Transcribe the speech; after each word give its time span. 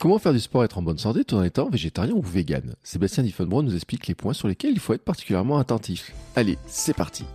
Comment 0.00 0.18
faire 0.18 0.32
du 0.32 0.40
sport 0.40 0.64
être 0.64 0.78
en 0.78 0.82
bonne 0.82 0.96
santé 0.96 1.24
tout 1.24 1.34
en 1.34 1.42
étant 1.42 1.68
végétarien 1.68 2.14
ou 2.14 2.22
vegan? 2.22 2.74
Sébastien 2.82 3.22
Diffenbrough 3.22 3.62
nous 3.62 3.74
explique 3.74 4.06
les 4.06 4.14
points 4.14 4.32
sur 4.32 4.48
lesquels 4.48 4.72
il 4.72 4.80
faut 4.80 4.94
être 4.94 5.04
particulièrement 5.04 5.58
attentif. 5.58 6.14
Allez, 6.36 6.56
c'est 6.66 6.94
parti 6.94 7.26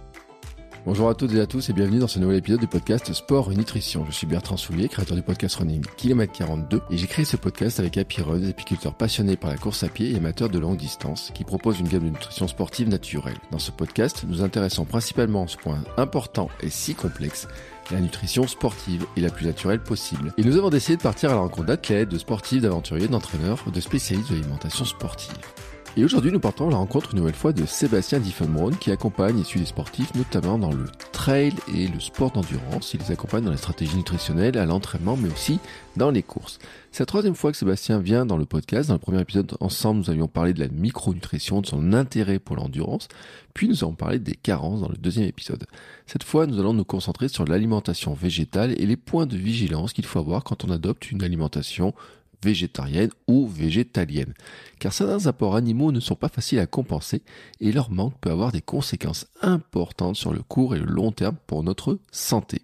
Bonjour 0.85 1.09
à 1.09 1.15
toutes 1.15 1.33
et 1.33 1.39
à 1.39 1.47
tous 1.47 1.67
et 1.67 1.73
bienvenue 1.73 1.97
dans 1.97 2.07
ce 2.07 2.19
nouvel 2.19 2.37
épisode 2.37 2.59
du 2.59 2.67
podcast 2.67 3.11
Sport 3.11 3.51
et 3.51 3.55
Nutrition. 3.55 4.05
Je 4.05 4.11
suis 4.11 4.27
Bertrand 4.27 4.55
Soulier, 4.55 4.87
créateur 4.87 5.17
du 5.17 5.23
podcast 5.23 5.55
Running 5.55 5.83
Kilomètre 5.97 6.33
42 6.33 6.79
et 6.91 6.97
j'ai 6.97 7.07
créé 7.07 7.25
ce 7.25 7.37
podcast 7.37 7.79
avec 7.79 7.97
Happy 7.97 8.21
Run, 8.21 8.37
des 8.37 8.49
apiculteurs 8.49 8.93
par 8.93 9.49
la 9.49 9.57
course 9.57 9.81
à 9.83 9.87
pied 9.87 10.11
et 10.11 10.17
amateurs 10.17 10.49
de 10.49 10.59
longue 10.59 10.77
distance 10.77 11.31
qui 11.33 11.43
proposent 11.43 11.79
une 11.79 11.87
gamme 11.87 12.03
de 12.03 12.09
nutrition 12.09 12.47
sportive 12.47 12.87
naturelle. 12.87 13.37
Dans 13.51 13.57
ce 13.57 13.71
podcast, 13.71 14.25
nous 14.27 14.43
intéressons 14.43 14.85
principalement 14.85 15.45
à 15.45 15.47
ce 15.47 15.57
point 15.57 15.83
important 15.97 16.51
et 16.61 16.69
si 16.69 16.93
complexe 16.93 17.47
la 17.89 17.99
nutrition 17.99 18.45
sportive 18.45 19.07
et 19.17 19.21
la 19.21 19.31
plus 19.31 19.47
naturelle 19.47 19.81
possible. 19.81 20.33
Et 20.37 20.43
nous 20.43 20.55
avons 20.55 20.69
décidé 20.69 20.97
de 20.97 21.01
partir 21.01 21.31
à 21.31 21.33
la 21.33 21.39
rencontre 21.39 21.65
d'athlètes, 21.65 22.09
de 22.09 22.19
sportifs, 22.19 22.61
d'aventuriers, 22.61 23.07
d'entraîneurs, 23.07 23.63
de 23.73 23.81
spécialistes 23.81 24.29
de 24.29 24.35
l'alimentation 24.35 24.85
sportive. 24.85 25.33
Et 25.97 26.03
aujourd'hui, 26.03 26.33
nous 26.33 26.41
partons 26.41 26.67
à 26.67 26.71
la 26.71 26.77
rencontre 26.77 27.11
une 27.13 27.19
nouvelle 27.19 27.35
fois 27.35 27.53
de 27.53 27.65
Sébastien 27.65 28.19
Diffenbronn 28.19 28.75
qui 28.75 28.91
accompagne 28.91 29.39
et 29.39 29.45
suit 29.45 29.61
les 29.61 29.65
sportifs 29.65 30.13
notamment 30.13 30.57
dans 30.57 30.73
le 30.73 30.87
trail 31.13 31.53
et 31.73 31.87
le 31.87 32.01
sport 32.01 32.31
d'endurance. 32.31 32.93
Il 32.93 32.99
les 32.99 33.11
accompagne 33.11 33.45
dans 33.45 33.51
la 33.51 33.55
stratégie 33.55 33.95
nutritionnelle, 33.95 34.57
à 34.57 34.65
l'entraînement, 34.65 35.15
mais 35.15 35.31
aussi 35.31 35.57
dans 35.95 36.11
les 36.11 36.21
courses. 36.21 36.59
C'est 36.91 37.03
la 37.03 37.05
troisième 37.05 37.33
fois 37.33 37.53
que 37.53 37.57
Sébastien 37.57 37.99
vient 37.99 38.25
dans 38.25 38.35
le 38.35 38.43
podcast. 38.43 38.89
Dans 38.89 38.95
le 38.95 38.99
premier 38.99 39.21
épisode, 39.21 39.55
ensemble, 39.61 40.01
nous 40.01 40.09
avions 40.09 40.27
parlé 40.27 40.53
de 40.53 40.59
la 40.59 40.67
micronutrition, 40.67 41.61
de 41.61 41.65
son 41.65 41.93
intérêt 41.93 42.39
pour 42.39 42.57
l'endurance. 42.57 43.07
Puis 43.53 43.69
nous 43.69 43.81
avons 43.85 43.95
parlé 43.95 44.19
des 44.19 44.35
carences 44.35 44.81
dans 44.81 44.89
le 44.89 44.97
deuxième 44.97 45.29
épisode. 45.29 45.63
Cette 46.07 46.23
fois, 46.23 46.45
nous 46.45 46.59
allons 46.59 46.73
nous 46.73 46.83
concentrer 46.83 47.29
sur 47.29 47.45
l'alimentation 47.45 48.13
végétale 48.13 48.73
et 48.77 48.85
les 48.85 48.97
points 48.97 49.27
de 49.27 49.37
vigilance 49.37 49.93
qu'il 49.93 50.05
faut 50.05 50.19
avoir 50.19 50.43
quand 50.43 50.65
on 50.65 50.71
adopte 50.71 51.09
une 51.09 51.23
alimentation 51.23 51.93
végétarienne 52.43 53.09
ou 53.27 53.47
végétalienne. 53.47 54.33
Car 54.79 54.93
certains 54.93 55.27
apports 55.27 55.55
animaux 55.55 55.91
ne 55.91 55.99
sont 55.99 56.15
pas 56.15 56.29
faciles 56.29 56.59
à 56.59 56.67
compenser 56.67 57.21
et 57.59 57.71
leur 57.71 57.91
manque 57.91 58.17
peut 58.19 58.31
avoir 58.31 58.51
des 58.51 58.61
conséquences 58.61 59.27
importantes 59.41 60.15
sur 60.15 60.33
le 60.33 60.41
court 60.41 60.75
et 60.75 60.79
le 60.79 60.85
long 60.85 61.11
terme 61.11 61.37
pour 61.47 61.63
notre 61.63 61.99
santé. 62.11 62.61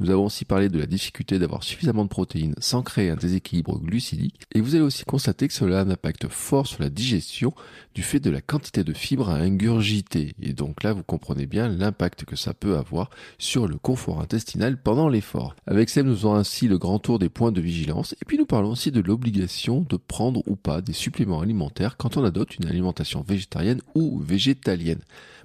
Nous 0.00 0.10
avons 0.10 0.26
aussi 0.26 0.44
parlé 0.44 0.68
de 0.68 0.78
la 0.78 0.86
difficulté 0.86 1.40
d'avoir 1.40 1.64
suffisamment 1.64 2.04
de 2.04 2.08
protéines 2.08 2.54
sans 2.58 2.82
créer 2.82 3.10
un 3.10 3.16
déséquilibre 3.16 3.80
glucidique 3.80 4.40
et 4.54 4.60
vous 4.60 4.76
allez 4.76 4.84
aussi 4.84 5.04
constater 5.04 5.48
que 5.48 5.54
cela 5.54 5.80
a 5.80 5.82
un 5.82 5.90
impact 5.90 6.28
fort 6.28 6.68
sur 6.68 6.82
la 6.82 6.88
digestion 6.88 7.52
du 7.96 8.04
fait 8.04 8.20
de 8.20 8.30
la 8.30 8.40
quantité 8.40 8.84
de 8.84 8.92
fibres 8.92 9.28
à 9.28 9.34
ingurgiter. 9.34 10.34
Et 10.40 10.52
donc 10.52 10.84
là, 10.84 10.92
vous 10.92 11.02
comprenez 11.02 11.46
bien 11.46 11.68
l'impact 11.68 12.24
que 12.24 12.36
ça 12.36 12.54
peut 12.54 12.76
avoir 12.76 13.10
sur 13.38 13.66
le 13.66 13.76
confort 13.76 14.20
intestinal 14.20 14.80
pendant 14.80 15.08
l'effort. 15.08 15.56
Avec 15.66 15.88
Seb, 15.88 16.06
nous 16.06 16.26
avons 16.26 16.34
ainsi 16.34 16.68
le 16.68 16.78
grand 16.78 17.00
tour 17.00 17.18
des 17.18 17.28
points 17.28 17.50
de 17.50 17.60
vigilance 17.60 18.14
et 18.22 18.24
puis 18.24 18.38
nous 18.38 18.46
parlons 18.46 18.70
aussi 18.70 18.92
de 18.92 19.00
l'obligation 19.00 19.80
de 19.88 19.96
prendre 19.96 20.44
ou 20.46 20.54
pas 20.54 20.80
des 20.80 20.92
suppléments 20.92 21.40
alimentaires 21.40 21.96
quand 21.96 22.16
on 22.16 22.24
adopte 22.24 22.56
une 22.56 22.68
alimentation 22.68 23.24
végétarienne 23.26 23.80
ou 23.96 24.20
végétalienne. 24.20 25.00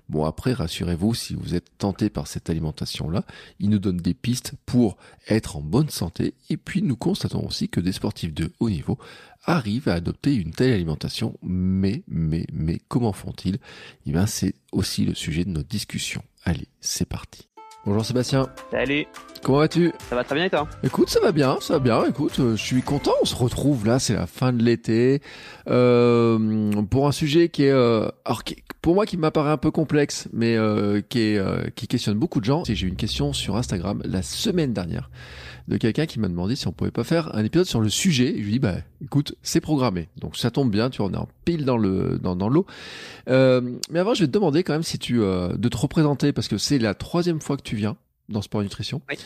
Bon 0.09 0.25
après, 0.25 0.53
rassurez-vous, 0.53 1.13
si 1.13 1.33
vous 1.33 1.55
êtes 1.55 1.77
tenté 1.77 2.09
par 2.09 2.27
cette 2.27 2.49
alimentation-là, 2.49 3.23
il 3.59 3.69
nous 3.69 3.79
donne 3.79 3.97
des 3.97 4.13
pistes 4.13 4.53
pour 4.65 4.97
être 5.27 5.55
en 5.55 5.61
bonne 5.61 5.89
santé. 5.89 6.33
Et 6.49 6.57
puis 6.57 6.81
nous 6.81 6.95
constatons 6.95 7.45
aussi 7.45 7.69
que 7.69 7.79
des 7.79 7.93
sportifs 7.93 8.33
de 8.33 8.51
haut 8.59 8.69
niveau 8.69 8.97
arrivent 9.45 9.89
à 9.89 9.93
adopter 9.93 10.35
une 10.35 10.51
telle 10.51 10.73
alimentation. 10.73 11.37
Mais, 11.41 12.03
mais, 12.07 12.45
mais 12.53 12.79
comment 12.87 13.13
font-ils? 13.13 13.57
Eh 14.05 14.11
bien, 14.11 14.25
c'est 14.25 14.55
aussi 14.71 15.05
le 15.05 15.13
sujet 15.13 15.45
de 15.45 15.51
notre 15.51 15.69
discussion. 15.69 16.23
Allez, 16.43 16.67
c'est 16.81 17.07
parti. 17.07 17.47
Bonjour 17.85 18.05
Sébastien. 18.05 18.47
Salut. 18.71 19.05
Comment 19.43 19.57
vas-tu? 19.57 19.91
Ça 20.09 20.15
va 20.15 20.23
très 20.23 20.35
bien 20.35 20.45
et 20.45 20.49
toi? 20.49 20.69
Écoute, 20.83 21.09
ça 21.09 21.19
va 21.19 21.33
bien, 21.33 21.57
ça 21.59 21.73
va 21.73 21.79
bien. 21.79 22.05
Écoute, 22.05 22.39
euh, 22.39 22.55
je 22.55 22.63
suis 22.63 22.81
content. 22.81 23.11
On 23.21 23.25
se 23.25 23.35
retrouve 23.35 23.85
là, 23.85 23.99
c'est 23.99 24.13
la 24.13 24.25
fin 24.25 24.53
de 24.53 24.63
l'été 24.63 25.21
euh, 25.67 26.71
pour 26.89 27.07
un 27.07 27.11
sujet 27.11 27.49
qui 27.49 27.65
est, 27.65 27.71
euh, 27.71 28.07
alors 28.23 28.45
qui, 28.45 28.63
pour 28.81 28.95
moi, 28.95 29.05
qui 29.05 29.17
m'apparaît 29.17 29.51
un 29.51 29.57
peu 29.57 29.69
complexe, 29.69 30.29
mais 30.31 30.55
euh, 30.55 31.01
qui 31.01 31.33
est, 31.33 31.37
euh, 31.37 31.63
qui 31.75 31.87
questionne 31.87 32.17
beaucoup 32.17 32.39
de 32.39 32.45
gens. 32.45 32.63
J'ai 32.65 32.85
eu 32.85 32.89
une 32.89 32.95
question 32.95 33.33
sur 33.33 33.57
Instagram 33.57 34.01
la 34.05 34.21
semaine 34.21 34.71
dernière 34.71 35.09
de 35.67 35.77
quelqu'un 35.77 36.05
qui 36.05 36.19
m'a 36.19 36.27
demandé 36.27 36.55
si 36.55 36.67
on 36.67 36.71
pouvait 36.71 36.91
pas 36.91 37.03
faire 37.03 37.35
un 37.35 37.43
épisode 37.43 37.65
sur 37.65 37.81
le 37.81 37.89
sujet. 37.89 38.35
Et 38.35 38.39
je 38.39 38.43
lui 38.43 38.51
dis 38.53 38.59
bah 38.59 38.77
écoute, 39.03 39.35
c'est 39.41 39.61
programmé, 39.61 40.09
donc 40.17 40.37
ça 40.37 40.51
tombe 40.51 40.71
bien. 40.71 40.89
Tu 40.89 41.01
on 41.01 41.11
est 41.11 41.17
en 41.17 41.29
pile 41.45 41.65
dans 41.65 41.77
le 41.77 42.19
dans, 42.21 42.35
dans 42.35 42.49
l'eau. 42.49 42.65
Euh, 43.29 43.61
mais 43.89 43.99
avant, 43.99 44.13
je 44.13 44.21
vais 44.21 44.27
te 44.27 44.33
demander 44.33 44.63
quand 44.63 44.73
même 44.73 44.83
si 44.83 44.99
tu 44.99 45.19
de 45.19 45.69
te 45.69 45.77
représenter 45.77 46.33
parce 46.33 46.47
que 46.47 46.57
c'est 46.57 46.79
la 46.79 46.93
troisième 46.93 47.41
fois 47.41 47.57
que 47.57 47.63
tu 47.63 47.75
viens 47.75 47.97
dans 48.29 48.41
Sport 48.41 48.61
et 48.61 48.65
Nutrition. 48.65 49.01
Oui. 49.09 49.17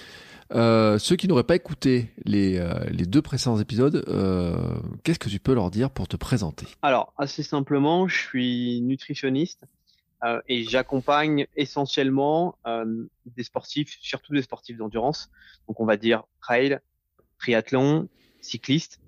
Euh, 0.53 0.97
ceux 0.97 1.15
qui 1.15 1.27
n'auraient 1.27 1.43
pas 1.43 1.55
écouté 1.55 2.09
les, 2.23 2.57
euh, 2.57 2.73
les 2.89 3.05
deux 3.05 3.21
précédents 3.21 3.59
épisodes, 3.59 4.05
euh, 4.07 4.55
qu'est-ce 5.03 5.19
que 5.19 5.29
tu 5.29 5.39
peux 5.39 5.53
leur 5.53 5.71
dire 5.71 5.89
pour 5.89 6.07
te 6.07 6.15
présenter? 6.15 6.67
Alors, 6.81 7.13
assez 7.17 7.43
simplement, 7.43 8.07
je 8.07 8.17
suis 8.17 8.81
nutritionniste 8.81 9.65
euh, 10.23 10.41
et 10.47 10.63
j'accompagne 10.63 11.47
essentiellement 11.55 12.57
euh, 12.65 13.05
des 13.25 13.43
sportifs, 13.43 13.97
surtout 14.01 14.33
des 14.33 14.41
sportifs 14.41 14.77
d'endurance. 14.77 15.29
Donc, 15.67 15.79
on 15.79 15.85
va 15.85 15.97
dire 15.97 16.23
trail, 16.41 16.79
triathlon, 17.37 18.09
cyclistes, 18.41 18.99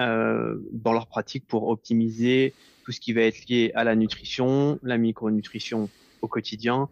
euh, 0.00 0.58
dans 0.72 0.92
leur 0.92 1.06
pratique 1.06 1.46
pour 1.46 1.68
optimiser 1.68 2.54
tout 2.84 2.92
ce 2.92 3.00
qui 3.00 3.12
va 3.12 3.22
être 3.22 3.46
lié 3.48 3.72
à 3.74 3.84
la 3.84 3.94
nutrition, 3.94 4.78
la 4.82 4.98
micronutrition 4.98 5.88
au 6.22 6.28
quotidien 6.28 6.88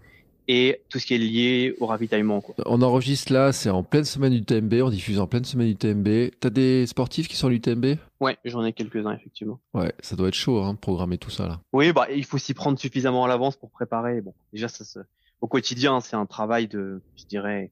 et 0.49 0.83
tout 0.89 0.99
ce 0.99 1.07
qui 1.07 1.15
est 1.15 1.19
lié 1.19 1.75
au 1.81 1.87
ravitaillement. 1.87 2.41
Quoi. 2.41 2.55
On 2.67 2.83
enregistre 2.83 3.33
là, 3.33 3.53
c'est 3.53 3.71
en 3.71 3.83
pleine 3.83 4.05
semaine 4.05 4.33
du 4.33 4.45
TMB, 4.45 4.75
on 4.83 4.91
diffuse 4.91 5.19
en 5.19 5.27
pleine 5.27 5.45
semaine 5.45 5.69
du 5.69 5.77
TMB. 5.77 6.31
T'as 6.41 6.51
des 6.51 6.87
sportifs 6.87 7.29
qui 7.29 7.37
sont 7.37 7.49
à 7.49 7.51
l'UTMB 7.51 7.97
Ouais, 8.21 8.37
j'en 8.45 8.65
ai 8.65 8.73
quelques-uns 8.73 9.13
effectivement. 9.13 9.61
Ouais, 9.73 9.93
ça 10.01 10.17
doit 10.17 10.29
être 10.29 10.35
chaud, 10.35 10.63
hein, 10.63 10.75
programmer 10.75 11.19
tout 11.19 11.31
ça 11.31 11.47
là. 11.47 11.61
Oui, 11.73 11.93
bah 11.93 12.07
il 12.15 12.25
faut 12.25 12.39
s'y 12.39 12.55
prendre 12.55 12.79
suffisamment 12.79 13.25
à 13.25 13.29
l'avance 13.29 13.57
pour 13.57 13.71
préparer. 13.71 14.21
Bon, 14.21 14.35
déjà 14.53 14.69
ça, 14.69 14.85
se... 14.85 14.99
au 15.41 15.47
quotidien, 15.47 16.01
c'est 16.01 16.17
un 16.17 16.27
travail 16.27 16.69
de, 16.69 17.01
je 17.17 17.25
dirais, 17.25 17.71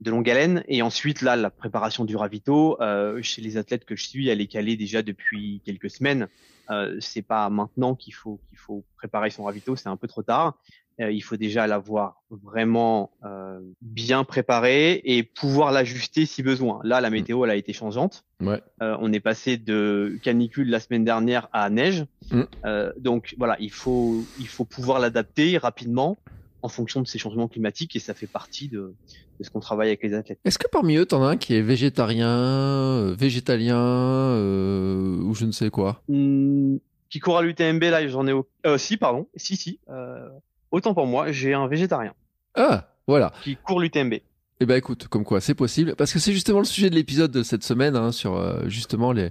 de 0.00 0.10
longue 0.10 0.28
haleine. 0.30 0.64
Et 0.68 0.82
ensuite 0.82 1.22
là, 1.22 1.36
la 1.36 1.50
préparation 1.50 2.04
du 2.04 2.16
ravito, 2.16 2.80
euh, 2.80 3.20
chez 3.22 3.42
les 3.42 3.56
athlètes 3.56 3.84
que 3.84 3.96
je 3.96 4.06
suis, 4.06 4.28
elle 4.28 4.40
est 4.40 4.46
calée 4.46 4.76
déjà 4.76 5.02
depuis 5.02 5.60
quelques 5.64 5.90
semaines. 5.90 6.28
Euh, 6.70 6.96
c'est 7.00 7.22
pas 7.22 7.50
maintenant 7.50 7.96
qu'il 7.96 8.14
faut 8.14 8.38
qu'il 8.48 8.58
faut 8.58 8.84
préparer 8.96 9.30
son 9.30 9.44
ravito, 9.44 9.74
c'est 9.74 9.88
un 9.88 9.96
peu 9.96 10.06
trop 10.06 10.22
tard. 10.22 10.56
Euh, 11.00 11.10
il 11.10 11.20
faut 11.20 11.36
déjà 11.36 11.66
l'avoir 11.66 12.22
vraiment 12.30 13.10
euh, 13.24 13.58
bien 13.80 14.24
préparé 14.24 15.00
et 15.04 15.22
pouvoir 15.22 15.72
l'ajuster 15.72 16.26
si 16.26 16.42
besoin. 16.42 16.80
Là, 16.84 17.00
la 17.00 17.10
météo, 17.10 17.44
elle 17.44 17.50
a 17.50 17.56
été 17.56 17.72
changeante. 17.72 18.24
Ouais. 18.40 18.60
Euh, 18.82 18.96
on 19.00 19.12
est 19.12 19.20
passé 19.20 19.56
de 19.56 20.18
canicule 20.22 20.68
la 20.68 20.80
semaine 20.80 21.04
dernière 21.04 21.48
à 21.52 21.70
neige. 21.70 22.04
Mm. 22.30 22.42
Euh, 22.64 22.92
donc 22.98 23.34
voilà, 23.38 23.56
il 23.60 23.70
faut 23.70 24.22
il 24.38 24.48
faut 24.48 24.64
pouvoir 24.64 24.98
l'adapter 24.98 25.56
rapidement 25.58 26.18
en 26.62 26.68
fonction 26.68 27.00
de 27.00 27.06
ces 27.06 27.18
changements 27.18 27.48
climatiques 27.48 27.96
et 27.96 28.00
ça 28.00 28.14
fait 28.14 28.26
partie 28.26 28.68
de, 28.68 28.94
de 29.38 29.44
ce 29.44 29.50
qu'on 29.50 29.60
travaille 29.60 29.88
avec 29.88 30.02
les 30.02 30.14
athlètes. 30.14 30.38
Est-ce 30.44 30.58
que 30.58 30.68
parmi 30.68 30.96
eux, 30.96 31.06
t'en 31.06 31.22
as 31.24 31.28
un 31.30 31.36
qui 31.36 31.54
est 31.54 31.62
végétarien, 31.62 32.28
euh, 32.28 33.14
végétalien 33.18 33.78
euh, 33.78 35.16
ou 35.22 35.34
je 35.34 35.46
ne 35.46 35.52
sais 35.52 35.70
quoi? 35.70 36.02
Qui 36.08 37.18
court 37.18 37.38
à 37.38 37.42
l'UTMB 37.42 37.82
là, 37.84 38.06
j'en 38.06 38.26
ai 38.26 38.32
euh, 38.66 38.78
si 38.78 38.96
pardon, 38.96 39.26
si 39.34 39.56
si. 39.56 39.80
Euh, 39.88 40.28
autant 40.70 40.94
pour 40.94 41.06
moi, 41.06 41.32
j'ai 41.32 41.54
un 41.54 41.66
végétarien 41.66 42.12
Ah, 42.54 42.88
voilà. 43.06 43.32
qui 43.42 43.56
court 43.56 43.80
l'UTMB. 43.80 44.14
Eh 44.62 44.66
ben 44.66 44.76
écoute, 44.76 45.08
comme 45.08 45.24
quoi, 45.24 45.40
c'est 45.40 45.54
possible, 45.54 45.94
parce 45.96 46.12
que 46.12 46.18
c'est 46.18 46.32
justement 46.32 46.58
le 46.58 46.64
sujet 46.66 46.90
de 46.90 46.94
l'épisode 46.94 47.30
de 47.30 47.42
cette 47.42 47.64
semaine, 47.64 47.96
hein, 47.96 48.12
sur 48.12 48.36
euh, 48.36 48.68
justement 48.68 49.12
les 49.12 49.30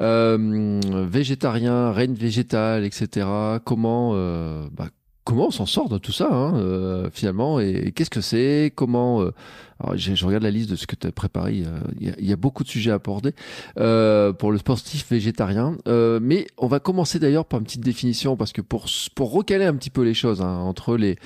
euh, 0.00 0.80
végétariens, 1.08 1.92
règne 1.92 2.14
végétal, 2.14 2.84
etc. 2.84 3.26
Comment, 3.64 4.12
euh, 4.14 4.66
bah, 4.72 4.88
comment 5.28 5.48
on 5.48 5.50
s'en 5.50 5.66
sort 5.66 5.90
de 5.90 5.98
tout 5.98 6.10
ça, 6.10 6.28
hein, 6.32 6.56
euh, 6.56 7.10
finalement, 7.12 7.60
et, 7.60 7.92
qu'est-ce 7.94 8.08
que 8.08 8.22
c'est, 8.22 8.72
comment. 8.74 9.20
euh, 9.20 9.34
alors, 9.78 9.94
je, 9.94 10.24
regarde 10.24 10.42
la 10.42 10.50
liste 10.50 10.70
de 10.70 10.74
ce 10.76 10.86
que 10.86 10.96
tu 10.96 11.06
as 11.06 11.12
préparé. 11.12 11.52
Il 12.00 12.06
y 12.06 12.08
a- 12.10 12.18
y, 12.18 12.32
a, 12.32 12.36
beaucoup 12.36 12.64
de 12.64 12.68
sujets 12.68 12.90
à 12.90 12.94
aborder 12.94 13.34
euh, 13.78 14.32
pour 14.32 14.52
le 14.52 14.58
sportif 14.58 15.06
végétarien, 15.10 15.76
Euh, 15.86 16.18
mais 16.22 16.46
on 16.56 16.66
va 16.66 16.80
commencer 16.80 17.18
d'ailleurs 17.18 17.44
par 17.44 17.60
une 17.60 17.66
petite 17.66 17.82
définition, 17.82 18.38
parce 18.38 18.52
que 18.52 18.62
pour 18.62 18.86
pour 19.14 19.30
recaler 19.32 19.66
un 19.66 19.74
petit 19.74 19.90
peu 19.90 20.02
les 20.02 20.14
choses 20.14 20.40
hein, 20.40 20.56
entre 20.60 20.96
les 20.96 21.16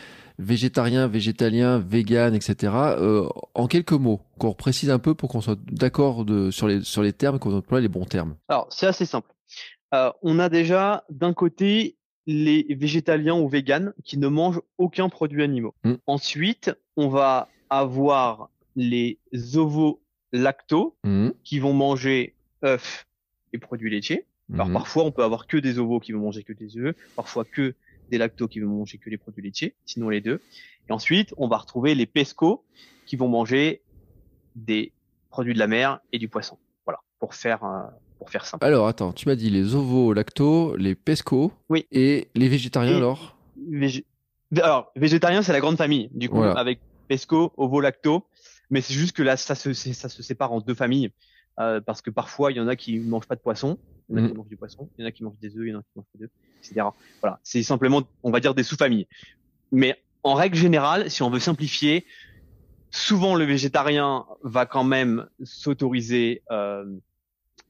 végétarien, 0.41 1.07
végétalien, 1.07 1.79
vegan, 1.79 2.35
etc. 2.35 2.73
Euh, 2.99 3.29
en 3.55 3.69
quelques 3.69 3.93
mots, 3.93 4.21
qu'on 4.39 4.53
précise 4.53 4.91
un 4.91 4.99
peu 4.99 5.15
pour 5.15 5.29
qu'on 5.29 5.41
soit 5.41 5.59
d'accord 5.71 6.27
sur, 6.51 6.67
les, 6.67 6.83
sur 6.83 7.03
les 7.03 7.13
termes, 7.13 7.39
qu'on 7.39 7.55
emploie 7.57 7.81
les 7.81 7.89
bons 7.89 8.05
termes. 8.05 8.35
Alors, 8.49 8.67
c'est 8.71 8.87
assez 8.89 9.07
simple. 9.07 9.31
Euh, 9.95 10.11
on 10.23 10.41
a 10.41 10.49
déjà 10.49 11.05
d'un 11.11 11.35
côté 11.35 11.97
les 12.27 12.67
végétaliens 12.71 13.35
ou 13.35 13.49
véganes 13.49 13.93
qui 14.05 14.17
ne 14.19 14.29
mangent 14.29 14.61
aucun 14.79 15.09
produit 15.09 15.43
animaux. 15.43 15.75
Mm. 15.85 15.95
Ensuite, 16.07 16.71
on 16.97 17.09
va 17.09 17.49
avoir 17.71 18.51
les 18.77 19.19
ovo-lacto 19.55 20.97
Mhm. 21.05 21.33
qui 21.45 21.59
vont 21.59 21.73
manger 21.73 22.35
œufs 22.65 23.07
et 23.53 23.59
produits 23.59 23.91
laitiers. 23.91 24.25
Alors 24.55 24.67
Mhm. 24.69 24.75
parfois, 24.75 25.05
on 25.05 25.11
peut 25.13 25.25
avoir 25.25 25.47
que 25.47 25.57
des 25.57 25.79
ovos 25.79 26.01
qui 26.01 26.13
vont 26.13 26.21
manger 26.21 26.43
que 26.43 26.53
des 26.53 26.77
œufs, 26.79 26.95
parfois 27.17 27.45
que 27.45 27.75
des 28.11 28.19
lactos 28.19 28.49
qui 28.49 28.61
vont 28.61 28.69
manger 28.69 28.99
que 28.99 29.09
les 29.11 29.17
produits 29.19 29.43
laitiers, 29.43 29.75
sinon 29.87 30.09
les 30.11 30.21
deux. 30.21 30.41
Et 30.89 30.93
ensuite, 30.93 31.33
on 31.39 31.49
va 31.49 31.57
retrouver 31.59 31.95
les 31.95 32.07
pesco 32.07 32.65
qui 33.07 33.17
vont 33.17 33.29
manger 33.29 33.83
des 34.55 34.93
produits 35.31 35.55
de 35.55 35.59
la 35.59 35.67
mer 35.67 36.01
et 36.13 36.19
du 36.19 36.29
poisson. 36.29 36.59
Voilà. 36.85 37.01
pour 37.21 37.35
faire 37.35 37.63
euh, 37.65 37.83
pour 38.23 38.31
faire 38.31 38.47
simple. 38.47 38.65
Alors 38.65 38.87
attends, 38.87 39.13
tu 39.13 39.29
m'as 39.29 39.35
dit 39.35 39.51
les 39.51 39.75
ovo 39.75 40.13
lacto, 40.13 40.77
les 40.77 40.95
pesco, 40.95 41.53
oui, 41.69 41.87
et 41.91 42.29
les 42.37 42.49
végétariens 42.49 42.97
alors? 42.97 43.37
Alors 44.63 44.93
végétarien 44.95 45.43
c'est 45.43 45.53
la 45.53 45.59
grande 45.59 45.77
famille 45.77 46.09
du 46.13 46.29
coup 46.29 46.43
avec 46.43 46.79
pesco, 47.09 47.53
ovo 47.57 47.81
lacto, 47.81 48.25
mais 48.71 48.81
c'est 48.81 48.95
juste 48.95 49.17
que 49.17 49.25
là 49.25 49.37
ça 49.37 49.57
se 49.57 49.73
ça 49.73 50.09
se 50.09 50.23
sépare 50.23 50.53
en 50.53 50.61
deux 50.61 50.75
familles 50.75 51.11
euh, 51.59 51.81
parce 51.81 52.01
que 52.01 52.11
parfois 52.11 52.53
il 52.53 52.59
y 52.59 52.61
en 52.61 52.69
a 52.69 52.77
qui 52.77 53.01
mangent 53.01 53.27
pas 53.27 53.35
de 53.35 53.41
poisson, 53.41 53.77
il 54.09 54.19
y 54.19 54.21
en 54.21 54.25
a 54.25 54.29
qui 54.29 54.35
mm. 54.35 54.37
mangent 54.37 54.49
du 54.49 54.57
poisson, 54.57 54.89
il 54.97 55.03
y 55.03 55.05
en 55.05 55.09
a 55.09 55.11
qui 55.11 55.25
mangent 55.25 55.41
des 55.41 55.57
œufs, 55.57 55.67
il 55.67 55.71
y 55.71 55.75
en 55.75 55.81
a 55.81 55.83
qui 55.83 55.89
mangent 55.97 56.13
pas 56.13 56.19
d'œufs, 56.21 56.31
etc. 56.63 56.87
Voilà, 57.21 57.41
c'est 57.43 57.65
simplement 57.65 58.03
on 58.23 58.31
va 58.31 58.39
dire 58.39 58.55
des 58.55 58.63
sous-familles. 58.63 59.09
Mais 59.73 60.01
en 60.23 60.35
règle 60.35 60.57
générale, 60.57 61.11
si 61.11 61.25
on 61.25 61.31
veut 61.31 61.41
simplifier, 61.41 62.07
souvent 62.93 63.35
le 63.35 63.45
végétarien 63.45 64.27
va 64.45 64.67
quand 64.67 64.85
même 64.85 65.27
s'autoriser 65.43 66.43
euh, 66.53 66.85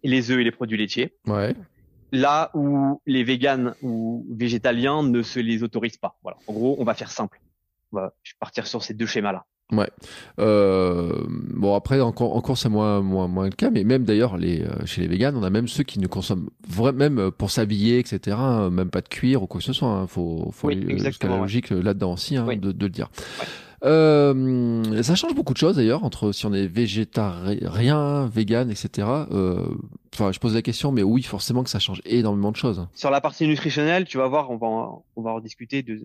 les 0.02 0.30
œufs 0.30 0.40
et 0.40 0.44
les 0.44 0.50
produits 0.50 0.78
laitiers. 0.78 1.14
Ouais. 1.26 1.54
Là 2.12 2.50
où 2.54 3.00
les 3.06 3.24
véganes 3.24 3.74
ou 3.82 4.26
végétaliens 4.30 5.02
ne 5.02 5.22
se 5.22 5.40
les 5.40 5.62
autorisent 5.62 5.96
pas. 5.96 6.18
Voilà. 6.22 6.38
En 6.46 6.52
gros, 6.52 6.76
on 6.78 6.84
va 6.84 6.94
faire 6.94 7.10
simple. 7.10 7.40
je 7.92 7.98
vais 7.98 8.38
partir 8.38 8.66
sur 8.66 8.82
ces 8.82 8.94
deux 8.94 9.06
schémas-là. 9.06 9.44
Ouais. 9.72 9.88
Euh, 10.38 11.24
bon 11.28 11.74
après 11.74 12.00
encore 12.00 12.36
encore 12.36 12.58
c'est 12.58 12.68
moins 12.68 13.00
moins 13.00 13.26
moins 13.26 13.46
le 13.46 13.52
cas, 13.52 13.70
mais 13.70 13.84
même 13.84 14.04
d'ailleurs 14.04 14.36
les 14.36 14.60
euh, 14.60 14.84
chez 14.84 15.00
les 15.00 15.08
véganes, 15.08 15.34
on 15.34 15.42
a 15.42 15.48
même 15.48 15.66
ceux 15.66 15.82
qui 15.82 15.98
ne 15.98 16.06
consomment 16.06 16.50
vraiment 16.68 16.98
même 16.98 17.30
pour 17.30 17.50
s'habiller 17.50 17.98
etc. 17.98 18.36
Même 18.70 18.90
pas 18.90 19.00
de 19.00 19.08
cuir 19.08 19.42
ou 19.42 19.46
quoi 19.46 19.60
que 19.60 19.64
ce 19.64 19.72
soit. 19.72 19.88
Hein. 19.88 20.06
Faut 20.06 20.50
faut 20.52 20.68
oui, 20.68 20.74
aller 20.76 20.98
jusqu'à 20.98 21.28
la 21.28 21.38
logique 21.38 21.70
là-dedans 21.70 22.12
aussi 22.12 22.36
hein, 22.36 22.46
de, 22.54 22.72
de, 22.72 22.84
le 22.84 22.90
dire. 22.90 23.08
Euh, 23.84 25.02
ça 25.02 25.14
change 25.14 25.34
beaucoup 25.34 25.52
de 25.52 25.58
choses 25.58 25.76
d'ailleurs 25.76 26.04
entre 26.04 26.32
si 26.32 26.46
on 26.46 26.52
est 26.52 26.66
végétarien, 26.66 28.26
vegan, 28.26 28.70
etc. 28.70 29.08
Euh, 29.32 29.66
enfin, 30.14 30.30
je 30.30 30.38
pose 30.38 30.54
la 30.54 30.62
question, 30.62 30.92
mais 30.92 31.02
oui, 31.02 31.22
forcément 31.22 31.64
que 31.64 31.70
ça 31.70 31.80
change 31.80 32.00
énormément 32.04 32.52
de 32.52 32.56
choses. 32.56 32.86
Sur 32.94 33.10
la 33.10 33.20
partie 33.20 33.46
nutritionnelle, 33.46 34.04
tu 34.04 34.18
vas 34.18 34.28
voir, 34.28 34.50
on 34.50 34.56
va 34.56 34.66
on 35.16 35.22
va 35.22 35.32
rediscuter 35.32 35.82
de 35.82 36.00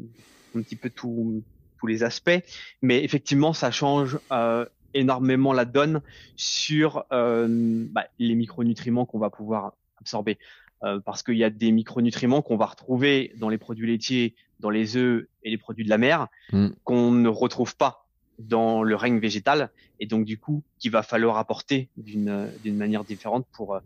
un 0.56 0.62
petit 0.62 0.75
peu 0.75 0.89
tous 0.89 1.44
tous 1.79 1.88
les 1.88 2.03
aspects, 2.03 2.39
mais 2.81 3.03
effectivement, 3.03 3.53
ça 3.53 3.71
change 3.71 4.18
euh, 4.31 4.65
énormément 4.94 5.53
la 5.53 5.65
donne 5.65 6.01
sur 6.35 7.06
euh, 7.12 7.85
bah, 7.91 8.06
les 8.19 8.35
micronutriments 8.35 9.06
qu'on 9.06 9.19
va 9.19 9.30
pouvoir 9.30 9.73
absorber. 10.00 10.38
Euh, 10.83 11.00
parce 11.00 11.23
qu'il 11.23 11.38
y 11.38 11.44
a 11.44 11.50
des 11.50 11.71
micronutriments 11.71 12.44
qu'on 12.44 12.57
va 12.57 12.68
retrouver 12.68 13.33
dans 13.38 13.50
les 13.50 13.57
produits 13.57 13.88
laitiers, 13.88 14.35
dans 14.59 14.69
les 14.69 14.98
œufs 14.98 15.25
et 15.44 15.50
les 15.50 15.57
produits 15.57 15.86
de 15.86 15.89
la 15.89 15.98
mer, 15.98 16.27
mm. 16.51 16.69
qu'on 16.83 17.12
ne 17.12 17.30
retrouve 17.30 17.75
pas 17.75 18.07
dans 18.39 18.83
le 18.83 18.95
règne 18.95 19.19
végétal, 19.19 19.71
et 20.00 20.06
donc 20.06 20.25
du 20.25 20.38
coup 20.38 20.63
qu'il 20.77 20.92
va 20.92 21.01
falloir 21.01 21.38
apporter 21.38 21.89
d'une 21.98 22.48
d'une 22.63 22.77
manière 22.77 23.04
différente 23.04 23.48
pour 23.51 23.80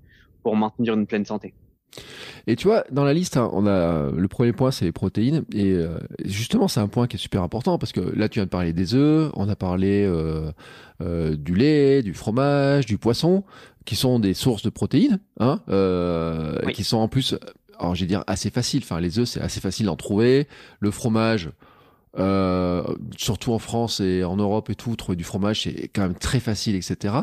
pour 0.44 0.56
maintenir 0.58 0.94
une 0.94 1.08
pleine 1.08 1.26
santé. 1.26 1.54
Et 2.48 2.56
tu 2.56 2.68
vois, 2.68 2.86
dans 2.92 3.04
la 3.04 3.14
liste, 3.14 3.38
hein, 3.38 3.50
on 3.54 3.68
a 3.68 4.10
le 4.12 4.28
premier 4.28 4.54
point, 4.54 4.72
c'est 4.72 4.86
les 4.86 4.92
protéines. 4.92 5.44
Et 5.54 5.74
euh, 5.74 5.98
justement, 6.26 6.68
c'est 6.68 6.80
un 6.80 6.88
point 6.88 7.08
qui 7.08 7.18
est 7.18 7.20
super 7.20 7.44
important 7.44 7.78
parce 7.78 7.92
que 7.92 8.00
là, 8.00 8.30
tu 8.30 8.40
viens 8.40 8.46
de 8.46 8.50
parler 8.50 8.74
des 8.74 8.96
œufs, 8.96 9.32
on 9.36 9.50
a 9.50 9.56
parlé 9.56 10.06
euh, 10.06 10.52
euh, 11.02 11.36
du 11.36 11.54
lait, 11.54 12.02
du 12.02 12.14
fromage, 12.14 12.86
du 12.86 12.98
poisson, 12.98 13.44
qui 13.86 13.96
sont 13.96 14.20
des 14.20 14.34
sources 14.34 14.64
de 14.64 14.70
protéines, 14.70 15.20
hein, 15.40 15.60
qui 16.74 16.84
sont 16.84 16.98
en 16.98 17.08
plus, 17.08 17.36
alors 17.82 17.96
je 17.96 18.02
vais 18.02 18.08
dire 18.08 18.24
assez 18.28 18.50
faciles. 18.50 18.84
Enfin, 18.84 19.00
les 19.00 19.20
œufs, 19.20 19.28
c'est 19.28 19.42
assez 19.42 19.60
facile 19.60 19.88
d'en 19.88 19.96
trouver. 19.96 20.48
Le 20.80 20.92
fromage, 20.92 21.50
euh, 22.18 22.84
surtout 23.18 23.54
en 23.54 23.60
France 23.60 24.00
et 24.02 24.24
en 24.24 24.36
Europe 24.36 24.70
et 24.70 24.76
tout, 24.76 24.96
trouver 24.96 25.16
du 25.16 25.24
fromage 25.24 25.64
c'est 25.64 25.88
quand 25.88 26.02
même 26.04 26.16
très 26.16 26.40
facile, 26.40 26.76
etc. 26.76 27.16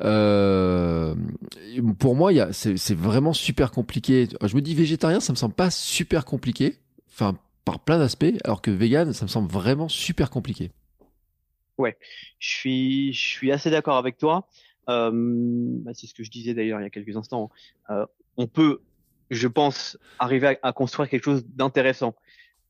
Euh, 0.00 1.14
pour 1.98 2.14
moi, 2.14 2.32
c'est 2.52 2.94
vraiment 2.94 3.32
super 3.32 3.70
compliqué. 3.70 4.28
Je 4.44 4.54
me 4.56 4.60
dis 4.60 4.74
végétarien, 4.74 5.20
ça 5.20 5.32
me 5.32 5.38
semble 5.38 5.54
pas 5.54 5.70
super 5.70 6.24
compliqué, 6.24 6.76
enfin 7.08 7.36
par 7.64 7.78
plein 7.78 7.98
d'aspects, 7.98 8.26
alors 8.44 8.60
que 8.60 8.70
vegan, 8.70 9.14
ça 9.14 9.24
me 9.24 9.30
semble 9.30 9.50
vraiment 9.50 9.88
super 9.88 10.28
compliqué. 10.28 10.70
Ouais, 11.78 11.96
je 12.38 12.48
suis, 12.48 13.12
je 13.14 13.20
suis 13.20 13.52
assez 13.52 13.70
d'accord 13.70 13.96
avec 13.96 14.18
toi. 14.18 14.48
Euh, 14.90 15.10
bah, 15.14 15.92
c'est 15.94 16.06
ce 16.06 16.12
que 16.12 16.22
je 16.22 16.30
disais 16.30 16.52
d'ailleurs 16.52 16.78
il 16.78 16.82
y 16.82 16.86
a 16.86 16.90
quelques 16.90 17.16
instants. 17.16 17.50
On 18.36 18.48
peut, 18.48 18.80
je 19.30 19.48
pense, 19.48 19.98
arriver 20.18 20.58
à 20.62 20.72
construire 20.72 21.08
quelque 21.08 21.24
chose 21.24 21.44
d'intéressant 21.46 22.14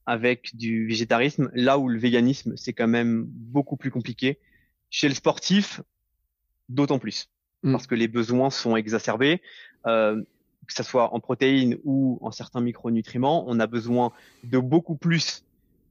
avec 0.07 0.55
du 0.55 0.87
végétarisme, 0.87 1.51
là 1.55 1.79
où 1.79 1.89
le 1.89 1.99
véganisme, 1.99 2.55
c'est 2.57 2.73
quand 2.73 2.89
même 2.89 3.25
beaucoup 3.27 3.77
plus 3.77 3.91
compliqué. 3.91 4.39
Chez 4.91 5.09
le 5.09 5.15
sportif, 5.15 5.81
d'autant 6.69 6.99
plus, 6.99 7.31
mm. 7.63 7.73
parce 7.73 7.87
que 7.87 7.95
les 7.95 8.09
besoins 8.09 8.51
sont 8.51 8.77
exacerbés, 8.77 9.41
euh, 9.87 10.23
que 10.67 10.75
ce 10.75 10.83
soit 10.83 11.15
en 11.15 11.21
protéines 11.21 11.79
ou 11.85 12.19
en 12.23 12.31
certains 12.31 12.61
micronutriments, 12.61 13.45
on 13.49 13.61
a 13.61 13.67
besoin 13.67 14.13
de 14.45 14.59
beaucoup 14.59 14.97
plus 14.97 15.45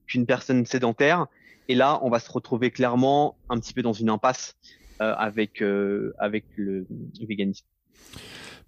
qu'une 0.07 0.25
personne 0.25 0.65
sédentaire. 0.65 1.27
Et 1.68 1.75
là, 1.75 2.00
on 2.01 2.10
va 2.10 2.19
se 2.19 2.31
retrouver 2.31 2.71
clairement 2.71 3.36
un 3.50 3.60
petit 3.60 3.74
peu 3.74 3.81
dans 3.81 3.94
une 3.94 4.10
impasse 4.10 4.56
euh, 5.01 5.13
avec 5.15 5.62
euh, 5.62 6.13
avec 6.19 6.44
le 6.56 6.86
véganisme. 7.21 7.65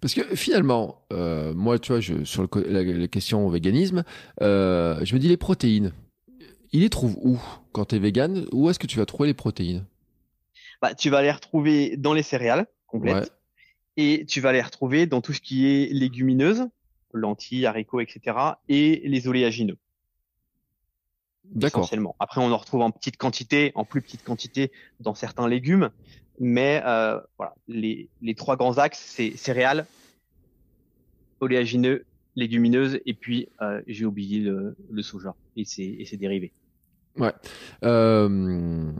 Parce 0.00 0.14
que 0.14 0.36
finalement, 0.36 1.06
euh, 1.12 1.54
moi, 1.54 1.78
tu 1.78 1.92
vois, 1.92 2.00
je, 2.00 2.24
sur 2.24 2.42
le, 2.42 2.48
la, 2.68 3.08
question 3.08 3.48
véganisme, 3.48 4.04
euh, 4.42 5.04
je 5.04 5.14
me 5.14 5.20
dis 5.20 5.28
les 5.28 5.36
protéines. 5.36 5.92
Il 6.72 6.80
les 6.80 6.90
trouve 6.90 7.16
où 7.22 7.40
quand 7.72 7.86
tu 7.86 7.96
es 7.96 7.98
vegan? 7.98 8.46
Où 8.52 8.68
est-ce 8.68 8.78
que 8.78 8.86
tu 8.86 8.98
vas 8.98 9.06
trouver 9.06 9.28
les 9.28 9.34
protéines? 9.34 9.86
Bah, 10.82 10.94
Tu 10.94 11.10
vas 11.10 11.22
les 11.22 11.30
retrouver 11.30 11.96
dans 11.96 12.12
les 12.12 12.22
céréales 12.22 12.66
complètes. 12.86 13.32
Et 13.96 14.26
tu 14.26 14.40
vas 14.40 14.52
les 14.52 14.60
retrouver 14.60 15.06
dans 15.06 15.22
tout 15.22 15.32
ce 15.32 15.40
qui 15.40 15.66
est 15.66 15.92
légumineuses, 15.92 16.68
lentilles, 17.12 17.64
haricots, 17.64 18.00
etc. 18.00 18.36
Et 18.68 19.02
les 19.04 19.26
oléagineux. 19.26 19.78
D'accord. 21.44 21.80
Essentiellement. 21.80 22.16
Après, 22.18 22.40
on 22.40 22.52
en 22.52 22.56
retrouve 22.56 22.82
en 22.82 22.90
petite 22.90 23.16
quantité, 23.16 23.72
en 23.74 23.84
plus 23.84 24.02
petite 24.02 24.24
quantité 24.24 24.72
dans 25.00 25.14
certains 25.14 25.48
légumes. 25.48 25.90
Mais 26.38 26.82
euh, 26.84 27.18
voilà, 27.38 27.54
les, 27.68 28.08
les 28.20 28.34
trois 28.34 28.56
grands 28.56 28.78
axes, 28.78 28.98
c'est 28.98 29.36
céréales, 29.36 29.86
oléagineux, 31.40 32.04
légumineuses, 32.34 33.00
et 33.06 33.14
puis 33.14 33.48
euh, 33.62 33.80
j'ai 33.86 34.04
oublié 34.04 34.40
le, 34.40 35.02
soja 35.02 35.34
et 35.56 35.62
et 35.62 36.04
ses 36.04 36.16
dérivés. 36.16 36.52
Ouais. 37.18 37.32
Euh, 37.84 38.90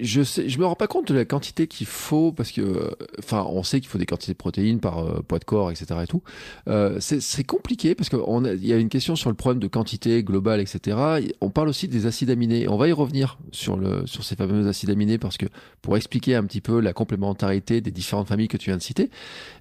je 0.00 0.22
sais, 0.22 0.48
je 0.48 0.58
me 0.58 0.66
rends 0.66 0.76
pas 0.76 0.86
compte 0.86 1.08
de 1.08 1.14
la 1.14 1.24
quantité 1.24 1.66
qu'il 1.66 1.86
faut 1.86 2.32
parce 2.32 2.52
que, 2.52 2.94
enfin, 3.18 3.46
on 3.48 3.62
sait 3.62 3.80
qu'il 3.80 3.88
faut 3.88 3.98
des 3.98 4.06
quantités 4.06 4.32
de 4.32 4.38
protéines 4.38 4.80
par 4.80 4.98
euh, 4.98 5.22
poids 5.26 5.38
de 5.38 5.44
corps, 5.44 5.70
etc. 5.70 6.00
et 6.02 6.06
tout. 6.06 6.22
Euh, 6.68 6.98
c'est 7.00 7.44
compliqué 7.44 7.94
parce 7.94 8.08
qu'il 8.08 8.66
y 8.66 8.72
a 8.72 8.76
une 8.76 8.88
question 8.88 9.16
sur 9.16 9.30
le 9.30 9.36
problème 9.36 9.60
de 9.60 9.68
quantité 9.68 10.22
globale, 10.22 10.60
etc. 10.60 10.96
On 11.40 11.50
parle 11.50 11.68
aussi 11.68 11.88
des 11.88 12.06
acides 12.06 12.30
aminés. 12.30 12.68
On 12.68 12.76
va 12.76 12.88
y 12.88 12.92
revenir 12.92 13.38
sur 13.50 13.76
le 13.76 14.06
sur 14.06 14.24
ces 14.24 14.36
fameux 14.36 14.68
acides 14.68 14.90
aminés 14.90 15.18
parce 15.18 15.36
que 15.36 15.46
pour 15.80 15.96
expliquer 15.96 16.36
un 16.36 16.44
petit 16.44 16.60
peu 16.60 16.80
la 16.80 16.92
complémentarité 16.92 17.80
des 17.80 17.90
différentes 17.90 18.28
familles 18.28 18.48
que 18.48 18.56
tu 18.56 18.70
viens 18.70 18.76
de 18.76 18.82
citer. 18.82 19.10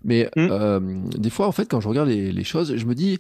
Mais 0.04 0.30
mmh. 0.36 0.48
euh, 0.52 0.80
des 1.18 1.30
fois, 1.30 1.48
en 1.48 1.52
fait, 1.52 1.70
quand 1.70 1.82
je 1.82 1.88
regarde 1.88 2.10
les, 2.10 2.32
les 2.32 2.44
choses, 2.44 2.76
je 2.76 2.86
me 2.86 2.96
dis 2.96 3.18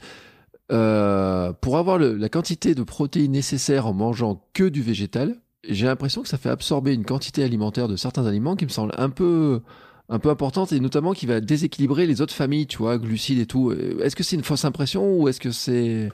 euh, 0.72 1.54
pour 1.54 1.78
avoir 1.78 1.98
le, 1.98 2.16
la 2.16 2.30
quantité 2.30 2.76
de 2.76 2.84
protéines 2.84 3.32
nécessaires 3.32 3.88
en 3.88 3.94
mangeant 3.94 4.46
que 4.54 4.68
du 4.70 4.82
végétal, 4.82 5.36
j'ai 5.68 5.86
l'impression 5.86 6.22
que 6.22 6.28
ça 6.28 6.38
fait 6.38 6.50
absorber 6.50 6.94
une 6.94 7.06
quantité 7.06 7.44
alimentaire 7.44 7.88
de 7.88 7.96
certains 7.96 8.26
aliments 8.26 8.56
qui 8.56 8.66
me 8.66 8.70
semble 8.70 8.94
un 8.98 9.10
peu 9.10 9.62
un 10.10 10.20
peu 10.20 10.30
importante 10.30 10.74
et 10.74 10.80
notamment 10.82 11.14
qui 11.14 11.26
va 11.26 11.40
déséquilibrer 11.40 12.06
les 12.06 12.20
autres 12.20 12.34
familles, 12.34 12.68
tu 12.68 12.78
vois, 12.80 12.98
glucides 12.98 13.40
et 13.40 13.46
tout. 13.46 13.72
Est-ce 13.72 14.16
que 14.16 14.24
c'est 14.24 14.36
une 14.36 14.44
fausse 14.44 14.66
impression 14.66 15.18
ou 15.18 15.30
est-ce 15.30 15.40
que 15.40 15.52
c'est 15.52 16.10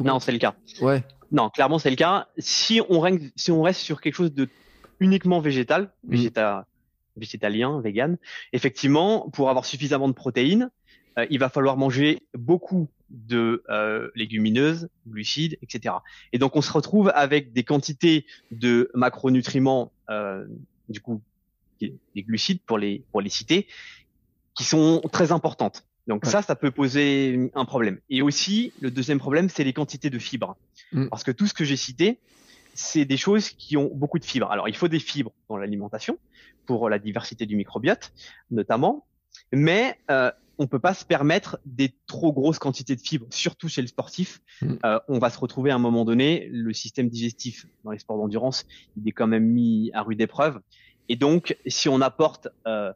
Non, 0.00 0.20
c'est 0.20 0.30
le 0.30 0.38
cas. 0.38 0.54
Ouais. 0.80 1.02
Non, 1.32 1.50
clairement 1.50 1.80
c'est 1.80 1.90
le 1.90 1.96
cas. 1.96 2.28
Si 2.38 2.80
on 2.88 3.00
règne, 3.00 3.30
si 3.34 3.50
on 3.50 3.62
reste 3.62 3.80
sur 3.80 4.00
quelque 4.00 4.14
chose 4.14 4.32
de 4.32 4.48
uniquement 5.00 5.40
végétal, 5.40 5.90
mmh. 6.04 6.10
végéta, 6.10 6.66
végétalien, 7.16 7.80
vegan, 7.80 8.16
effectivement, 8.52 9.28
pour 9.30 9.50
avoir 9.50 9.64
suffisamment 9.64 10.08
de 10.08 10.14
protéines, 10.14 10.70
euh, 11.18 11.26
il 11.30 11.38
va 11.38 11.48
falloir 11.48 11.76
manger 11.76 12.22
beaucoup 12.34 12.88
de 13.10 13.62
euh, 13.68 14.10
légumineuses, 14.14 14.88
glucides, 15.06 15.58
etc. 15.62 15.96
Et 16.32 16.38
donc 16.38 16.56
on 16.56 16.62
se 16.62 16.72
retrouve 16.72 17.12
avec 17.14 17.52
des 17.52 17.62
quantités 17.62 18.26
de 18.50 18.90
macronutriments, 18.94 19.92
euh, 20.10 20.46
du 20.88 21.00
coup, 21.00 21.22
des 21.80 22.22
glucides 22.22 22.60
pour 22.64 22.78
les 22.78 23.04
pour 23.10 23.20
les 23.20 23.28
citer, 23.28 23.66
qui 24.54 24.64
sont 24.64 25.00
très 25.12 25.32
importantes. 25.32 25.84
Donc 26.08 26.26
ça, 26.26 26.42
ça 26.42 26.56
peut 26.56 26.70
poser 26.70 27.50
un 27.54 27.64
problème. 27.64 28.00
Et 28.10 28.22
aussi, 28.22 28.72
le 28.80 28.90
deuxième 28.90 29.18
problème, 29.18 29.48
c'est 29.48 29.62
les 29.62 29.72
quantités 29.72 30.10
de 30.10 30.18
fibres, 30.18 30.56
mm. 30.92 31.08
parce 31.08 31.22
que 31.22 31.30
tout 31.30 31.46
ce 31.46 31.54
que 31.54 31.64
j'ai 31.64 31.76
cité, 31.76 32.18
c'est 32.74 33.04
des 33.04 33.16
choses 33.16 33.50
qui 33.50 33.76
ont 33.76 33.90
beaucoup 33.94 34.18
de 34.18 34.24
fibres. 34.24 34.50
Alors 34.50 34.68
il 34.68 34.76
faut 34.76 34.88
des 34.88 34.98
fibres 34.98 35.32
dans 35.48 35.56
l'alimentation 35.56 36.18
pour 36.66 36.88
la 36.88 36.98
diversité 36.98 37.46
du 37.46 37.56
microbiote, 37.56 38.12
notamment, 38.50 39.06
mais 39.52 39.98
euh, 40.10 40.30
on 40.58 40.66
peut 40.66 40.78
pas 40.78 40.94
se 40.94 41.04
permettre 41.04 41.58
des 41.64 41.94
trop 42.06 42.32
grosses 42.32 42.58
quantités 42.58 42.96
de 42.96 43.00
fibres, 43.00 43.26
surtout 43.30 43.68
chez 43.68 43.80
le 43.80 43.88
sportif. 43.88 44.40
Mm. 44.60 44.74
Euh, 44.84 45.00
on 45.08 45.18
va 45.18 45.30
se 45.30 45.38
retrouver 45.38 45.70
à 45.70 45.74
un 45.74 45.78
moment 45.78 46.04
donné, 46.04 46.48
le 46.50 46.72
système 46.72 47.08
digestif 47.08 47.66
dans 47.84 47.90
les 47.90 47.98
sports 47.98 48.18
d'endurance, 48.18 48.66
il 48.96 49.08
est 49.08 49.12
quand 49.12 49.26
même 49.26 49.44
mis 49.44 49.90
à 49.94 50.02
rude 50.02 50.20
épreuve. 50.20 50.60
Et 51.08 51.16
donc, 51.16 51.56
si 51.66 51.88
on 51.88 52.00
apporte 52.00 52.48
euh, 52.66 52.92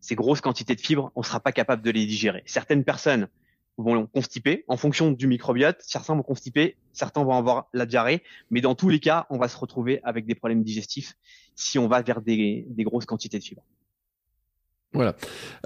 ces 0.00 0.14
grosses 0.14 0.40
quantités 0.40 0.74
de 0.74 0.80
fibres, 0.80 1.10
on 1.14 1.22
sera 1.22 1.40
pas 1.40 1.52
capable 1.52 1.82
de 1.82 1.90
les 1.90 2.06
digérer. 2.06 2.42
Certaines 2.46 2.84
personnes 2.84 3.28
vont 3.80 4.06
constiper 4.06 4.64
en 4.68 4.76
fonction 4.76 5.10
du 5.10 5.26
microbiote. 5.26 5.78
Certains 5.80 6.14
vont 6.14 6.22
constiper, 6.22 6.76
certains 6.92 7.24
vont 7.24 7.36
avoir 7.36 7.68
la 7.72 7.86
diarrhée, 7.86 8.22
mais 8.50 8.60
dans 8.60 8.74
tous 8.74 8.88
les 8.88 9.00
cas, 9.00 9.26
on 9.30 9.38
va 9.38 9.48
se 9.48 9.56
retrouver 9.56 10.00
avec 10.02 10.26
des 10.26 10.34
problèmes 10.34 10.62
digestifs 10.62 11.14
si 11.54 11.78
on 11.78 11.88
va 11.88 12.02
vers 12.02 12.20
des, 12.20 12.66
grosses 12.78 13.06
quantités 13.06 13.38
de 13.38 13.44
fibres. 13.44 13.64
Voilà. 14.92 15.14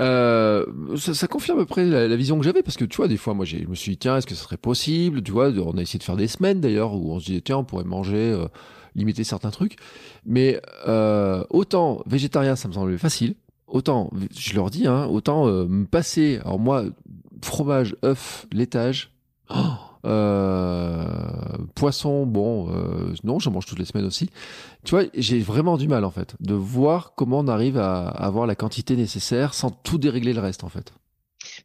Euh, 0.01 0.67
ça, 0.97 1.27
confirme 1.27 1.59
à 1.59 1.63
peu 1.63 1.67
près 1.67 1.85
la, 1.85 2.17
vision 2.17 2.39
que 2.39 2.45
j'avais 2.45 2.63
parce 2.63 2.77
que 2.77 2.85
tu 2.85 2.97
vois, 2.97 3.09
des 3.09 3.17
fois, 3.17 3.33
moi, 3.33 3.45
je 3.45 3.57
me 3.57 3.75
suis 3.75 3.93
dit, 3.93 3.99
tiens, 3.99 4.19
est-ce 4.19 4.27
que 4.27 4.35
ça 4.35 4.43
serait 4.43 4.59
possible 4.59 5.23
Tu 5.23 5.33
vois, 5.33 5.49
on 5.49 5.79
a 5.79 5.83
essayé 5.83 5.99
de 5.99 6.05
faire 6.05 6.17
des 6.17 6.29
semaines 6.29 6.61
d'ailleurs 6.61 6.95
où 6.95 7.13
on 7.13 7.21
se 7.21 7.27
disait, 7.27 7.41
tiens, 7.41 7.59
on 7.59 7.65
pourrait 7.65 7.85
manger, 7.85 8.33
euh, 8.33 8.47
limiter 8.95 9.25
certains 9.25 9.51
trucs. 9.51 9.77
Mais 10.27 10.61
euh, 10.87 11.43
autant 11.51 12.03
végétarien, 12.07 12.55
ça 12.55 12.69
me 12.69 12.75
semblait 12.75 12.99
facile. 12.99 13.35
Autant, 13.67 14.11
je 14.37 14.55
leur 14.55 14.71
dis, 14.71 14.87
hein, 14.87 15.07
autant 15.07 15.47
me 15.47 15.87
passer. 15.87 16.39
Alors 16.45 16.59
moi, 16.59 16.85
fromage, 17.43 17.97
œuf, 18.05 18.47
laitage. 18.53 19.11
Oh, 19.51 19.55
euh, 19.55 19.75
poisson, 21.75 22.27
bon, 22.27 22.71
euh, 22.71 23.15
non, 23.25 23.39
j'en 23.39 23.51
mange 23.51 23.67
toutes 23.67 23.79
les 23.79 23.85
semaines 23.85 24.07
aussi. 24.07 24.31
Tu 24.85 24.91
vois, 24.91 25.05
j'ai 25.15 25.41
vraiment 25.41 25.77
du 25.77 25.89
mal 25.89 26.05
en 26.05 26.11
fait 26.11 26.37
de 26.41 26.55
voir 26.55 27.15
comment 27.15 27.41
on 27.41 27.49
arrive 27.49 27.79
à 27.79 28.07
avoir 28.07 28.47
la 28.47 28.55
quantité 28.55 28.97
nécessaire 28.97 29.55
sans 29.55 29.71
tout 29.71 29.99
dérégler 29.99 30.33
le 30.33 30.41
reste 30.41 30.65
en 30.65 30.69
fait. 30.69 30.93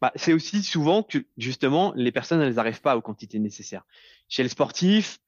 Bah, 0.00 0.12
c'est 0.14 0.32
aussi 0.32 0.62
souvent 0.62 1.02
que 1.02 1.24
justement 1.36 1.92
les 1.96 2.12
personnes 2.12 2.40
elles 2.40 2.54
n'arrivent 2.54 2.80
pas 2.80 2.96
aux 2.96 3.02
quantités 3.02 3.38
nécessaires. 3.38 3.84
Chez 4.28 4.42
les 4.42 4.48
sportifs, 4.48 5.20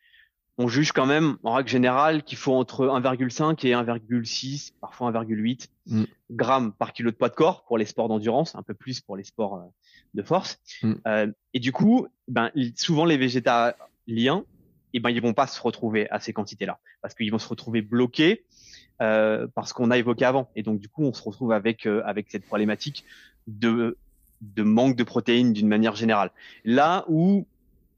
on 0.58 0.68
juge 0.68 0.92
quand 0.92 1.06
même 1.06 1.36
en 1.42 1.54
règle 1.54 1.68
générale 1.68 2.22
qu'il 2.22 2.38
faut 2.38 2.54
entre 2.54 2.86
1,5 2.86 3.66
et 3.66 3.72
1,6, 3.72 4.72
parfois 4.80 5.10
1,8 5.10 5.68
mm. 5.86 6.04
grammes 6.30 6.72
par 6.72 6.92
kilo 6.92 7.10
de 7.10 7.16
poids 7.16 7.30
de 7.30 7.34
corps 7.34 7.64
pour 7.64 7.78
les 7.78 7.86
sports 7.86 8.08
d'endurance, 8.08 8.54
un 8.54 8.62
peu 8.62 8.74
plus 8.74 9.00
pour 9.00 9.16
les 9.16 9.24
sports 9.24 9.56
euh, 9.56 9.66
de 10.14 10.22
force. 10.22 10.60
Mm. 10.82 10.92
Euh, 11.06 11.32
et 11.54 11.60
du 11.60 11.72
coup, 11.72 12.06
ben 12.28 12.50
souvent 12.76 13.04
les 13.04 13.16
végétaliens, 13.16 14.44
eh 14.94 15.00
ben 15.00 15.10
ils 15.10 15.22
vont 15.22 15.32
pas 15.32 15.46
se 15.46 15.60
retrouver 15.60 16.08
à 16.10 16.20
ces 16.20 16.32
quantités-là 16.32 16.78
parce 17.00 17.14
qu'ils 17.14 17.30
vont 17.30 17.38
se 17.38 17.48
retrouver 17.48 17.82
bloqués 17.82 18.44
euh, 19.00 19.46
parce 19.54 19.72
qu'on 19.72 19.90
a 19.90 19.98
évoqué 19.98 20.24
avant. 20.24 20.50
Et 20.54 20.62
donc 20.62 20.78
du 20.80 20.88
coup, 20.88 21.02
on 21.02 21.12
se 21.12 21.22
retrouve 21.22 21.52
avec 21.52 21.86
euh, 21.86 22.02
avec 22.04 22.30
cette 22.30 22.44
problématique 22.44 23.04
de 23.46 23.96
de 24.40 24.62
manque 24.62 24.96
de 24.96 25.04
protéines 25.04 25.52
d'une 25.52 25.68
manière 25.68 25.94
générale. 25.94 26.30
Là 26.64 27.04
où 27.08 27.46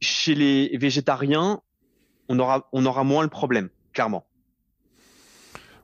chez 0.00 0.34
les 0.34 0.76
végétariens, 0.76 1.62
on 2.28 2.38
aura, 2.38 2.68
on 2.72 2.84
aura 2.86 3.04
moins 3.04 3.22
le 3.22 3.28
problème, 3.28 3.68
clairement. 3.92 4.24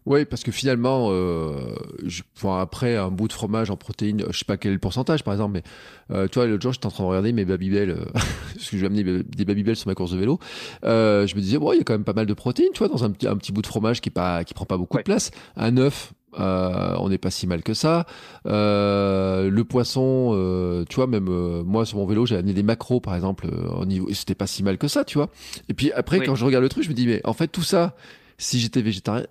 Oui, 0.06 0.24
parce 0.24 0.42
que 0.42 0.50
finalement, 0.50 1.08
euh, 1.10 1.74
je, 2.04 2.22
après 2.48 2.96
un 2.96 3.10
bout 3.10 3.28
de 3.28 3.32
fromage 3.32 3.70
en 3.70 3.76
protéines, 3.76 4.24
je 4.30 4.38
sais 4.38 4.44
pas 4.46 4.56
quel 4.56 4.70
est 4.70 4.74
le 4.74 4.80
pourcentage 4.80 5.22
par 5.22 5.34
exemple, 5.34 5.52
mais 5.52 5.62
euh, 6.16 6.26
tu 6.26 6.38
vois, 6.38 6.46
l'autre 6.46 6.62
jour 6.62 6.72
j'étais 6.72 6.86
en 6.86 6.90
train 6.90 7.04
de 7.04 7.08
regarder 7.08 7.32
mes 7.32 7.44
Babybel, 7.44 7.90
euh, 7.90 8.04
parce 8.14 8.70
que 8.70 8.76
je 8.76 8.78
vais 8.78 8.86
amener 8.86 9.04
des 9.04 9.44
Babybel 9.44 9.76
sur 9.76 9.88
ma 9.88 9.94
course 9.94 10.12
de 10.12 10.18
vélo. 10.18 10.38
Euh, 10.84 11.26
je 11.26 11.36
me 11.36 11.40
disais, 11.40 11.58
bon, 11.58 11.72
il 11.72 11.78
y 11.78 11.80
a 11.80 11.84
quand 11.84 11.92
même 11.92 12.04
pas 12.04 12.14
mal 12.14 12.26
de 12.26 12.34
protéines, 12.34 12.70
tu 12.72 12.78
vois, 12.78 12.88
dans 12.88 13.04
un, 13.04 13.08
un 13.08 13.36
petit 13.36 13.52
bout 13.52 13.62
de 13.62 13.66
fromage 13.66 14.00
qui 14.00 14.08
est 14.08 14.12
pas, 14.12 14.42
qui 14.44 14.54
prend 14.54 14.64
pas 14.64 14.78
beaucoup 14.78 14.96
de 14.96 15.02
place. 15.02 15.30
Un 15.56 15.76
œuf, 15.76 16.14
euh, 16.38 16.94
on 16.98 17.08
n'est 17.08 17.18
pas 17.18 17.30
si 17.30 17.46
mal 17.46 17.62
que 17.62 17.74
ça. 17.74 18.06
Euh, 18.46 19.50
le 19.50 19.64
poisson, 19.64 20.32
euh, 20.34 20.84
tu 20.88 20.96
vois, 20.96 21.06
même 21.06 21.28
moi 21.62 21.84
sur 21.84 21.98
mon 21.98 22.06
vélo, 22.06 22.26
j'ai 22.26 22.36
amené 22.36 22.52
des 22.52 22.62
macros 22.62 23.00
par 23.00 23.14
exemple 23.14 23.48
au 23.48 23.84
niveau, 23.84 24.08
et 24.08 24.14
c'était 24.14 24.34
pas 24.34 24.46
si 24.46 24.62
mal 24.62 24.78
que 24.78 24.88
ça, 24.88 25.04
tu 25.04 25.18
vois. 25.18 25.30
Et 25.68 25.74
puis 25.74 25.92
après, 25.92 26.20
quand 26.24 26.34
je 26.34 26.44
regarde 26.44 26.62
le 26.62 26.68
truc, 26.68 26.84
je 26.84 26.88
me 26.88 26.94
dis 26.94 27.06
mais 27.06 27.20
en 27.24 27.32
fait 27.32 27.48
tout 27.48 27.62
ça, 27.62 27.96
si 28.38 28.60
j'étais 28.60 28.82
végétarien, 28.82 29.26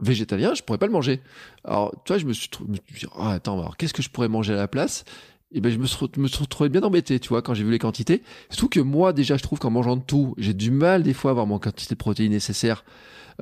végétalien, 0.00 0.54
je 0.54 0.62
pourrais 0.62 0.78
pas 0.78 0.86
le 0.86 0.92
manger. 0.92 1.20
Alors, 1.64 1.92
tu 2.04 2.12
vois, 2.12 2.18
je 2.18 2.26
me 2.26 2.32
suis, 2.32 2.48
dit, 2.68 3.06
oh, 3.16 3.22
attends, 3.22 3.58
alors 3.58 3.76
qu'est-ce 3.76 3.94
que 3.94 4.02
je 4.02 4.10
pourrais 4.10 4.28
manger 4.28 4.52
à 4.52 4.56
la 4.56 4.68
place? 4.68 5.04
Et 5.52 5.60
ben 5.60 5.70
je 5.70 5.78
me 5.78 5.86
suis, 5.86 6.06
me 6.16 6.26
suis 6.26 6.68
bien 6.68 6.82
embêté, 6.82 7.20
tu 7.20 7.28
vois, 7.28 7.42
quand 7.42 7.54
j'ai 7.54 7.64
vu 7.64 7.70
les 7.70 7.78
quantités. 7.78 8.22
Surtout 8.50 8.68
que 8.68 8.80
moi, 8.80 9.12
déjà, 9.12 9.36
je 9.36 9.42
trouve 9.42 9.58
qu'en 9.58 9.70
mangeant 9.70 9.96
de 9.96 10.02
tout, 10.02 10.34
j'ai 10.38 10.54
du 10.54 10.70
mal 10.70 11.02
des 11.02 11.14
fois 11.14 11.30
à 11.30 11.32
avoir 11.32 11.46
mon 11.46 11.58
quantité 11.58 11.94
de 11.94 11.98
protéines 11.98 12.32
nécessaire. 12.32 12.84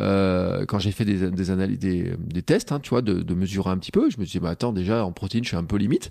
Euh, 0.01 0.67
quand 0.67 0.79
j'ai 0.79 0.91
fait 0.91 1.05
des, 1.05 1.31
des 1.31 1.51
analyses, 1.51 1.79
des, 1.79 2.15
des 2.19 2.43
tests, 2.43 2.73
hein, 2.73 2.81
tu 2.81 2.91
vois, 2.91 3.01
de, 3.01 3.23
de, 3.23 3.35
mesurer 3.35 3.71
un 3.71 3.79
petit 3.79 3.93
peu, 3.93 4.11
je 4.11 4.19
me 4.19 4.25
dis, 4.25 4.39
bah 4.39 4.51
attends, 4.51 4.73
déjà 4.73 5.05
en 5.05 5.13
protéines, 5.13 5.45
je 5.45 5.49
suis 5.49 5.57
un 5.57 5.65
peu 5.65 5.77
limite. 5.77 6.11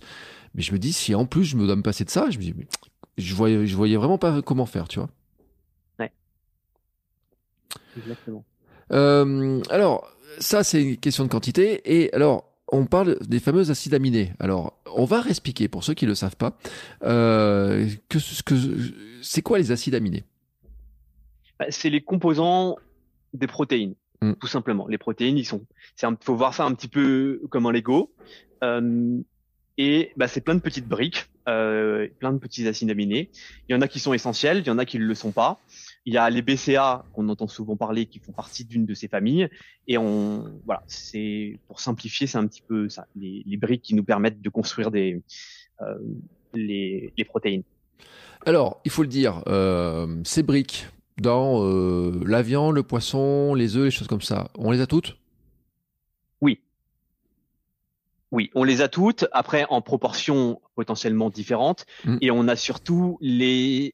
Mais 0.56 0.62
je 0.62 0.72
me 0.72 0.80
dis, 0.80 0.94
si 0.94 1.14
en 1.16 1.26
plus 1.26 1.44
je 1.44 1.58
me 1.58 1.66
dois 1.66 1.76
me 1.76 1.84
passer 1.84 2.06
de 2.06 2.10
ça, 2.10 2.30
je 2.30 2.38
me 2.38 2.44
dis, 2.44 2.54
mais 2.58 2.68
je 3.18 3.36
voyais, 3.36 3.68
je 3.68 3.76
voyais 3.76 3.98
vraiment 3.98 4.18
pas 4.18 4.42
comment 4.42 4.66
faire, 4.66 4.88
tu 4.88 5.00
vois. 5.00 5.10
Ouais. 6.00 6.12
Exactement. 7.98 8.46
Euh, 8.92 9.62
alors, 9.70 10.10
ça, 10.40 10.64
c'est 10.64 10.82
une 10.82 10.98
question 10.98 11.24
de 11.26 11.30
quantité. 11.30 11.82
Et 11.86 12.14
alors, 12.14 12.53
on 12.72 12.86
parle 12.86 13.18
des 13.22 13.40
fameux 13.40 13.70
acides 13.70 13.94
aminés. 13.94 14.34
Alors, 14.40 14.80
on 14.96 15.06
va 15.06 15.22
réexpliquer 15.22 15.68
pour 15.68 15.84
ceux 15.84 15.94
qui 15.94 16.06
ne 16.06 16.10
le 16.10 16.16
savent 16.16 16.36
pas. 16.36 16.58
Euh, 17.04 17.88
que, 18.10 18.18
que, 18.44 18.56
c'est 19.22 19.42
quoi 19.42 19.58
les 19.58 19.72
acides 19.72 19.96
aminés? 19.96 20.24
Bah, 21.60 21.66
C'est 21.70 21.90
les 21.90 22.02
composants 22.02 22.78
des 23.34 23.48
protéines, 23.48 23.96
mm. 24.22 24.34
tout 24.40 24.48
simplement. 24.48 24.88
Les 24.88 24.98
protéines, 24.98 25.38
ils 25.38 25.46
sont, 25.46 25.66
c'est 25.96 26.08
faut 26.24 26.36
voir 26.36 26.54
ça 26.54 26.66
un 26.66 26.74
petit 26.74 26.88
peu 26.88 27.42
comme 27.50 27.66
un 27.66 27.72
Lego. 27.72 28.12
Euh, 28.64 29.20
et 29.78 30.12
bah, 30.18 30.28
c'est 30.28 30.42
plein 30.42 30.56
de 30.56 30.62
petites 30.62 30.88
briques, 30.88 31.30
euh, 31.48 32.08
plein 32.20 32.32
de 32.32 32.38
petits 32.38 32.68
acides 32.68 32.90
aminés. 32.90 33.30
Il 33.68 33.74
y 33.74 33.76
en 33.76 33.82
a 33.82 33.88
qui 33.88 34.00
sont 34.00 34.14
essentiels, 34.14 34.60
il 34.60 34.68
y 34.68 34.70
en 34.70 34.78
a 34.78 34.86
qui 34.86 35.00
ne 35.00 35.06
le 35.06 35.16
sont 35.16 35.32
pas. 35.32 35.60
Il 36.06 36.14
y 36.14 36.18
a 36.18 36.30
les 36.30 36.42
BCA 36.42 37.06
qu'on 37.14 37.30
entend 37.30 37.48
souvent 37.48 37.78
parler, 37.78 38.06
qui 38.06 38.20
font 38.20 38.34
partie 38.34 38.66
d'une 38.66 38.86
de 38.86 38.94
ces 38.94 39.08
familles. 39.08 39.50
Et 39.88 39.98
on, 39.98 40.60
voilà, 40.66 40.84
c'est 40.88 41.60
pour 41.68 41.80
simplifier, 41.80 42.28
c'est 42.28 42.38
un 42.38 42.48
petit 42.48 42.62
peu 42.62 42.90
ça, 42.90 43.08
les, 43.16 43.44
les, 43.46 43.58
briques 43.58 43.84
qui 43.84 43.96
nous 43.96 44.04
permettent 44.04 44.42
de 44.42 44.50
construire 44.50 44.92
des 44.92 45.22
euh, 45.82 45.98
les, 46.54 47.14
les 47.18 47.26
protéines. 47.26 47.64
Alors, 48.46 48.82
il 48.86 48.92
faut 48.92 49.04
le 49.04 49.08
dire, 49.08 49.42
euh, 49.48 50.22
ces 50.24 50.44
briques, 50.44 50.88
dans 51.18 51.64
euh, 51.64 52.22
la 52.26 52.42
viande, 52.42 52.76
le 52.76 52.84
poisson, 52.84 53.54
les 53.54 53.78
œufs, 53.78 53.86
les 53.86 53.92
choses 53.92 54.08
comme 54.08 54.22
ça. 54.22 54.50
On 54.58 54.72
les 54.72 54.82
a 54.82 54.88
toutes? 54.88 55.18
Oui. 56.42 56.60
Oui, 58.32 58.50
on 58.56 58.64
les 58.64 58.82
a 58.82 58.88
toutes, 58.88 59.26
après 59.32 59.66
en 59.70 59.82
proportions 59.82 60.62
potentiellement 60.76 61.30
différentes, 61.30 61.86
mm. 62.06 62.18
et 62.22 62.32
on 62.32 62.48
a 62.48 62.56
surtout 62.56 63.18
les 63.22 63.94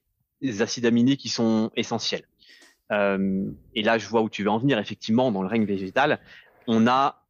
acides 0.60 0.86
aminés 0.86 1.16
qui 1.16 1.28
sont 1.28 1.70
essentiels. 1.76 2.24
Euh, 2.92 3.50
et 3.74 3.82
là, 3.82 3.98
je 3.98 4.06
vois 4.08 4.22
où 4.22 4.28
tu 4.28 4.42
veux 4.42 4.50
en 4.50 4.58
venir. 4.58 4.78
Effectivement, 4.78 5.30
dans 5.30 5.42
le 5.42 5.48
règne 5.48 5.64
végétal, 5.64 6.20
on 6.66 6.86
a, 6.86 7.22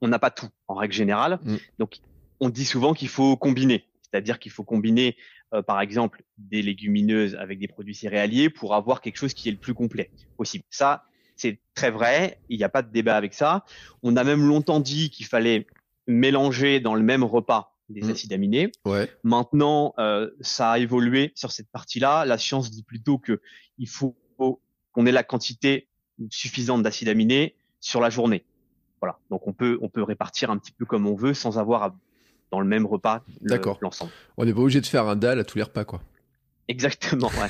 on 0.00 0.08
n'a 0.08 0.18
pas 0.18 0.30
tout 0.30 0.48
en 0.68 0.74
règle 0.74 0.94
générale. 0.94 1.38
Mm. 1.42 1.56
Donc, 1.78 1.98
on 2.40 2.48
dit 2.48 2.64
souvent 2.64 2.94
qu'il 2.94 3.08
faut 3.08 3.36
combiner, 3.36 3.84
c'est-à-dire 4.02 4.38
qu'il 4.38 4.52
faut 4.52 4.64
combiner 4.64 5.16
euh, 5.54 5.62
par 5.62 5.80
exemple 5.80 6.22
des 6.38 6.60
légumineuses 6.60 7.34
avec 7.36 7.58
des 7.58 7.68
produits 7.68 7.94
céréaliers 7.94 8.50
pour 8.50 8.74
avoir 8.74 9.00
quelque 9.00 9.16
chose 9.16 9.32
qui 9.32 9.48
est 9.48 9.52
le 9.52 9.58
plus 9.58 9.74
complet 9.74 10.10
possible. 10.36 10.64
Ça, 10.70 11.04
c'est 11.36 11.60
très 11.74 11.90
vrai. 11.90 12.40
Il 12.48 12.58
n'y 12.58 12.64
a 12.64 12.68
pas 12.68 12.82
de 12.82 12.90
débat 12.90 13.16
avec 13.16 13.32
ça. 13.32 13.64
On 14.02 14.16
a 14.16 14.24
même 14.24 14.46
longtemps 14.46 14.80
dit 14.80 15.10
qu'il 15.10 15.26
fallait 15.26 15.66
mélanger 16.06 16.80
dans 16.80 16.94
le 16.94 17.02
même 17.02 17.24
repas 17.24 17.75
des 17.88 18.02
mmh. 18.02 18.10
acides 18.10 18.32
aminés. 18.32 18.72
Ouais. 18.84 19.10
Maintenant, 19.22 19.94
euh, 19.98 20.30
ça 20.40 20.72
a 20.72 20.78
évolué 20.78 21.32
sur 21.34 21.52
cette 21.52 21.68
partie-là. 21.70 22.24
La 22.24 22.38
science 22.38 22.70
dit 22.70 22.82
plutôt 22.82 23.18
que 23.18 23.40
il 23.78 23.88
faut 23.88 24.16
qu'on 24.36 25.06
ait 25.06 25.12
la 25.12 25.22
quantité 25.22 25.88
suffisante 26.30 26.82
d'acides 26.82 27.08
aminés 27.08 27.54
sur 27.80 28.00
la 28.00 28.10
journée. 28.10 28.44
Voilà. 29.00 29.18
Donc 29.30 29.46
on 29.46 29.52
peut 29.52 29.78
on 29.82 29.88
peut 29.88 30.02
répartir 30.02 30.50
un 30.50 30.58
petit 30.58 30.72
peu 30.72 30.84
comme 30.84 31.06
on 31.06 31.14
veut 31.14 31.34
sans 31.34 31.58
avoir 31.58 31.82
à 31.82 31.96
dans 32.50 32.60
le 32.60 32.66
même 32.66 32.86
repas 32.86 33.22
l'ensemble. 33.80 34.12
On 34.36 34.44
n'est 34.44 34.54
pas 34.54 34.60
obligé 34.60 34.80
de 34.80 34.86
faire 34.86 35.06
un 35.06 35.16
dalle 35.16 35.38
à 35.38 35.44
tous 35.44 35.58
les 35.58 35.64
repas, 35.64 35.84
quoi. 35.84 36.00
Exactement, 36.68 37.30
ouais. 37.40 37.48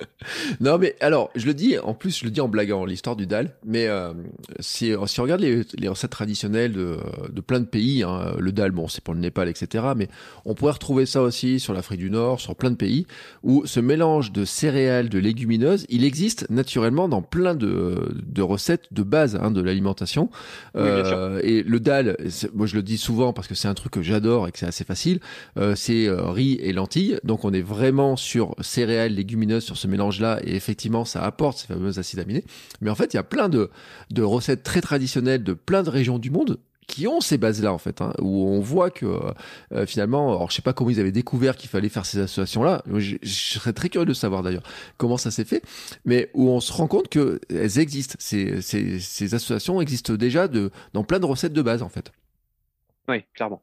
non, 0.60 0.76
mais 0.76 0.94
alors, 1.00 1.30
je 1.34 1.46
le 1.46 1.54
dis, 1.54 1.78
en 1.78 1.94
plus, 1.94 2.18
je 2.18 2.24
le 2.24 2.30
dis 2.30 2.40
en 2.40 2.48
blaguant, 2.48 2.84
l'histoire 2.84 3.16
du 3.16 3.26
dalle, 3.26 3.54
mais 3.64 3.86
euh, 3.86 4.12
si, 4.60 4.92
si 5.06 5.20
on 5.20 5.22
regarde 5.22 5.40
les, 5.40 5.62
les 5.78 5.88
recettes 5.88 6.10
traditionnelles 6.10 6.72
de, 6.72 6.98
de, 7.32 7.40
plein 7.40 7.60
de 7.60 7.64
pays, 7.64 8.02
hein, 8.02 8.34
le 8.38 8.52
dalle, 8.52 8.72
bon, 8.72 8.86
c'est 8.86 9.02
pour 9.02 9.14
le 9.14 9.20
Népal, 9.20 9.48
etc., 9.48 9.86
mais 9.96 10.08
on 10.44 10.54
pourrait 10.54 10.72
retrouver 10.72 11.06
ça 11.06 11.22
aussi 11.22 11.60
sur 11.60 11.72
l'Afrique 11.72 12.00
du 12.00 12.10
Nord, 12.10 12.40
sur 12.40 12.56
plein 12.56 12.70
de 12.70 12.76
pays, 12.76 13.06
où 13.42 13.64
ce 13.64 13.80
mélange 13.80 14.32
de 14.32 14.44
céréales, 14.44 15.08
de 15.08 15.18
légumineuses, 15.18 15.86
il 15.88 16.04
existe 16.04 16.48
naturellement 16.50 17.08
dans 17.08 17.22
plein 17.22 17.54
de, 17.54 18.14
de 18.26 18.42
recettes 18.42 18.88
de 18.90 19.02
base 19.02 19.36
hein, 19.40 19.50
de 19.50 19.62
l'alimentation. 19.62 20.30
euh, 20.76 21.40
et 21.42 21.62
le 21.62 21.80
dalle, 21.80 22.16
moi 22.54 22.66
je 22.66 22.76
le 22.76 22.82
dis 22.82 22.98
souvent 22.98 23.32
parce 23.32 23.48
que 23.48 23.54
c'est 23.54 23.68
un 23.68 23.74
truc 23.74 23.92
que 23.92 24.02
j'adore 24.02 24.48
et 24.48 24.52
que 24.52 24.58
c'est 24.58 24.66
assez 24.66 24.84
facile, 24.84 25.20
euh, 25.56 25.74
c'est 25.74 26.06
euh, 26.06 26.30
riz 26.30 26.58
et 26.60 26.72
lentilles, 26.72 27.18
donc 27.24 27.44
on 27.44 27.52
est 27.52 27.62
vraiment 27.62 28.16
sur 28.16 28.54
céréales, 28.62 29.14
légumineuses 29.14 29.64
sur 29.64 29.76
ce 29.76 29.86
mélange-là, 29.86 30.40
et 30.44 30.54
effectivement, 30.54 31.04
ça 31.04 31.22
apporte 31.22 31.58
ces 31.58 31.66
fameux 31.66 31.98
acides 31.98 32.20
aminés. 32.20 32.44
Mais 32.80 32.90
en 32.90 32.94
fait, 32.94 33.14
il 33.14 33.16
y 33.16 33.20
a 33.20 33.24
plein 33.24 33.48
de, 33.48 33.70
de 34.10 34.22
recettes 34.22 34.62
très 34.62 34.80
traditionnelles 34.80 35.42
de 35.42 35.52
plein 35.52 35.82
de 35.82 35.90
régions 35.90 36.18
du 36.18 36.30
monde 36.30 36.58
qui 36.88 37.06
ont 37.06 37.20
ces 37.20 37.38
bases-là 37.38 37.72
en 37.72 37.78
fait, 37.78 38.00
hein, 38.00 38.12
où 38.18 38.48
on 38.48 38.60
voit 38.60 38.90
que 38.90 39.06
euh, 39.72 39.86
finalement, 39.86 40.30
alors 40.30 40.50
je 40.50 40.56
sais 40.56 40.62
pas 40.62 40.72
comment 40.72 40.90
ils 40.90 40.98
avaient 40.98 41.12
découvert 41.12 41.54
qu'il 41.54 41.68
fallait 41.68 41.90
faire 41.90 42.06
ces 42.06 42.18
associations-là. 42.18 42.82
Je, 42.96 43.16
serais 43.24 43.74
très 43.74 43.90
curieux 43.90 44.06
de 44.06 44.14
savoir 44.14 44.42
d'ailleurs 44.42 44.62
comment 44.96 45.18
ça 45.18 45.30
s'est 45.30 45.44
fait, 45.44 45.62
mais 46.06 46.30
où 46.32 46.48
on 46.48 46.60
se 46.60 46.72
rend 46.72 46.88
compte 46.88 47.08
que 47.08 47.40
elles 47.50 47.78
existent. 47.78 48.16
Ces, 48.18 48.62
ces, 48.62 48.98
ces 49.00 49.34
associations 49.34 49.80
existent 49.82 50.14
déjà 50.14 50.48
de 50.48 50.70
dans 50.94 51.04
plein 51.04 51.20
de 51.20 51.26
recettes 51.26 51.52
de 51.52 51.62
base 51.62 51.82
en 51.82 51.90
fait. 51.90 52.10
Oui, 53.06 53.22
clairement. 53.34 53.62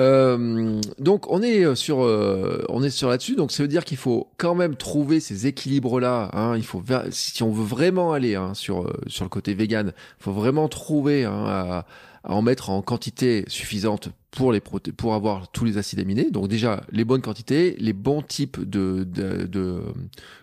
Euh, 0.00 0.80
donc 0.98 1.30
on 1.30 1.42
est 1.42 1.74
sur 1.74 2.02
euh, 2.02 2.64
on 2.68 2.82
est 2.82 2.90
sur 2.90 3.08
là-dessus. 3.08 3.36
Donc 3.36 3.52
ça 3.52 3.62
veut 3.62 3.68
dire 3.68 3.84
qu'il 3.84 3.98
faut 3.98 4.28
quand 4.38 4.54
même 4.54 4.74
trouver 4.74 5.20
ces 5.20 5.46
équilibres 5.46 6.00
là 6.00 6.30
hein, 6.32 6.56
il 6.56 6.64
faut 6.64 6.82
si 7.10 7.42
on 7.42 7.52
veut 7.52 7.64
vraiment 7.64 8.12
aller 8.12 8.34
hein, 8.34 8.54
sur 8.54 8.82
euh, 8.82 8.92
sur 9.06 9.24
le 9.24 9.28
côté 9.28 9.54
vegan 9.54 9.92
faut 10.18 10.32
vraiment 10.32 10.68
trouver 10.68 11.24
hein, 11.24 11.44
à, 11.46 11.86
à, 12.24 12.32
en 12.34 12.40
mettre 12.40 12.70
en 12.70 12.80
quantité 12.82 13.44
suffisante 13.48 14.08
pour 14.30 14.52
les 14.52 14.60
pour 14.60 15.14
avoir 15.14 15.48
tous 15.48 15.64
les 15.64 15.76
acides 15.76 15.98
aminés. 16.00 16.30
Donc 16.30 16.48
déjà 16.48 16.82
les 16.92 17.04
bonnes 17.04 17.22
quantités 17.22 17.76
les 17.78 17.92
bons 17.92 18.22
types 18.22 18.60
de 18.60 19.04
de, 19.04 19.46
de 19.46 19.80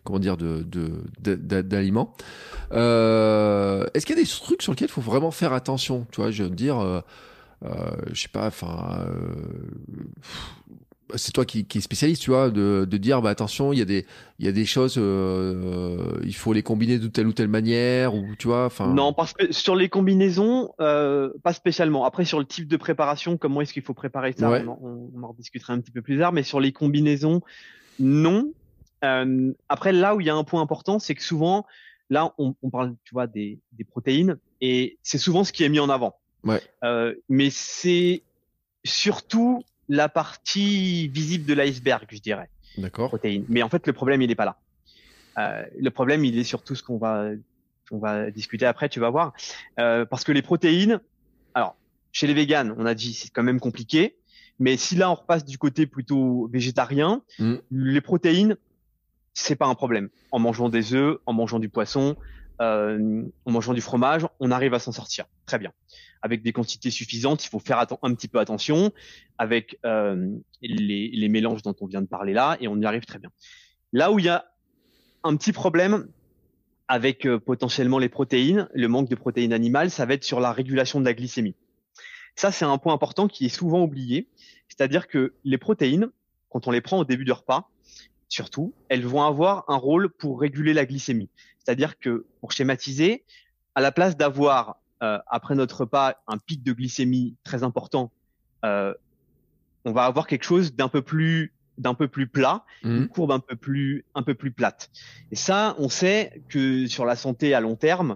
comment 0.03 0.19
dire 0.19 0.37
de 0.37 0.63
d'aliments. 1.21 2.13
Euh, 2.73 3.85
est-ce 3.93 4.05
qu'il 4.05 4.15
y 4.15 4.19
a 4.19 4.21
des 4.21 4.29
trucs 4.29 4.61
sur 4.61 4.73
lesquels 4.73 4.89
il 4.89 4.91
faut 4.91 5.01
vraiment 5.01 5.31
faire 5.31 5.53
attention? 5.53 6.05
Tu 6.11 6.21
vois 6.21 6.31
je 6.31 6.43
veux 6.43 6.49
dire 6.49 6.79
euh, 6.79 7.01
je 7.63 8.21
sais 8.21 8.29
pas, 8.29 8.47
enfin, 8.47 9.05
euh, 9.07 9.33
c'est 11.15 11.31
toi 11.31 11.45
qui, 11.45 11.65
qui 11.65 11.77
est 11.77 11.81
spécialiste, 11.81 12.21
tu 12.21 12.31
vois, 12.31 12.49
de, 12.49 12.85
de 12.89 12.97
dire, 12.97 13.21
bah 13.21 13.29
attention, 13.29 13.71
il 13.71 13.79
y 13.79 13.81
a 13.81 13.85
des, 13.85 14.05
il 14.39 14.45
y 14.45 14.49
a 14.49 14.51
des 14.51 14.65
choses, 14.65 14.95
euh, 14.97 16.19
il 16.23 16.35
faut 16.35 16.53
les 16.53 16.63
combiner 16.63 16.99
de 16.99 17.07
telle 17.07 17.27
ou 17.27 17.33
telle 17.33 17.47
manière, 17.47 18.13
ou 18.13 18.35
tu 18.37 18.47
vois, 18.47 18.65
enfin. 18.65 18.93
Non, 18.93 19.13
parce 19.13 19.33
que 19.33 19.51
sur 19.51 19.75
les 19.75 19.89
combinaisons, 19.89 20.73
euh, 20.81 21.31
pas 21.43 21.53
spécialement. 21.53 22.05
Après, 22.05 22.25
sur 22.25 22.39
le 22.39 22.45
type 22.45 22.67
de 22.67 22.77
préparation, 22.77 23.37
comment 23.37 23.61
est-ce 23.61 23.73
qu'il 23.73 23.83
faut 23.83 23.93
préparer 23.93 24.33
ça, 24.33 24.49
on, 24.49 25.09
on, 25.15 25.23
en 25.23 25.27
rediscutera 25.29 25.73
un 25.73 25.79
petit 25.79 25.91
peu 25.91 26.01
plus 26.01 26.17
tard. 26.17 26.33
Mais 26.33 26.43
sur 26.43 26.59
les 26.59 26.71
combinaisons, 26.71 27.41
non. 27.99 28.51
Euh, 29.05 29.53
après, 29.69 29.93
là 29.93 30.15
où 30.15 30.21
il 30.21 30.27
y 30.27 30.29
a 30.29 30.35
un 30.35 30.43
point 30.43 30.61
important, 30.61 30.99
c'est 30.99 31.15
que 31.15 31.23
souvent, 31.23 31.65
là, 32.09 32.33
on, 32.37 32.55
on 32.61 32.69
parle, 32.69 32.95
tu 33.05 33.13
vois, 33.13 33.27
des, 33.27 33.59
des 33.73 33.83
protéines, 33.83 34.37
et 34.59 34.97
c'est 35.03 35.17
souvent 35.17 35.43
ce 35.43 35.53
qui 35.53 35.63
est 35.63 35.69
mis 35.69 35.79
en 35.79 35.89
avant. 35.89 36.15
Ouais. 36.47 36.61
Euh, 36.83 37.15
mais 37.29 37.49
c'est 37.49 38.23
surtout 38.83 39.63
la 39.89 40.09
partie 40.09 41.07
visible 41.09 41.45
de 41.45 41.53
l'iceberg, 41.53 42.05
je 42.09 42.19
dirais. 42.19 42.49
D'accord. 42.77 43.09
Protéines. 43.09 43.45
Mais 43.49 43.63
en 43.63 43.69
fait, 43.69 43.87
le 43.87 43.93
problème, 43.93 44.21
il 44.21 44.27
n'est 44.27 44.35
pas 44.35 44.45
là. 44.45 44.57
Euh, 45.37 45.63
le 45.77 45.91
problème, 45.91 46.25
il 46.25 46.37
est 46.37 46.43
surtout 46.43 46.75
ce 46.75 46.83
qu'on 46.83 46.97
va, 46.97 47.29
on 47.91 47.97
va 47.97 48.31
discuter 48.31 48.65
après, 48.65 48.89
tu 48.89 48.99
vas 48.99 49.09
voir. 49.09 49.33
Euh, 49.79 50.05
parce 50.05 50.23
que 50.23 50.31
les 50.31 50.41
protéines, 50.41 50.99
alors, 51.53 51.75
chez 52.11 52.27
les 52.27 52.33
véganes, 52.33 52.73
on 52.77 52.85
a 52.85 52.93
dit 52.93 53.13
c'est 53.13 53.29
quand 53.29 53.43
même 53.43 53.59
compliqué. 53.59 54.17
Mais 54.59 54.75
si 54.75 54.95
là, 54.95 55.11
on 55.11 55.15
repasse 55.15 55.45
du 55.45 55.57
côté 55.57 55.85
plutôt 55.85 56.49
végétarien, 56.51 57.21
mm. 57.39 57.55
les 57.71 58.01
protéines, 58.01 58.57
c'est 59.33 59.55
pas 59.55 59.67
un 59.67 59.75
problème. 59.75 60.09
En 60.31 60.39
mangeant 60.39 60.69
des 60.69 60.93
œufs, 60.93 61.17
en 61.27 61.33
mangeant 61.33 61.59
du 61.59 61.69
poisson, 61.69 62.15
euh, 62.61 63.23
en 63.45 63.51
mangeant 63.51 63.73
du 63.73 63.81
fromage, 63.81 64.27
on 64.39 64.51
arrive 64.51 64.73
à 64.73 64.79
s'en 64.79 64.91
sortir. 64.91 65.25
Très 65.45 65.59
bien 65.59 65.71
avec 66.21 66.41
des 66.41 66.51
quantités 66.51 66.91
suffisantes. 66.91 67.45
Il 67.45 67.49
faut 67.49 67.59
faire 67.59 67.85
un 68.01 68.13
petit 68.15 68.27
peu 68.27 68.39
attention 68.39 68.91
avec 69.37 69.79
euh, 69.85 70.29
les, 70.61 71.09
les, 71.09 71.29
mélanges 71.29 71.61
dont 71.61 71.75
on 71.79 71.85
vient 71.85 72.01
de 72.01 72.07
parler 72.07 72.33
là, 72.33 72.57
et 72.59 72.67
on 72.67 72.77
y 72.79 72.85
arrive 72.85 73.05
très 73.05 73.19
bien. 73.19 73.29
Là 73.93 74.11
où 74.11 74.19
il 74.19 74.25
y 74.25 74.29
a 74.29 74.45
un 75.23 75.35
petit 75.35 75.51
problème 75.51 76.07
avec 76.87 77.25
euh, 77.25 77.39
potentiellement 77.39 77.99
les 77.99 78.09
protéines, 78.09 78.67
le 78.73 78.87
manque 78.87 79.09
de 79.09 79.15
protéines 79.15 79.53
animales, 79.53 79.91
ça 79.91 80.05
va 80.05 80.13
être 80.13 80.23
sur 80.23 80.39
la 80.39 80.51
régulation 80.51 80.99
de 80.99 81.05
la 81.05 81.13
glycémie. 81.13 81.55
Ça, 82.35 82.51
c'est 82.51 82.65
un 82.65 82.77
point 82.77 82.93
important 82.93 83.27
qui 83.27 83.45
est 83.45 83.49
souvent 83.49 83.81
oublié, 83.81 84.27
c'est-à-dire 84.67 85.07
que 85.07 85.33
les 85.43 85.57
protéines, 85.57 86.09
quand 86.49 86.67
on 86.67 86.71
les 86.71 86.81
prend 86.81 86.99
au 86.99 87.05
début 87.05 87.25
du 87.25 87.31
repas, 87.31 87.69
surtout, 88.29 88.73
elles 88.89 89.05
vont 89.05 89.23
avoir 89.23 89.63
un 89.67 89.77
rôle 89.77 90.09
pour 90.09 90.39
réguler 90.39 90.73
la 90.73 90.85
glycémie. 90.85 91.29
C'est-à-dire 91.59 91.97
que, 91.99 92.25
pour 92.41 92.51
schématiser, 92.51 93.23
à 93.75 93.81
la 93.81 93.91
place 93.91 94.17
d'avoir 94.17 94.77
euh, 95.03 95.19
après 95.27 95.55
notre 95.55 95.81
repas 95.81 96.15
un 96.27 96.37
pic 96.37 96.63
de 96.63 96.73
glycémie 96.73 97.35
très 97.43 97.63
important, 97.63 98.11
euh, 98.65 98.93
on 99.85 99.91
va 99.91 100.05
avoir 100.05 100.27
quelque 100.27 100.43
chose 100.43 100.73
d'un 100.73 100.89
peu 100.89 101.01
plus 101.01 101.53
d'un 101.77 101.93
peu 101.93 102.07
plus 102.07 102.27
plat, 102.27 102.65
une 102.83 103.01
Mhm. 103.01 103.07
courbe 103.07 103.31
un 103.31 103.39
peu 103.39 103.55
plus 103.55 104.03
un 104.15 104.23
peu 104.23 104.33
plus 104.33 104.51
plate. 104.51 104.89
Et 105.31 105.35
ça, 105.35 105.75
on 105.77 105.89
sait 105.89 106.41
que 106.49 106.87
sur 106.87 107.05
la 107.05 107.15
santé 107.15 107.53
à 107.53 107.59
long 107.61 107.75
terme, 107.75 108.15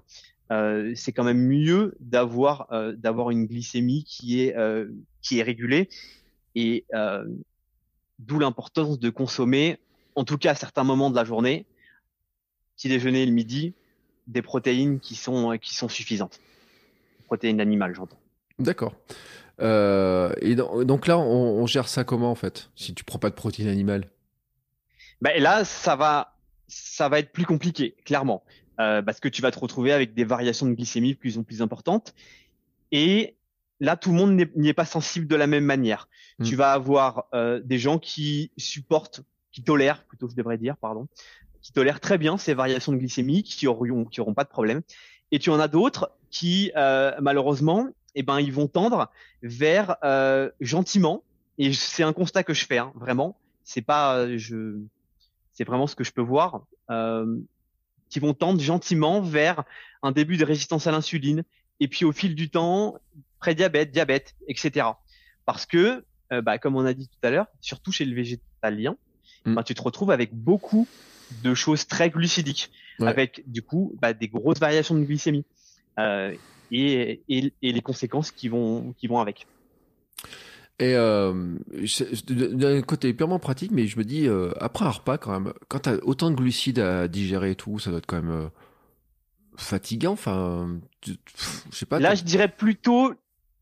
euh, 0.51 0.93
c'est 0.95 1.11
quand 1.11 1.23
même 1.23 1.45
mieux 1.45 1.95
d'avoir 1.99 2.67
euh, 2.73 2.95
d'avoir 2.95 3.29
une 3.29 3.45
glycémie 3.45 4.03
qui 4.03 4.41
est 4.41 4.57
euh, 4.57 4.89
qui 5.21 5.37
est 5.37 5.43
régulée 5.43 5.89
et 6.55 6.85
euh, 6.95 7.23
d'où 8.17 8.39
l'importance 8.39 8.99
de 8.99 9.11
consommer, 9.11 9.77
en 10.15 10.23
tout 10.23 10.37
cas 10.37 10.51
à 10.51 10.55
certains 10.55 10.83
moments 10.83 11.09
de 11.09 11.15
la 11.15 11.23
journée, 11.23 11.65
petit 12.75 12.89
déjeuner 12.89 13.25
le 13.25 13.31
midi, 13.31 13.73
des 14.27 14.41
protéines 14.41 14.99
qui 14.99 15.15
sont 15.15 15.57
qui 15.57 15.73
sont 15.73 15.89
suffisantes 15.89 16.39
protéines 17.31 17.61
animales, 17.61 17.95
j'entends. 17.95 18.19
D'accord. 18.59 18.93
Euh, 19.61 20.33
et 20.41 20.55
donc, 20.55 21.07
là, 21.07 21.17
on, 21.17 21.61
on, 21.61 21.65
gère 21.65 21.87
ça 21.87 22.03
comment 22.03 22.29
en 22.29 22.35
fait 22.35 22.69
Si 22.75 22.93
tu 22.93 23.05
prends 23.05 23.19
pas 23.19 23.29
de 23.29 23.35
protéines 23.35 23.69
animales? 23.69 24.09
Ben 25.21 25.41
Là, 25.41 25.63
ça 25.63 25.95
va, 25.95 26.35
ça 26.67 27.07
va 27.07 27.19
être 27.19 27.31
plus 27.31 27.45
compliqué, 27.45 27.95
clairement, 28.03 28.43
euh, 28.81 29.01
parce 29.01 29.21
que 29.21 29.29
tu 29.29 29.41
vas 29.41 29.49
te 29.51 29.59
retrouver 29.59 29.93
avec 29.93 30.13
des 30.13 30.25
variations 30.25 30.65
de 30.65 30.73
glycémie 30.73 31.15
plus 31.15 31.37
en 31.37 31.43
plus 31.43 31.61
importantes. 31.61 32.13
Et 32.91 33.37
là, 33.79 33.95
tout 33.95 34.09
le 34.09 34.17
monde 34.17 34.41
n'y 34.57 34.67
est 34.67 34.73
pas 34.73 34.83
sensible 34.83 35.27
de 35.27 35.35
la 35.37 35.47
même 35.47 35.63
manière. 35.63 36.09
Mm. 36.39 36.43
Tu 36.43 36.57
vas 36.57 36.73
avoir 36.73 37.27
euh, 37.33 37.61
des 37.63 37.77
gens 37.77 37.97
qui 37.97 38.51
supportent, 38.57 39.21
qui 39.51 39.63
tolèrent, 39.63 40.03
plutôt 40.05 40.29
je 40.29 40.35
devrais 40.35 40.57
dire, 40.57 40.77
pardon, 40.77 41.07
qui 41.61 41.71
tolèrent 41.71 41.99
très 41.99 42.17
bien 42.17 42.37
ces 42.37 42.53
variations 42.53 42.91
de 42.91 42.97
glycémie, 42.97 43.43
qui 43.43 43.67
auront, 43.67 44.05
qui 44.05 44.21
auront 44.21 44.33
pas 44.33 44.43
de 44.43 44.49
problème. 44.49 44.81
Et 45.31 45.39
tu 45.39 45.49
en 45.49 45.59
as 45.59 45.67
d'autres 45.67 46.11
qui, 46.29 46.71
euh, 46.75 47.11
malheureusement, 47.21 47.87
eh 48.15 48.23
ben, 48.23 48.39
ils 48.39 48.51
vont 48.51 48.67
tendre 48.67 49.09
vers 49.43 49.95
euh, 50.03 50.49
gentiment. 50.59 51.23
Et 51.57 51.73
c'est 51.73 52.03
un 52.03 52.13
constat 52.13 52.43
que 52.43 52.53
je 52.53 52.65
fais, 52.65 52.79
hein, 52.79 52.91
vraiment. 52.95 53.37
C'est 53.63 53.81
pas, 53.81 54.37
je, 54.37 54.81
c'est 55.53 55.63
vraiment 55.63 55.87
ce 55.87 55.95
que 55.95 56.03
je 56.03 56.11
peux 56.11 56.21
voir, 56.21 56.65
euh, 56.89 57.37
qui 58.09 58.19
vont 58.19 58.33
tendre 58.33 58.59
gentiment 58.59 59.21
vers 59.21 59.63
un 60.01 60.11
début 60.11 60.37
de 60.37 60.45
résistance 60.45 60.87
à 60.87 60.91
l'insuline. 60.91 61.43
Et 61.79 61.87
puis 61.87 62.05
au 62.05 62.11
fil 62.11 62.35
du 62.35 62.49
temps, 62.49 62.97
prédiabète, 63.39 63.91
diabète, 63.91 64.35
etc. 64.47 64.87
Parce 65.45 65.65
que, 65.65 66.03
euh, 66.31 66.41
bah, 66.41 66.57
comme 66.57 66.75
on 66.75 66.85
a 66.85 66.93
dit 66.93 67.07
tout 67.07 67.27
à 67.27 67.29
l'heure, 67.29 67.47
surtout 67.59 67.91
chez 67.91 68.05
le 68.05 68.15
végétalien, 68.15 68.95
Mm. 69.45 69.55
bah, 69.55 69.63
tu 69.63 69.73
te 69.73 69.81
retrouves 69.81 70.11
avec 70.11 70.33
beaucoup 70.33 70.87
de 71.43 71.53
choses 71.53 71.87
très 71.87 72.09
glucidiques, 72.09 72.69
Ouais. 72.99 73.07
avec 73.07 73.43
du 73.47 73.61
coup 73.61 73.95
bah, 74.01 74.13
des 74.13 74.27
grosses 74.27 74.59
variations 74.59 74.95
de 74.95 75.03
glycémie 75.03 75.45
euh, 75.97 76.35
et, 76.71 77.21
et, 77.29 77.53
et, 77.61 77.71
les 77.71 77.81
conséquences 77.81 78.31
qui 78.31 78.47
vont 78.49 78.93
qui 78.97 79.07
vont 79.07 79.19
avec. 79.19 79.47
Et 80.79 80.95
euh, 80.95 81.55
d'un 82.29 82.81
côté 82.81 83.13
purement 83.13 83.39
pratique, 83.39 83.71
mais 83.71 83.87
je 83.87 83.97
me 83.97 84.03
dis 84.03 84.27
euh, 84.27 84.51
après 84.59 84.85
un 84.85 84.89
repas 84.89 85.17
quand 85.17 85.31
même, 85.31 85.53
quand 85.67 85.79
t'as 85.79 85.97
autant 86.03 86.31
de 86.31 86.35
glucides 86.35 86.79
à 86.79 87.07
digérer 87.07 87.51
et 87.51 87.55
tout, 87.55 87.79
ça 87.79 87.89
doit 87.91 87.99
être 87.99 88.05
quand 88.07 88.21
même 88.21 88.49
fatigant. 89.55 90.13
Enfin, 90.13 90.79
je 91.05 91.13
sais 91.71 91.85
pas. 91.85 91.99
Là, 91.99 92.15
je 92.15 92.23
dirais 92.23 92.47
plutôt 92.47 93.13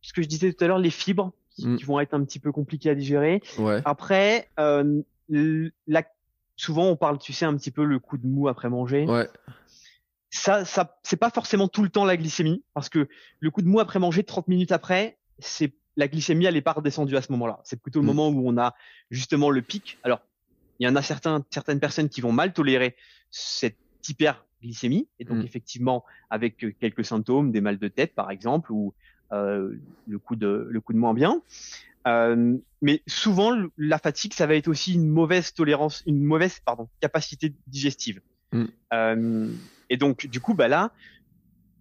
ce 0.01 0.13
que 0.13 0.21
je 0.21 0.27
disais 0.27 0.53
tout 0.53 0.63
à 0.63 0.67
l'heure, 0.67 0.79
les 0.79 0.91
fibres 0.91 1.33
qui, 1.55 1.67
Mm. 1.67 1.75
qui 1.77 1.83
vont 1.83 1.99
être 1.99 2.13
un 2.13 2.23
petit 2.23 2.39
peu 2.39 2.51
compliquées 2.51 2.89
à 2.89 2.95
digérer. 2.95 3.41
Ouais. 3.57 3.81
Après, 3.85 4.47
euh, 4.59 5.01
la, 5.29 6.03
souvent 6.55 6.85
on 6.87 6.95
parle, 6.95 7.17
tu 7.19 7.33
sais, 7.33 7.45
un 7.45 7.55
petit 7.55 7.71
peu 7.71 7.83
le 7.83 7.99
coup 7.99 8.17
de 8.17 8.27
mou 8.27 8.47
après 8.47 8.69
manger. 8.69 9.05
Ouais. 9.05 9.29
Ça, 10.31 10.63
ça, 10.63 10.99
c'est 11.03 11.17
pas 11.17 11.31
forcément 11.31 11.67
tout 11.67 11.81
le 11.81 11.89
temps 11.89 12.05
la 12.05 12.15
glycémie, 12.17 12.63
parce 12.73 12.89
que 12.89 13.07
le 13.39 13.51
coup 13.51 13.61
de 13.61 13.67
mou 13.67 13.79
après 13.79 13.99
manger, 13.99 14.23
30 14.23 14.47
minutes 14.47 14.71
après, 14.71 15.17
c'est 15.39 15.73
la 15.95 16.07
glycémie, 16.07 16.45
elle 16.45 16.55
est 16.55 16.61
pas 16.61 16.73
redescendue 16.73 17.17
à 17.17 17.21
ce 17.21 17.31
moment-là. 17.31 17.59
C'est 17.63 17.81
plutôt 17.81 17.99
le 17.99 18.03
Mm. 18.03 18.07
moment 18.07 18.29
où 18.29 18.47
on 18.47 18.57
a 18.57 18.75
justement 19.09 19.49
le 19.49 19.61
pic. 19.61 19.97
Alors, 20.03 20.21
il 20.77 20.87
y 20.87 20.89
en 20.89 20.95
a 20.95 21.01
certains, 21.01 21.43
certaines 21.51 21.79
personnes 21.79 22.09
qui 22.09 22.21
vont 22.21 22.31
mal 22.31 22.53
tolérer 22.53 22.95
cette 23.31 23.79
hyperglycémie, 24.07 25.09
et 25.19 25.25
donc 25.25 25.37
Mm. 25.39 25.45
effectivement 25.45 26.05
avec 26.29 26.63
euh, 26.63 26.73
quelques 26.79 27.03
symptômes, 27.05 27.51
des 27.51 27.59
mal 27.61 27.79
de 27.79 27.87
tête 27.87 28.13
par 28.15 28.29
exemple, 28.31 28.71
ou 28.71 28.93
euh, 29.31 29.75
le 30.07 30.19
coup 30.19 30.35
de 30.35 30.67
le 30.69 30.81
coup 30.81 30.93
de 30.93 30.97
moins 30.99 31.13
bien. 31.13 31.41
Euh, 32.07 32.57
mais 32.81 33.01
souvent, 33.07 33.55
la 33.77 33.97
fatigue, 33.97 34.33
ça 34.33 34.47
va 34.47 34.55
être 34.55 34.67
aussi 34.67 34.93
une 34.93 35.07
mauvaise 35.07 35.53
tolérance, 35.53 36.03
une 36.05 36.23
mauvaise 36.23 36.59
pardon, 36.65 36.89
capacité 37.01 37.53
digestive. 37.67 38.21
Mm. 38.51 38.65
Euh, 38.93 39.51
et 39.89 39.97
donc, 39.97 40.27
du 40.27 40.39
coup, 40.39 40.53
bah 40.53 40.67
là, 40.67 40.91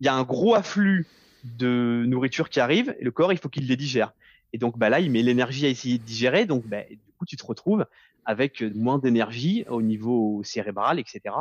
il 0.01 0.07
y 0.07 0.09
a 0.09 0.15
un 0.15 0.25
gros 0.25 0.55
afflux 0.55 1.07
de 1.45 2.05
nourriture 2.07 2.49
qui 2.49 2.61
arrive, 2.61 2.95
et 2.99 3.05
le 3.05 3.11
corps, 3.11 3.33
il 3.33 3.39
faut 3.39 3.49
qu'il 3.49 3.67
les 3.67 3.77
digère. 3.77 4.13
Et 4.53 4.59
donc, 4.59 4.79
bah 4.79 4.89
là, 4.89 5.01
il 5.01 5.11
met 5.11 5.23
l'énergie 5.23 5.67
à 5.67 5.69
essayer 5.69 5.99
de 5.99 6.05
digérer. 6.05 6.47
Donc, 6.47 6.67
bah, 6.67 6.83
du 6.89 7.13
coup, 7.19 7.27
tu 7.27 7.37
te 7.37 7.45
retrouves 7.45 7.87
avec 8.25 8.63
moins 8.75 8.99
d'énergie 8.99 9.65
au 9.69 9.83
niveau 9.83 10.43
cérébral, 10.43 10.99
etc. 10.99 11.35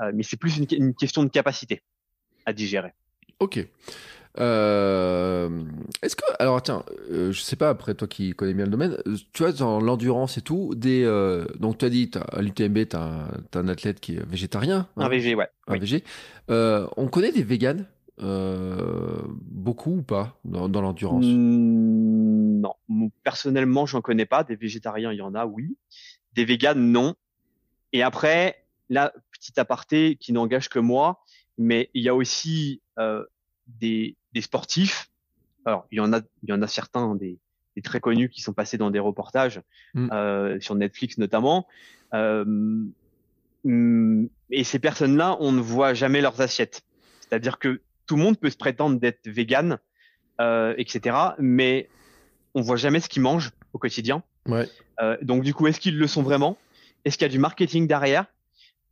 Euh, 0.00 0.12
mais 0.14 0.22
c'est 0.22 0.36
plus 0.36 0.56
une, 0.58 0.66
une 0.70 0.94
question 0.94 1.22
de 1.24 1.28
capacité 1.28 1.82
à 2.46 2.52
digérer. 2.52 2.92
Ok. 3.40 3.66
Euh, 4.40 5.48
Est-ce 6.02 6.14
que 6.14 6.22
alors 6.38 6.62
tiens, 6.62 6.84
euh, 7.10 7.32
je 7.32 7.40
sais 7.40 7.56
pas 7.56 7.70
après 7.70 7.94
toi 7.94 8.06
qui 8.06 8.32
connais 8.34 8.54
bien 8.54 8.66
le 8.66 8.70
domaine, 8.70 8.96
euh, 9.06 9.16
tu 9.32 9.42
vois 9.42 9.52
dans 9.52 9.80
l'endurance 9.80 10.38
et 10.38 10.42
tout, 10.42 10.74
des 10.76 11.02
euh, 11.04 11.44
donc 11.58 11.78
tu 11.78 11.84
as 11.84 11.90
dit 11.90 12.10
à 12.32 12.40
l'UTMB 12.40 12.86
t'as 12.88 13.02
un, 13.02 13.28
t'as 13.50 13.60
un 13.60 13.68
athlète 13.68 13.98
qui 14.00 14.16
est 14.16 14.24
végétarien, 14.24 14.86
Un 14.96 15.04
hein, 15.04 15.08
VG, 15.08 15.34
ouais. 15.34 15.48
un 15.66 15.72
oui. 15.74 15.80
VG. 15.80 16.04
On 16.48 17.08
connaît 17.08 17.32
des 17.32 17.42
véganes 17.42 17.86
beaucoup 18.18 19.96
ou 19.98 20.02
pas 20.02 20.38
dans, 20.44 20.68
l'endurance? 20.80 21.24
Mmh, 21.24 22.60
Non, 22.60 22.74
personnellement, 23.22 23.86
j'en 23.86 24.00
connais 24.00 24.26
pas. 24.26 24.42
Des 24.42 24.56
végétariens, 24.56 25.12
il 25.12 25.18
y 25.18 25.22
en 25.22 25.34
a, 25.34 25.46
oui. 25.46 25.76
Des 26.34 26.44
véganes, 26.44 26.90
non. 26.90 27.14
Et 27.92 28.02
après, 28.02 28.64
là, 28.88 29.12
petit 29.30 29.58
aparté 29.60 30.16
qui 30.16 30.32
n'engage 30.32 30.68
que 30.68 30.80
moi, 30.80 31.24
mais 31.58 31.90
il 31.94 32.02
y 32.02 32.08
a 32.08 32.14
aussi 32.14 32.82
des, 33.80 34.16
des, 34.32 34.40
sportifs. 34.40 35.10
Alors, 35.64 35.86
il 35.90 35.98
y 35.98 36.00
en 36.00 36.12
a, 36.12 36.20
il 36.42 36.48
y 36.48 36.52
en 36.52 36.62
a 36.62 36.66
certains 36.66 37.14
des, 37.14 37.38
des 37.76 37.82
très 37.82 38.00
connus 38.00 38.28
qui 38.28 38.40
sont 38.40 38.52
passés 38.52 38.78
dans 38.78 38.90
des 38.90 38.98
reportages 38.98 39.60
mmh. 39.94 40.08
euh, 40.12 40.60
sur 40.60 40.74
Netflix 40.74 41.18
notamment. 41.18 41.66
Euh, 42.14 42.84
et 44.50 44.64
ces 44.64 44.78
personnes-là, 44.78 45.36
on 45.40 45.52
ne 45.52 45.60
voit 45.60 45.94
jamais 45.94 46.20
leurs 46.20 46.40
assiettes. 46.40 46.82
C'est-à-dire 47.20 47.58
que 47.58 47.80
tout 48.06 48.16
le 48.16 48.22
monde 48.22 48.38
peut 48.38 48.50
se 48.50 48.56
prétendre 48.56 48.98
d'être 48.98 49.28
vegan, 49.28 49.78
euh, 50.40 50.74
etc. 50.78 51.16
Mais 51.38 51.88
on 52.54 52.62
voit 52.62 52.76
jamais 52.76 53.00
ce 53.00 53.08
qu'ils 53.08 53.22
mangent 53.22 53.52
au 53.72 53.78
quotidien. 53.78 54.22
Ouais. 54.46 54.68
Euh, 55.00 55.16
donc 55.22 55.42
du 55.42 55.54
coup, 55.54 55.66
est-ce 55.66 55.80
qu'ils 55.80 55.98
le 55.98 56.06
sont 56.06 56.22
vraiment? 56.22 56.56
Est-ce 57.04 57.18
qu'il 57.18 57.26
y 57.26 57.30
a 57.30 57.32
du 57.32 57.38
marketing 57.38 57.86
derrière? 57.86 58.26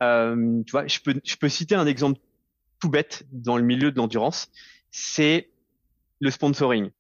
Euh, 0.03 0.63
Tu 0.67 0.71
vois, 0.73 0.87
je 0.87 1.01
peux, 1.01 1.15
je 1.25 1.37
peux 1.37 1.49
citer 1.49 1.75
un 1.75 1.87
exemple 1.87 2.21
tout 2.79 2.91
bête 2.91 3.25
dans 3.33 3.57
le 3.57 3.63
milieu 3.63 3.91
de 3.91 3.97
l'endurance. 3.97 4.51
C'est 4.99 5.51
le 6.21 6.31
sponsoring. 6.31 6.91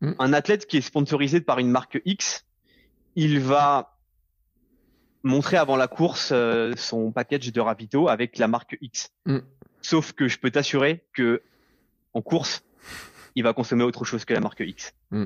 Mm. 0.00 0.12
Un 0.18 0.32
athlète 0.32 0.66
qui 0.66 0.78
est 0.78 0.80
sponsorisé 0.80 1.42
par 1.42 1.58
une 1.58 1.68
marque 1.68 2.00
X, 2.06 2.46
il 3.16 3.38
va 3.38 3.98
montrer 5.22 5.58
avant 5.58 5.76
la 5.76 5.86
course 5.86 6.30
euh, 6.32 6.72
son 6.78 7.12
package 7.12 7.52
de 7.52 7.60
ravito 7.60 8.08
avec 8.08 8.38
la 8.38 8.48
marque 8.48 8.78
X. 8.80 9.12
Mm. 9.26 9.40
Sauf 9.82 10.12
que 10.12 10.26
je 10.26 10.38
peux 10.38 10.50
t'assurer 10.50 11.04
que 11.12 11.42
en 12.14 12.22
course, 12.22 12.64
il 13.34 13.42
va 13.42 13.52
consommer 13.52 13.84
autre 13.84 14.06
chose 14.06 14.24
que 14.24 14.32
la 14.32 14.40
marque 14.40 14.60
X. 14.60 14.94
Mm. 15.10 15.24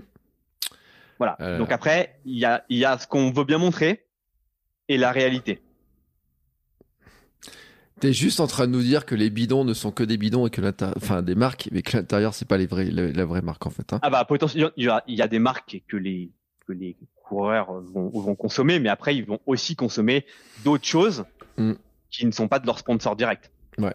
Voilà. 1.19 1.37
Euh. 1.39 1.59
Donc 1.59 1.71
après, 1.71 2.19
il 2.25 2.37
y 2.37 2.45
a, 2.45 2.65
y 2.69 2.85
a 2.85 2.99
ce 2.99 3.07
qu'on 3.07 3.31
veut 3.31 3.45
bien 3.45 3.59
montrer 3.59 4.09
et 4.89 4.99
la 4.99 5.13
réalité. 5.13 5.63
T'es 8.01 8.13
juste 8.13 8.41
en 8.41 8.47
train 8.47 8.67
de 8.67 8.73
nous 8.73 8.83
dire 8.83 9.07
que 9.07 9.15
les 9.15 9.31
bidons 9.31 9.65
ne 9.65 9.75
sont 9.75 9.91
que 9.91 10.05
des 10.05 10.17
bidons 10.17 10.47
et 10.47 10.51
que 10.51 10.61
l'intérieur, 10.61 10.97
enfin 10.97 11.23
des 11.23 11.35
marques, 11.35 11.69
mais 11.73 11.83
que 11.83 11.97
l'intérieur 11.97 12.35
c'est 12.35 12.47
pas 12.47 12.57
les 12.57 12.67
vrais, 12.67 12.85
la, 12.85 13.25
vraie 13.25 13.43
marque 13.43 13.67
en 13.67 13.71
fait. 13.71 13.93
Hein. 13.93 13.99
Ah 14.03 14.11
bah 14.11 14.25
potentiellement, 14.25 14.71
il 14.77 14.85
y 14.85 14.89
a, 14.89 15.03
y 15.07 15.23
a 15.23 15.29
des 15.29 15.39
marques 15.39 15.83
que 15.89 15.97
les 15.97 16.31
que 16.67 16.73
les 16.73 16.97
coureurs 17.17 17.81
vont, 17.81 18.09
vont 18.09 18.35
consommer, 18.35 18.79
mais 18.79 18.89
après 18.89 19.17
ils 19.17 19.25
vont 19.25 19.41
aussi 19.47 19.75
consommer 19.77 20.25
d'autres 20.65 20.87
choses 20.87 21.25
mm. 21.57 21.73
qui 22.11 22.27
ne 22.27 22.31
sont 22.31 22.49
pas 22.49 22.59
de 22.59 22.67
leur 22.67 22.79
sponsor 22.79 23.17
direct. 23.17 23.51
Ouais. 23.79 23.95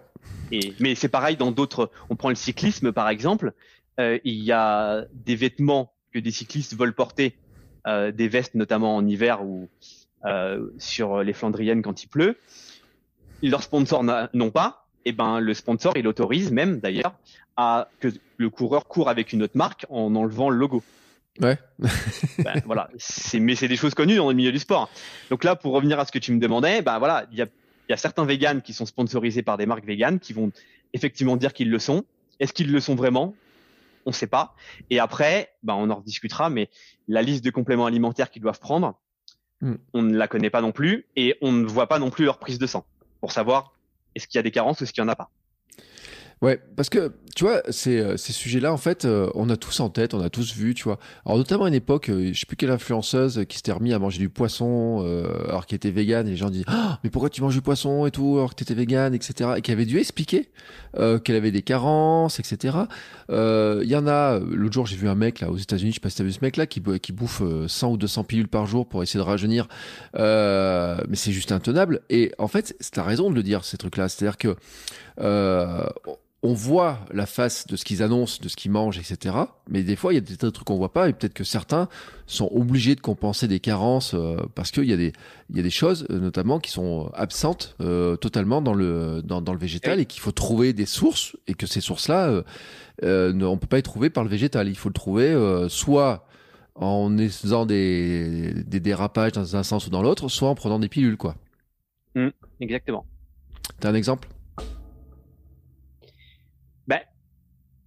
Et, 0.51 0.73
mais 0.79 0.95
c'est 0.95 1.09
pareil 1.09 1.37
dans 1.37 1.51
d'autres. 1.51 1.91
On 2.09 2.15
prend 2.15 2.29
le 2.29 2.35
cyclisme 2.35 2.91
par 2.91 3.09
exemple. 3.09 3.53
Euh, 3.99 4.19
il 4.23 4.43
y 4.43 4.51
a 4.51 5.05
des 5.13 5.35
vêtements 5.35 5.93
que 6.13 6.19
des 6.19 6.31
cyclistes 6.31 6.75
veulent 6.75 6.93
porter, 6.95 7.35
euh, 7.87 8.11
des 8.11 8.27
vestes 8.27 8.55
notamment 8.55 8.95
en 8.95 9.05
hiver 9.07 9.43
ou 9.43 9.69
euh, 10.25 10.69
sur 10.77 11.23
les 11.23 11.33
Flandriennes 11.33 11.81
quand 11.81 12.03
il 12.03 12.07
pleut. 12.07 12.37
Leurs 13.49 13.63
sponsors 13.63 14.03
n'ont 14.33 14.51
pas. 14.51 14.87
Et 15.05 15.11
ben 15.11 15.39
le 15.39 15.53
sponsor 15.53 15.93
il 15.97 16.07
autorise 16.07 16.51
même 16.51 16.79
d'ailleurs 16.79 17.13
à 17.57 17.89
que 17.99 18.07
le 18.37 18.49
coureur 18.49 18.87
court 18.87 19.09
avec 19.09 19.33
une 19.33 19.43
autre 19.43 19.57
marque 19.57 19.85
en 19.89 20.15
enlevant 20.15 20.49
le 20.49 20.57
logo. 20.57 20.81
Ouais. 21.41 21.57
ben, 21.79 22.61
voilà, 22.65 22.89
c'est 22.97 23.39
mais 23.39 23.55
c'est 23.55 23.67
des 23.67 23.75
choses 23.75 23.95
connues 23.95 24.15
dans 24.15 24.29
le 24.29 24.35
milieu 24.35 24.51
du 24.51 24.59
sport. 24.59 24.89
Donc 25.29 25.43
là, 25.43 25.55
pour 25.55 25.73
revenir 25.73 25.99
à 25.99 26.05
ce 26.05 26.11
que 26.11 26.19
tu 26.19 26.31
me 26.31 26.39
demandais, 26.39 26.81
ben 26.81 26.99
voilà, 26.99 27.25
il 27.31 27.37
y 27.37 27.41
a 27.41 27.47
il 27.89 27.91
y 27.91 27.93
a 27.93 27.97
certains 27.97 28.25
véganes 28.25 28.61
qui 28.61 28.73
sont 28.73 28.85
sponsorisés 28.85 29.43
par 29.43 29.57
des 29.57 29.65
marques 29.65 29.85
véganes 29.85 30.19
qui 30.19 30.33
vont 30.33 30.51
effectivement 30.93 31.35
dire 31.35 31.53
qu'ils 31.53 31.69
le 31.69 31.79
sont. 31.79 32.05
Est-ce 32.39 32.53
qu'ils 32.53 32.71
le 32.71 32.79
sont 32.79 32.95
vraiment? 32.95 33.35
On 34.05 34.11
ne 34.11 34.15
sait 34.15 34.27
pas. 34.27 34.55
Et 34.89 34.99
après, 34.99 35.53
ben 35.63 35.73
on 35.73 35.89
en 35.89 35.95
rediscutera, 35.95 36.49
mais 36.49 36.69
la 37.07 37.21
liste 37.21 37.43
de 37.43 37.49
compléments 37.49 37.85
alimentaires 37.85 38.29
qu'ils 38.29 38.41
doivent 38.41 38.59
prendre, 38.59 38.99
hmm. 39.61 39.75
on 39.93 40.01
ne 40.01 40.15
la 40.15 40.27
connaît 40.27 40.49
pas 40.49 40.61
non 40.61 40.71
plus 40.71 41.07
et 41.15 41.35
on 41.41 41.51
ne 41.51 41.65
voit 41.65 41.87
pas 41.87 41.99
non 41.99 42.09
plus 42.09 42.25
leur 42.25 42.39
prise 42.39 42.57
de 42.57 42.67
sang 42.67 42.85
pour 43.23 43.31
savoir 43.31 43.71
est-ce 44.15 44.27
qu'il 44.27 44.37
y 44.37 44.39
a 44.39 44.43
des 44.43 44.51
carences 44.51 44.81
ou 44.81 44.83
est-ce 44.83 44.91
qu'il 44.91 45.01
n'y 45.01 45.09
en 45.09 45.13
a 45.13 45.15
pas. 45.15 45.29
Ouais, 46.43 46.59
parce 46.75 46.89
que 46.89 47.13
tu 47.37 47.45
vois, 47.45 47.61
ces, 47.69 47.99
euh, 47.99 48.17
ces 48.17 48.33
sujets-là, 48.33 48.73
en 48.73 48.77
fait, 48.77 49.05
euh, 49.05 49.29
on 49.33 49.49
a 49.49 49.55
tous 49.55 49.79
en 49.79 49.89
tête, 49.89 50.13
on 50.13 50.19
a 50.19 50.29
tous 50.29 50.53
vu, 50.53 50.73
tu 50.73 50.83
vois. 50.83 50.99
Alors 51.25 51.37
notamment 51.37 51.63
à 51.63 51.67
une 51.69 51.73
époque, 51.73 52.09
euh, 52.09 52.31
je 52.33 52.39
sais 52.41 52.45
plus 52.45 52.57
quelle 52.57 52.69
influenceuse 52.69 53.45
qui 53.47 53.55
s'était 53.55 53.71
remis 53.71 53.93
à 53.93 53.97
manger 53.97 54.19
du 54.19 54.27
poisson 54.27 54.73
alors 55.47 55.65
qu'elle 55.65 55.77
était 55.77 55.89
végane 55.89 56.27
et 56.27 56.31
les 56.31 56.35
gens 56.35 56.49
disent 56.49 56.65
ah, 56.67 56.99
mais 57.03 57.09
pourquoi 57.09 57.29
tu 57.29 57.41
manges 57.41 57.55
du 57.55 57.61
poisson 57.61 58.05
et 58.05 58.11
tout 58.11 58.35
alors 58.35 58.49
que 58.51 58.55
tu 58.55 58.63
étais 58.63 58.73
végane, 58.73 59.15
etc. 59.15 59.51
Et 59.55 59.61
qui 59.61 59.71
avait 59.71 59.85
dû 59.85 59.97
expliquer 59.99 60.49
qu'elle 61.23 61.35
avait 61.35 61.51
des 61.51 61.61
carences, 61.61 62.41
etc. 62.41 62.77
Il 63.29 63.87
y 63.87 63.95
en 63.95 64.05
a. 64.05 64.39
L'autre 64.39 64.73
jour, 64.73 64.85
j'ai 64.85 64.97
vu 64.97 65.07
un 65.07 65.15
mec 65.15 65.39
là 65.39 65.49
aux 65.49 65.57
États-Unis, 65.57 65.91
je 65.91 65.95
sais 65.95 66.01
pas 66.01 66.09
si 66.09 66.17
t'as 66.17 66.25
vu 66.25 66.33
ce 66.33 66.41
mec 66.41 66.57
là 66.57 66.67
qui, 66.67 66.81
qui 67.01 67.13
bouffe 67.13 67.41
100 67.67 67.91
ou 67.91 67.97
200 67.97 68.25
pilules 68.25 68.49
par 68.49 68.65
jour 68.65 68.85
pour 68.85 69.01
essayer 69.01 69.19
de 69.19 69.25
rajeunir, 69.25 69.69
mais 70.13 71.15
c'est 71.15 71.31
juste 71.31 71.53
intenable. 71.53 72.01
Et 72.09 72.33
en 72.37 72.49
fait, 72.49 72.75
c'est 72.81 72.97
la 72.97 73.03
raison 73.03 73.29
de 73.29 73.35
le 73.35 73.43
dire 73.43 73.63
ces 73.63 73.77
trucs-là, 73.77 74.09
c'est-à-dire 74.09 74.37
que 74.37 74.55
on 76.45 76.53
voit 76.53 76.99
la 77.11 77.25
face 77.25 77.65
de 77.67 77.77
ce 77.77 77.85
qu'ils 77.85 78.03
annoncent, 78.03 78.39
de 78.41 78.49
ce 78.49 78.57
qu'ils 78.57 78.69
mangent, 78.69 78.99
etc. 78.99 79.35
Mais 79.69 79.81
des 79.81 79.95
fois, 79.95 80.11
il 80.11 80.15
y 80.15 80.17
a 80.17 80.21
des 80.21 80.35
tas 80.35 80.47
de 80.47 80.51
trucs 80.51 80.67
qu'on 80.67 80.75
voit 80.75 80.91
pas 80.91 81.07
et 81.07 81.13
peut-être 81.13 81.33
que 81.33 81.45
certains 81.45 81.87
sont 82.27 82.49
obligés 82.51 82.95
de 82.95 83.01
compenser 83.01 83.47
des 83.47 83.61
carences 83.61 84.13
euh, 84.13 84.35
parce 84.53 84.71
qu'il 84.71 84.83
y 84.83 84.93
a 84.93 84.97
des 84.97 85.13
il 85.49 85.55
y 85.55 85.59
a 85.61 85.63
des 85.63 85.69
choses 85.69 86.05
euh, 86.09 86.19
notamment 86.19 86.59
qui 86.59 86.69
sont 86.69 87.09
absentes 87.13 87.75
euh, 87.79 88.17
totalement 88.17 88.61
dans 88.61 88.73
le 88.73 89.21
dans, 89.23 89.41
dans 89.41 89.53
le 89.53 89.59
végétal 89.59 90.01
et 90.01 90.05
qu'il 90.05 90.21
faut 90.21 90.33
trouver 90.33 90.73
des 90.73 90.85
sources 90.85 91.37
et 91.47 91.53
que 91.53 91.65
ces 91.65 91.79
sources-là 91.79 92.43
euh, 93.03 93.41
on 93.41 93.57
peut 93.57 93.67
pas 93.67 93.77
les 93.77 93.81
trouver 93.81 94.09
par 94.09 94.25
le 94.25 94.29
végétal. 94.29 94.67
Il 94.67 94.75
faut 94.77 94.89
le 94.89 94.93
trouver 94.93 95.33
soit 95.69 96.27
en 96.75 97.15
faisant 97.17 97.65
des, 97.65 98.53
des 98.65 98.79
dérapages 98.79 99.31
dans 99.31 99.55
un 99.55 99.63
sens 99.63 99.87
ou 99.87 99.89
dans 99.89 100.01
l'autre, 100.01 100.27
soit 100.27 100.49
en 100.49 100.55
prenant 100.55 100.79
des 100.79 100.89
pilules, 100.89 101.17
quoi. 101.17 101.35
Mmh, 102.15 102.29
exactement. 102.59 103.05
T'as 103.79 103.89
un 103.89 103.95
exemple? 103.95 104.27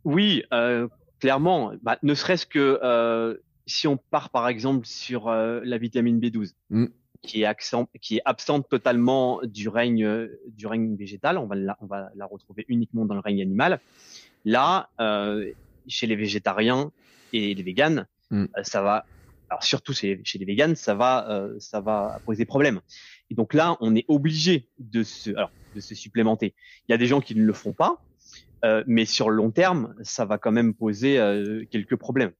Oui, 0.07 0.45
euh, 0.53 0.87
clairement. 1.19 1.73
Bah, 1.83 1.99
ne 2.05 2.15
serait-ce 2.15 2.47
que 2.47 2.79
euh, 2.83 3.35
si 3.67 3.89
on 3.89 3.97
part 3.97 4.31
par 4.31 4.47
exemple 4.47 4.87
sur 4.87 5.27
euh, 5.27 5.61
la 5.65 5.79
vitamine 5.79 6.21
B12, 6.21 6.53
mm. 6.71 6.87
qui, 7.23 7.43
est 7.43 7.77
qui 8.01 8.19
est 8.19 8.23
absente 8.25 8.69
totalement 8.69 9.41
du 9.43 9.69
règne 9.69 10.29
du 10.47 10.69
règne 10.69 10.95
végétal, 10.95 11.39
on 11.39 11.47
va 11.47 11.57
la, 11.57 11.77
on 11.81 11.87
va 11.87 12.11
la 12.15 12.25
retrouver 12.25 12.65
uniquement 12.69 13.05
dans 13.05 13.15
le 13.15 13.21
règne 13.21 13.43
animal. 13.43 13.81
Là, 14.45 14.91
chez 15.89 16.07
les 16.07 16.15
végétariens 16.15 16.93
et 17.33 17.53
les 17.53 17.63
véganes, 17.65 18.07
mm. 18.31 18.47
ça 18.63 18.83
va. 18.83 19.07
Alors 19.51 19.65
surtout 19.65 19.93
chez, 19.93 20.23
les 20.35 20.45
véganes, 20.45 20.77
ça 20.77 20.95
va, 20.95 21.49
ça 21.59 21.81
va 21.81 22.21
poser 22.25 22.45
problème. 22.45 22.81
Et 23.31 23.35
donc 23.35 23.55
là, 23.55 23.77
on 23.81 23.97
est 23.97 24.05
obligé 24.07 24.69
de 24.79 25.03
se, 25.03 25.31
alors, 25.31 25.51
de 25.75 25.81
se 25.81 25.97
supplémenter. 25.97 26.55
Il 26.89 26.93
y 26.93 26.95
a 26.95 26.99
des 26.99 27.07
gens 27.07 27.21
qui 27.21 27.35
ne 27.35 27.43
le 27.43 27.53
font 27.53 27.73
pas, 27.73 28.01
euh, 28.67 28.83
mais 28.87 29.05
sur 29.05 29.31
le 29.31 29.37
long 29.37 29.51
terme, 29.51 29.95
ça 30.03 30.25
va 30.25 30.39
quand 30.39 30.51
même 30.51 30.75
poser 30.75 31.19
euh, 31.19 31.65
quelques 31.71 31.95
problèmes. 31.95 32.33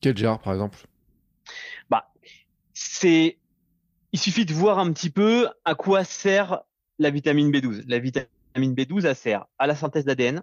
Quel 0.00 0.16
genre, 0.16 0.40
par 0.40 0.52
exemple? 0.52 0.86
Bah, 1.90 2.12
c'est. 2.72 3.38
Il 4.12 4.20
suffit 4.20 4.46
de 4.46 4.54
voir 4.54 4.78
un 4.78 4.92
petit 4.92 5.10
peu 5.10 5.48
à 5.64 5.74
quoi 5.74 6.04
sert 6.04 6.62
la 7.00 7.10
vitamine 7.10 7.50
B12. 7.50 7.82
La 7.88 7.98
vitamine 7.98 8.74
B12, 8.74 9.06
elle 9.06 9.16
sert 9.16 9.46
à 9.58 9.66
la 9.66 9.74
synthèse 9.74 10.04
d'ADN, 10.04 10.42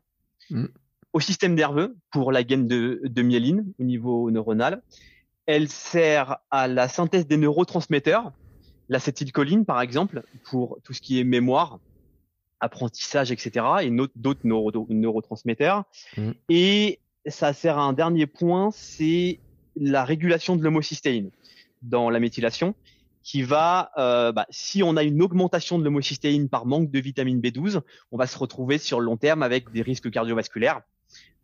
mm. 0.50 0.66
au 1.14 1.20
système 1.22 1.54
nerveux 1.54 1.96
pour 2.12 2.34
la 2.34 2.44
gaine 2.44 2.68
de, 2.68 3.00
de 3.06 3.22
myéline 3.22 3.72
au 3.80 3.84
niveau 3.84 4.30
neuronal. 4.30 4.82
Elle 5.46 5.70
sert 5.70 6.40
à 6.50 6.68
la 6.68 6.90
synthèse 6.90 7.28
des 7.28 7.38
neurotransmetteurs, 7.38 8.34
l'acétylcholine 8.90 9.64
par 9.64 9.80
exemple, 9.80 10.24
pour 10.44 10.80
tout 10.84 10.92
ce 10.92 11.00
qui 11.00 11.22
est 11.22 11.24
mémoire, 11.24 11.80
apprentissage, 12.62 13.32
etc. 13.32 13.66
et 13.82 13.92
d'autres 14.16 14.46
neurotransmetteurs. 14.46 15.84
Mmh. 16.16 16.32
Et 16.50 17.00
ça 17.26 17.54
sert 17.54 17.78
à 17.78 17.84
un 17.84 17.94
dernier 17.94 18.28
point, 18.28 18.70
c'est 18.72 19.40
la 19.76 20.06
régulation 20.06 20.56
de 20.56 20.64
l'homocystéine 20.64 21.32
dans 21.82 22.10
la 22.10 22.20
méthylation, 22.20 22.76
qui 23.24 23.44
va, 23.44 23.92
euh, 23.98 24.32
bah, 24.32 24.48
si 24.50 24.84
on 24.84 24.96
a 24.98 25.04
une 25.04 25.22
augmentation 25.22 25.78
de 25.78 25.84
l'homocystéine 25.84 26.50
par 26.50 26.66
manque 26.66 26.90
de 26.90 27.00
vitamine 27.00 27.40
B12, 27.40 27.82
on 28.12 28.18
va 28.18 28.28
se 28.28 28.38
retrouver 28.38 28.78
sur 28.78 29.00
le 29.00 29.06
long 29.06 29.18
terme 29.18 29.44
avec 29.44 29.72
des 29.72 29.82
risques 29.82 30.10
cardiovasculaires 30.10 30.82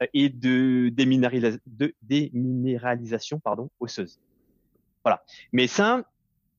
euh, 0.02 0.08
et 0.14 0.30
de, 0.30 0.90
de 0.90 1.94
déminéralisation 2.02 3.40
pardon, 3.40 3.70
osseuse. 3.80 4.20
Voilà. 5.04 5.24
Mais 5.52 5.68
ça, 5.68 6.04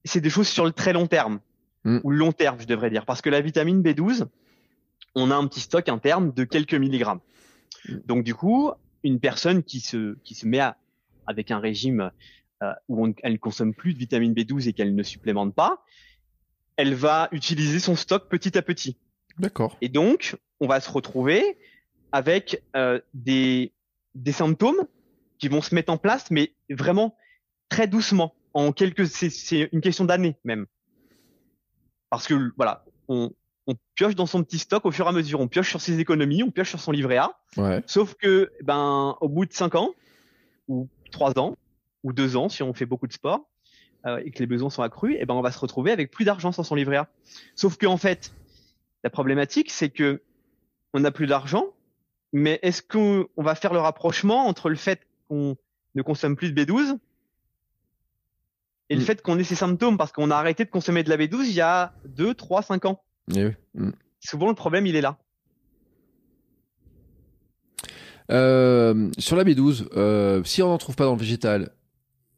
c'est 0.04 0.20
des 0.20 0.30
choses 0.30 0.48
sur 0.48 0.64
le 0.64 0.72
très 0.72 0.92
long 0.92 1.06
terme, 1.06 1.40
mmh. 1.84 1.98
ou 2.04 2.10
long 2.10 2.32
terme, 2.32 2.60
je 2.60 2.66
devrais 2.66 2.90
dire, 2.90 3.04
parce 3.04 3.20
que 3.20 3.30
la 3.30 3.40
vitamine 3.40 3.82
B12, 3.82 4.26
on 5.18 5.30
a 5.30 5.36
un 5.36 5.46
petit 5.46 5.60
stock 5.60 5.88
interne 5.88 6.32
de 6.32 6.44
quelques 6.44 6.74
milligrammes. 6.74 7.20
Donc 8.06 8.24
du 8.24 8.34
coup, 8.34 8.70
une 9.02 9.20
personne 9.20 9.62
qui 9.62 9.80
se 9.80 10.16
qui 10.24 10.34
se 10.34 10.46
met 10.46 10.60
à, 10.60 10.76
avec 11.26 11.50
un 11.50 11.58
régime 11.58 12.10
euh, 12.62 12.72
où 12.88 13.06
elle 13.22 13.32
ne 13.32 13.38
consomme 13.38 13.74
plus 13.74 13.94
de 13.94 13.98
vitamine 13.98 14.34
B12 14.34 14.68
et 14.68 14.72
qu'elle 14.72 14.94
ne 14.94 15.02
supplémente 15.02 15.54
pas, 15.54 15.84
elle 16.76 16.94
va 16.94 17.28
utiliser 17.32 17.78
son 17.78 17.96
stock 17.96 18.28
petit 18.28 18.56
à 18.58 18.62
petit. 18.62 18.96
D'accord. 19.38 19.76
Et 19.80 19.88
donc, 19.88 20.36
on 20.60 20.66
va 20.66 20.80
se 20.80 20.90
retrouver 20.90 21.58
avec 22.10 22.62
euh, 22.74 23.00
des, 23.14 23.72
des 24.14 24.32
symptômes 24.32 24.86
qui 25.38 25.48
vont 25.48 25.62
se 25.62 25.74
mettre 25.74 25.92
en 25.92 25.98
place, 25.98 26.30
mais 26.30 26.52
vraiment 26.68 27.16
très 27.68 27.86
doucement, 27.86 28.34
en 28.54 28.72
quelques, 28.72 29.06
c'est 29.06 29.68
une 29.72 29.80
question 29.80 30.04
d'années 30.04 30.36
même. 30.44 30.66
Parce 32.10 32.26
que 32.26 32.52
voilà, 32.56 32.84
on, 33.08 33.32
on 33.68 33.74
pioche 33.94 34.14
dans 34.14 34.26
son 34.26 34.42
petit 34.42 34.58
stock 34.58 34.86
au 34.86 34.90
fur 34.90 35.04
et 35.04 35.08
à 35.10 35.12
mesure, 35.12 35.40
on 35.40 35.46
pioche 35.46 35.68
sur 35.68 35.80
ses 35.82 36.00
économies, 36.00 36.42
on 36.42 36.50
pioche 36.50 36.70
sur 36.70 36.80
son 36.80 36.90
livret 36.90 37.18
A. 37.18 37.38
Ouais. 37.58 37.82
Sauf 37.86 38.14
que, 38.14 38.50
ben, 38.62 39.16
au 39.20 39.28
bout 39.28 39.44
de 39.44 39.52
cinq 39.52 39.74
ans 39.74 39.90
ou 40.68 40.88
trois 41.12 41.38
ans 41.38 41.54
ou 42.02 42.12
deux 42.14 42.36
ans, 42.36 42.48
si 42.48 42.62
on 42.62 42.72
fait 42.72 42.86
beaucoup 42.86 43.06
de 43.06 43.12
sport 43.12 43.46
euh, 44.06 44.22
et 44.24 44.30
que 44.30 44.38
les 44.38 44.46
besoins 44.46 44.70
sont 44.70 44.82
accrus, 44.82 45.16
et 45.18 45.26
ben, 45.26 45.34
on 45.34 45.42
va 45.42 45.52
se 45.52 45.58
retrouver 45.58 45.92
avec 45.92 46.10
plus 46.10 46.24
d'argent 46.24 46.50
sur 46.50 46.64
son 46.64 46.74
livret 46.74 46.96
A. 46.96 47.08
Sauf 47.56 47.76
que 47.76 47.86
en 47.86 47.98
fait, 47.98 48.32
la 49.04 49.10
problématique, 49.10 49.70
c'est 49.70 49.90
que 49.90 50.22
on 50.94 51.00
n'a 51.00 51.10
plus 51.10 51.26
d'argent, 51.26 51.66
mais 52.32 52.58
est-ce 52.62 52.82
qu'on 52.82 53.28
va 53.36 53.54
faire 53.54 53.74
le 53.74 53.80
rapprochement 53.80 54.46
entre 54.46 54.70
le 54.70 54.76
fait 54.76 55.06
qu'on 55.28 55.56
ne 55.94 56.02
consomme 56.02 56.36
plus 56.36 56.52
de 56.52 56.64
B12 56.64 56.98
et 58.88 58.94
le 58.94 59.02
Mm. 59.02 59.04
fait 59.04 59.20
qu'on 59.20 59.38
ait 59.38 59.44
ces 59.44 59.54
symptômes? 59.56 59.98
Parce 59.98 60.12
qu'on 60.12 60.30
a 60.30 60.36
arrêté 60.36 60.64
de 60.64 60.70
consommer 60.70 61.02
de 61.02 61.10
la 61.10 61.18
B12 61.18 61.44
il 61.48 61.52
y 61.52 61.60
a 61.60 61.92
2, 62.06 62.32
3, 62.32 62.62
5 62.62 62.86
ans. 62.86 63.02
Eh 63.34 63.46
oui. 63.46 63.52
Mm. 63.74 63.90
Souvent 64.20 64.48
le 64.48 64.54
problème 64.54 64.86
il 64.86 64.96
est 64.96 65.00
là. 65.00 65.18
Euh, 68.30 69.10
sur 69.18 69.36
la 69.36 69.44
B12, 69.44 69.88
euh, 69.96 70.44
si 70.44 70.62
on 70.62 70.68
n'en 70.68 70.78
trouve 70.78 70.96
pas 70.96 71.04
dans 71.04 71.14
le 71.14 71.18
végétal, 71.18 71.70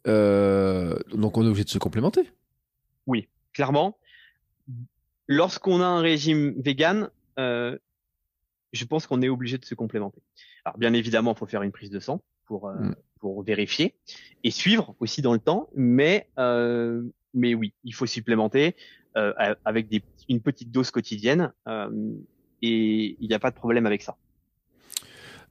euh, 0.06 0.96
donc 1.12 1.36
on 1.36 1.44
est 1.44 1.48
obligé 1.48 1.64
de 1.64 1.70
se 1.70 1.78
complémenter. 1.78 2.30
Clairement, 3.52 3.98
lorsqu'on 5.26 5.80
a 5.80 5.84
un 5.84 6.00
régime 6.00 6.54
vegan, 6.56 7.10
je 7.36 8.84
pense 8.88 9.08
qu'on 9.08 9.22
est 9.22 9.28
obligé 9.28 9.58
de 9.58 9.64
se 9.64 9.74
complémenter. 9.74 10.22
Alors 10.64 10.78
bien 10.78 10.92
évidemment, 10.92 11.32
il 11.32 11.36
faut 11.36 11.46
faire 11.46 11.62
une 11.62 11.72
prise 11.72 11.90
de 11.90 11.98
sang 11.98 12.22
pour 12.44 12.70
Mm. 12.70 12.94
pour 13.18 13.42
vérifier 13.42 13.96
et 14.44 14.52
suivre 14.52 14.94
aussi 15.00 15.20
dans 15.20 15.32
le 15.32 15.40
temps, 15.40 15.68
mais 15.74 16.28
mais 17.34 17.54
oui, 17.54 17.74
il 17.82 17.92
faut 17.92 18.06
supplémenter 18.06 18.76
avec 19.64 19.88
des, 19.88 20.02
une 20.28 20.40
petite 20.40 20.70
dose 20.70 20.90
quotidienne 20.90 21.52
euh, 21.68 21.88
et 22.62 23.16
il 23.20 23.28
n'y 23.28 23.34
a 23.34 23.38
pas 23.38 23.50
de 23.50 23.56
problème 23.56 23.86
avec 23.86 24.02
ça. 24.02 24.16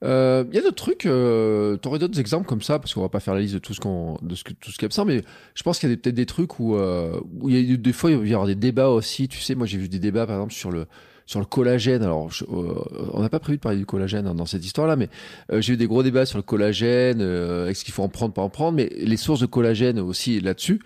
Euh, 0.02 0.44
Il 0.48 0.54
y 0.56 0.58
a 0.58 0.62
d'autres 0.62 0.76
trucs, 0.76 1.04
euh, 1.04 1.76
t'aurais 1.76 1.98
d'autres 1.98 2.18
exemples 2.18 2.46
comme 2.46 2.62
ça, 2.62 2.78
parce 2.78 2.94
qu'on 2.94 3.02
va 3.02 3.10
pas 3.10 3.20
faire 3.20 3.34
la 3.34 3.40
liste 3.40 3.54
de 3.54 3.58
tout 3.58 3.74
ce 3.74 3.80
qu'on, 3.80 4.16
de 4.22 4.34
ce 4.34 4.44
que, 4.44 4.54
tout 4.54 4.70
ce 4.70 4.78
qui 4.78 4.84
est 4.84 4.86
absent, 4.86 5.04
mais 5.04 5.22
je 5.54 5.62
pense 5.62 5.78
qu'il 5.78 5.90
y 5.90 5.92
a 5.92 5.96
peut-être 5.96 6.14
des 6.14 6.24
trucs 6.26 6.58
où, 6.58 6.74
euh, 6.76 7.20
où 7.40 7.50
il 7.50 7.70
y 7.70 7.74
a 7.74 7.76
des 7.76 7.92
fois 7.92 8.10
il 8.10 8.16
va 8.16 8.26
y 8.26 8.32
avoir 8.32 8.46
des 8.46 8.54
débats 8.54 8.88
aussi. 8.88 9.28
Tu 9.28 9.40
sais, 9.40 9.54
moi 9.54 9.66
j'ai 9.66 9.76
vu 9.76 9.88
des 9.90 9.98
débats 9.98 10.26
par 10.26 10.36
exemple 10.36 10.54
sur 10.54 10.70
le 10.70 10.86
sur 11.26 11.38
le 11.38 11.46
collagène. 11.46 12.02
Alors, 12.02 12.28
je- 12.32 12.44
euh, 12.44 12.74
on 13.12 13.20
n'a 13.22 13.28
pas 13.28 13.38
prévu 13.38 13.58
de 13.58 13.62
parler 13.62 13.78
du 13.78 13.86
collagène 13.86 14.26
hein, 14.26 14.34
dans 14.34 14.46
cette 14.46 14.64
histoire-là, 14.64 14.96
mais 14.96 15.08
euh, 15.52 15.60
j'ai 15.60 15.74
eu 15.74 15.76
des 15.76 15.86
gros 15.86 16.02
débats 16.02 16.26
sur 16.26 16.38
le 16.38 16.42
collagène, 16.42 17.20
euh, 17.20 17.68
est-ce 17.68 17.84
qu'il 17.84 17.94
faut 17.94 18.02
en 18.02 18.08
prendre, 18.08 18.34
pas 18.34 18.42
en 18.42 18.48
prendre, 18.48 18.76
mais 18.76 18.88
les 18.98 19.16
sources 19.16 19.38
de 19.40 19.46
collagène 19.46 20.00
aussi 20.00 20.40
là-dessus. 20.40 20.80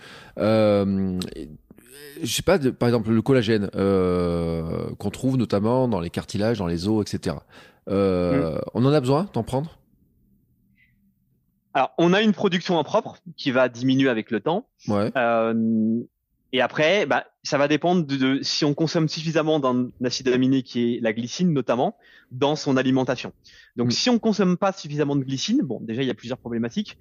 Je 2.22 2.26
sais 2.32 2.42
pas, 2.42 2.58
de- 2.58 2.70
par 2.70 2.88
exemple 2.88 3.10
le 3.10 3.22
collagène 3.22 3.70
euh, 3.74 4.88
qu'on 4.98 5.10
trouve 5.10 5.36
notamment 5.36 5.88
dans 5.88 6.00
les 6.00 6.10
cartilages, 6.10 6.58
dans 6.58 6.66
les 6.66 6.88
os, 6.88 7.02
etc. 7.02 7.36
Euh, 7.88 8.58
On 8.74 8.84
en 8.84 8.92
a 8.92 9.00
besoin 9.00 9.28
d'en 9.32 9.42
prendre? 9.42 9.78
Alors, 11.74 11.92
on 11.98 12.12
a 12.12 12.22
une 12.22 12.32
production 12.32 12.78
impropre 12.78 13.18
qui 13.36 13.50
va 13.50 13.68
diminuer 13.68 14.08
avec 14.08 14.30
le 14.30 14.40
temps. 14.40 14.66
Ouais. 14.86 15.10
Euh, 15.16 16.00
et 16.52 16.60
après, 16.60 17.04
bah, 17.04 17.24
ça 17.42 17.58
va 17.58 17.66
dépendre 17.66 18.06
de, 18.06 18.16
de 18.16 18.42
si 18.42 18.64
on 18.64 18.74
consomme 18.74 19.08
suffisamment 19.08 19.58
d'un 19.58 19.88
acide 20.04 20.28
aminé 20.28 20.62
qui 20.62 20.94
est 20.96 21.00
la 21.00 21.12
glycine 21.12 21.52
notamment 21.52 21.96
dans 22.30 22.54
son 22.54 22.76
alimentation. 22.76 23.32
Donc, 23.76 23.88
Mm. 23.88 23.90
si 23.90 24.10
on 24.10 24.18
consomme 24.20 24.56
pas 24.56 24.72
suffisamment 24.72 25.16
de 25.16 25.24
glycine, 25.24 25.62
bon, 25.64 25.80
déjà 25.82 26.02
il 26.02 26.06
y 26.06 26.10
a 26.12 26.14
plusieurs 26.14 26.38
problématiques 26.38 26.96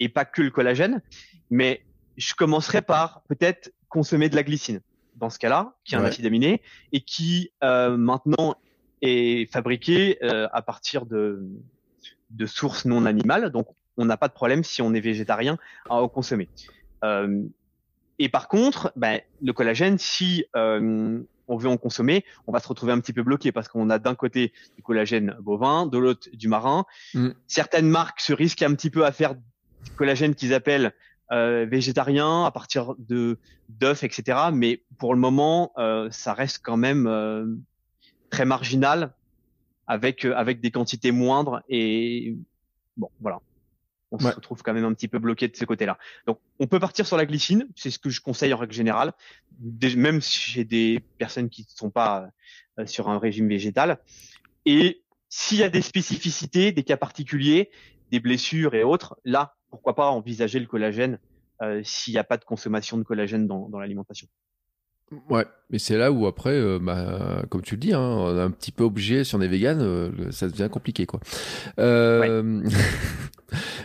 et 0.00 0.08
pas 0.08 0.24
que 0.24 0.40
le 0.40 0.50
collagène, 0.50 1.02
mais 1.50 1.82
je 2.16 2.34
commencerai 2.34 2.82
par 2.82 3.22
peut-être 3.28 3.72
consommer 3.88 4.28
de 4.28 4.36
la 4.36 4.42
glycine 4.42 4.80
dans 5.16 5.30
ce 5.30 5.38
cas-là, 5.38 5.74
qui 5.84 5.94
est 5.94 5.98
un 5.98 6.02
Ouais. 6.02 6.08
acide 6.08 6.26
aminé 6.26 6.62
et 6.92 7.00
qui 7.00 7.50
euh, 7.64 7.96
maintenant 7.96 8.56
est 9.02 9.50
fabriqué 9.52 10.18
euh, 10.22 10.48
à 10.52 10.62
partir 10.62 11.06
de 11.06 11.42
de 12.30 12.46
sources 12.46 12.84
non 12.84 13.06
animales. 13.06 13.50
Donc, 13.50 13.68
on 13.96 14.04
n'a 14.04 14.16
pas 14.16 14.28
de 14.28 14.32
problème 14.32 14.64
si 14.64 14.82
on 14.82 14.92
est 14.94 15.00
végétarien 15.00 15.58
à 15.88 15.94
en 15.94 16.08
consommer. 16.08 16.48
Euh, 17.04 17.42
et 18.18 18.28
par 18.28 18.48
contre, 18.48 18.92
ben, 18.96 19.20
le 19.42 19.52
collagène, 19.52 19.98
si 19.98 20.44
euh, 20.56 21.20
on 21.48 21.56
veut 21.56 21.68
en 21.68 21.76
consommer, 21.76 22.24
on 22.46 22.52
va 22.52 22.60
se 22.60 22.68
retrouver 22.68 22.92
un 22.92 23.00
petit 23.00 23.12
peu 23.12 23.22
bloqué 23.22 23.52
parce 23.52 23.68
qu'on 23.68 23.90
a 23.90 23.98
d'un 23.98 24.14
côté 24.14 24.52
du 24.76 24.82
collagène 24.82 25.36
bovin, 25.40 25.86
de 25.86 25.98
l'autre 25.98 26.28
du 26.32 26.48
marin. 26.48 26.84
Mm. 27.14 27.30
Certaines 27.46 27.88
marques 27.88 28.20
se 28.20 28.32
risquent 28.32 28.62
un 28.62 28.74
petit 28.74 28.90
peu 28.90 29.04
à 29.04 29.12
faire 29.12 29.34
du 29.34 29.90
collagène 29.96 30.34
qu'ils 30.34 30.52
appellent 30.52 30.92
euh, 31.32 31.66
végétarien 31.68 32.44
à 32.44 32.50
partir 32.50 32.94
de 32.98 33.38
d'œufs, 33.68 34.04
etc. 34.04 34.38
Mais 34.52 34.82
pour 34.98 35.14
le 35.14 35.20
moment, 35.20 35.72
euh, 35.78 36.08
ça 36.10 36.34
reste 36.34 36.60
quand 36.62 36.76
même 36.76 37.06
euh, 37.06 37.46
très 38.30 38.44
marginal 38.44 39.12
avec 39.86 40.24
euh, 40.24 40.34
avec 40.36 40.60
des 40.60 40.70
quantités 40.70 41.10
moindres 41.12 41.62
et 41.68 42.36
bon 42.96 43.10
voilà 43.20 43.40
on 44.12 44.18
Ouais. 44.18 44.30
se 44.30 44.36
retrouve 44.36 44.62
quand 44.62 44.72
même 44.72 44.84
un 44.84 44.94
petit 44.94 45.08
peu 45.08 45.18
bloqué 45.18 45.48
de 45.48 45.56
ce 45.56 45.64
côté-là. 45.64 45.98
Donc, 46.28 46.38
on 46.60 46.68
peut 46.68 46.78
partir 46.78 47.04
sur 47.08 47.16
la 47.16 47.26
glycine, 47.26 47.66
c'est 47.74 47.90
ce 47.90 47.98
que 47.98 48.08
je 48.08 48.20
conseille 48.20 48.54
en 48.54 48.56
règle 48.56 48.72
générale, 48.72 49.12
Dé- 49.58 49.96
même 49.96 50.22
chez 50.22 50.64
des 50.64 51.02
personnes 51.18 51.50
qui 51.50 51.62
ne 51.62 51.66
sont 51.76 51.90
pas 51.90 52.28
euh, 52.78 52.86
sur 52.86 53.08
un 53.08 53.18
régime 53.18 53.48
végétal. 53.48 53.98
Et 54.64 55.02
s'il 55.28 55.58
y 55.58 55.64
a 55.64 55.68
des 55.68 55.82
spécificités, 55.82 56.70
des 56.70 56.84
cas 56.84 56.96
particuliers, 56.96 57.68
des 58.12 58.20
blessures 58.20 58.74
et 58.76 58.84
autres, 58.84 59.18
là, 59.24 59.56
pourquoi 59.76 59.94
pas 59.94 60.10
envisager 60.10 60.58
le 60.58 60.66
collagène 60.66 61.18
euh, 61.62 61.80
s'il 61.84 62.14
n'y 62.14 62.18
a 62.18 62.24
pas 62.24 62.36
de 62.36 62.44
consommation 62.44 62.98
de 62.98 63.02
collagène 63.02 63.46
dans, 63.46 63.68
dans 63.68 63.78
l'alimentation. 63.78 64.26
Ouais, 65.30 65.44
mais 65.70 65.78
c'est 65.78 65.96
là 65.96 66.10
où 66.10 66.26
après, 66.26 66.50
euh, 66.50 66.80
bah, 66.80 67.44
comme 67.48 67.62
tu 67.62 67.76
le 67.76 67.80
dis, 67.80 67.92
hein, 67.92 68.00
on 68.00 68.36
est 68.36 68.40
un 68.40 68.50
petit 68.50 68.72
peu 68.72 68.82
obligé, 68.82 69.22
si 69.22 69.36
on 69.36 69.40
est 69.40 69.46
vegan, 69.46 69.78
euh, 69.80 70.32
ça 70.32 70.48
devient 70.48 70.68
compliqué, 70.70 71.06
quoi. 71.06 71.20
Euh... 71.78 72.60
ouais, 72.62 72.70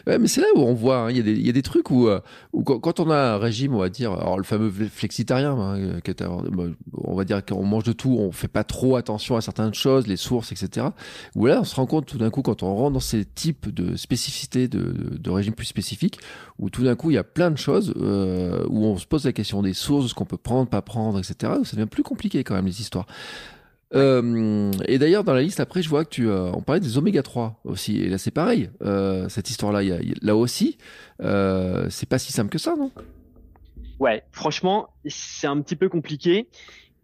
mais 0.07 0.27
c'est 0.27 0.41
là 0.41 0.47
où 0.55 0.59
on 0.59 0.73
voit, 0.73 0.97
hein, 0.99 1.11
il 1.11 1.17
y, 1.17 1.19
a 1.19 1.23
des- 1.23 1.33
il 1.33 1.45
y 1.45 1.49
a 1.49 1.53
des 1.53 1.61
trucs 1.61 1.89
où, 1.91 2.07
euh, 2.07 2.19
où 2.53 2.63
quand, 2.63 2.99
on 2.99 3.09
a 3.09 3.33
un 3.33 3.37
régime, 3.37 3.73
on 3.75 3.79
va 3.79 3.89
dire, 3.89 4.11
alors 4.13 4.37
le 4.37 4.43
fameux 4.43 4.71
flexitarien, 4.71 5.51
hein, 5.53 5.77
euh, 5.79 6.71
on 6.93 7.15
va 7.15 7.23
dire 7.23 7.43
qu'on 7.45 7.63
mange 7.63 7.83
de 7.83 7.93
tout, 7.93 8.17
on 8.19 8.31
fait 8.31 8.47
pas 8.47 8.63
trop 8.63 8.95
attention 8.95 9.35
à 9.35 9.41
certaines 9.41 9.73
choses, 9.73 10.07
les 10.07 10.17
sources, 10.17 10.51
etc. 10.51 10.87
Où 11.35 11.45
là, 11.45 11.59
on 11.61 11.63
se 11.63 11.75
rend 11.75 11.85
compte 11.85 12.05
tout 12.05 12.17
d'un 12.17 12.29
coup, 12.29 12.41
quand 12.41 12.63
on 12.63 12.73
rentre 12.75 12.93
dans 12.93 12.99
ces 12.99 13.25
types 13.25 13.69
de 13.73 13.95
spécificités 13.95 14.67
de, 14.67 14.79
de, 14.79 15.17
de 15.17 15.29
régimes 15.29 15.53
plus 15.53 15.65
spécifiques, 15.65 16.19
où 16.59 16.69
tout 16.69 16.83
d'un 16.83 16.95
coup, 16.95 17.11
il 17.11 17.15
y 17.15 17.17
a 17.19 17.23
plein 17.23 17.51
de 17.51 17.57
choses 17.57 17.93
euh, 17.97 18.65
où 18.69 18.85
on 18.85 18.97
se 18.97 19.05
pose 19.05 19.25
la 19.25 19.33
question 19.33 19.61
des 19.61 19.73
sources, 19.73 20.03
de 20.05 20.09
ce 20.09 20.13
qu'on 20.13 20.25
peut 20.25 20.37
prendre, 20.37 20.69
pas 20.69 20.81
prendre, 20.81 21.19
etc. 21.19 21.53
où 21.59 21.65
ça 21.65 21.75
devient 21.75 21.87
plus 21.89 22.03
compliqué 22.03 22.43
quand 22.43 22.55
même 22.55 22.65
les 22.65 22.81
histoires. 22.81 23.05
Euh, 23.93 24.71
et 24.85 24.97
d'ailleurs, 24.97 25.23
dans 25.23 25.33
la 25.33 25.41
liste, 25.41 25.59
après, 25.59 25.81
je 25.81 25.89
vois 25.89 26.05
que 26.05 26.09
tu, 26.09 26.29
euh, 26.29 26.51
on 26.53 26.61
parlait 26.61 26.79
des 26.79 26.97
oméga 26.97 27.21
3 27.23 27.59
aussi. 27.63 27.99
Et 28.01 28.07
là, 28.09 28.17
c'est 28.17 28.31
pareil. 28.31 28.69
Euh, 28.81 29.27
cette 29.29 29.49
histoire-là, 29.49 29.83
il 29.83 29.89
y 29.89 29.91
a- 29.91 30.01
il 30.01 30.09
y 30.09 30.11
a- 30.13 30.15
là 30.21 30.35
aussi, 30.35 30.77
euh, 31.21 31.89
c'est 31.89 32.07
pas 32.07 32.17
si 32.19 32.31
simple 32.31 32.49
que 32.49 32.57
ça, 32.57 32.75
non? 32.75 32.91
Ouais, 33.99 34.23
franchement, 34.31 34.89
c'est 35.05 35.47
un 35.47 35.61
petit 35.61 35.75
peu 35.75 35.89
compliqué. 35.89 36.47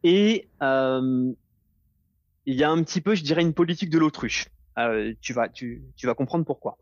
Et 0.04 0.47
il 0.62 2.56
y 2.56 2.63
a 2.63 2.69
un 2.69 2.84
petit 2.84 3.02
peu, 3.02 3.15
je 3.15 3.23
dirais, 3.23 3.41
une 3.41 3.54
politique 3.54 3.89
de 3.89 3.97
l'autruche. 3.97 4.47
Tu 5.21 5.34
vas, 5.34 5.50
tu, 5.50 5.84
tu 5.95 6.08
vas 6.08 6.13
comprendre 6.13 6.45
pourquoi. 6.45 6.78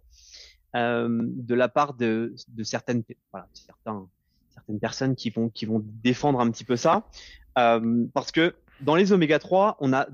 De 0.74 1.56
la 1.56 1.68
part 1.70 1.94
de, 1.96 2.36
de 2.50 2.63
certaines, 2.63 3.04
voilà, 3.32 3.48
certains, 3.54 4.08
certaines 4.54 4.80
personnes 4.80 5.15
qui 5.15 5.30
vont, 5.32 5.50
qui 5.50 5.65
vont 5.65 5.82
défendre 6.04 6.39
un 6.39 6.52
petit 6.52 6.65
peu 6.65 6.76
ça, 6.76 7.08
parce 7.56 8.32
que 8.32 8.54
dans 8.81 8.95
les 8.95 9.11
oméga 9.11 9.39
3, 9.39 9.77
on 9.79 9.93
a 9.93 10.07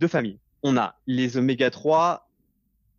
deux 0.00 0.08
familles. 0.08 0.38
On 0.62 0.76
a 0.76 0.94
les 1.06 1.36
oméga 1.36 1.70
3 1.70 2.28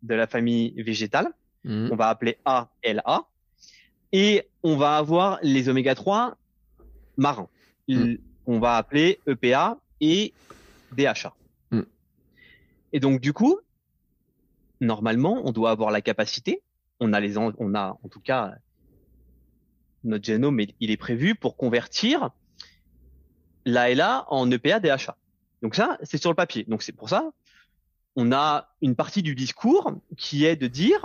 de 0.02 0.14
la 0.14 0.26
famille 0.26 0.72
végétale, 0.82 1.28
Mhm. 1.64 1.88
on 1.92 1.96
va 1.96 2.08
appeler 2.08 2.38
ALA, 2.44 3.24
et 4.12 4.48
on 4.62 4.76
va 4.76 4.96
avoir 4.96 5.38
les 5.42 5.68
oméga 5.68 5.94
3 5.94 6.36
marins, 7.16 7.48
Mm. 7.88 8.16
on 8.46 8.58
va 8.58 8.76
appeler 8.76 9.18
EPA 9.26 9.78
et 10.00 10.32
DHA. 10.92 11.32
Mm. 11.70 11.82
Et 12.92 13.00
donc 13.00 13.20
du 13.20 13.32
coup, 13.32 13.58
normalement, 14.80 15.40
on 15.44 15.52
doit 15.52 15.70
avoir 15.70 15.90
la 15.90 16.00
capacité, 16.02 16.60
on 17.00 17.12
a 17.12 17.20
les, 17.20 17.38
en- 17.38 17.52
on 17.58 17.74
a 17.74 17.98
en 18.02 18.08
tout 18.08 18.20
cas 18.20 18.54
notre 20.04 20.24
génome, 20.24 20.60
il 20.80 20.90
est 20.90 20.96
prévu 20.98 21.34
pour 21.34 21.56
convertir 21.56 22.30
l'ALA 23.64 24.26
en 24.28 24.50
EPA 24.50 24.80
DHA. 24.80 25.16
Donc 25.62 25.74
ça, 25.74 25.98
c'est 26.02 26.18
sur 26.18 26.30
le 26.30 26.36
papier. 26.36 26.64
Donc 26.68 26.82
c'est 26.82 26.92
pour 26.92 27.08
ça, 27.08 27.30
on 28.16 28.32
a 28.32 28.74
une 28.82 28.94
partie 28.94 29.22
du 29.22 29.34
discours 29.34 29.92
qui 30.16 30.44
est 30.44 30.56
de 30.56 30.66
dire, 30.66 31.04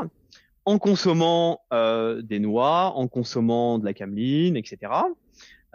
en 0.66 0.78
consommant 0.78 1.62
euh, 1.74 2.22
des 2.22 2.40
noix, 2.40 2.94
en 2.96 3.08
consommant 3.08 3.80
de 3.80 3.86
la 3.86 3.94
cameline, 3.94 4.56
etc., 4.56 4.92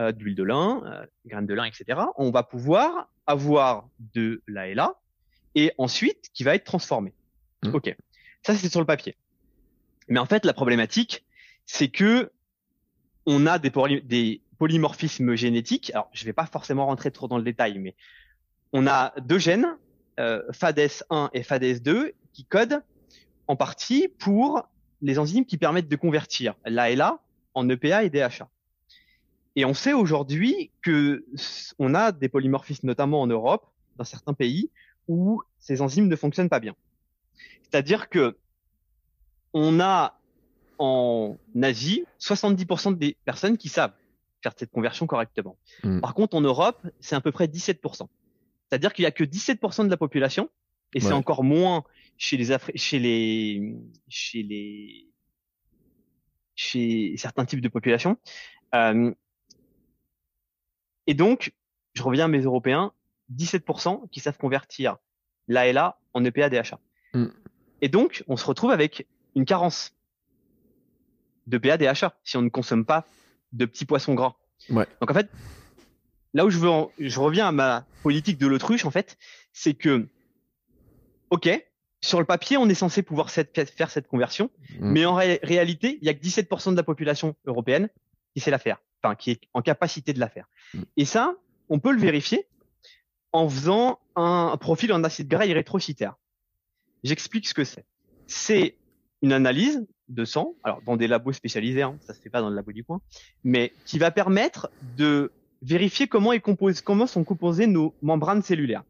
euh, 0.01 0.13
de 0.13 0.23
l'huile 0.23 0.35
de 0.35 0.43
lin, 0.43 0.83
euh, 0.85 1.07
graines 1.27 1.47
de 1.47 1.55
lin, 1.55 1.65
etc., 1.65 2.01
on 2.17 2.31
va 2.31 2.43
pouvoir 2.43 3.09
avoir 3.27 3.89
de 4.15 4.43
l'ALA 4.47 4.95
et 5.55 5.73
ensuite 5.79 6.31
qui 6.33 6.45
va 6.45 6.55
être 6.55 6.65
transformé. 6.65 7.13
Mm. 7.63 7.75
Ok, 7.75 7.97
ça 8.43 8.55
c'est 8.55 8.69
sur 8.69 8.81
le 8.81 8.87
papier. 8.87 9.17
Mais 10.09 10.19
en 10.19 10.27
fait, 10.27 10.45
la 10.45 10.53
problématique, 10.53 11.25
c'est 11.65 11.89
que 11.89 12.31
on 13.27 13.47
a 13.47 13.59
des, 13.59 13.71
des 14.03 14.43
polymorphismes 14.59 15.35
génétiques. 15.35 15.91
Alors, 15.95 16.11
je 16.13 16.25
vais 16.25 16.33
pas 16.33 16.47
forcément 16.47 16.87
rentrer 16.87 17.11
trop 17.11 17.29
dans 17.29 17.39
le 17.39 17.45
détail, 17.45 17.79
mais 17.79 17.95
on 18.73 18.87
a 18.87 19.13
deux 19.21 19.39
gènes, 19.39 19.77
euh, 20.21 20.43
FADES1 20.51 21.31
et 21.33 21.43
FADES2, 21.43 22.13
qui 22.33 22.45
codent 22.45 22.83
en 23.47 23.57
partie 23.57 24.09
pour 24.09 24.69
les 25.03 25.19
enzymes 25.19 25.45
qui 25.45 25.59
permettent 25.59 25.89
de 25.89 25.97
convertir 25.97 26.55
l'ALA 26.65 27.21
en 27.55 27.69
EPA 27.69 28.05
et 28.05 28.11
DHA. 28.11 28.49
Et 29.57 29.65
on 29.65 29.75
sait 29.75 29.93
aujourd'hui 29.93 30.71
que 30.83 31.25
on 31.79 31.95
a 31.95 32.11
des 32.11 32.29
polymorphismes, 32.29 32.87
notamment 32.87 33.21
en 33.21 33.27
Europe, 33.27 33.67
dans 33.97 34.05
certains 34.05 34.35
pays, 34.35 34.71
où 35.07 35.43
ces 35.59 35.81
enzymes 35.81 36.09
ne 36.09 36.17
fonctionnent 36.17 36.49
pas 36.49 36.61
bien. 36.61 36.75
C'est-à-dire 37.63 38.09
que 38.09 38.37
on 39.53 39.79
a 39.79 40.19
en 40.79 41.37
Asie 41.63 42.05
70% 42.19 42.97
des 42.99 43.17
personnes 43.25 43.57
qui 43.57 43.69
savent 43.69 43.93
faire 44.45 44.53
cette 44.57 44.71
conversion 44.71 45.07
correctement. 45.07 45.57
Mm. 45.83 46.01
Par 46.01 46.15
contre, 46.15 46.37
en 46.37 46.41
Europe, 46.41 46.87
c'est 47.01 47.17
à 47.17 47.21
peu 47.21 47.33
près 47.33 47.47
17%. 47.47 48.07
C'est-à-dire 48.69 48.93
qu'il 48.93 49.03
y 49.03 49.07
a 49.07 49.11
que 49.11 49.25
17% 49.25 49.85
de 49.85 49.91
la 49.91 49.97
population, 49.97 50.49
et 50.93 51.01
c'est 51.01 51.13
encore 51.13 51.43
moins 51.43 51.83
chez 52.19 52.37
les 52.37 52.53
Afri- 52.53 52.77
chez 52.77 53.01
les 53.01 53.75
chez 54.09 54.43
les 54.45 55.09
chez 56.55 57.17
certains 57.17 57.45
types 57.45 57.61
de 57.61 57.69
populations. 57.69 58.17
Euh, 58.77 59.13
et 61.09 61.15
donc, 61.15 61.53
je 61.95 62.03
reviens 62.03 62.27
à 62.27 62.29
mes 62.29 62.43
Européens, 62.43 62.93
17% 63.35 64.09
qui 64.11 64.21
savent 64.21 64.39
convertir 64.39 64.99
l'ALA 65.49 65.99
en 66.13 66.23
E 66.23 66.29
EPA 66.29 66.49
DHA. 66.49 66.79
Mm. 67.15 67.27
Et 67.81 67.89
donc, 67.89 68.23
on 68.29 68.37
se 68.37 68.47
retrouve 68.47 68.71
avec 68.71 69.09
une 69.35 69.45
carence 69.45 69.97
de 71.47 71.59
PA 71.59 71.77
DHA 71.77 72.17
si 72.23 72.37
on 72.37 72.43
ne 72.43 72.49
consomme 72.49 72.85
pas 72.85 73.05
de 73.55 73.65
petits 73.65 73.85
poissons 73.87 74.15
gras. 74.15 74.37
Ouais. 74.71 74.87
Donc 75.01 75.11
en 75.11 75.15
fait, 75.15 75.31
là 76.35 76.45
où 76.45 76.51
je 76.51 76.59
veux, 76.59 76.69
en- 76.69 76.91
je 76.99 77.19
reviens 77.21 77.49
à 77.49 77.53
ma 77.53 77.87
politique 78.03 78.39
de 78.39 78.47
l'autruche 78.47 78.85
en 78.85 78.91
fait, 78.91 79.17
c'est 79.53 79.75
que, 79.75 80.07
ok, 81.31 81.49
sur 82.03 82.19
le 82.19 82.27
papier, 82.27 82.57
on 82.59 82.69
est 82.69 82.75
censé 82.75 83.03
pouvoir 83.03 83.31
cette- 83.31 83.71
faire 83.71 83.91
cette 83.91 84.09
conversion, 84.09 84.51
Mm. 84.79 84.91
mais 84.93 85.05
en 85.07 85.15
ré- 85.15 85.41
réalité, 85.43 85.99
il 86.03 86.07
y 86.07 86.11
a 86.11 86.15
que 86.15 86.21
17% 86.21 86.73
de 86.73 86.77
la 86.77 86.83
population 86.83 87.35
européenne 87.47 87.89
qui 88.35 88.41
sait 88.41 88.51
la 88.51 88.59
faire, 88.59 88.79
enfin 89.03 89.15
qui 89.15 89.31
est 89.31 89.41
en 89.55 89.63
capacité 89.63 90.13
de 90.13 90.21
la 90.21 90.29
faire. 90.29 90.47
Mm. 90.75 90.83
Et 90.99 91.05
ça, 91.05 91.35
on 91.69 91.79
peut 91.79 91.93
le 91.93 92.01
vérifier 92.01 92.47
en 93.33 93.49
faisant 93.49 93.99
un 94.17 94.57
profil 94.61 94.93
en 94.93 95.03
acide 95.03 95.29
gras 95.29 95.47
érythrocytaire. 95.47 96.15
J'explique 97.05 97.49
ce 97.49 97.55
que 97.55 97.65
c'est. 97.65 97.85
C'est 98.27 98.77
une 99.23 99.33
analyse 99.33 99.85
de 100.09 100.25
sang, 100.25 100.55
alors 100.65 100.83
dans 100.83 100.97
des 100.97 101.07
labos 101.07 101.33
spécialisés, 101.33 101.83
hein, 101.83 101.97
ça 102.01 102.15
se 102.15 102.21
fait 102.21 102.31
pas 102.31 102.41
dans 102.41 102.51
le 102.51 102.57
labo 102.57 102.73
du 102.73 102.85
coin, 102.85 103.01
mais 103.43 103.73
qui 103.87 103.99
va 103.99 104.11
permettre 104.11 104.71
de 104.97 105.33
vérifier 105.63 106.07
comment, 106.07 106.33
est 106.33 106.41
compose, 106.41 106.83
comment 106.83 107.07
sont 107.07 107.25
composées 107.25 107.67
nos 107.67 107.95
membranes 108.03 108.43
cellulaires. 108.43 108.85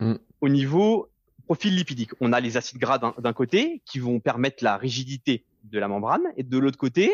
Mm. 0.00 0.14
Au 0.40 0.48
niveau 0.48 1.08
profil 1.46 1.76
lipidique, 1.76 2.12
on 2.20 2.32
a 2.32 2.40
les 2.40 2.56
acides 2.56 2.78
gras 2.78 2.98
d'un 2.98 3.32
côté 3.34 3.82
qui 3.84 3.98
vont 3.98 4.20
permettre 4.20 4.64
la 4.64 4.78
rigidité 4.78 5.44
de 5.64 5.78
la 5.78 5.88
membrane, 5.88 6.22
et 6.36 6.42
de 6.42 6.58
l'autre 6.58 6.78
côté, 6.78 7.12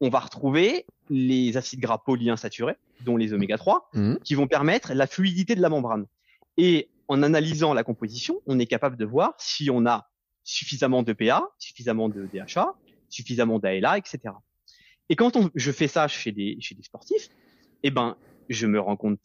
on 0.00 0.08
va 0.08 0.18
retrouver 0.18 0.86
les 1.08 1.56
acides 1.56 1.80
gras 1.80 1.98
polyinsaturés, 1.98 2.76
dont 3.02 3.16
les 3.16 3.32
oméga 3.32 3.56
3, 3.56 3.90
Mm. 3.92 4.16
qui 4.24 4.34
vont 4.34 4.48
permettre 4.48 4.92
la 4.94 5.06
fluidité 5.06 5.54
de 5.54 5.60
la 5.60 5.68
membrane. 5.68 6.06
Et 6.56 6.88
en 7.08 7.22
analysant 7.22 7.72
la 7.74 7.84
composition, 7.84 8.40
on 8.46 8.58
est 8.58 8.66
capable 8.66 8.96
de 8.96 9.04
voir 9.04 9.34
si 9.38 9.70
on 9.70 9.86
a 9.86 10.09
suffisamment 10.50 11.02
de 11.02 11.12
PA, 11.12 11.48
suffisamment 11.58 12.08
de 12.08 12.26
DHA, 12.26 12.74
suffisamment 13.08 13.58
d'ALA, 13.58 13.98
etc. 13.98 14.18
Et 15.08 15.16
quand 15.16 15.36
on, 15.36 15.50
je 15.54 15.70
fais 15.70 15.88
ça 15.88 16.08
chez 16.08 16.32
des, 16.32 16.56
chez 16.60 16.74
des 16.74 16.82
sportifs, 16.82 17.28
eh 17.82 17.90
ben, 17.90 18.16
je 18.48 18.66
me 18.66 18.80
rends 18.80 18.96
compte 18.96 19.20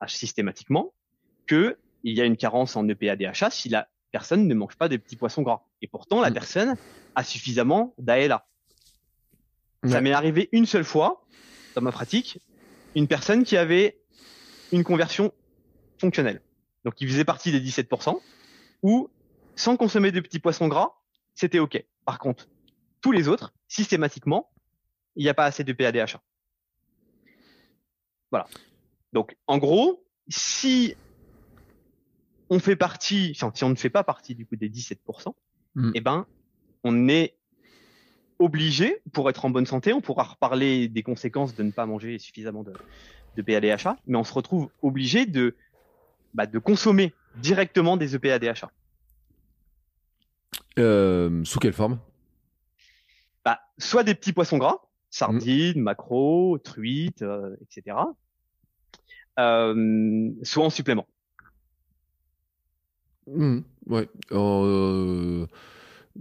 ah, 0.00 0.08
systématiquement 0.08 0.94
que 1.46 1.78
il 2.04 2.16
y 2.16 2.20
a 2.20 2.24
une 2.24 2.36
carence 2.36 2.76
en 2.76 2.86
E 2.88 2.92
EPA 2.92 3.16
DHA 3.16 3.50
si 3.50 3.68
la 3.68 3.88
personne 4.12 4.46
ne 4.46 4.54
mange 4.54 4.76
pas 4.76 4.88
des 4.88 4.98
petits 4.98 5.16
poissons 5.16 5.42
gras. 5.42 5.64
Et 5.82 5.88
pourtant, 5.88 6.20
la 6.20 6.30
Mm. 6.30 6.34
personne 6.34 6.76
a 7.16 7.24
suffisamment 7.24 7.94
d'ALA. 7.98 8.46
Ça 9.84 10.00
m'est 10.00 10.12
arrivé 10.12 10.48
une 10.52 10.66
seule 10.66 10.84
fois 10.84 11.24
dans 11.74 11.82
ma 11.82 11.92
pratique, 11.92 12.40
une 12.94 13.06
personne 13.06 13.44
qui 13.44 13.56
avait 13.56 14.00
une 14.72 14.84
conversion 14.84 15.32
fonctionnelle. 16.00 16.40
Donc, 16.84 16.94
qui 16.94 17.06
faisait 17.06 17.24
partie 17.24 17.52
des 17.52 17.60
17%, 17.60 18.20
où, 18.82 19.08
sans 19.58 19.76
consommer 19.76 20.12
de 20.12 20.20
petits 20.20 20.38
poissons 20.38 20.68
gras, 20.68 20.92
c'était 21.34 21.58
OK. 21.58 21.84
Par 22.04 22.18
contre, 22.18 22.48
tous 23.00 23.12
les 23.12 23.28
autres, 23.28 23.52
systématiquement, 23.68 24.50
il 25.16 25.24
n'y 25.24 25.28
a 25.28 25.34
pas 25.34 25.44
assez 25.44 25.64
de 25.64 25.72
PADHA. 25.72 26.22
Voilà. 28.30 28.46
Donc, 29.12 29.36
en 29.46 29.58
gros, 29.58 30.04
si 30.28 30.94
on 32.50 32.58
fait 32.58 32.76
partie, 32.76 33.32
enfin, 33.34 33.50
si 33.54 33.64
on 33.64 33.70
ne 33.70 33.74
fait 33.74 33.90
pas 33.90 34.04
partie 34.04 34.34
du 34.34 34.46
coup 34.46 34.56
des 34.56 34.68
17%, 34.68 35.34
Mm. 35.74 35.92
eh 35.94 36.00
ben, 36.00 36.26
on 36.82 37.08
est 37.08 37.36
obligé, 38.38 39.00
pour 39.12 39.30
être 39.30 39.44
en 39.44 39.50
bonne 39.50 39.66
santé, 39.66 39.92
on 39.92 40.00
pourra 40.00 40.24
reparler 40.24 40.88
des 40.88 41.02
conséquences 41.02 41.54
de 41.54 41.62
ne 41.62 41.70
pas 41.70 41.86
manger 41.86 42.18
suffisamment 42.18 42.62
de, 42.62 42.72
de 43.36 43.42
PADHA, 43.42 43.96
mais 44.06 44.16
on 44.16 44.24
se 44.24 44.32
retrouve 44.32 44.70
obligé 44.82 45.26
de, 45.26 45.56
bah, 46.34 46.46
de 46.46 46.58
consommer 46.58 47.14
directement 47.36 47.96
des 47.96 48.14
EPA-DHA. 48.14 48.70
Euh, 50.78 51.42
sous 51.44 51.58
quelle 51.58 51.72
forme? 51.72 51.98
Bah, 53.44 53.60
soit 53.78 54.04
des 54.04 54.14
petits 54.14 54.32
poissons 54.32 54.58
gras, 54.58 54.78
sardines, 55.10 55.80
maquereaux, 55.80 56.58
truites, 56.58 57.22
euh, 57.22 57.56
etc. 57.62 57.96
Euh, 59.38 60.30
soit 60.42 60.64
en 60.64 60.70
supplément. 60.70 61.06
Mm, 63.26 63.60
Ouais. 63.86 64.08
Euh, 64.32 65.46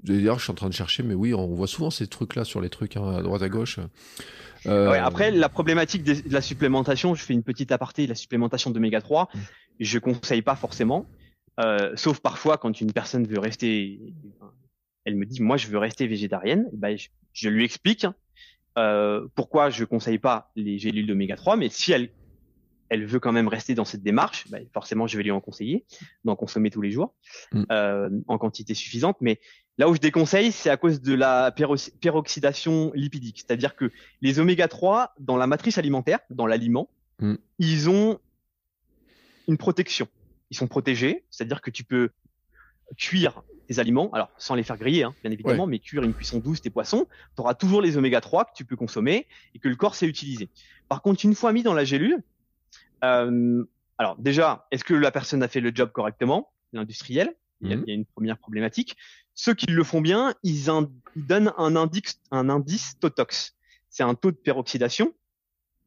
D'ailleurs, 0.04 0.38
je 0.38 0.43
suis 0.43 0.52
en 0.52 0.56
train 0.56 0.70
de 0.70 0.74
chercher, 0.76 1.02
mais 1.02 1.15
oui, 1.15 1.34
on 1.34 1.48
voit 1.48 1.65
souvent 1.65 1.89
ces 1.89 2.06
trucs-là 2.06 2.43
sur 2.43 2.62
les 2.62 2.70
trucs 2.70 2.98
hein, 2.98 3.15
à 3.17 3.22
droite 3.24 3.41
à 3.41 3.50
gauche. 3.50 3.80
Euh, 4.67 4.91
Ouais, 4.91 5.00
après, 5.00 5.32
la 5.32 5.50
problématique 5.50 6.04
de 6.04 6.13
la 6.32 6.41
supplémentation, 6.41 7.15
je 7.15 7.24
fais 7.24 7.34
une 7.34 7.41
petite 7.41 7.72
aparté, 7.72 8.06
la 8.06 8.13
supplémentation 8.13 8.70
d'oméga 8.70 9.02
3, 9.02 9.28
Mm. 9.34 9.39
je 9.80 9.98
conseille 10.00 10.43
pas 10.43 10.56
forcément, 10.56 11.08
euh, 11.60 11.96
sauf 11.96 12.20
parfois 12.20 12.58
quand 12.58 12.80
une 12.82 12.91
personne 12.93 13.26
veut 13.28 13.39
rester, 13.39 14.13
elle 15.06 15.15
me 15.15 15.26
dit, 15.26 15.41
moi 15.41 15.58
je 15.58 15.67
veux 15.67 15.78
rester 15.78 16.08
végétarienne, 16.08 16.70
eh 16.74 16.78
ben, 16.78 16.98
je, 16.98 17.10
je 17.34 17.50
lui 17.50 17.63
explique 17.63 18.06
euh, 18.78 19.28
pourquoi 19.36 19.70
je 19.70 19.84
conseille 19.86 20.20
pas 20.20 20.52
les 20.56 20.78
gélules 20.78 21.08
d'oméga 21.08 21.36
3, 21.36 21.56
mais 21.58 21.70
si 21.70 21.91
elle 21.91 22.10
elle 22.89 23.06
veut 23.06 23.20
quand 23.20 23.34
même 23.34 23.50
rester 23.50 23.76
dans 23.76 23.84
cette 23.84 24.02
démarche, 24.02 24.48
ben, 24.50 24.65
forcément 24.74 25.08
je 25.08 25.17
vais 25.17 25.24
lui 25.24 25.32
en 25.32 25.41
conseiller, 25.41 25.84
d'en 26.24 26.38
consommer 26.38 26.70
tous 26.70 26.82
les 26.82 26.91
jours 26.91 27.13
Mm. 27.52 27.63
euh, 27.70 28.10
en 28.28 28.38
quantité 28.38 28.74
suffisante. 28.74 29.17
Mais 29.20 29.41
là 29.78 29.89
où 29.89 29.96
je 29.96 30.00
déconseille, 30.00 30.54
c'est 30.54 30.70
à 30.70 30.78
cause 30.78 31.02
de 31.02 31.13
la 31.13 31.52
peroxydation 31.52 32.93
lipidique, 32.96 33.39
c'est-à-dire 33.46 33.76
que 33.76 33.91
les 34.22 34.39
oméga 34.39 34.70
3 34.70 35.15
dans 35.20 35.36
la 35.36 35.48
matrice 35.48 35.78
alimentaire, 35.78 36.20
dans 36.30 36.48
l'aliment, 36.48 36.89
Mm. 37.20 37.36
ils 37.60 37.89
ont 37.89 38.20
une 39.48 39.58
protection. 39.58 40.08
Ils 40.49 40.57
sont 40.57 40.67
protégés, 40.67 41.25
c'est-à-dire 41.29 41.62
que 41.62 41.69
tu 41.71 41.83
peux 41.83 42.10
cuire 42.97 43.43
tes 43.67 43.79
aliments, 43.79 44.10
alors 44.13 44.31
sans 44.38 44.55
les 44.55 44.63
faire 44.63 44.77
griller, 44.77 45.03
hein, 45.03 45.13
bien 45.21 45.31
évidemment, 45.31 45.67
mais 45.67 45.79
cuire 45.79 46.03
une 46.03 46.13
cuisson 46.13 46.39
douce 46.39 46.62
tes 46.62 46.69
poissons, 46.69 47.05
tu 47.36 47.41
auras 47.41 47.53
toujours 47.53 47.81
les 47.81 47.97
oméga 47.97 48.21
3 48.21 48.45
que 48.45 48.51
tu 48.55 48.63
peux 48.63 48.77
consommer 48.77 49.27
et 49.53 49.60
que 49.60 49.67
le 49.67 49.75
corps 49.75 49.95
sait 49.95 50.07
utiliser. 50.07 50.49
Par 50.88 51.01
contre, 51.01 51.25
une 51.25 51.36
fois 51.36 51.51
mis 51.51 51.63
dans 51.63 51.73
la 51.73 51.83
gélule, 51.83 52.23
euh, 53.03 53.65
alors 53.97 54.15
déjà, 54.17 54.67
est-ce 54.72 54.84
que 54.84 54.93
la 54.93 55.11
personne 55.11 55.43
a 55.43 55.47
fait 55.49 55.59
le 55.59 55.72
job 55.74 55.91
correctement, 55.91 56.53
l'industriel? 56.72 57.36
Il, 57.61 57.69
y 57.69 57.74
a- 57.74 57.76
Mhm. 57.76 57.84
il 57.86 57.89
y 57.89 57.91
a 57.91 57.95
une 57.95 58.05
première 58.05 58.38
problématique. 58.38 58.95
Ceux 59.34 59.53
qui 59.53 59.65
le 59.67 59.84
font 59.84 59.99
bien, 60.01 60.34
ils, 60.43 60.65
donnent 61.15 61.53
un 61.57 61.76
indice, 61.76 62.22
un 62.32 62.49
indice 62.49 62.97
Totox. 62.99 63.55
C'est 63.89 64.03
un 64.03 64.15
taux 64.15 64.32
de 64.32 64.38
peroxydation 64.38 65.13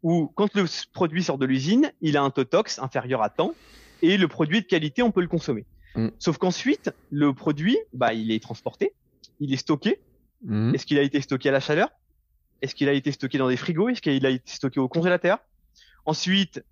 où 0.02 0.26
quand 0.34 0.54
le 0.54 0.64
produit 0.92 1.22
sort 1.22 1.38
de 1.38 1.46
l'usine, 1.46 1.92
il 2.00 2.16
a 2.16 2.22
un 2.22 2.30
Totox 2.30 2.78
inférieur 2.80 3.22
à 3.22 3.30
temps 3.30 3.54
et 4.02 4.16
le 4.16 4.28
produit 4.28 4.58
est 4.58 4.62
de 4.62 4.66
qualité, 4.66 5.02
on 5.02 5.10
peut 5.10 5.20
le 5.20 5.28
consommer. 5.28 5.64
Mm. 5.94 6.08
Sauf 6.18 6.38
qu'ensuite, 6.38 6.90
le 7.10 7.32
produit, 7.32 7.78
bah, 7.92 8.12
il 8.14 8.30
est 8.30 8.42
transporté, 8.42 8.92
il 9.40 9.52
est 9.52 9.56
stocké. 9.56 10.00
mm, 10.44 10.74
Est-ce 10.74 10.86
qu'il 10.86 10.98
a 10.98 11.02
été 11.02 11.20
stocké 11.20 11.48
à 11.48 11.52
la 11.52 11.60
chaleur? 11.60 11.88
Est-ce 12.62 12.74
qu'il 12.74 12.88
a 12.88 12.92
été 12.92 13.10
stocké 13.12 13.38
dans 13.38 13.48
des 13.48 13.56
frigos? 13.56 13.88
Est-ce 13.88 14.02
qu'il 14.02 14.24
a 14.26 14.30
été 14.30 14.52
stocké 14.52 14.80
au 14.80 14.88
congélateur? 14.88 15.38
Ensuite, 16.04 16.62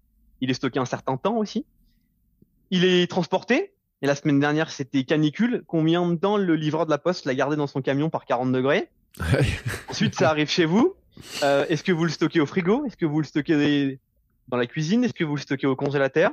il 0.40 0.50
est 0.50 0.54
stocké 0.54 0.78
un 0.78 0.84
certain 0.84 1.16
temps 1.16 1.36
aussi. 1.36 1.64
Il 2.70 2.84
est 2.84 3.10
transporté. 3.10 3.72
Et 4.02 4.06
la 4.06 4.14
semaine 4.14 4.38
dernière, 4.38 4.70
c'était 4.70 5.02
canicule. 5.04 5.64
Combien 5.66 6.06
de 6.08 6.14
temps 6.14 6.36
le 6.36 6.54
livreur 6.54 6.86
de 6.86 6.90
la 6.90 6.98
poste 6.98 7.24
l'a 7.24 7.34
gardé 7.34 7.56
dans 7.56 7.66
son 7.66 7.82
camion 7.82 8.10
par 8.10 8.26
40 8.26 8.52
degrés? 8.52 8.90
Ensuite, 9.88 10.14
ça 10.14 10.30
arrive 10.30 10.48
chez 10.48 10.66
vous. 10.66 10.94
Euh, 11.42 11.66
Est-ce 11.68 11.82
que 11.82 11.90
vous 11.90 12.04
le 12.04 12.10
stockez 12.10 12.40
au 12.40 12.46
frigo? 12.46 12.84
Est-ce 12.86 12.96
que 12.96 13.06
vous 13.06 13.18
le 13.20 13.26
stockez 13.26 13.98
dans 14.48 14.56
la 14.56 14.66
cuisine? 14.66 15.02
Est-ce 15.02 15.14
que 15.14 15.24
vous 15.24 15.34
le 15.34 15.40
stockez 15.40 15.66
au 15.66 15.74
congélateur? 15.74 16.30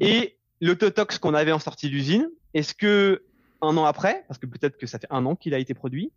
Et 0.00 0.38
l'autotox 0.60 1.18
qu'on 1.18 1.34
avait 1.34 1.52
en 1.52 1.58
sortie 1.58 1.88
d'usine, 1.88 2.28
est-ce 2.54 2.74
que 2.74 3.22
un 3.60 3.76
an 3.76 3.84
après, 3.84 4.24
parce 4.28 4.38
que 4.38 4.46
peut-être 4.46 4.76
que 4.76 4.86
ça 4.86 4.98
fait 4.98 5.08
un 5.10 5.26
an 5.26 5.34
qu'il 5.34 5.54
a 5.54 5.58
été 5.58 5.74
produit, 5.74 6.12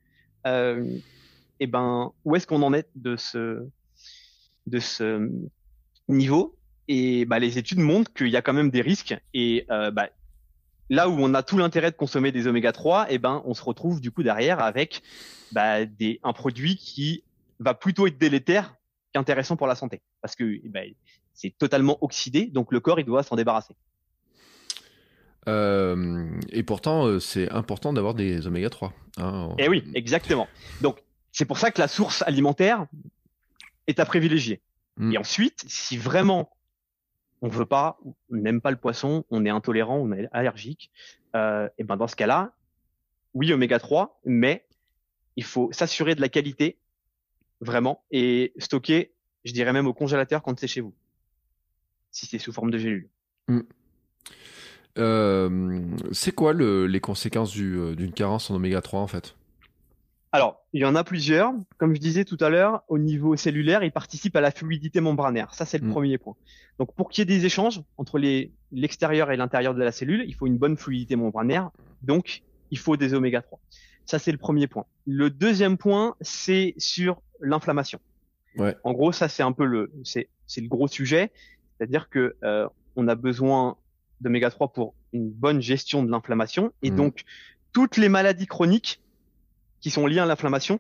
euh, 0.45 0.97
et 1.59 1.67
ben 1.67 2.11
où 2.25 2.35
est-ce 2.35 2.47
qu'on 2.47 2.61
en 2.63 2.73
est 2.73 2.87
de 2.95 3.15
ce 3.15 3.65
de 4.67 4.79
ce 4.79 5.29
niveau? 6.07 6.57
Et 6.87 7.25
bah, 7.25 7.39
les 7.39 7.57
études 7.57 7.79
montrent 7.79 8.13
qu'il 8.13 8.29
y 8.29 8.35
a 8.35 8.41
quand 8.41 8.53
même 8.53 8.69
des 8.69 8.81
risques 8.81 9.15
et 9.33 9.65
euh, 9.71 9.91
bah, 9.91 10.09
là 10.89 11.07
où 11.09 11.13
on 11.19 11.33
a 11.33 11.41
tout 11.41 11.57
l'intérêt 11.57 11.89
de 11.91 11.95
consommer 11.95 12.31
des 12.31 12.47
oméga 12.47 12.71
3, 12.71 13.11
et 13.11 13.17
ben 13.17 13.41
on 13.45 13.53
se 13.53 13.63
retrouve 13.63 14.01
du 14.01 14.11
coup 14.11 14.23
derrière 14.23 14.59
avec 14.59 15.01
bah, 15.51 15.85
des, 15.85 16.19
un 16.23 16.33
produit 16.33 16.75
qui 16.75 17.23
va 17.59 17.73
plutôt 17.73 18.07
être 18.07 18.17
délétère 18.17 18.75
qu'intéressant 19.13 19.55
pour 19.55 19.67
la 19.67 19.75
santé 19.75 20.01
parce 20.21 20.35
que 20.35 20.59
eh 20.63 20.69
ben, 20.69 20.93
c'est 21.33 21.57
totalement 21.57 21.97
oxydé, 22.01 22.47
donc 22.47 22.71
le 22.71 22.79
corps 22.79 22.99
il 22.99 23.05
doit 23.05 23.23
s'en 23.23 23.35
débarrasser. 23.35 23.75
Euh, 25.47 26.29
et 26.49 26.63
pourtant, 26.63 27.07
euh, 27.07 27.19
c'est 27.19 27.49
important 27.51 27.93
d'avoir 27.93 28.13
des 28.13 28.45
oméga 28.45 28.69
3. 28.69 28.93
Hein. 29.17 29.55
Et 29.57 29.63
eh 29.63 29.69
oui, 29.69 29.83
exactement. 29.95 30.47
Donc, 30.81 31.01
c'est 31.31 31.45
pour 31.45 31.57
ça 31.57 31.71
que 31.71 31.81
la 31.81 31.87
source 31.87 32.21
alimentaire 32.21 32.85
est 33.87 33.99
à 33.99 34.05
privilégier. 34.05 34.61
Mm. 34.97 35.13
Et 35.13 35.17
ensuite, 35.17 35.63
si 35.67 35.97
vraiment 35.97 36.51
on 37.41 37.47
veut 37.47 37.65
pas, 37.65 37.97
on 38.05 38.35
n'aime 38.35 38.61
pas 38.61 38.71
le 38.71 38.77
poisson, 38.77 39.25
on 39.31 39.45
est 39.45 39.49
intolérant, 39.49 39.97
on 39.97 40.11
est 40.11 40.27
allergique, 40.31 40.91
euh, 41.35 41.67
et 41.79 41.83
ben 41.83 41.97
dans 41.97 42.07
ce 42.07 42.15
cas-là, 42.15 42.53
oui 43.33 43.51
oméga 43.51 43.79
3, 43.79 44.21
mais 44.25 44.67
il 45.37 45.43
faut 45.43 45.71
s'assurer 45.71 46.13
de 46.13 46.21
la 46.21 46.29
qualité 46.29 46.77
vraiment 47.59 48.03
et 48.11 48.53
stocker, 48.57 49.11
je 49.43 49.53
dirais 49.53 49.73
même 49.73 49.87
au 49.87 49.93
congélateur 49.93 50.41
quand 50.43 50.59
c'est 50.59 50.67
chez 50.67 50.81
vous, 50.81 50.93
si 52.11 52.25
c'est 52.25 52.39
sous 52.39 52.51
forme 52.51 52.71
de 52.71 52.77
gélule. 52.77 53.09
Mm. 53.47 53.59
Euh, 54.97 55.81
c'est 56.11 56.33
quoi 56.33 56.53
le, 56.53 56.85
les 56.85 56.99
conséquences 56.99 57.57
euh, 57.57 57.95
d'une 57.95 58.11
carence 58.11 58.51
en 58.51 58.55
oméga 58.55 58.81
3 58.81 58.99
en 58.99 59.07
fait? 59.07 59.35
Alors, 60.33 60.63
il 60.71 60.81
y 60.81 60.85
en 60.85 60.95
a 60.95 61.03
plusieurs. 61.03 61.51
Comme 61.77 61.93
je 61.93 61.99
disais 61.99 62.23
tout 62.23 62.37
à 62.39 62.49
l'heure, 62.49 62.83
au 62.87 62.97
niveau 62.97 63.35
cellulaire, 63.35 63.83
il 63.83 63.91
participe 63.91 64.35
à 64.37 64.41
la 64.41 64.51
fluidité 64.51 65.01
membranaire. 65.01 65.53
Ça, 65.53 65.65
c'est 65.65 65.77
le 65.77 65.87
mm. 65.87 65.91
premier 65.91 66.17
point. 66.17 66.35
Donc, 66.79 66.95
pour 66.95 67.09
qu'il 67.09 67.21
y 67.21 67.23
ait 67.23 67.37
des 67.37 67.45
échanges 67.45 67.81
entre 67.97 68.19
l'extérieur 68.71 69.31
et 69.31 69.37
l'intérieur 69.37 69.73
de 69.73 69.83
la 69.83 69.91
cellule, 69.91 70.23
il 70.27 70.33
faut 70.33 70.47
une 70.47 70.57
bonne 70.57 70.77
fluidité 70.77 71.17
membranaire. 71.17 71.71
Donc, 72.01 72.43
il 72.71 72.77
faut 72.77 72.95
des 72.95 73.13
oméga 73.13 73.41
3. 73.41 73.59
Ça, 74.05 74.19
c'est 74.19 74.31
le 74.31 74.37
premier 74.37 74.67
point. 74.67 74.85
Le 75.05 75.29
deuxième 75.29 75.77
point, 75.77 76.15
c'est 76.21 76.75
sur 76.77 77.21
l'inflammation. 77.41 77.99
Ouais. 78.57 78.75
En 78.83 78.93
gros, 78.93 79.11
ça, 79.11 79.29
c'est 79.29 79.43
un 79.43 79.51
peu 79.51 79.65
le, 79.65 79.91
c'est, 80.03 80.27
le 80.57 80.67
gros 80.67 80.87
sujet. 80.87 81.31
C'est-à-dire 81.77 82.09
que 82.09 82.35
euh, 82.43 82.67
on 82.95 83.07
a 83.07 83.15
besoin 83.15 83.77
d'oméga 84.19 84.49
3 84.51 84.73
pour 84.73 84.93
une 85.13 85.29
bonne 85.29 85.61
gestion 85.61 86.03
de 86.03 86.11
l'inflammation. 86.11 86.71
Et 86.81 86.91
mm. 86.91 86.95
donc, 86.95 87.23
toutes 87.73 87.97
les 87.97 88.09
maladies 88.09 88.47
chroniques 88.47 89.01
qui 89.79 89.89
sont 89.89 90.05
liées 90.05 90.19
à 90.19 90.25
l'inflammation, 90.25 90.79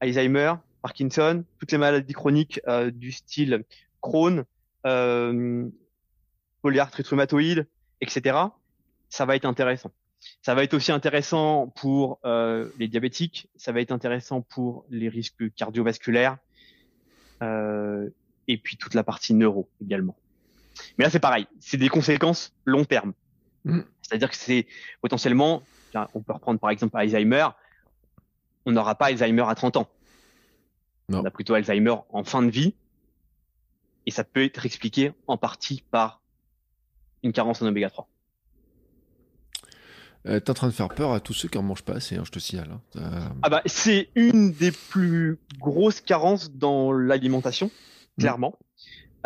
Alzheimer, 0.00 0.54
Parkinson, 0.82 1.44
toutes 1.58 1.72
les 1.72 1.78
maladies 1.78 2.14
chroniques 2.14 2.60
euh, 2.66 2.90
du 2.90 3.12
style 3.12 3.64
Crohn, 4.00 4.44
euh, 4.86 5.68
polyarthrite 6.62 7.06
rhumatoïde, 7.06 7.66
etc. 8.00 8.38
Ça 9.10 9.26
va 9.26 9.36
être 9.36 9.44
intéressant. 9.44 9.90
Ça 10.42 10.54
va 10.54 10.62
être 10.62 10.74
aussi 10.74 10.92
intéressant 10.92 11.68
pour 11.68 12.18
euh, 12.24 12.68
les 12.78 12.88
diabétiques, 12.88 13.48
ça 13.56 13.72
va 13.72 13.80
être 13.80 13.92
intéressant 13.92 14.42
pour 14.42 14.84
les 14.90 15.08
risques 15.08 15.52
cardiovasculaires, 15.54 16.36
euh, 17.42 18.08
et 18.48 18.58
puis 18.58 18.76
toute 18.76 18.94
la 18.94 19.04
partie 19.04 19.34
neuro 19.34 19.68
également. 19.82 20.16
Mais 20.98 21.04
là, 21.04 21.10
c'est 21.10 21.20
pareil, 21.20 21.46
c'est 21.58 21.76
des 21.76 21.88
conséquences 21.88 22.54
long 22.64 22.84
terme. 22.84 23.12
Mm. 23.64 23.80
C'est-à-dire 24.02 24.30
que 24.30 24.36
c'est 24.36 24.66
potentiellement, 25.00 25.62
on 26.14 26.20
peut 26.20 26.32
reprendre 26.32 26.60
par 26.60 26.70
exemple 26.70 26.96
Alzheimer, 26.96 27.48
on 28.66 28.72
n'aura 28.72 28.94
pas 28.94 29.06
Alzheimer 29.06 29.44
à 29.46 29.54
30 29.54 29.76
ans. 29.78 29.88
On 31.12 31.24
a 31.24 31.30
plutôt 31.30 31.54
Alzheimer 31.54 31.96
en 32.10 32.24
fin 32.24 32.42
de 32.42 32.50
vie, 32.50 32.74
et 34.06 34.10
ça 34.10 34.24
peut 34.24 34.44
être 34.44 34.64
expliqué 34.66 35.12
en 35.26 35.36
partie 35.36 35.84
par 35.90 36.20
une 37.22 37.32
carence 37.32 37.62
en 37.62 37.66
oméga 37.66 37.90
3. 37.90 38.08
Euh, 40.26 40.38
T'es 40.38 40.50
en 40.50 40.54
train 40.54 40.66
de 40.66 40.72
faire 40.72 40.88
peur 40.88 41.12
à 41.12 41.20
tous 41.20 41.32
ceux 41.32 41.48
qui 41.48 41.56
en 41.56 41.62
mangent 41.62 41.82
pas 41.82 41.94
assez, 41.94 42.16
hein, 42.16 42.22
je 42.24 42.30
te 42.30 42.38
signale. 42.38 42.70
Hein. 42.72 42.80
Euh, 42.96 43.20
ah 43.42 43.48
bah 43.48 43.62
c'est 43.66 44.10
une 44.14 44.52
des 44.52 44.70
plus 44.70 45.38
grosses 45.58 46.00
carences 46.00 46.52
dans 46.52 46.92
l'alimentation, 46.92 47.66
mm. 48.18 48.20
clairement. 48.20 48.58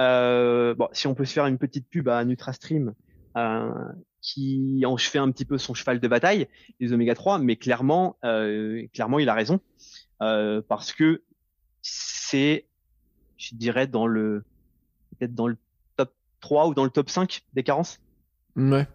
Euh, 0.01 0.75
bon, 0.75 0.89
si 0.93 1.07
on 1.07 1.15
peut 1.15 1.25
se 1.25 1.33
faire 1.33 1.47
une 1.47 1.59
petite 1.59 1.89
pub 1.89 2.09
à 2.09 2.25
NutraStream, 2.25 2.95
euh, 3.37 3.73
qui 4.21 4.85
en 4.87 4.97
fait 4.97 5.19
un 5.19 5.31
petit 5.31 5.45
peu 5.45 5.59
son 5.59 5.75
cheval 5.75 5.99
de 5.99 6.09
bataille, 6.09 6.49
les 6.79 6.93
oméga 6.93 7.15
3, 7.15 7.39
mais 7.39 7.57
clairement, 7.57 8.17
clairement, 8.93 9.19
il 9.19 9.29
a 9.29 9.35
raison 9.35 9.61
parce 10.19 10.93
que 10.93 11.23
c'est, 11.83 12.67
je 13.37 13.55
dirais, 13.55 13.87
dans 13.87 14.07
le 14.07 14.45
peut-être 15.19 15.35
dans 15.35 15.47
le 15.47 15.57
top 15.97 16.15
3 16.41 16.69
ou 16.69 16.75
dans 16.75 16.85
le 16.85 16.91
top 16.91 17.11
5 17.11 17.43
des 17.53 17.63
carences. 17.63 18.01
Ouais. 18.57 18.87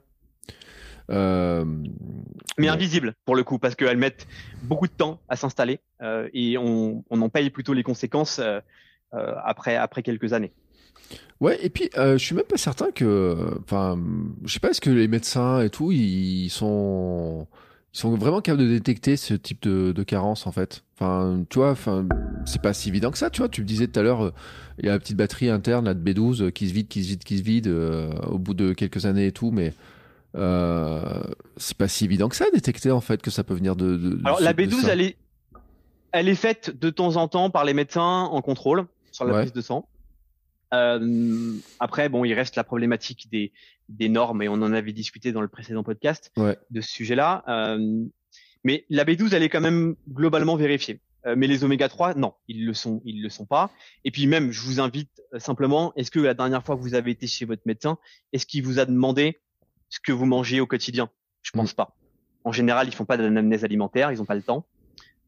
Euh, 1.10 1.66
mais 2.58 2.68
invisible 2.68 3.16
pour 3.26 3.36
le 3.36 3.44
coup 3.44 3.58
parce 3.58 3.76
qu'elles 3.76 3.98
mettent 3.98 4.28
beaucoup 4.64 4.88
de 4.88 4.92
temps 4.92 5.20
à 5.28 5.36
s'installer 5.36 5.80
euh, 6.02 6.30
et 6.34 6.58
on, 6.58 7.04
on 7.10 7.22
en 7.22 7.30
paye 7.30 7.50
plutôt 7.50 7.74
les 7.74 7.84
conséquences 7.84 8.40
euh, 8.40 8.60
après 9.12 9.76
après 9.76 10.04
quelques 10.04 10.34
années. 10.34 10.52
Ouais, 11.40 11.58
et 11.64 11.70
puis 11.70 11.90
je 11.96 12.18
suis 12.18 12.36
même 12.36 12.46
pas 12.46 12.58
certain 12.58 12.92
que, 12.92 13.58
enfin, 13.64 13.98
je 14.44 14.54
sais 14.54 14.60
pas, 14.60 14.70
est-ce 14.70 14.82
que 14.82 14.90
les 14.92 15.08
médecins 15.08 15.62
et 15.62 15.70
tout, 15.70 15.92
ils 15.92 16.50
sont, 16.50 17.48
ils 17.94 17.98
sont 17.98 18.16
vraiment 18.16 18.42
capables 18.42 18.62
de 18.62 18.68
détecter 18.68 19.18
ce 19.18 19.34
type 19.34 19.64
de, 19.64 19.92
de 19.92 20.04
carence 20.04 20.46
en 20.46 20.52
fait? 20.52 20.84
Enfin, 21.00 21.46
tu 21.50 21.60
vois, 21.60 21.72
enfin, 21.72 22.06
c'est 22.46 22.62
pas 22.62 22.74
si 22.74 22.90
évident 22.90 23.10
que 23.10 23.18
ça, 23.18 23.30
tu 23.30 23.40
vois. 23.40 23.48
Tu 23.48 23.62
me 23.62 23.66
disais 23.66 23.88
tout 23.88 23.98
à 24.02 24.04
l'heure, 24.04 24.26
euh, 24.26 24.34
il 24.80 24.86
y 24.86 24.90
a 24.90 24.92
la 24.92 25.00
petite 25.00 25.16
batterie 25.16 25.50
interne 25.50 25.86
là 25.86 25.94
de 25.94 26.12
B12 26.12 26.44
euh, 26.44 26.52
qui 26.52 26.68
se 26.68 26.74
vide, 26.74 26.90
qui 26.90 27.04
se 27.06 27.10
vide, 27.10 27.24
qui 27.24 27.38
se 27.38 27.44
vide 27.44 27.68
euh, 27.68 28.12
au 28.28 28.38
bout 28.38 28.54
de 28.54 28.74
quelques 28.74 29.06
années 29.06 29.28
et 29.28 29.32
tout, 29.32 29.52
mais 29.52 29.74
c'est 30.34 31.78
pas 31.78 31.88
si 31.88 32.06
évident 32.06 32.30
que 32.30 32.36
ça 32.36 32.46
à 32.46 32.52
détecter 32.52 32.92
en 32.92 33.02
fait 33.02 33.22
que 33.22 33.32
ça 33.32 33.44
peut 33.44 33.54
venir 33.54 33.76
de. 33.76 33.98
de 33.98 34.20
Alors 34.26 34.42
la 34.42 34.54
B12, 34.54 34.88
elle 34.88 35.02
est, 35.02 35.18
elle 36.12 36.30
est 36.30 36.36
faite 36.36 36.78
de 36.78 36.90
temps 36.90 37.16
en 37.16 37.28
temps 37.28 37.50
par 37.50 37.66
les 37.66 37.74
médecins 37.74 38.24
en 38.24 38.42
contrôle 38.42 38.86
sur 39.12 39.26
la 39.26 39.34
prise 39.40 39.54
de 39.54 39.62
sang. 39.62 39.88
Euh, 40.74 41.54
après, 41.80 42.10
bon, 42.10 42.26
il 42.26 42.34
reste 42.34 42.56
la 42.56 42.64
problématique 42.64 43.28
des, 43.32 43.52
des 43.90 44.10
normes 44.10 44.42
et 44.42 44.50
on 44.50 44.54
en 44.54 44.72
avait 44.72 44.94
discuté 44.94 45.32
dans 45.32 45.42
le 45.42 45.48
précédent 45.48 45.84
podcast 45.84 46.32
de 46.38 46.82
ce 46.82 46.90
sujet-là. 46.90 47.44
Euh, 47.48 48.06
mais 48.64 48.86
la 48.90 49.06
B12, 49.06 49.34
elle 49.34 49.44
est 49.44 49.50
quand 49.50 49.62
même 49.62 49.96
globalement 50.10 50.56
vérifiée. 50.56 51.02
Euh, 51.26 51.36
mais 51.38 51.48
les 51.48 51.64
oméga 51.64 51.90
3, 51.90 52.16
non, 52.16 52.34
ils 52.48 52.66
le 52.66 52.74
sont, 52.74 53.02
ils 53.04 53.22
le 53.22 53.30
sont 53.30 53.46
pas. 53.46 53.72
Et 54.06 54.12
puis 54.12 54.26
même, 54.28 54.52
je 54.52 54.62
vous 54.62 54.80
invite 54.80 55.22
euh, 55.34 55.40
simplement, 55.40 55.94
est-ce 55.96 56.12
que 56.12 56.20
la 56.20 56.34
dernière 56.34 56.64
fois 56.64 56.78
que 56.78 56.82
vous 56.82 56.96
avez 56.96 57.12
été 57.12 57.28
chez 57.28 57.46
votre 57.46 57.64
médecin, 57.66 57.98
est-ce 58.32 58.46
qu'il 58.46 58.64
vous 58.64 58.80
a 58.80 58.86
demandé 58.86 59.38
ce 59.90 60.00
que 60.00 60.12
vous 60.12 60.26
mangez 60.26 60.60
au 60.62 60.68
quotidien 60.68 61.10
Je 61.42 61.52
pense 61.52 61.74
mm. 61.74 61.76
pas. 61.76 61.96
En 62.44 62.52
général, 62.52 62.88
ils 62.88 62.96
font 62.96 63.06
pas 63.06 63.18
d'anamnèse 63.18 63.64
alimentaire, 63.64 64.12
ils 64.12 64.22
ont 64.22 64.26
pas 64.26 64.36
le 64.36 64.42
temps. 64.42 64.66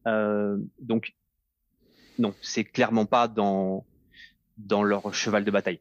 Euh, 0.08 0.58
donc 0.80 1.14
non, 2.18 2.34
c'est 2.42 2.64
clairement 2.64 3.06
pas 3.06 3.28
dans 3.28 3.86
dans 4.58 4.84
leur 4.84 5.14
cheval 5.14 5.44
de 5.44 5.52
bataille. 5.52 5.80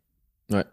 Ouais. 0.50 0.64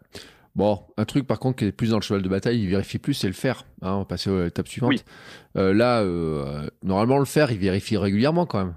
Bon, 0.56 0.82
un 0.96 1.04
truc 1.04 1.26
par 1.26 1.38
contre 1.38 1.58
qui 1.58 1.66
est 1.66 1.72
plus 1.72 1.90
dans 1.90 1.98
le 1.98 2.02
cheval 2.02 2.22
de 2.22 2.28
bataille, 2.28 2.60
il 2.60 2.68
vérifie 2.68 2.98
plus, 2.98 3.14
c'est 3.14 3.28
le 3.28 3.32
fer. 3.32 3.64
Hein, 3.80 3.92
on 3.92 3.98
va 4.00 4.04
passer 4.04 4.30
à 4.30 4.44
l'étape 4.44 4.66
suivante. 4.66 4.90
Oui. 4.90 5.02
Euh, 5.56 5.72
là, 5.72 6.00
euh, 6.02 6.68
normalement, 6.82 7.18
le 7.18 7.26
fer, 7.26 7.52
il 7.52 7.58
vérifie 7.58 7.96
régulièrement 7.96 8.44
quand 8.44 8.64
même. 8.64 8.74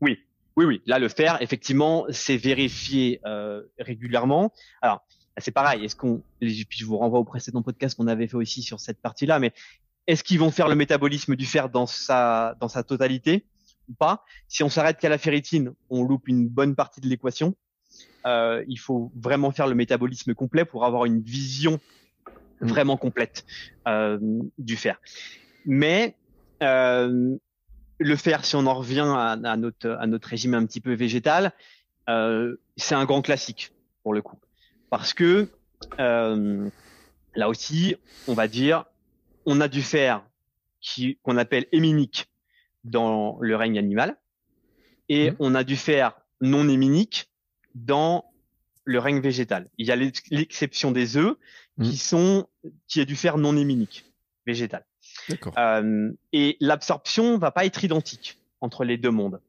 Oui, 0.00 0.20
oui, 0.56 0.66
oui. 0.66 0.82
Là, 0.86 1.00
le 1.00 1.08
fer, 1.08 1.38
effectivement, 1.40 2.06
c'est 2.10 2.36
vérifié 2.36 3.20
euh, 3.26 3.62
régulièrement. 3.78 4.52
Alors, 4.82 5.04
c'est 5.40 5.50
pareil. 5.50 5.84
Est-ce 5.84 5.96
qu'on, 5.96 6.22
puis 6.40 6.66
je 6.70 6.84
vous 6.84 6.98
renvoie 6.98 7.18
au 7.18 7.24
précédent 7.24 7.62
podcast 7.62 7.96
qu'on 7.96 8.06
avait 8.06 8.26
fait 8.26 8.36
aussi 8.36 8.62
sur 8.62 8.80
cette 8.80 9.00
partie-là, 9.00 9.38
mais 9.38 9.52
est-ce 10.06 10.24
qu'ils 10.24 10.38
vont 10.38 10.50
faire 10.50 10.68
le 10.68 10.74
métabolisme 10.74 11.36
du 11.36 11.46
fer 11.46 11.68
dans 11.68 11.86
sa 11.86 12.56
dans 12.60 12.68
sa 12.68 12.82
totalité 12.82 13.44
ou 13.88 13.94
pas? 13.94 14.24
Si 14.48 14.62
on 14.62 14.68
s'arrête 14.68 14.98
qu'à 14.98 15.08
la 15.08 15.18
ferritine, 15.18 15.72
on 15.88 16.02
loupe 16.02 16.28
une 16.28 16.48
bonne 16.48 16.74
partie 16.74 17.00
de 17.00 17.06
l'équation. 17.06 17.54
Euh, 18.26 18.64
il 18.68 18.78
faut 18.78 19.12
vraiment 19.16 19.50
faire 19.50 19.66
le 19.66 19.74
métabolisme 19.74 20.34
complet 20.34 20.64
pour 20.64 20.84
avoir 20.84 21.04
une 21.04 21.20
vision 21.22 21.80
mm. 22.60 22.66
vraiment 22.66 22.96
complète 22.96 23.44
euh, 23.88 24.18
du 24.58 24.76
fer. 24.76 25.00
Mais 25.64 26.16
euh, 26.62 27.36
le 27.98 28.16
fer, 28.16 28.44
si 28.44 28.56
on 28.56 28.66
en 28.66 28.74
revient 28.74 29.14
à, 29.16 29.56
notre, 29.56 29.90
à 29.90 30.06
notre 30.06 30.28
régime 30.28 30.54
un 30.54 30.66
petit 30.66 30.80
peu 30.80 30.92
végétal, 30.94 31.52
c'est 32.76 32.96
un 32.96 33.04
grand 33.04 33.22
classique 33.22 33.72
pour 34.02 34.12
le 34.12 34.22
coup. 34.22 34.36
Parce 34.90 35.14
que 35.14 35.48
là 35.98 37.48
aussi, 37.48 37.96
on 38.28 38.34
va 38.34 38.48
dire, 38.48 38.84
on 39.46 39.60
a 39.60 39.68
du 39.68 39.82
fer 39.82 40.24
qui 40.80 41.18
qu'on 41.22 41.36
appelle 41.36 41.66
héminique 41.72 42.26
dans 42.84 43.38
le 43.40 43.56
règne 43.56 43.78
animal, 43.78 44.16
et 45.08 45.30
mm. 45.30 45.36
on 45.38 45.54
a 45.54 45.64
du 45.64 45.76
fer 45.76 46.20
non 46.40 46.68
héminique 46.68 47.30
dans 47.74 48.30
le 48.84 48.98
règne 48.98 49.20
végétal. 49.20 49.68
Il 49.78 49.86
y 49.86 49.92
a 49.92 49.96
l'exception 49.96 50.90
des 50.90 51.16
œufs 51.16 51.36
mmh. 51.76 51.84
qui 51.84 51.96
sont 51.96 52.48
qui 52.88 53.00
est 53.00 53.06
du 53.06 53.16
fer 53.16 53.38
non 53.38 53.56
héminique 53.56 54.06
végétal. 54.46 54.84
Euh, 55.58 56.12
et 56.32 56.56
l'absorption 56.60 57.38
va 57.38 57.50
pas 57.50 57.64
être 57.66 57.84
identique 57.84 58.38
entre 58.60 58.84
les 58.84 58.96
deux 58.96 59.10
mondes. 59.10 59.40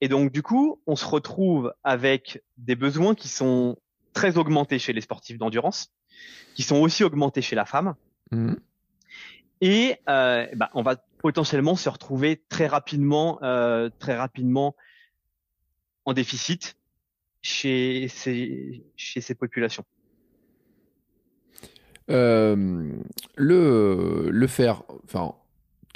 Et 0.00 0.08
donc 0.08 0.32
du 0.32 0.42
coup, 0.42 0.80
on 0.86 0.96
se 0.96 1.06
retrouve 1.06 1.72
avec 1.84 2.42
des 2.56 2.74
besoins 2.74 3.14
qui 3.14 3.28
sont 3.28 3.76
très 4.14 4.38
augmentés 4.38 4.78
chez 4.78 4.94
les 4.94 5.02
sportifs 5.02 5.36
d'endurance, 5.36 5.92
qui 6.54 6.62
sont 6.62 6.76
aussi 6.76 7.04
augmentés 7.04 7.42
chez 7.42 7.56
la 7.56 7.66
femme. 7.66 7.94
Mmh. 8.30 8.54
Et 9.60 9.96
euh, 10.08 10.46
bah, 10.56 10.70
on 10.74 10.82
va 10.82 10.96
potentiellement 11.18 11.76
se 11.76 11.88
retrouver 11.88 12.42
très 12.48 12.66
rapidement, 12.66 13.38
euh, 13.42 13.90
très 13.98 14.16
rapidement 14.16 14.74
en 16.04 16.12
déficit 16.12 16.76
chez 17.42 18.08
ces, 18.08 18.84
chez 18.96 19.20
ces 19.20 19.34
populations. 19.34 19.84
Euh, 22.10 22.92
le, 23.36 24.28
le 24.30 24.46
fer, 24.46 24.82
enfin, 25.04 25.34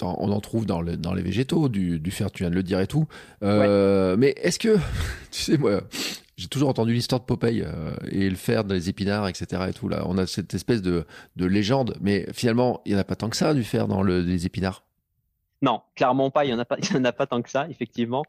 on 0.02 0.30
en 0.32 0.40
trouve 0.40 0.64
dans, 0.64 0.82
dans 0.82 1.14
les 1.14 1.22
végétaux, 1.22 1.68
du, 1.68 1.98
du, 1.98 2.10
fer, 2.10 2.30
tu 2.30 2.42
viens 2.42 2.50
de 2.50 2.54
le 2.54 2.62
dire 2.62 2.80
et 2.80 2.86
tout. 2.86 3.06
Euh, 3.42 4.16
mais 4.16 4.34
est-ce 4.38 4.58
que, 4.58 4.76
tu 5.30 5.42
sais, 5.42 5.58
moi, 5.58 5.82
j'ai 6.38 6.46
toujours 6.46 6.68
entendu 6.68 6.94
l'histoire 6.94 7.20
de 7.20 7.26
Popeye 7.26 7.62
euh, 7.62 7.96
et 8.12 8.30
le 8.30 8.36
fer 8.36 8.62
dans 8.62 8.74
les 8.74 8.88
épinards, 8.88 9.26
etc. 9.26 9.64
Et 9.68 9.72
tout 9.72 9.88
là, 9.88 10.04
on 10.06 10.16
a 10.18 10.26
cette 10.26 10.54
espèce 10.54 10.82
de, 10.82 11.04
de 11.34 11.46
légende, 11.46 11.96
mais 12.00 12.26
finalement, 12.32 12.80
il 12.84 12.92
n'y 12.92 12.96
en 12.96 13.00
a 13.00 13.04
pas 13.04 13.16
tant 13.16 13.28
que 13.28 13.36
ça 13.36 13.54
du 13.54 13.64
fer 13.64 13.88
dans 13.88 14.02
le, 14.02 14.20
les 14.20 14.46
épinards. 14.46 14.84
Non, 15.62 15.82
clairement 15.96 16.30
pas. 16.30 16.44
Il 16.44 16.50
y 16.50 16.54
en 16.54 16.58
a 16.60 16.64
pas. 16.64 16.76
Il 16.82 16.94
y 16.94 16.96
en 16.96 17.04
a 17.04 17.12
pas 17.12 17.26
tant 17.26 17.42
que 17.42 17.50
ça, 17.50 17.68
effectivement. 17.68 18.24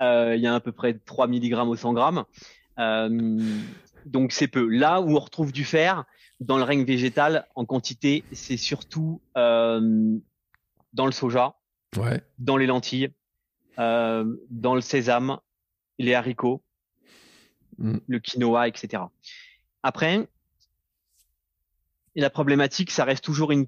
Euh, 0.00 0.36
il 0.36 0.40
y 0.40 0.46
a 0.46 0.54
à 0.54 0.60
peu 0.60 0.70
près 0.70 0.94
3 0.94 1.26
mg 1.26 1.52
au 1.66 1.74
100 1.74 1.96
g. 1.96 2.20
Euh, 2.78 3.40
donc 4.06 4.30
c'est 4.30 4.46
peu. 4.46 4.68
Là 4.68 5.00
où 5.00 5.16
on 5.16 5.18
retrouve 5.18 5.50
du 5.50 5.64
fer 5.64 6.04
dans 6.38 6.56
le 6.56 6.62
règne 6.62 6.84
végétal 6.84 7.48
en 7.56 7.64
quantité, 7.64 8.22
c'est 8.30 8.56
surtout 8.56 9.20
dans 9.34 11.06
le 11.06 11.10
soja, 11.10 11.56
ouais. 11.96 12.22
dans 12.38 12.56
les 12.56 12.66
lentilles, 12.66 13.10
dans 13.76 14.74
le 14.76 14.80
sésame, 14.80 15.38
les 15.98 16.14
haricots, 16.14 16.62
mm. 17.78 17.98
le 18.06 18.18
quinoa, 18.18 18.68
etc. 18.68 19.02
Après, 19.82 20.28
la 22.14 22.30
problématique, 22.30 22.90
ça 22.90 23.04
reste 23.04 23.24
toujours 23.24 23.52
une 23.52 23.66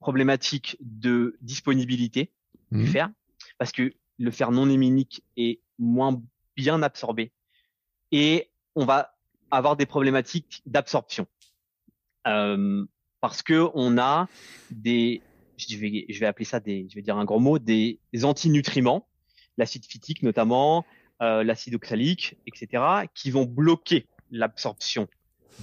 problématique 0.00 0.76
de 0.80 1.36
disponibilité 1.40 2.30
du 2.70 2.84
mm. 2.84 2.86
fer, 2.86 3.10
parce 3.58 3.72
que 3.72 3.92
le 4.18 4.30
fer 4.30 4.50
non 4.50 4.68
héminique 4.68 5.22
est 5.36 5.60
moins 5.78 6.20
bien 6.56 6.82
absorbé 6.82 7.32
et 8.10 8.50
on 8.74 8.84
va 8.84 9.14
avoir 9.50 9.76
des 9.76 9.86
problématiques 9.86 10.62
d'absorption 10.66 11.26
euh, 12.26 12.84
parce 13.20 13.42
que 13.42 13.68
on 13.74 13.96
a 13.98 14.28
des 14.70 15.22
je 15.56 15.76
vais, 15.76 16.06
je 16.08 16.20
vais 16.20 16.26
appeler 16.26 16.44
ça 16.44 16.60
des, 16.60 16.86
je 16.88 16.94
vais 16.94 17.02
dire 17.02 17.16
un 17.16 17.24
gros 17.24 17.40
mot, 17.40 17.58
des, 17.58 17.98
antinutriments, 18.22 19.08
l'acide 19.56 19.84
phytique 19.84 20.22
notamment, 20.22 20.84
euh, 21.22 21.42
l'acide 21.42 21.74
oxalique, 21.74 22.36
etc., 22.46 22.82
qui 23.14 23.30
vont 23.30 23.44
bloquer 23.44 24.06
l'absorption 24.30 25.08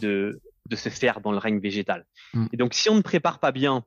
de, 0.01 0.41
de 0.69 0.75
ce 0.75 0.89
fer 0.89 1.21
dans 1.21 1.31
le 1.31 1.37
règne 1.37 1.59
végétal. 1.59 2.05
Mm. 2.33 2.47
Et 2.53 2.57
donc, 2.57 2.73
si 2.73 2.89
on 2.89 2.95
ne 2.95 3.01
prépare 3.01 3.39
pas 3.39 3.51
bien 3.51 3.85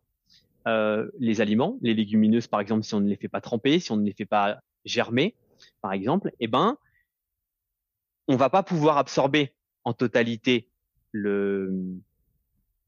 euh, 0.66 1.10
les 1.18 1.40
aliments, 1.40 1.78
les 1.82 1.94
légumineuses 1.94 2.46
par 2.46 2.60
exemple, 2.60 2.84
si 2.84 2.94
on 2.94 3.00
ne 3.00 3.08
les 3.08 3.16
fait 3.16 3.28
pas 3.28 3.40
tremper, 3.40 3.80
si 3.80 3.92
on 3.92 3.96
ne 3.96 4.04
les 4.04 4.12
fait 4.12 4.26
pas 4.26 4.60
germer, 4.84 5.34
par 5.82 5.92
exemple, 5.92 6.30
eh 6.40 6.46
ben, 6.46 6.76
on 8.28 8.36
va 8.36 8.50
pas 8.50 8.62
pouvoir 8.62 8.98
absorber 8.98 9.52
en 9.84 9.92
totalité 9.92 10.68
le, 11.12 11.72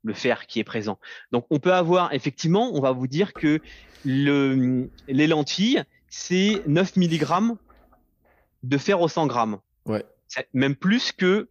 le 0.04 0.14
fer 0.14 0.46
qui 0.46 0.60
est 0.60 0.64
présent. 0.64 0.98
Donc 1.32 1.46
on 1.50 1.58
peut 1.58 1.72
avoir 1.72 2.12
effectivement, 2.12 2.70
on 2.74 2.80
va 2.80 2.92
vous 2.92 3.06
dire 3.06 3.32
que 3.32 3.60
le, 4.04 4.90
les 5.08 5.26
lentilles, 5.26 5.82
c'est 6.08 6.62
9 6.66 6.96
mg 6.96 7.56
de 8.62 8.78
fer 8.78 9.00
au 9.00 9.08
100 9.08 9.26
grammes. 9.26 9.58
Ouais. 9.86 10.04
Même 10.52 10.76
plus 10.76 11.12
que 11.12 11.48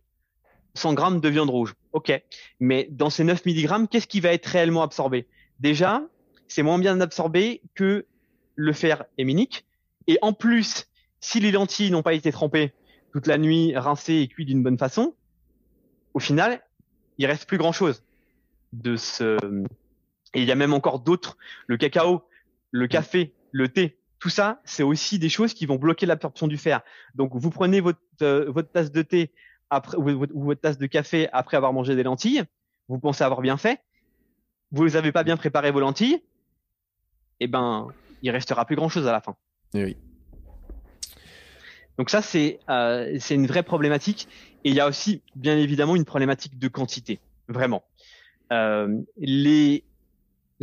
100 0.75 0.93
grammes 0.93 1.19
de 1.19 1.29
viande 1.29 1.49
rouge. 1.49 1.75
Ok. 1.93 2.11
Mais 2.59 2.87
dans 2.91 3.09
ces 3.09 3.23
9 3.23 3.45
mg, 3.45 3.87
qu'est-ce 3.89 4.07
qui 4.07 4.19
va 4.19 4.33
être 4.33 4.45
réellement 4.45 4.83
absorbé? 4.83 5.27
Déjà, 5.59 6.03
c'est 6.47 6.63
moins 6.63 6.79
bien 6.79 7.01
absorbé 7.01 7.61
que 7.75 8.05
le 8.55 8.73
fer 8.73 9.05
héminique. 9.17 9.65
Et 10.07 10.17
en 10.21 10.33
plus, 10.33 10.87
si 11.19 11.39
les 11.39 11.51
lentilles 11.51 11.91
n'ont 11.91 12.03
pas 12.03 12.13
été 12.13 12.31
trempées 12.31 12.73
toute 13.11 13.27
la 13.27 13.37
nuit, 13.37 13.75
rincées 13.75 14.21
et 14.21 14.27
cuites 14.27 14.47
d'une 14.47 14.63
bonne 14.63 14.77
façon, 14.77 15.13
au 16.13 16.19
final, 16.19 16.61
il 17.17 17.25
reste 17.25 17.47
plus 17.47 17.57
grand 17.57 17.71
chose 17.71 18.03
de 18.73 18.95
ce. 18.95 19.37
Et 20.33 20.41
il 20.41 20.47
y 20.47 20.51
a 20.51 20.55
même 20.55 20.73
encore 20.73 20.99
d'autres, 20.99 21.37
le 21.67 21.77
cacao, 21.77 22.23
le 22.71 22.87
café, 22.87 23.33
le 23.51 23.67
thé, 23.69 23.98
tout 24.19 24.29
ça, 24.29 24.59
c'est 24.65 24.83
aussi 24.83 25.17
des 25.17 25.29
choses 25.29 25.53
qui 25.53 25.65
vont 25.65 25.77
bloquer 25.77 26.05
l'absorption 26.05 26.47
du 26.47 26.57
fer. 26.57 26.81
Donc 27.15 27.31
vous 27.33 27.49
prenez 27.49 27.79
votre, 27.79 27.99
euh, 28.21 28.51
votre 28.51 28.69
tasse 28.71 28.91
de 28.91 29.01
thé 29.01 29.31
après, 29.69 29.97
ou, 29.97 30.27
votre 30.43 30.61
tasse 30.61 30.77
de 30.77 30.87
café 30.87 31.29
après 31.31 31.57
avoir 31.57 31.73
mangé 31.73 31.95
des 31.95 32.03
lentilles, 32.03 32.43
vous 32.89 32.99
pensez 32.99 33.23
avoir 33.23 33.41
bien 33.41 33.57
fait, 33.57 33.81
vous 34.71 34.89
n'avez 34.89 35.11
pas 35.11 35.23
bien 35.23 35.37
préparé 35.37 35.71
vos 35.71 35.79
lentilles, 35.79 36.21
eh 37.39 37.47
ben 37.47 37.87
il 38.21 38.31
restera 38.31 38.65
plus 38.65 38.75
grand 38.75 38.89
chose 38.89 39.07
à 39.07 39.11
la 39.11 39.21
fin. 39.21 39.35
Eh 39.73 39.83
oui. 39.85 39.97
Donc 41.97 42.09
ça 42.09 42.21
c'est 42.21 42.59
euh, 42.69 43.15
c'est 43.19 43.35
une 43.35 43.47
vraie 43.47 43.63
problématique 43.63 44.27
et 44.63 44.69
il 44.69 44.75
y 44.75 44.79
a 44.79 44.87
aussi 44.87 45.21
bien 45.35 45.57
évidemment 45.57 45.95
une 45.95 46.05
problématique 46.05 46.59
de 46.59 46.67
quantité, 46.67 47.19
vraiment. 47.47 47.83
Euh, 48.51 49.01
les 49.17 49.83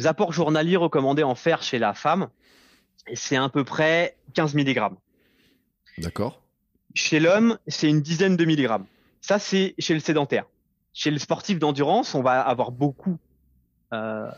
apports 0.05 0.33
journaliers 0.33 0.77
recommandés 0.77 1.23
en 1.23 1.35
fer 1.35 1.63
chez 1.63 1.79
la 1.79 1.95
femme, 1.95 2.29
c'est 3.15 3.37
à 3.37 3.49
peu 3.49 3.65
près 3.65 4.17
15 4.35 4.55
mg. 4.55 4.91
D'accord. 5.99 6.43
Chez 6.95 7.21
l'homme, 7.21 7.59
c'est 7.67 7.89
une 7.89 8.01
dizaine 8.01 8.37
de 8.37 8.45
milligrammes. 8.45 8.87
Ça, 9.21 9.39
c'est 9.39 9.75
chez 9.79 9.95
le 9.95 10.01
sédentaire. 10.01 10.47
Chez 10.93 11.11
le 11.11 11.19
sportif 11.19 11.59
d'endurance, 11.59 12.15
on 12.15 12.23
va 12.23 12.41
avoir 12.41 12.71
beaucoup 12.71 13.19
euh, 13.93 14.31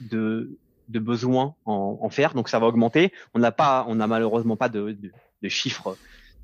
de, 0.00 0.58
de 0.88 0.98
besoins 0.98 1.54
en, 1.64 1.98
en, 2.00 2.10
fer, 2.10 2.34
donc 2.34 2.48
ça 2.48 2.58
va 2.58 2.66
augmenter. 2.66 3.12
On 3.34 3.38
n'a 3.38 3.52
pas, 3.52 3.84
on 3.88 3.94
n'a 3.94 4.06
malheureusement 4.06 4.56
pas 4.56 4.68
de, 4.68 4.92
de, 4.92 5.10
de, 5.42 5.48
chiffres, 5.48 5.96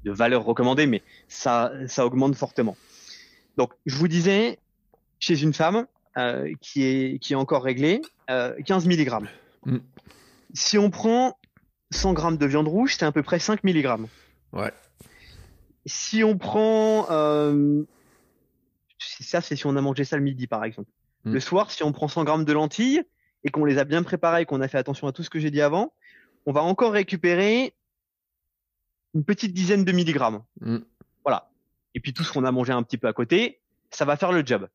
de 0.04 0.10
valeurs 0.10 0.44
recommandées, 0.44 0.86
mais 0.86 1.02
ça, 1.28 1.72
ça 1.86 2.06
augmente 2.06 2.34
fortement. 2.34 2.76
Donc, 3.56 3.72
je 3.84 3.96
vous 3.96 4.08
disais, 4.08 4.58
chez 5.18 5.42
une 5.42 5.52
femme, 5.52 5.86
euh, 6.16 6.52
qui, 6.60 6.82
est, 6.84 7.18
qui 7.20 7.34
est 7.34 7.36
encore 7.36 7.62
réglé, 7.62 8.02
euh, 8.30 8.54
15 8.64 8.86
mg. 8.86 9.28
Mm. 9.66 9.76
Si 10.52 10.78
on 10.78 10.90
prend 10.90 11.37
100 11.90 12.16
g 12.16 12.36
de 12.36 12.46
viande 12.46 12.68
rouge, 12.68 12.96
c'est 12.98 13.04
à 13.04 13.12
peu 13.12 13.22
près 13.22 13.38
5 13.38 13.64
mg. 13.64 14.06
Ouais. 14.52 14.72
Si 15.86 16.22
on 16.22 16.36
prend... 16.36 17.06
Euh, 17.10 17.82
ça, 18.98 19.40
c'est 19.40 19.56
si 19.56 19.66
on 19.66 19.76
a 19.76 19.80
mangé 19.80 20.04
ça 20.04 20.16
le 20.16 20.22
midi, 20.22 20.46
par 20.46 20.64
exemple. 20.64 20.90
Mm. 21.24 21.32
Le 21.34 21.40
soir, 21.40 21.70
si 21.70 21.82
on 21.82 21.92
prend 21.92 22.08
100 22.08 22.26
g 22.26 22.44
de 22.44 22.52
lentilles 22.52 23.02
et 23.44 23.50
qu'on 23.50 23.64
les 23.64 23.78
a 23.78 23.84
bien 23.84 24.02
préparées 24.02 24.42
et 24.42 24.44
qu'on 24.44 24.60
a 24.60 24.68
fait 24.68 24.78
attention 24.78 25.06
à 25.06 25.12
tout 25.12 25.22
ce 25.22 25.30
que 25.30 25.38
j'ai 25.38 25.50
dit 25.50 25.62
avant, 25.62 25.92
on 26.46 26.52
va 26.52 26.62
encore 26.62 26.92
récupérer 26.92 27.74
une 29.14 29.24
petite 29.24 29.54
dizaine 29.54 29.84
de 29.84 29.92
milligrammes. 29.92 30.42
Mm. 30.60 30.78
Voilà. 31.24 31.50
Et 31.94 32.00
puis 32.00 32.12
tout 32.12 32.24
ce 32.24 32.32
qu'on 32.32 32.44
a 32.44 32.52
mangé 32.52 32.72
un 32.72 32.82
petit 32.82 32.98
peu 32.98 33.08
à 33.08 33.12
côté, 33.12 33.60
ça 33.90 34.04
va 34.04 34.16
faire 34.16 34.32
le 34.32 34.44
job. 34.44 34.68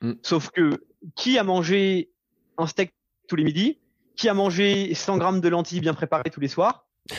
Mm. 0.00 0.12
Sauf 0.22 0.50
que 0.50 0.84
qui 1.14 1.38
a 1.38 1.44
mangé 1.44 2.10
un 2.58 2.66
steak 2.66 2.94
tous 3.28 3.36
les 3.36 3.44
midis? 3.44 3.78
Qui 4.16 4.28
a 4.28 4.34
mangé 4.34 4.94
100 4.94 5.18
grammes 5.18 5.40
de 5.40 5.48
lentilles 5.48 5.80
bien 5.80 5.94
préparées 5.94 6.30
tous 6.30 6.40
les 6.40 6.48
soirs 6.48 6.86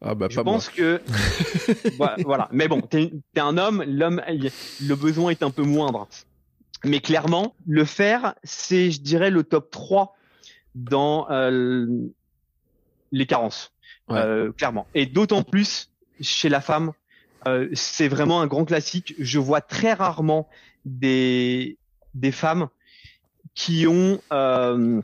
ah 0.00 0.14
bah, 0.14 0.28
Je 0.30 0.40
pense 0.40 0.68
que 0.68 1.00
voilà. 2.24 2.48
Mais 2.52 2.68
bon, 2.68 2.80
t'es 2.80 3.12
es 3.34 3.40
un 3.40 3.58
homme, 3.58 3.82
l'homme, 3.82 4.22
le 4.28 4.94
besoin 4.94 5.30
est 5.30 5.42
un 5.42 5.50
peu 5.50 5.62
moindre. 5.62 6.08
Mais 6.84 7.00
clairement, 7.00 7.54
le 7.66 7.84
fer, 7.84 8.34
c'est, 8.44 8.90
je 8.90 9.00
dirais, 9.00 9.30
le 9.30 9.42
top 9.42 9.70
3 9.70 10.14
dans 10.74 11.28
euh, 11.30 11.86
les 13.10 13.26
carences. 13.26 13.72
Euh, 14.10 14.52
clairement. 14.52 14.86
Et 14.94 15.06
d'autant 15.06 15.42
plus 15.42 15.90
chez 16.20 16.48
la 16.48 16.60
femme, 16.60 16.92
euh, 17.46 17.68
c'est 17.74 18.08
vraiment 18.08 18.40
un 18.40 18.46
grand 18.46 18.64
classique. 18.64 19.14
Je 19.18 19.38
vois 19.38 19.60
très 19.60 19.92
rarement 19.92 20.48
des 20.84 21.78
des 22.14 22.32
femmes 22.32 22.68
qui 23.54 23.86
ont 23.86 24.20
euh, 24.32 25.00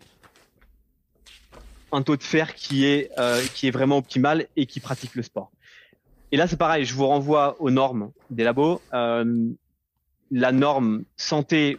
un 1.93 2.03
taux 2.03 2.17
de 2.17 2.23
fer 2.23 2.55
qui 2.55 2.85
est 2.85 3.11
euh, 3.19 3.43
qui 3.55 3.69
est 3.69 3.71
vraiment 3.71 3.99
optimal 3.99 4.47
et 4.57 4.67
qui 4.67 4.81
pratiquent 4.81 5.15
le 5.15 5.23
sport. 5.23 5.51
Et 6.33 6.37
là, 6.37 6.47
c'est 6.47 6.57
pareil. 6.57 6.85
Je 6.85 6.95
vous 6.95 7.07
renvoie 7.07 7.61
aux 7.61 7.71
normes 7.71 8.11
des 8.31 8.45
labos. 8.45 8.81
la 8.93 10.53
norme 10.53 11.05
santé 11.17 11.79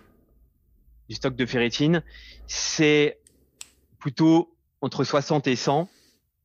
du 1.09 1.15
stock 1.15 1.35
de 1.35 1.45
ferritine, 1.45 2.03
c'est 2.47 3.19
plutôt 3.99 4.55
entre 4.81 5.03
60 5.03 5.47
et 5.47 5.55
100 5.55 5.89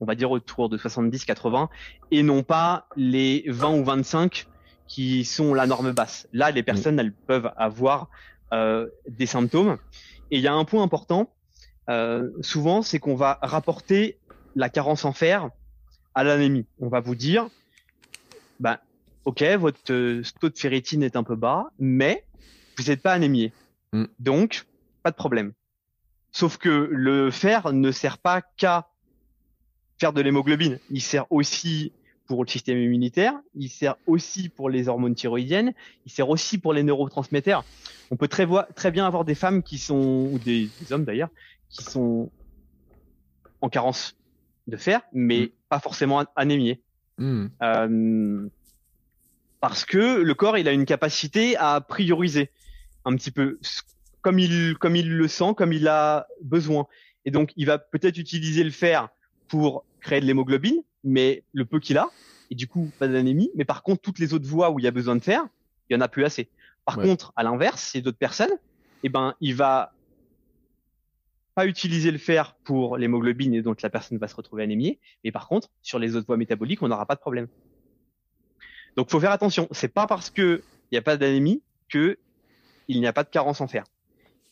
on 0.00 0.06
va 0.06 0.14
dire 0.14 0.30
autour 0.30 0.68
de 0.68 0.78
70-80, 0.78 1.68
et 2.10 2.22
non 2.22 2.42
pas 2.42 2.86
les 2.96 3.44
20 3.46 3.74
ou 3.74 3.84
25 3.84 4.46
qui 4.86 5.24
sont 5.24 5.54
la 5.54 5.66
norme 5.66 5.92
basse. 5.92 6.26
Là, 6.32 6.50
les 6.50 6.62
personnes, 6.62 6.98
elles 6.98 7.12
peuvent 7.12 7.52
avoir 7.56 8.08
des 8.52 9.26
symptômes. 9.26 9.78
Et 10.30 10.36
il 10.36 10.42
y 10.42 10.48
a 10.48 10.54
un 10.54 10.64
point 10.64 10.82
important, 10.82 11.32
souvent, 12.40 12.82
c'est 12.82 12.98
qu'on 12.98 13.16
va 13.16 13.38
rapporter 13.42 14.18
la 14.56 14.68
carence 14.68 15.04
en 15.04 15.12
fer 15.12 15.50
à 16.14 16.24
l'anémie. 16.24 16.66
On 16.80 16.88
va 16.88 17.00
vous 17.00 17.14
dire, 17.14 17.48
ben, 18.58 18.78
ok, 19.24 19.42
votre 19.58 19.80
taux 19.82 20.48
de 20.48 20.58
ferritine 20.58 21.02
est 21.02 21.16
un 21.16 21.22
peu 21.22 21.36
bas, 21.36 21.70
mais 21.78 22.24
vous 22.76 22.84
n'êtes 22.84 23.02
pas 23.02 23.12
anémié. 23.12 23.52
Mm. 23.92 24.04
Donc, 24.18 24.66
pas 25.02 25.10
de 25.10 25.16
problème. 25.16 25.52
Sauf 26.32 26.58
que 26.58 26.88
le 26.90 27.30
fer 27.30 27.72
ne 27.72 27.90
sert 27.90 28.18
pas 28.18 28.42
qu'à 28.42 28.88
faire 29.98 30.12
de 30.12 30.20
l'hémoglobine. 30.20 30.78
Il 30.90 31.02
sert 31.02 31.30
aussi 31.30 31.92
pour 32.30 32.44
le 32.44 32.48
système 32.48 32.78
immunitaire, 32.78 33.34
il 33.56 33.68
sert 33.68 33.96
aussi 34.06 34.50
pour 34.50 34.70
les 34.70 34.86
hormones 34.86 35.16
thyroïdiennes, 35.16 35.74
il 36.06 36.12
sert 36.12 36.28
aussi 36.28 36.58
pour 36.58 36.72
les 36.72 36.84
neurotransmetteurs. 36.84 37.64
On 38.12 38.16
peut 38.16 38.28
très, 38.28 38.46
très 38.76 38.92
bien 38.92 39.04
avoir 39.04 39.24
des 39.24 39.34
femmes 39.34 39.64
qui 39.64 39.78
sont, 39.78 40.30
ou 40.32 40.38
des, 40.38 40.70
hommes 40.92 41.04
d'ailleurs, 41.04 41.30
qui 41.70 41.82
sont 41.82 42.30
en 43.60 43.68
carence 43.68 44.16
de 44.68 44.76
fer, 44.76 45.00
mais 45.12 45.40
mm. 45.40 45.48
pas 45.68 45.80
forcément 45.80 46.24
anémiés. 46.36 46.80
Mm. 47.18 47.46
Euh, 47.62 48.48
parce 49.58 49.84
que 49.84 50.20
le 50.20 50.34
corps, 50.34 50.56
il 50.56 50.68
a 50.68 50.72
une 50.72 50.84
capacité 50.84 51.56
à 51.56 51.80
prioriser 51.80 52.52
un 53.04 53.16
petit 53.16 53.32
peu 53.32 53.58
comme 54.22 54.38
il, 54.38 54.78
comme 54.78 54.94
il 54.94 55.10
le 55.10 55.26
sent, 55.26 55.54
comme 55.56 55.72
il 55.72 55.88
a 55.88 56.28
besoin. 56.42 56.86
Et 57.24 57.32
donc, 57.32 57.50
il 57.56 57.66
va 57.66 57.78
peut-être 57.78 58.18
utiliser 58.18 58.62
le 58.62 58.70
fer 58.70 59.08
pour 59.48 59.84
créer 60.00 60.20
de 60.20 60.26
l'hémoglobine, 60.26 60.82
mais 61.04 61.44
le 61.52 61.64
peu 61.64 61.80
qu'il 61.80 61.98
a, 61.98 62.08
et 62.50 62.54
du 62.54 62.66
coup, 62.66 62.90
pas 62.98 63.08
d'anémie. 63.08 63.50
Mais 63.54 63.64
par 63.64 63.82
contre, 63.82 64.02
toutes 64.02 64.18
les 64.18 64.34
autres 64.34 64.46
voies 64.46 64.70
où 64.70 64.78
il 64.78 64.84
y 64.84 64.88
a 64.88 64.90
besoin 64.90 65.16
de 65.16 65.22
fer, 65.22 65.46
il 65.88 65.94
y 65.94 65.96
en 65.96 66.00
a 66.00 66.08
plus 66.08 66.24
assez. 66.24 66.48
Par 66.84 66.96
contre, 66.96 67.32
à 67.36 67.42
l'inverse, 67.42 67.90
c'est 67.92 68.00
d'autres 68.00 68.18
personnes, 68.18 68.50
eh 69.02 69.08
ben, 69.08 69.34
il 69.40 69.54
va 69.54 69.92
pas 71.54 71.66
utiliser 71.66 72.10
le 72.10 72.18
fer 72.18 72.54
pour 72.64 72.96
l'hémoglobine 72.96 73.54
et 73.54 73.62
donc 73.62 73.82
la 73.82 73.90
personne 73.90 74.18
va 74.18 74.28
se 74.28 74.34
retrouver 74.34 74.62
anémiée. 74.62 74.98
Mais 75.24 75.32
par 75.32 75.46
contre, 75.46 75.68
sur 75.82 75.98
les 75.98 76.16
autres 76.16 76.26
voies 76.26 76.36
métaboliques, 76.36 76.82
on 76.82 76.88
n'aura 76.88 77.06
pas 77.06 77.14
de 77.14 77.20
problème. 77.20 77.48
Donc, 78.96 79.10
faut 79.10 79.20
faire 79.20 79.30
attention. 79.30 79.68
C'est 79.70 79.92
pas 79.92 80.06
parce 80.06 80.30
que 80.30 80.62
il 80.90 80.94
n'y 80.94 80.98
a 80.98 81.02
pas 81.02 81.16
d'anémie 81.16 81.62
que 81.88 82.18
il 82.88 83.00
n'y 83.00 83.06
a 83.06 83.12
pas 83.12 83.22
de 83.22 83.28
carence 83.28 83.60
en 83.60 83.68
fer. 83.68 83.84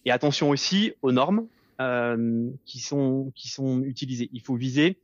Et 0.05 0.11
attention 0.11 0.51
aussi 0.51 0.92
aux 1.03 1.11
normes 1.11 1.49
euh, 1.80 2.51
qui 2.64 2.80
sont 2.80 3.32
qui 3.34 3.49
sont 3.49 3.82
utilisées. 3.82 4.30
Il 4.32 4.40
faut 4.40 4.55
viser, 4.55 4.99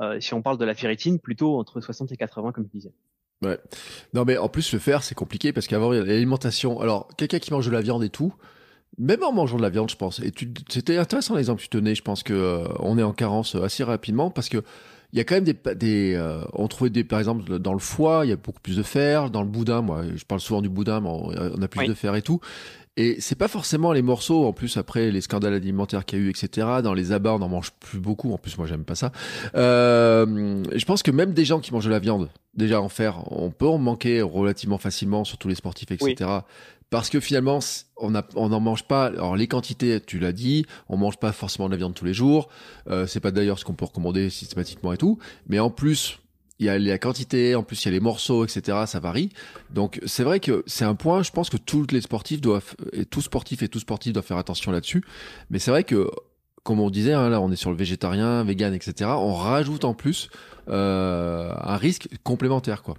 euh, 0.00 0.20
si 0.20 0.34
on 0.34 0.42
parle 0.42 0.58
de 0.58 0.64
la 0.64 0.74
ferritine, 0.74 1.18
plutôt 1.18 1.58
entre 1.58 1.80
60 1.80 2.12
et 2.12 2.16
80, 2.16 2.52
comme 2.52 2.64
je 2.64 2.70
disais. 2.70 2.92
Ouais. 3.42 3.58
Non, 4.14 4.24
mais 4.24 4.38
en 4.38 4.48
plus 4.48 4.72
le 4.72 4.78
fer 4.78 5.02
c'est 5.02 5.14
compliqué 5.14 5.52
parce 5.52 5.66
qu'avant 5.66 5.92
il 5.92 5.98
y 5.98 6.00
a 6.00 6.04
l'alimentation. 6.04 6.80
Alors 6.80 7.08
quelqu'un 7.16 7.38
qui 7.38 7.52
mange 7.52 7.66
de 7.66 7.70
la 7.70 7.82
viande 7.82 8.02
et 8.02 8.08
tout, 8.08 8.32
même 8.98 9.22
en 9.22 9.32
mangeant 9.32 9.58
de 9.58 9.62
la 9.62 9.68
viande, 9.68 9.90
je 9.90 9.96
pense. 9.96 10.20
Et 10.20 10.32
c'était 10.68 10.96
intéressant 10.96 11.34
l'exemple 11.34 11.58
que 11.58 11.64
tu 11.64 11.68
tenais. 11.68 11.94
Je 11.94 12.02
pense 12.02 12.22
que 12.22 12.32
euh, 12.32 12.66
on 12.78 12.96
est 12.96 13.02
en 13.02 13.12
carence 13.12 13.54
assez 13.54 13.84
rapidement 13.84 14.30
parce 14.30 14.48
que 14.48 14.62
il 15.12 15.18
y 15.18 15.20
a 15.20 15.24
quand 15.24 15.36
même 15.36 15.44
des, 15.44 15.56
des 15.74 16.14
euh, 16.14 16.42
on 16.52 16.66
trouvait 16.66 16.90
des 16.90 17.04
par 17.04 17.18
exemple 17.18 17.58
dans 17.58 17.72
le 17.72 17.78
foie 17.78 18.22
il 18.24 18.30
y 18.30 18.32
a 18.32 18.36
beaucoup 18.36 18.60
plus 18.60 18.76
de 18.76 18.82
fer 18.82 19.30
dans 19.30 19.42
le 19.42 19.48
boudin 19.48 19.80
moi 19.80 20.02
je 20.14 20.24
parle 20.24 20.40
souvent 20.40 20.60
du 20.60 20.68
boudin 20.68 21.00
mais 21.00 21.08
on 21.08 21.62
a 21.62 21.68
plus 21.68 21.86
de 21.86 21.94
fer 21.94 22.16
et 22.16 22.22
tout 22.22 22.40
et 22.96 23.20
c'est 23.20 23.36
pas 23.36 23.48
forcément 23.48 23.92
les 23.92 24.02
morceaux, 24.02 24.46
en 24.46 24.52
plus 24.52 24.76
après 24.76 25.10
les 25.10 25.20
scandales 25.20 25.54
alimentaires 25.54 26.04
qu'il 26.04 26.18
y 26.18 26.22
a 26.22 26.24
eu, 26.24 26.30
etc. 26.30 26.66
Dans 26.82 26.94
les 26.94 27.12
abats, 27.12 27.34
on 27.34 27.38
n'en 27.38 27.48
mange 27.48 27.72
plus 27.72 28.00
beaucoup. 28.00 28.32
En 28.32 28.38
plus, 28.38 28.56
moi, 28.56 28.66
j'aime 28.66 28.84
pas 28.84 28.94
ça. 28.94 29.12
Euh, 29.54 30.62
je 30.74 30.84
pense 30.84 31.02
que 31.02 31.10
même 31.10 31.32
des 31.32 31.44
gens 31.44 31.60
qui 31.60 31.72
mangent 31.72 31.84
de 31.84 31.90
la 31.90 31.98
viande, 31.98 32.30
déjà 32.54 32.80
en 32.80 32.88
fer, 32.88 33.22
on 33.30 33.50
peut 33.50 33.66
en 33.66 33.78
manquer 33.78 34.22
relativement 34.22 34.78
facilement, 34.78 35.24
surtout 35.24 35.48
les 35.48 35.54
sportifs, 35.54 35.90
etc 35.90 36.40
parce 36.90 37.10
que 37.10 37.20
finalement 37.20 37.58
on 37.96 38.14
on 38.36 38.48
n'en 38.48 38.60
mange 38.60 38.84
pas 38.84 39.06
alors 39.06 39.36
les 39.36 39.48
quantités 39.48 40.00
tu 40.00 40.18
l'as 40.18 40.32
dit 40.32 40.66
on 40.88 40.96
mange 40.96 41.16
pas 41.18 41.32
forcément 41.32 41.66
de 41.66 41.72
la 41.72 41.78
viande 41.78 41.94
tous 41.94 42.04
les 42.04 42.14
jours 42.14 42.48
euh, 42.88 43.06
c'est 43.06 43.20
pas 43.20 43.32
d'ailleurs 43.32 43.58
ce 43.58 43.64
qu'on 43.64 43.74
peut 43.74 43.86
recommander 43.86 44.30
systématiquement 44.30 44.92
et 44.92 44.96
tout 44.96 45.18
mais 45.48 45.58
en 45.58 45.70
plus 45.70 46.20
il 46.58 46.66
y 46.66 46.68
a 46.68 46.78
la 46.78 46.98
quantité 46.98 47.54
en 47.54 47.62
plus 47.62 47.84
il 47.84 47.88
y 47.88 47.88
a 47.88 47.92
les 47.92 48.00
morceaux 48.00 48.44
etc 48.44 48.84
ça 48.86 48.98
varie 49.00 49.30
donc 49.70 50.00
c'est 50.06 50.24
vrai 50.24 50.40
que 50.40 50.64
c'est 50.66 50.84
un 50.84 50.94
point 50.94 51.22
je 51.22 51.30
pense 51.30 51.50
que 51.50 51.56
tous 51.56 51.86
les 51.92 52.00
sportifs 52.00 52.40
doivent 52.40 52.74
et 52.92 53.04
tous 53.04 53.22
sportifs 53.22 53.62
et 53.62 53.68
tous 53.68 53.80
sportifs 53.80 54.12
doivent 54.12 54.24
faire 54.24 54.38
attention 54.38 54.72
là-dessus 54.72 55.02
mais 55.50 55.58
c'est 55.58 55.70
vrai 55.70 55.84
que 55.84 56.08
comme 56.66 56.80
on 56.80 56.90
disait, 56.90 57.12
hein, 57.12 57.30
là 57.30 57.40
on 57.40 57.50
est 57.50 57.56
sur 57.56 57.70
le 57.70 57.76
végétarien, 57.76 58.42
vegan, 58.44 58.74
etc. 58.74 59.10
On 59.16 59.34
rajoute 59.34 59.84
en 59.84 59.94
plus 59.94 60.28
euh, 60.68 61.54
un 61.56 61.76
risque 61.76 62.08
complémentaire, 62.24 62.82
quoi. 62.82 62.96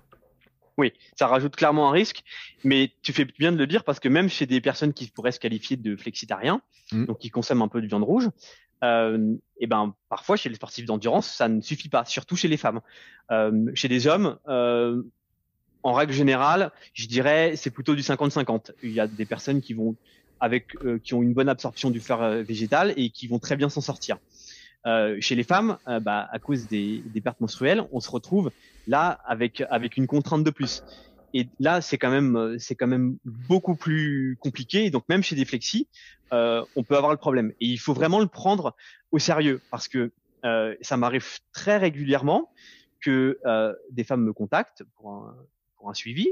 Oui, 0.78 0.94
ça 1.16 1.28
rajoute 1.28 1.56
clairement 1.56 1.90
un 1.90 1.92
risque, 1.92 2.24
mais 2.64 2.92
tu 3.02 3.12
fais 3.12 3.26
bien 3.26 3.52
de 3.52 3.58
le 3.58 3.68
dire 3.68 3.84
parce 3.84 4.00
que 4.00 4.08
même 4.08 4.30
chez 4.30 4.46
des 4.46 4.62
personnes 4.62 4.94
qui 4.94 5.08
pourraient 5.08 5.32
se 5.32 5.40
qualifier 5.40 5.76
de 5.76 5.96
flexitariens, 5.96 6.62
mmh. 6.92 7.06
donc 7.06 7.18
qui 7.18 7.30
consomment 7.30 7.64
un 7.64 7.68
peu 7.68 7.82
de 7.82 7.88
viande 7.88 8.04
rouge, 8.04 8.30
euh, 8.84 9.36
et 9.60 9.68
ben 9.68 9.94
parfois 10.10 10.36
chez 10.36 10.50
les 10.50 10.56
sportifs 10.56 10.86
d'endurance, 10.86 11.28
ça 11.28 11.48
ne 11.48 11.62
suffit 11.62 11.90
pas, 11.90 12.06
surtout 12.06 12.36
chez 12.36 12.48
les 12.48 12.58
femmes. 12.58 12.82
Euh, 13.32 13.72
chez 13.74 13.88
des 13.88 14.08
hommes, 14.08 14.38
euh, 14.48 15.02
en 15.84 15.94
règle 15.94 16.14
générale, 16.14 16.72
je 16.94 17.08
dirais 17.08 17.56
c'est 17.56 17.72
plutôt 17.72 17.96
du 17.96 18.02
50-50. 18.02 18.72
Il 18.84 18.92
y 18.92 19.00
a 19.00 19.08
des 19.08 19.26
personnes 19.26 19.62
qui 19.62 19.74
vont 19.74 19.96
avec 20.40 20.76
euh, 20.84 21.00
qui 21.04 21.14
ont 21.14 21.22
une 21.22 21.34
bonne 21.34 21.50
absorption 21.50 21.90
du 21.90 22.00
fer 22.00 22.22
euh, 22.22 22.44
végétal 22.44 22.94
et 22.98 23.10
qui 23.10 23.28
vont 23.28 23.40
très 23.40 23.56
bien 23.56 23.70
s'en 23.70 23.82
sortir. 23.82 24.18
Euh, 24.86 25.18
chez 25.20 25.36
les 25.36 25.44
femmes, 25.44 25.78
bah, 26.02 26.30
à 26.32 26.40
cause 26.40 26.68
des, 26.68 27.02
des 27.08 27.20
pertes 27.20 27.42
menstruelles, 27.42 27.84
on 27.92 28.00
se 28.00 28.10
retrouve 28.10 28.52
Là, 28.88 29.20
avec 29.26 29.62
avec 29.70 29.98
une 29.98 30.08
contrainte 30.08 30.46
de 30.46 30.50
plus. 30.50 30.82
Et 31.34 31.48
là, 31.60 31.82
c'est 31.82 31.98
quand 31.98 32.10
même 32.10 32.36
euh, 32.36 32.58
c'est 32.58 32.76
quand 32.76 32.88
même 32.88 33.18
beaucoup 33.26 33.76
plus 33.76 34.38
compliqué. 34.40 34.86
Et 34.86 34.90
donc 34.92 35.04
même 35.10 35.24
chez 35.24 35.36
des 35.36 35.46
flexis, 35.46 35.88
euh, 36.34 36.64
on 36.76 36.84
peut 36.84 36.96
avoir 36.96 37.12
le 37.12 37.18
problème. 37.18 37.52
Et 37.60 37.66
il 37.66 37.78
faut 37.78 37.94
vraiment 37.94 38.20
le 38.20 38.28
prendre 38.28 38.76
au 39.12 39.20
sérieux 39.20 39.62
parce 39.72 39.88
que 39.88 40.12
euh, 40.46 40.76
ça 40.82 40.98
m'arrive 40.98 41.40
très 41.52 41.78
régulièrement 41.78 42.50
que 43.02 43.40
euh, 43.46 43.74
des 43.92 44.04
femmes 44.04 44.24
me 44.24 44.34
contactent 44.34 44.84
pour 44.96 45.12
un, 45.12 45.36
pour 45.78 45.90
un 45.90 45.94
suivi. 45.94 46.28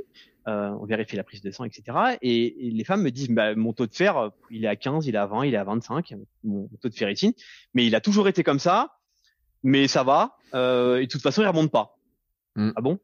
Euh, 0.47 0.69
on 0.79 0.85
vérifie 0.85 1.15
la 1.15 1.23
prise 1.23 1.41
de 1.41 1.49
sang, 1.49 1.63
etc. 1.63 2.17
Et, 2.21 2.67
et 2.67 2.71
les 2.71 2.83
femmes 2.83 3.01
me 3.01 3.09
disent, 3.09 3.29
bah, 3.29 3.55
mon 3.55 3.73
taux 3.73 3.87
de 3.87 3.93
fer, 3.93 4.31
il 4.51 4.63
est 4.63 4.67
à 4.67 4.75
15, 4.75 5.07
il 5.07 5.15
est 5.15 5.17
à 5.17 5.25
20, 5.25 5.45
il 5.45 5.53
est 5.55 5.57
à 5.57 5.63
25, 5.63 6.13
mon 6.43 6.69
taux 6.81 6.89
de 6.89 6.93
ferritine, 6.93 7.33
mais 7.73 7.85
il 7.85 7.95
a 7.95 8.01
toujours 8.01 8.27
été 8.27 8.43
comme 8.43 8.59
ça, 8.59 8.95
mais 9.63 9.87
ça 9.87 10.03
va, 10.03 10.37
euh, 10.53 10.97
et 10.97 11.07
de 11.07 11.11
toute 11.11 11.23
façon, 11.23 11.41
il 11.41 11.47
remonte 11.47 11.71
pas. 11.71 11.97
Mm. 12.55 12.71
Ah 12.75 12.81
bon? 12.81 12.99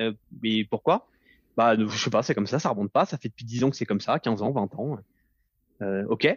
Euh, 0.00 0.12
Mais 0.42 0.64
pourquoi? 0.64 1.08
Bah, 1.56 1.76
je 1.76 1.96
sais 1.96 2.10
pas, 2.10 2.22
c'est 2.22 2.34
comme 2.34 2.46
ça, 2.46 2.58
ça 2.58 2.70
remonte 2.70 2.92
pas. 2.92 3.04
Ça 3.04 3.18
fait 3.18 3.28
depuis 3.28 3.44
10 3.44 3.64
ans 3.64 3.70
que 3.70 3.76
c'est 3.76 3.86
comme 3.86 4.00
ça, 4.00 4.18
15 4.18 4.42
ans, 4.42 4.50
20 4.50 4.74
ans. 4.76 4.98
Euh, 5.82 6.04
ok. 6.08 6.28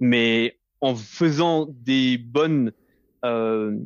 Mais 0.00 0.58
en 0.80 0.94
faisant 0.94 1.66
des 1.70 2.18
bonnes, 2.18 2.72
euh, 3.24 3.76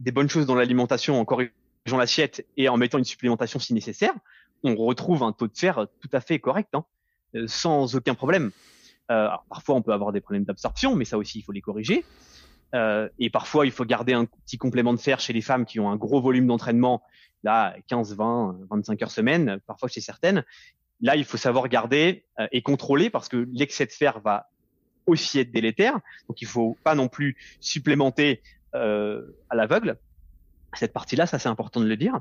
des 0.00 0.12
bonnes 0.12 0.28
choses 0.28 0.46
dans 0.46 0.54
l'alimentation, 0.54 1.20
en 1.20 1.24
corrigeant 1.24 1.52
l'assiette 1.96 2.46
et 2.56 2.68
en 2.68 2.76
mettant 2.76 2.98
une 2.98 3.04
supplémentation 3.04 3.58
si 3.58 3.74
nécessaire, 3.74 4.14
on 4.62 4.74
retrouve 4.76 5.22
un 5.22 5.32
taux 5.32 5.46
de 5.46 5.56
fer 5.56 5.86
tout 6.00 6.08
à 6.12 6.20
fait 6.20 6.38
correct, 6.38 6.70
hein, 6.74 6.84
euh, 7.36 7.46
sans 7.46 7.94
aucun 7.94 8.14
problème. 8.14 8.50
Euh, 9.10 9.28
parfois, 9.48 9.74
on 9.74 9.82
peut 9.82 9.92
avoir 9.92 10.12
des 10.12 10.20
problèmes 10.20 10.44
d'absorption, 10.44 10.96
mais 10.96 11.04
ça 11.04 11.18
aussi, 11.18 11.40
il 11.40 11.42
faut 11.42 11.52
les 11.52 11.60
corriger. 11.60 12.04
Euh, 12.74 13.08
et 13.18 13.30
parfois, 13.30 13.66
il 13.66 13.72
faut 13.72 13.84
garder 13.84 14.12
un 14.12 14.24
petit 14.24 14.58
complément 14.58 14.92
de 14.92 14.98
fer 14.98 15.20
chez 15.20 15.32
les 15.32 15.40
femmes 15.40 15.64
qui 15.64 15.80
ont 15.80 15.90
un 15.90 15.96
gros 15.96 16.20
volume 16.20 16.46
d'entraînement 16.46 17.02
là 17.44 17.76
15, 17.88 18.16
20, 18.16 18.58
25 18.70 19.02
heures 19.02 19.10
semaine, 19.10 19.60
parfois 19.66 19.88
chez 19.88 20.00
certaines. 20.00 20.44
Là, 21.00 21.16
il 21.16 21.24
faut 21.24 21.36
savoir 21.36 21.68
garder 21.68 22.24
euh, 22.40 22.48
et 22.50 22.62
contrôler 22.62 23.10
parce 23.10 23.28
que 23.28 23.48
l'excès 23.52 23.86
de 23.86 23.92
fer 23.92 24.20
va 24.20 24.48
aussi 25.06 25.38
être 25.38 25.52
délétère. 25.52 26.00
Donc, 26.28 26.40
il 26.40 26.48
faut 26.48 26.76
pas 26.82 26.94
non 26.94 27.08
plus 27.08 27.36
supplémenter 27.60 28.42
euh, 28.74 29.22
à 29.50 29.54
l'aveugle. 29.54 29.98
Cette 30.74 30.92
partie-là, 30.92 31.26
ça 31.26 31.38
c'est 31.38 31.48
important 31.48 31.80
de 31.80 31.86
le 31.86 31.96
dire. 31.96 32.20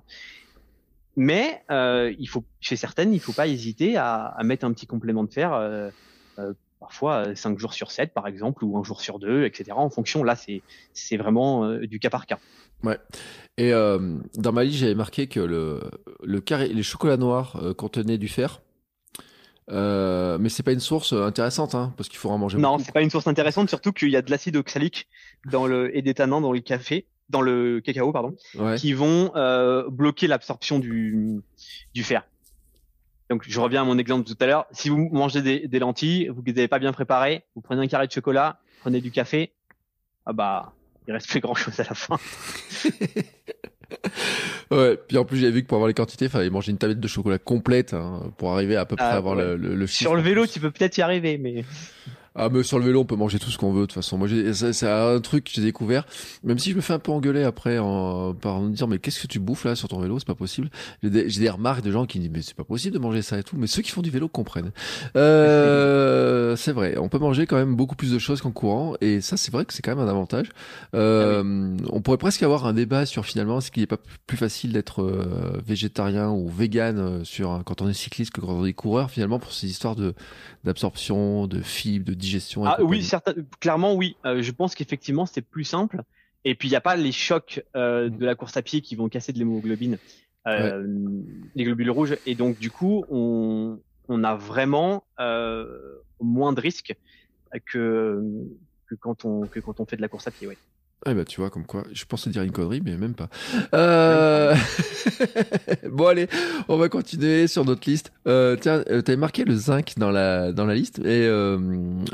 Mais 1.16 1.64
euh, 1.72 2.14
il 2.20 2.28
faut, 2.28 2.44
chez 2.60 2.76
certaines, 2.76 3.14
il 3.14 3.20
faut 3.20 3.34
pas 3.34 3.48
hésiter 3.48 3.98
à, 3.98 4.26
à 4.26 4.44
mettre 4.44 4.66
un 4.66 4.74
petit 4.74 4.86
complément 4.86 5.24
de 5.24 5.32
fer, 5.32 5.92
parfois 6.84 7.34
5 7.36 7.58
jours 7.58 7.74
sur 7.74 7.92
7 7.92 8.14
par 8.14 8.28
exemple, 8.28 8.66
ou 8.66 8.78
un 8.78 8.84
jour 8.84 9.02
sur 9.02 9.20
2, 9.20 9.46
etc. 9.46 9.72
En 9.76 9.90
fonction, 9.90 10.24
là, 10.24 10.36
c'est 10.36 11.18
vraiment 11.18 11.78
du 11.78 12.00
cas 12.00 12.10
par 12.10 12.26
cas. 12.26 12.40
Ouais. 12.84 13.00
Et 13.58 13.74
euh, 13.74 14.18
dans 14.36 14.52
ma 14.52 14.64
liste, 14.64 14.80
j'avais 14.80 14.96
marqué 14.96 15.28
que 15.28 15.40
le, 15.40 15.82
le 16.24 16.42
carré, 16.42 16.68
les 16.68 16.84
chocolats 16.84 17.18
noirs 17.18 17.60
euh, 17.62 17.74
contenaient 17.74 18.18
du 18.18 18.28
fer. 18.28 18.62
Euh, 19.72 20.38
mais 20.40 20.50
c'est 20.50 20.64
pas 20.64 20.74
une 20.74 20.82
source 20.82 21.14
intéressante, 21.14 21.74
hein, 21.74 21.94
parce 21.96 22.10
qu'il 22.10 22.18
faut 22.20 22.30
en 22.30 22.38
manger. 22.38 22.58
Non, 22.58 22.78
c'est 22.80 22.92
pas 22.92 23.02
une 23.02 23.10
source 23.10 23.28
intéressante, 23.28 23.70
surtout 23.70 23.94
qu'il 23.94 24.10
y 24.10 24.18
a 24.18 24.22
de 24.22 24.30
l'acide 24.30 24.58
oxalique 24.58 25.08
dans 25.50 25.68
le 25.68 25.96
et 25.96 26.02
des 26.02 26.14
tanins 26.14 26.42
dans 26.42 26.52
le 26.52 26.60
café, 26.60 27.06
dans 27.30 27.42
le 27.42 27.80
cacao, 27.80 28.12
pardon, 28.12 28.36
qui 28.78 28.92
vont 28.92 29.32
euh, 29.36 29.90
bloquer 29.90 30.28
l'absorption 30.28 30.80
du 30.80 31.42
du 31.94 32.04
fer. 32.04 32.28
Donc, 33.34 33.44
je 33.48 33.60
reviens 33.60 33.82
à 33.82 33.86
mon 33.86 33.98
exemple 33.98 34.28
de 34.30 34.34
tout 34.34 34.44
à 34.44 34.46
l'heure. 34.46 34.68
Si 34.72 34.90
vous 34.90 35.10
mangez 35.12 35.42
des, 35.42 35.68
des 35.68 35.80
lentilles, 35.80 36.28
vous 36.28 36.44
les 36.46 36.52
avez 36.52 36.68
pas 36.68 36.78
bien 36.78 36.92
préparées, 36.94 37.42
vous 37.56 37.62
prenez 37.62 37.82
un 37.82 37.88
carré 37.88 38.06
de 38.06 38.12
chocolat, 38.12 38.60
prenez 38.82 39.02
du 39.02 39.10
café, 39.10 39.52
ah 40.28 40.34
bah 40.34 40.74
il 41.08 41.14
reste 41.14 41.28
plus 41.28 41.40
grand 41.40 41.56
chose 41.56 41.80
à 41.80 41.84
la 41.84 41.96
fin. 41.96 42.18
Ouais, 44.72 44.98
puis 45.08 45.18
en 45.18 45.26
plus 45.26 45.38
j'avais 45.38 45.52
vu 45.52 45.62
que 45.64 45.68
pour 45.68 45.76
avoir 45.76 45.88
les 45.88 45.94
quantités, 45.94 46.26
il 46.26 46.32
fallait 46.32 46.50
manger 46.50 46.72
une 46.72 46.78
tablette 46.80 47.00
de 47.00 47.08
chocolat 47.08 47.38
complète 47.38 47.94
hein, 47.94 48.32
pour 48.38 48.52
arriver 48.54 48.76
à 48.76 48.86
peu 48.86 48.96
près 48.96 49.06
à 49.06 49.10
Ah, 49.12 49.18
avoir 49.18 49.36
ouais. 49.38 49.44
le, 49.44 49.56
le, 49.58 49.76
le 49.76 49.86
chiffre. 49.86 50.02
Sur 50.10 50.16
le 50.16 50.22
vélo, 50.22 50.48
tu 50.48 50.60
peux 50.60 50.72
peut-être 50.72 50.98
y 50.98 51.02
arriver, 51.02 51.38
mais 51.38 51.64
Ah 52.36 52.50
mais 52.50 52.64
sur 52.64 52.80
le 52.80 52.86
vélo 52.86 53.02
on 53.02 53.06
peut 53.06 53.16
manger 53.16 53.38
tout 53.38 53.52
ce 53.52 53.58
qu'on 53.58 53.72
veut 53.72 53.82
de 53.82 53.86
toute 53.86 53.94
façon. 53.94 54.18
Moi 54.18 54.28
c'est 54.54 54.90
un 54.90 55.20
truc 55.20 55.44
que 55.46 55.52
j'ai 55.54 55.62
découvert. 55.62 56.06
Même 56.44 56.58
si 56.58 56.72
je 56.72 56.76
me 56.76 56.82
fais 56.82 56.94
un 56.94 57.00
peu 57.00 57.12
engueuler 57.12 57.44
après 57.44 57.78
en, 57.78 58.34
par 58.34 58.60
me 58.60 58.72
dire 58.72 58.88
mais 58.88 58.98
qu'est-ce 58.98 59.22
que 59.22 59.28
tu 59.28 59.40
bouffes 59.40 59.66
là 59.66 59.76
sur 59.76 59.88
ton 59.88 60.00
vélo? 60.00 60.18
C'est 60.18 60.28
pas 60.28 60.34
possible. 60.34 60.70
J'ai 61.04 61.10
des, 61.10 61.26
des 61.26 61.50
remarques 61.50 61.84
de 61.84 61.92
gens 61.92 62.06
qui 62.06 62.20
disent 62.20 62.32
mais 62.34 62.42
c'est 62.42 62.56
pas 62.56 62.64
possible 62.64 62.94
de 62.94 63.00
manger 63.00 63.22
ça 63.22 63.38
et 63.38 63.44
tout. 63.44 63.56
Mais 63.58 63.68
ceux 63.68 63.82
qui 63.84 63.92
font 63.92 64.02
du 64.02 64.10
vélo 64.10 64.28
comprennent. 64.28 64.72
Euh, 65.16 66.56
c'est 66.56 66.72
vrai. 66.72 66.98
On 66.98 67.08
peut 67.10 67.20
manger 67.20 67.46
quand 67.46 67.56
même 67.56 67.76
beaucoup 67.76 67.96
plus 67.96 68.12
de 68.12 68.20
choses 68.20 68.42
qu'en 68.42 68.52
courant 68.52 68.96
et 69.02 69.22
ça 69.22 69.38
c'est 69.38 69.52
vrai 69.52 69.66
que 69.66 69.74
c'est 69.74 69.82
quand 69.84 69.96
même 69.96 70.06
un 70.06 70.10
avantage. 70.10 70.50
Euh, 70.96 71.78
On 71.92 72.02
pourrait 72.02 72.18
presque 72.18 72.42
avoir 72.44 72.66
un 72.66 72.74
débat 72.74 73.06
sur 73.06 73.26
finalement 73.26 73.60
est-ce 73.60 73.72
qu'il 73.72 73.82
n'est 73.84 73.88
pas 73.88 74.00
plus 74.26 74.38
facile 74.38 74.74
d'être 74.74 75.04
euh, 75.04 75.62
végétarien 75.66 76.30
ou 76.32 76.50
vegan 76.50 76.98
euh, 76.98 77.24
sur 77.24 77.62
quand 77.66 77.82
on 77.82 77.90
est 77.90 77.94
cycliste 77.94 78.32
que 78.32 78.42
quand 78.42 78.54
on 78.54 78.66
est 78.66 78.74
coureur 78.74 79.12
finalement 79.12 79.40
pour 79.40 79.54
ces 79.54 79.68
histoires 79.68 79.96
de 79.96 80.14
d'absorption, 80.64 81.46
de 81.48 81.62
fibres, 81.62 82.06
de 82.06 82.14
digestion. 82.24 82.66
ah 82.66 82.78
oui, 82.84 83.04
certain- 83.04 83.34
clairement 83.60 83.94
oui. 83.94 84.16
Euh, 84.26 84.42
je 84.42 84.52
pense 84.52 84.76
qu'effectivement 84.76 85.26
c'est 85.26 85.42
plus 85.42 85.64
simple. 85.64 86.02
Et 86.46 86.56
puis 86.56 86.68
il 86.68 86.72
n'y 86.72 86.78
a 86.78 86.82
pas 86.82 86.96
les 86.96 87.12
chocs 87.14 87.64
euh, 87.76 88.10
de 88.10 88.26
la 88.26 88.36
course 88.36 88.58
à 88.58 88.62
pied 88.62 88.82
qui 88.82 88.96
vont 88.96 89.08
casser 89.10 89.32
de 89.32 89.38
l'hémoglobine, 89.40 89.98
euh, 90.48 90.84
les 91.56 91.64
globules 91.64 91.90
rouges. 91.90 92.18
Et 92.26 92.36
donc 92.36 92.60
du 92.60 92.70
coup, 92.70 93.06
on, 93.10 93.80
on 94.10 94.24
a 94.26 94.36
vraiment 94.36 95.06
euh, 95.20 95.66
moins 96.20 96.52
de 96.54 96.60
risques 96.60 96.96
que 97.66 98.22
que 98.88 98.96
quand 98.96 99.24
on 99.26 99.48
que 99.48 99.60
quand 99.62 99.80
on 99.80 99.86
fait 99.86 99.96
de 99.96 100.02
la 100.02 100.08
course 100.10 100.28
à 100.28 100.32
pied. 100.32 100.48
Ouais. 100.48 100.58
Ah 101.06 101.14
bah 101.14 101.26
tu 101.26 101.42
vois 101.42 101.50
comme 101.50 101.66
quoi, 101.66 101.84
je 101.92 102.06
pensais 102.06 102.30
dire 102.30 102.44
une 102.44 102.52
connerie 102.52 102.82
mais 102.84 102.96
même 102.96 103.14
pas. 103.14 103.28
Euh... 103.74 104.56
bon 105.92 106.08
allez, 106.08 106.30
on 106.70 106.78
va 106.78 106.88
continuer 106.88 107.48
sur 107.48 107.66
notre 107.66 107.90
liste. 107.90 108.14
Euh, 108.26 108.56
tiens, 108.56 108.84
euh, 108.90 109.02
t'avais 109.02 109.18
marqué 109.18 109.44
le 109.44 109.56
zinc 109.56 109.94
dans 109.98 110.12
la 110.12 110.54
dans 110.54 110.66
la 110.66 110.76
liste 110.76 111.00
et 111.00 111.28
euh, 111.28 111.58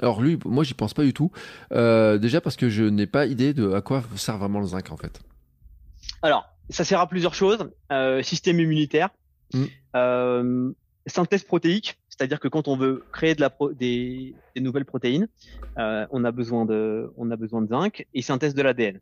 alors 0.01 0.21
lui, 0.21 0.39
moi 0.43 0.63
j'y 0.63 0.73
pense 0.73 0.95
pas 0.95 1.03
du 1.03 1.13
tout. 1.13 1.31
Déjà 1.71 2.41
parce 2.41 2.55
que 2.55 2.69
je 2.69 2.83
n'ai 2.83 3.05
pas 3.07 3.27
idée 3.27 3.53
de 3.53 3.71
à 3.73 3.81
quoi 3.81 4.03
sert 4.15 4.37
vraiment 4.37 4.59
le 4.59 4.67
zinc 4.67 4.91
en 4.91 4.97
fait. 4.97 5.19
Alors, 6.21 6.45
ça 6.69 6.83
sert 6.83 6.99
à 6.99 7.07
plusieurs 7.07 7.35
choses. 7.35 7.69
Système 8.23 8.59
immunitaire, 8.59 9.09
Mm. 9.53 10.71
synthèse 11.07 11.43
protéique, 11.43 11.97
c'est-à-dire 12.19 12.41
que 12.41 12.49
quand 12.49 12.67
on 12.67 12.75
veut 12.75 13.05
créer 13.13 13.33
de 13.33 13.39
la 13.39 13.49
pro- 13.49 13.71
des, 13.71 14.35
des 14.53 14.61
nouvelles 14.61 14.83
protéines, 14.83 15.29
euh, 15.77 16.05
on 16.11 16.25
a 16.25 16.31
besoin 16.33 16.65
de, 16.65 17.09
on 17.15 17.31
a 17.31 17.37
besoin 17.37 17.61
de 17.61 17.67
zinc 17.67 18.05
et 18.13 18.21
synthèse 18.21 18.53
de 18.53 18.61
l'ADN. 18.61 18.99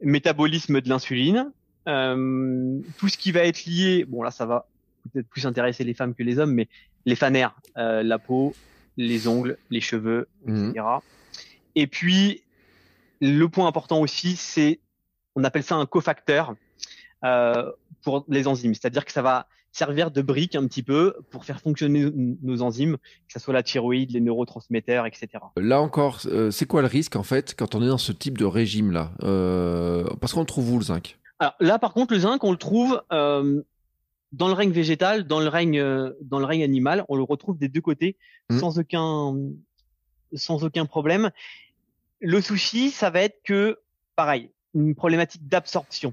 Métabolisme 0.00 0.80
de 0.80 0.88
l'insuline, 0.88 1.50
euh, 1.88 2.78
tout 2.98 3.08
ce 3.08 3.18
qui 3.18 3.32
va 3.32 3.40
être 3.40 3.64
lié, 3.66 4.04
bon 4.04 4.22
là 4.22 4.30
ça 4.30 4.46
va 4.46 4.68
peut-être 5.12 5.26
plus 5.28 5.44
intéresser 5.44 5.82
les 5.82 5.92
femmes 5.94 6.14
que 6.14 6.22
les 6.22 6.38
hommes, 6.38 6.52
mais 6.54 6.68
les 7.04 7.16
fanères, 7.16 7.56
euh, 7.78 8.04
la 8.04 8.20
peau, 8.20 8.54
les 8.96 9.26
ongles, 9.26 9.58
les 9.70 9.80
cheveux, 9.80 10.28
Mhm. 10.46 10.70
etc. 10.70 10.86
Et 11.74 11.86
puis, 11.88 12.42
le 13.20 13.46
point 13.48 13.66
important 13.66 14.00
aussi, 14.00 14.36
c'est, 14.36 14.78
on 15.34 15.42
appelle 15.42 15.62
ça 15.64 15.74
un 15.74 15.86
cofacteur 15.86 16.54
euh, 17.24 17.72
pour 18.04 18.24
les 18.28 18.46
enzymes. 18.46 18.74
C'est-à-dire 18.74 19.04
que 19.04 19.12
ça 19.12 19.22
va 19.22 19.48
servir 19.72 20.10
de 20.10 20.20
brique 20.22 20.56
un 20.56 20.66
petit 20.66 20.82
peu 20.82 21.14
pour 21.30 21.44
faire 21.44 21.60
fonctionner 21.60 22.10
nos- 22.42 22.62
enzymes, 22.62 22.96
que 22.96 23.32
ce 23.32 23.38
soit 23.38 23.54
la 23.54 23.62
thyroïde, 23.62 24.10
les 24.10 24.20
neurotransmetteurs, 24.20 25.06
etc. 25.06 25.28
Là 25.56 25.80
encore, 25.80 26.20
euh, 26.26 26.50
c'est 26.50 26.66
quoi 26.66 26.80
le 26.82 26.88
risque 26.88 27.14
en 27.16 27.22
fait 27.22 27.54
quand 27.56 27.74
on 27.74 27.82
est 27.82 27.86
dans 27.88 27.98
ce 27.98 28.12
type 28.12 28.36
de 28.36 28.44
régime 28.44 28.90
là? 28.90 29.12
Euh, 29.22 30.04
Parce 30.20 30.32
qu'on 30.32 30.44
trouve 30.44 30.72
où 30.72 30.78
le 30.78 30.84
zinc? 30.84 31.18
Alors 31.38 31.54
là, 31.60 31.78
par 31.78 31.92
contre, 31.94 32.12
le 32.14 32.20
zinc, 32.20 32.42
on 32.44 32.50
le 32.50 32.58
trouve 32.58 33.00
euh, 33.12 33.62
dans 34.32 34.48
le 34.48 34.54
règne 34.54 34.72
végétal, 34.72 35.24
dans 35.26 35.40
le 35.40 35.48
règne, 35.48 35.80
dans 36.22 36.38
le 36.38 36.44
règne 36.44 36.62
animal. 36.64 37.04
On 37.08 37.16
le 37.16 37.22
retrouve 37.22 37.56
des 37.58 37.68
deux 37.68 37.80
côtés, 37.80 38.16
Mhm. 38.50 38.58
sans 38.58 38.78
aucun, 38.78 39.36
sans 40.34 40.64
aucun 40.64 40.84
problème. 40.86 41.30
Le 42.20 42.40
souci, 42.40 42.90
ça 42.90 43.10
va 43.10 43.22
être 43.22 43.40
que, 43.44 43.78
pareil, 44.16 44.50
une 44.74 44.94
problématique 44.94 45.48
d'absorption. 45.48 46.12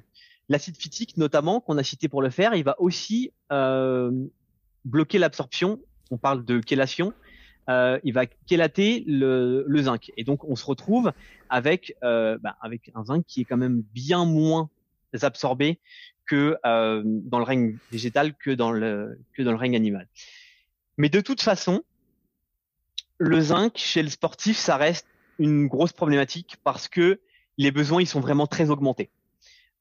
L'acide 0.49 0.77
phytique, 0.77 1.17
notamment, 1.17 1.59
qu'on 1.59 1.77
a 1.77 1.83
cité 1.83 2.07
pour 2.07 2.21
le 2.21 2.29
faire, 2.29 2.55
il 2.55 2.63
va 2.63 2.79
aussi 2.79 3.31
euh, 3.51 4.11
bloquer 4.85 5.17
l'absorption. 5.17 5.79
On 6.09 6.17
parle 6.17 6.45
de 6.45 6.61
chélation. 6.67 7.13
Euh, 7.69 7.99
il 8.05 8.13
va 8.13 8.25
chélater 8.49 9.03
le, 9.07 9.65
zinc. 9.77 10.11
Et 10.15 10.23
donc, 10.23 10.45
on 10.45 10.55
se 10.55 10.65
retrouve 10.65 11.11
avec, 11.49 11.95
euh, 12.03 12.37
bah, 12.37 12.55
avec 12.61 12.91
un 12.95 13.03
zinc 13.03 13.25
qui 13.27 13.41
est 13.41 13.45
quand 13.45 13.57
même 13.57 13.83
bien 13.93 14.23
moins 14.23 14.69
absorbé 15.21 15.79
que 16.25 16.57
dans 16.63 17.39
le 17.39 17.43
règne 17.43 17.77
végétal 17.91 18.35
que 18.35 18.51
dans 18.51 18.71
le 18.71 19.17
que 19.33 19.41
dans 19.43 19.51
le 19.51 19.57
règne 19.57 19.77
animal. 19.77 20.07
Mais 20.97 21.07
de 21.07 21.21
toute 21.21 21.41
façon, 21.41 21.83
le 23.17 23.39
zinc 23.39 23.77
chez 23.77 24.03
le 24.03 24.09
sportif, 24.09 24.57
ça 24.57 24.77
reste 24.77 25.07
une 25.39 25.67
grosse 25.67 25.93
problématique 25.93 26.57
parce 26.63 26.87
que 26.87 27.19
les 27.57 27.71
besoins 27.71 28.01
ils 28.01 28.07
sont 28.07 28.19
vraiment 28.19 28.47
très 28.47 28.69
augmentés, 28.69 29.09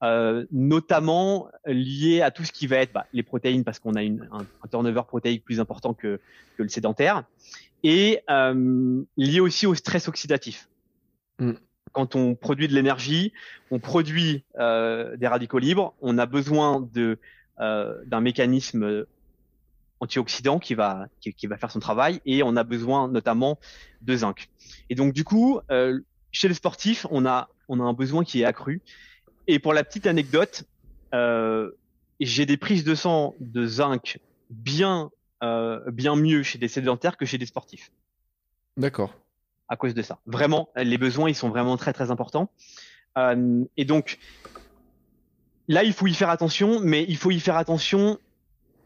euh, 0.03 0.45
notamment 0.51 1.49
liés 1.65 2.21
à 2.21 2.31
tout 2.31 2.43
ce 2.43 2.51
qui 2.51 2.67
va 2.67 2.77
être 2.77 2.93
bah, 2.93 3.05
les 3.13 3.23
protéines 3.23 3.63
parce 3.63 3.79
qu'on 3.79 3.95
a 3.95 4.03
une, 4.03 4.27
un, 4.31 4.45
un 4.63 4.67
turnover 4.69 5.01
protéique 5.07 5.43
plus 5.43 5.59
important 5.59 5.93
que 5.93 6.19
que 6.55 6.63
le 6.63 6.69
sédentaire 6.69 7.23
et 7.83 8.21
euh, 8.29 9.03
lié 9.17 9.39
aussi 9.39 9.65
au 9.65 9.75
stress 9.75 10.07
oxydatif. 10.07 10.67
Mm. 11.39 11.53
Quand 11.93 12.15
on 12.15 12.35
produit 12.35 12.67
de 12.67 12.73
l'énergie, 12.73 13.33
on 13.71 13.79
produit 13.79 14.43
euh, 14.59 15.15
des 15.17 15.27
radicaux 15.27 15.59
libres, 15.59 15.95
on 16.01 16.17
a 16.17 16.25
besoin 16.25 16.87
de 16.93 17.17
euh, 17.59 17.95
d'un 18.05 18.21
mécanisme 18.21 19.05
antioxydant 19.99 20.59
qui 20.59 20.75
va 20.75 21.07
qui, 21.21 21.33
qui 21.33 21.47
va 21.47 21.57
faire 21.57 21.71
son 21.71 21.79
travail 21.79 22.21
et 22.25 22.43
on 22.43 22.55
a 22.55 22.63
besoin 22.63 23.07
notamment 23.07 23.57
de 24.01 24.15
zinc. 24.15 24.49
Et 24.89 24.95
donc 24.95 25.13
du 25.13 25.23
coup, 25.23 25.59
euh, 25.71 25.99
chez 26.31 26.47
les 26.47 26.53
sportifs, 26.53 27.07
on 27.09 27.25
a 27.25 27.49
on 27.67 27.79
a 27.79 27.83
un 27.83 27.93
besoin 27.93 28.23
qui 28.23 28.41
est 28.41 28.45
accru. 28.45 28.81
Et 29.47 29.59
pour 29.59 29.73
la 29.73 29.83
petite 29.83 30.07
anecdote, 30.07 30.65
euh, 31.13 31.71
j'ai 32.19 32.45
des 32.45 32.57
prises 32.57 32.83
de 32.83 32.95
sang 32.95 33.33
de 33.39 33.65
zinc 33.65 34.19
bien 34.49 35.09
euh, 35.43 35.79
bien 35.91 36.15
mieux 36.15 36.41
chez 36.41 36.57
des 36.57 36.67
sédentaires 36.67 37.15
que 37.15 37.25
chez 37.25 37.37
des 37.37 37.45
sportifs 37.45 37.91
D'accord. 38.75 39.13
à 39.67 39.75
cause 39.75 39.93
de 39.93 40.01
ça. 40.01 40.19
Vraiment, 40.25 40.69
les 40.75 40.97
besoins, 40.97 41.29
ils 41.29 41.35
sont 41.35 41.49
vraiment 41.49 41.77
très 41.77 41.93
très 41.93 42.09
importants. 42.09 42.49
Euh, 43.17 43.63
et 43.77 43.85
donc, 43.85 44.17
là, 45.67 45.83
il 45.83 45.93
faut 45.93 46.07
y 46.07 46.13
faire 46.13 46.29
attention, 46.29 46.79
mais 46.81 47.05
il 47.07 47.17
faut 47.17 47.29
y 47.29 47.39
faire 47.39 47.55
attention 47.55 48.17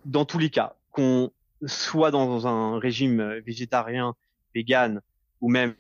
dans 0.04 0.26
tous 0.26 0.40
les 0.40 0.50
cas, 0.50 0.76
qu'on 0.92 1.32
soit 1.66 2.12
dans 2.12 2.48
un 2.48 2.80
régime 2.80 3.40
végétarien, 3.46 4.16
vegan, 4.54 5.02
ou 5.40 5.50
même 5.50 5.74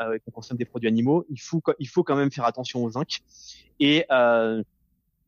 euh, 0.00 0.18
qu'on 0.24 0.30
consomme 0.30 0.58
des 0.58 0.64
produits 0.64 0.88
animaux, 0.88 1.24
il 1.30 1.40
faut, 1.40 1.62
il 1.78 1.88
faut 1.88 2.02
quand 2.02 2.16
même 2.16 2.30
faire 2.30 2.44
attention 2.44 2.82
au 2.84 2.90
zinc 2.90 3.20
et, 3.78 4.04
euh, 4.10 4.62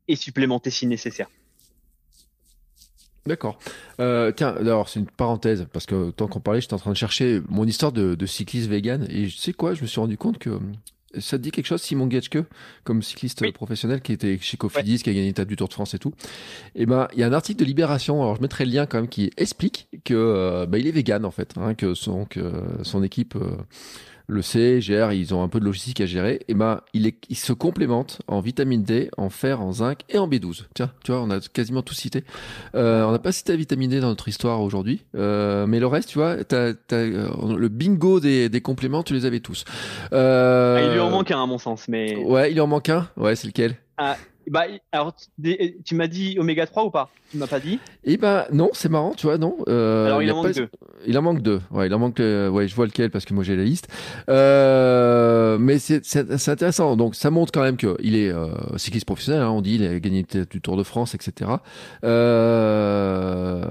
et 0.09 0.16
supplémenter 0.16 0.70
si 0.70 0.86
nécessaire. 0.86 1.28
D'accord. 3.24 3.59
Euh, 4.00 4.32
tiens, 4.32 4.48
alors 4.48 4.88
c'est 4.88 4.98
une 4.98 5.07
parenthèse 5.07 5.66
parce 5.72 5.86
que 5.86 6.11
tant 6.11 6.26
qu'on 6.26 6.40
parlait, 6.40 6.61
j'étais 6.61 6.74
en 6.74 6.78
train 6.78 6.90
de 6.90 6.96
chercher 6.96 7.40
mon 7.48 7.64
histoire 7.64 7.92
de, 7.92 8.16
de 8.16 8.26
cycliste 8.26 8.68
vegan 8.68 9.07
et 9.09 9.26
tu 9.26 9.30
sais 9.30 9.53
quoi, 9.53 9.74
je 9.74 9.82
me 9.82 9.86
suis 9.86 10.00
rendu 10.00 10.16
compte 10.16 10.38
que 10.38 10.50
euh, 10.50 10.61
ça 11.20 11.38
te 11.38 11.42
dit 11.42 11.53
quelque 11.53 11.66
chose, 11.66 11.80
Simon 11.82 12.11
Getschke, 12.11 12.38
comme 12.82 13.00
cycliste 13.03 13.42
Oui. 13.42 13.53
professionnel 13.53 14.00
qui 14.00 14.12
était 14.12 14.38
chez 14.40 14.57
Cofidis, 14.57 15.03
qui 15.03 15.11
a 15.11 15.12
gagné 15.12 15.26
l'étape 15.26 15.46
du 15.46 15.57
Tour 15.57 15.68
de 15.68 15.74
France 15.74 15.94
et 15.94 15.98
tout. 15.98 16.12
Et 16.74 16.86
ben, 16.86 17.07
il 17.12 17.20
y 17.20 17.22
a 17.22 17.26
un 17.26 17.32
article 17.32 17.61
de 17.61 17.64
Libération, 17.64 18.22
alors 18.22 18.36
je 18.36 18.40
mettrai 18.40 18.64
le 18.64 18.72
lien 18.72 18.86
quand 18.86 18.98
même, 18.98 19.09
qui 19.09 19.30
explique 19.36 19.88
que 20.05 20.14
euh, 20.14 20.66
bah, 20.66 20.78
il 20.78 20.86
est 20.86 20.90
vegan 20.90 21.24
en 21.24 21.30
fait, 21.30 21.53
hein, 21.59 21.74
que 21.74 21.94
son 21.94 22.24
que 22.24 22.50
son 22.82 23.05
équipe 23.05 23.36
euh, 23.36 23.57
le 24.27 24.43
sait, 24.43 24.81
gère, 24.81 25.12
ils 25.12 25.35
ont 25.35 25.43
un 25.43 25.49
peu 25.49 25.61
de 25.61 25.64
logistique 25.64 26.01
à 26.01 26.07
gérer. 26.07 26.41
Et 26.49 26.55
ben, 26.55 26.81
il 26.95 27.07
est, 27.07 27.16
il 27.29 27.37
se 27.37 27.53
complémente 27.53 28.20
en 28.29 28.41
vitamine 28.41 28.83
D, 28.83 29.11
en 29.16 29.31
fer, 29.31 29.61
en 29.61 29.73
zinc 29.73 30.01
et 30.09 30.18
en 30.18 30.29
B12. 30.29 30.64
Tiens, 30.75 30.91
tu 31.05 31.12
vois, 31.12 31.23
on 31.23 31.31
a 31.31 31.41
quasiment 31.41 31.83
tout 31.83 31.95
cité. 31.95 32.25
Euh, 32.75 33.05
on 33.05 33.12
n'a 33.12 33.18
pas 33.18 33.33
cité 33.33 33.53
la 33.53 33.59
vitamine 33.59 33.91
D 33.91 34.01
dans 34.01 34.09
notre 34.09 34.29
histoire 34.29 34.61
aujourd'hui, 34.62 35.05
euh, 35.16 35.66
mais 35.66 35.81
le 35.81 35.87
reste, 35.87 36.09
tu 36.11 36.18
vois, 36.18 36.43
t'as, 36.45 36.73
t'as, 36.75 36.97
euh, 36.97 37.57
le 37.57 37.68
bingo 37.68 38.20
des, 38.20 38.49
des 38.49 38.61
compléments, 38.61 39.03
tu 39.03 39.14
les 39.14 39.25
avais 39.27 39.41
tous. 39.41 39.64
Euh, 40.12 40.77
Ah, 40.79 40.83
il 40.87 40.93
lui 40.93 41.01
en 41.01 41.11
manque 41.11 41.31
un, 41.31 41.43
à 41.43 41.47
mon 41.47 41.59
sens, 41.59 41.89
mais 41.89 42.16
Ouais, 42.16 42.53
il 42.53 42.61
en 42.61 42.66
manque 42.66 42.89
un. 42.89 43.09
Ouais, 43.16 43.37
c'est 43.37 43.47
lequel? 43.47 43.77
Bah, 44.51 44.64
alors, 44.93 45.14
tu 45.14 45.57
tu 45.84 45.95
m'as 45.95 46.07
dit 46.09 46.36
oméga 46.38 46.66
3 46.66 46.84
ou 46.84 46.90
pas? 46.90 47.11
Tu 47.30 47.38
m'as 47.38 47.47
pas 47.47 47.61
dit? 47.61 47.78
Eh 48.05 48.16
ben 48.18 48.45
non, 48.53 48.68
c'est 48.74 48.90
marrant, 48.90 49.12
tu 49.16 49.26
vois, 49.26 49.38
non. 49.38 49.57
Euh, 49.68 50.07
Alors, 50.07 50.22
il 50.22 50.30
en 50.30 50.36
manque 50.36 50.47
pas- 50.49 50.53
deux. 50.53 50.68
Il 51.07 51.16
en 51.18 51.22
manque 51.22 51.40
deux. 51.43 51.61
Ouais, 51.70 51.86
il 51.86 51.95
en 51.95 51.99
manque. 51.99 52.20
euh, 52.20 52.49
ouais, 52.51 52.68
je 52.68 52.74
vois 52.74 52.84
lequel 52.86 53.11
parce 53.11 53.24
que 53.24 53.32
moi 53.34 53.43
j'ai 53.43 53.57
la 53.57 53.64
liste. 53.64 53.88
Euh, 54.28 55.57
mais 55.59 55.78
c'est 55.78 56.05
c'est 56.05 56.36
c'est 56.38 56.51
intéressant. 56.51 56.95
Donc 56.97 57.14
ça 57.14 57.30
montre 57.30 57.51
quand 57.53 57.62
même 57.62 57.76
que 57.78 57.97
il 58.03 58.16
est 58.16 58.30
euh, 58.30 58.49
cycliste 58.76 59.07
professionnel. 59.07 59.43
Hein, 59.43 59.51
on 59.51 59.62
dit 59.62 59.76
il 59.76 59.86
a 59.86 59.99
gagné 59.99 60.24
du 60.51 60.61
Tour 60.61 60.76
de 60.76 60.82
France, 60.82 61.14
etc. 61.14 61.53
Euh, 62.05 63.62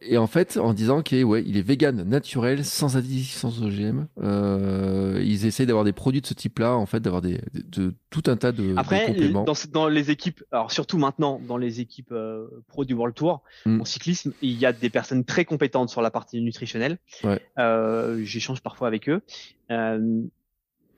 et 0.00 0.16
en 0.18 0.26
fait, 0.26 0.56
en 0.56 0.72
disant 0.72 1.02
qu'il 1.02 1.18
est 1.18 1.24
ouais, 1.24 1.42
il 1.46 1.56
est 1.56 1.62
vegan, 1.66 2.02
naturel, 2.08 2.64
sans 2.64 2.96
additifs, 2.96 3.34
sans 3.36 3.62
OGM. 3.62 4.06
Euh, 4.22 5.20
ils 5.24 5.46
essayent 5.46 5.66
d'avoir 5.66 5.84
des 5.84 5.92
produits 5.92 6.20
de 6.20 6.26
ce 6.26 6.34
type-là, 6.34 6.74
en 6.76 6.86
fait, 6.86 7.00
d'avoir 7.00 7.22
des 7.22 7.40
de, 7.54 7.82
de- 7.82 7.94
tout 8.10 8.22
un 8.26 8.36
tas 8.36 8.52
de, 8.52 8.62
de 8.72 8.74
Après, 8.76 9.06
compléments. 9.06 9.44
dans, 9.44 9.54
dans 9.72 9.88
les 9.88 10.10
équipes, 10.12 10.44
alors 10.52 10.70
surtout 10.70 10.98
maintenant 10.98 11.40
dans 11.40 11.56
les 11.56 11.80
équipes 11.80 12.12
euh, 12.12 12.46
pro 12.68 12.84
du 12.84 12.94
World 12.94 13.14
Tour 13.14 13.42
Mm. 13.66 13.80
en 13.80 13.84
cyclisme, 13.84 14.32
il 14.42 14.52
y 14.58 14.64
a 14.66 14.72
des 14.72 14.90
personnes 14.90 15.24
très 15.24 15.44
compétentes 15.44 15.88
sur 15.88 16.02
la 16.02 16.10
partie 16.10 16.40
nutritionnelle. 16.40 16.98
Ouais. 17.24 17.40
Euh, 17.58 18.22
J'échange 18.24 18.60
parfois 18.60 18.88
avec 18.88 19.08
eux 19.08 19.20
Euh, 19.70 20.22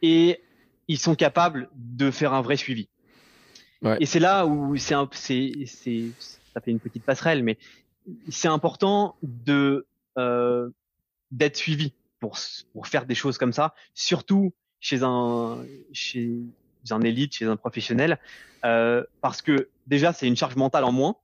et 0.03 0.41
ils 0.89 0.99
sont 0.99 1.15
capables 1.15 1.71
de 1.75 2.11
faire 2.11 2.35
un 2.35 2.43
vrai 2.43 2.57
suivi. 2.57 2.89
Ouais. 3.81 3.97
Et 4.01 4.07
c'est 4.07 4.21
là 4.21 4.47
où 4.47 4.77
c'est 4.77 4.95
un, 4.95 5.09
c'est, 5.13 5.53
c'est, 5.67 6.05
ça 6.53 6.61
fait 6.61 6.71
une 6.71 6.81
petite 6.81 7.05
passerelle, 7.05 7.43
mais 7.43 7.57
c'est 8.29 8.49
important 8.49 9.17
de 9.23 9.87
d'être 11.31 11.57
suivi 11.57 11.93
pour 12.21 12.37
pour 12.73 12.87
faire 12.87 13.07
des 13.07 13.15
choses 13.15 13.39
comme 13.39 13.53
ça, 13.53 13.75
surtout 13.95 14.53
chez 14.81 15.03
un 15.03 15.65
chez 15.93 16.39
un 16.93 17.01
élite, 17.03 17.35
chez 17.35 17.47
un 17.47 17.57
professionnel, 17.57 18.19
euh, 18.65 19.05
parce 19.21 19.43
que 19.43 19.71
déjà 19.87 20.13
c'est 20.13 20.27
une 20.27 20.37
charge 20.37 20.57
mentale 20.57 20.85
en 20.85 20.93
moins. 20.93 21.17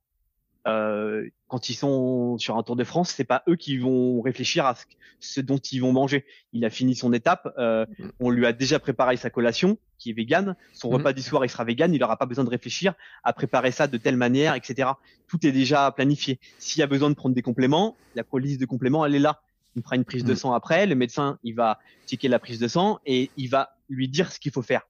Euh, 0.67 1.27
quand 1.47 1.69
ils 1.69 1.73
sont 1.73 2.37
sur 2.37 2.55
un 2.57 2.63
Tour 2.63 2.75
de 2.75 2.83
France, 2.83 3.09
c'est 3.09 3.23
pas 3.23 3.43
eux 3.49 3.55
qui 3.55 3.77
vont 3.77 4.21
réfléchir 4.21 4.65
à 4.65 4.75
ce, 4.75 4.85
ce 5.19 5.41
dont 5.41 5.57
ils 5.57 5.79
vont 5.79 5.91
manger. 5.91 6.23
Il 6.53 6.63
a 6.65 6.69
fini 6.69 6.95
son 6.95 7.13
étape, 7.13 7.51
euh, 7.57 7.85
on 8.19 8.29
lui 8.29 8.45
a 8.45 8.53
déjà 8.53 8.79
préparé 8.79 9.17
sa 9.17 9.31
collation, 9.31 9.77
qui 9.97 10.11
est 10.11 10.13
végane. 10.13 10.55
Son 10.71 10.89
Mhm. 10.89 10.95
repas 10.97 11.13
du 11.13 11.21
soir, 11.23 11.43
il 11.45 11.49
sera 11.49 11.63
vegan. 11.63 11.93
Il 11.93 11.99
n'aura 11.99 12.17
pas 12.17 12.27
besoin 12.27 12.43
de 12.43 12.49
réfléchir 12.49 12.93
à 13.23 13.33
préparer 13.33 13.71
ça 13.71 13.87
de 13.87 13.97
telle 13.97 14.17
manière, 14.17 14.53
etc. 14.53 14.89
Tout 15.27 15.45
est 15.47 15.51
déjà 15.51 15.91
planifié. 15.91 16.39
S'il 16.59 16.79
y 16.79 16.83
a 16.83 16.87
besoin 16.87 17.09
de 17.09 17.15
prendre 17.15 17.33
des 17.35 17.41
compléments, 17.41 17.97
la 18.13 18.23
police 18.23 18.57
de 18.59 18.65
compléments, 18.67 19.03
elle 19.05 19.15
est 19.15 19.19
là. 19.19 19.41
Il 19.75 19.81
fera 19.83 19.95
une 19.95 20.05
prise 20.05 20.23
de 20.25 20.31
Mhm. 20.31 20.35
sang 20.37 20.53
après. 20.53 20.85
Le 20.85 20.95
médecin, 20.95 21.39
il 21.43 21.55
va 21.55 21.79
checker 22.07 22.27
la 22.27 22.39
prise 22.39 22.59
de 22.59 22.67
sang 22.67 22.99
et 23.05 23.31
il 23.35 23.47
va 23.49 23.71
lui 23.89 24.07
dire 24.07 24.31
ce 24.31 24.39
qu'il 24.39 24.51
faut 24.51 24.61
faire 24.61 24.83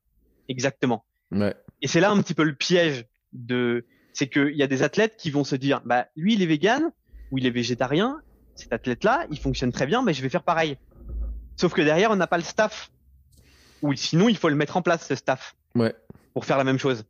exactement. 0.51 1.05
Ouais. 1.31 1.55
Et 1.81 1.87
c'est 1.87 1.99
là 1.99 2.11
un 2.11 2.21
petit 2.21 2.33
peu 2.33 2.43
le 2.43 2.53
piège 2.53 3.05
de, 3.33 3.85
c'est 4.13 4.27
qu'il 4.27 4.55
y 4.55 4.63
a 4.63 4.67
des 4.67 4.83
athlètes 4.83 5.15
qui 5.17 5.31
vont 5.31 5.43
se 5.43 5.55
dire, 5.55 5.81
bah 5.85 6.07
lui 6.15 6.33
il 6.33 6.43
est 6.43 6.45
vegan 6.45 6.91
ou 7.31 7.37
il 7.37 7.45
est 7.45 7.51
végétarien, 7.51 8.21
cet 8.55 8.73
athlète-là, 8.73 9.25
il 9.31 9.39
fonctionne 9.39 9.71
très 9.71 9.85
bien, 9.87 10.03
mais 10.03 10.13
je 10.13 10.21
vais 10.21 10.29
faire 10.29 10.43
pareil. 10.43 10.77
Sauf 11.55 11.73
que 11.73 11.81
derrière 11.81 12.11
on 12.11 12.15
n'a 12.15 12.27
pas 12.27 12.37
le 12.37 12.43
staff. 12.43 12.91
Ou 13.81 13.93
sinon 13.95 14.29
il 14.29 14.37
faut 14.37 14.49
le 14.49 14.55
mettre 14.55 14.77
en 14.77 14.81
place 14.81 15.07
ce 15.07 15.15
staff 15.15 15.55
Ouais. 15.73 15.95
pour 16.33 16.45
faire 16.45 16.57
la 16.57 16.63
même 16.65 16.77
chose. 16.77 17.05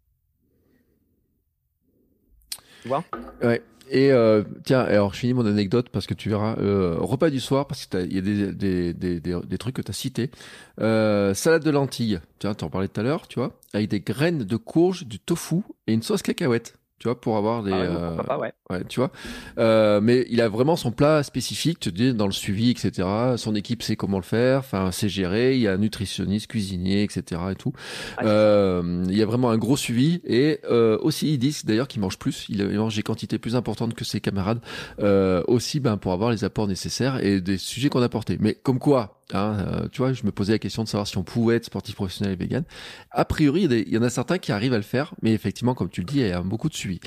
Tu 2.83 2.87
vois? 2.87 3.03
Ouais. 3.41 3.61
Et 3.89 4.11
euh, 4.11 4.43
tiens, 4.63 4.79
alors 4.81 5.13
je 5.13 5.19
finis 5.19 5.33
mon 5.33 5.45
anecdote 5.45 5.89
parce 5.89 6.07
que 6.07 6.13
tu 6.13 6.29
verras. 6.29 6.55
euh, 6.59 6.95
repas 6.99 7.29
du 7.29 7.39
soir, 7.39 7.67
parce 7.67 7.85
qu'il 7.85 8.13
y 8.13 8.17
a 8.17 8.21
des, 8.21 8.53
des, 8.53 8.93
des, 8.93 9.19
des, 9.19 9.57
trucs 9.57 9.75
que 9.75 9.81
tu 9.81 9.91
as 9.91 9.93
cités. 9.93 10.31
Euh, 10.79 11.33
salade 11.33 11.63
de 11.63 11.71
lentilles, 11.71 12.19
tiens, 12.39 12.53
tu 12.53 12.63
en 12.63 12.69
parlais 12.69 12.87
tout 12.87 12.99
à 12.99 13.03
l'heure, 13.03 13.27
tu 13.27 13.39
vois, 13.39 13.59
avec 13.73 13.89
des 13.89 13.99
graines 13.99 14.43
de 14.43 14.55
courge, 14.55 15.05
du 15.05 15.19
tofu 15.19 15.57
et 15.87 15.93
une 15.93 16.03
sauce 16.03 16.21
cacahuète, 16.21 16.75
tu 17.01 17.07
vois, 17.07 17.19
pour 17.19 17.35
avoir 17.35 17.63
des... 17.63 17.71
Ah 17.71 17.79
ouais, 17.79 17.87
euh, 17.89 18.15
pas, 18.17 18.37
ouais. 18.37 18.53
Ouais, 18.69 18.83
tu 18.87 18.99
vois. 18.99 19.11
Euh, 19.57 19.99
mais 20.01 20.27
il 20.29 20.39
a 20.39 20.47
vraiment 20.47 20.75
son 20.75 20.91
plat 20.91 21.23
spécifique, 21.23 21.79
tu 21.79 21.91
dis, 21.91 22.13
dans 22.13 22.27
le 22.27 22.31
suivi, 22.31 22.69
etc. 22.69 23.07
Son 23.37 23.55
équipe 23.55 23.81
sait 23.81 23.95
comment 23.95 24.17
le 24.17 24.23
faire, 24.23 24.59
enfin, 24.59 24.91
c'est 24.91 25.09
géré. 25.09 25.55
Il 25.55 25.61
y 25.61 25.67
a 25.67 25.73
un 25.73 25.77
nutritionniste, 25.77 26.45
cuisinier, 26.45 27.01
etc. 27.01 27.41
et 27.51 27.55
tout. 27.55 27.73
Ah, 28.17 28.23
Euh, 28.25 29.03
il 29.09 29.17
y 29.17 29.21
a 29.23 29.25
vraiment 29.25 29.49
un 29.49 29.57
gros 29.57 29.77
suivi 29.77 30.21
et 30.25 30.59
euh, 30.69 30.97
aussi 31.01 31.33
ils 31.33 31.37
disent 31.39 31.65
d'ailleurs 31.65 31.87
qu'il 31.87 32.01
mange 32.01 32.19
plus, 32.19 32.45
il 32.49 32.63
mange 32.77 32.95
des 32.95 33.03
quantités 33.03 33.39
plus 33.39 33.55
importantes 33.55 33.93
que 33.95 34.05
ses 34.05 34.21
camarades 34.21 34.59
euh, 34.99 35.41
aussi 35.47 35.79
ben 35.79 35.97
pour 35.97 36.13
avoir 36.13 36.29
les 36.31 36.43
apports 36.43 36.67
nécessaires 36.67 37.23
et 37.25 37.41
des 37.41 37.57
sujets 37.57 37.89
qu'on 37.89 38.01
a 38.01 38.09
portés. 38.09 38.37
Mais 38.39 38.53
comme 38.53 38.79
quoi, 38.79 39.20
hein, 39.33 39.57
euh, 39.59 39.87
tu 39.91 39.99
vois, 39.99 40.13
je 40.13 40.23
me 40.25 40.31
posais 40.31 40.53
la 40.53 40.59
question 40.59 40.83
de 40.83 40.87
savoir 40.87 41.07
si 41.07 41.17
on 41.17 41.23
pouvait 41.23 41.55
être 41.55 41.65
sportif 41.65 41.95
professionnel 41.95 42.33
et 42.33 42.35
vegan. 42.35 42.63
A 43.11 43.25
priori, 43.25 43.63
il 43.63 43.89
y, 43.93 43.97
en 43.97 44.01
a 44.03 44.09
certains 44.09 44.37
qui 44.37 44.51
arrivent 44.51 44.73
à 44.73 44.77
le 44.77 44.83
faire, 44.83 45.13
mais 45.21 45.33
effectivement, 45.33 45.73
comme 45.73 45.89
tu 45.89 46.01
le 46.01 46.05
dis, 46.05 46.19
il 46.19 46.27
y 46.27 46.31
a 46.31 46.41
beaucoup 46.41 46.69
de 46.69 46.73
suivi. 46.73 46.99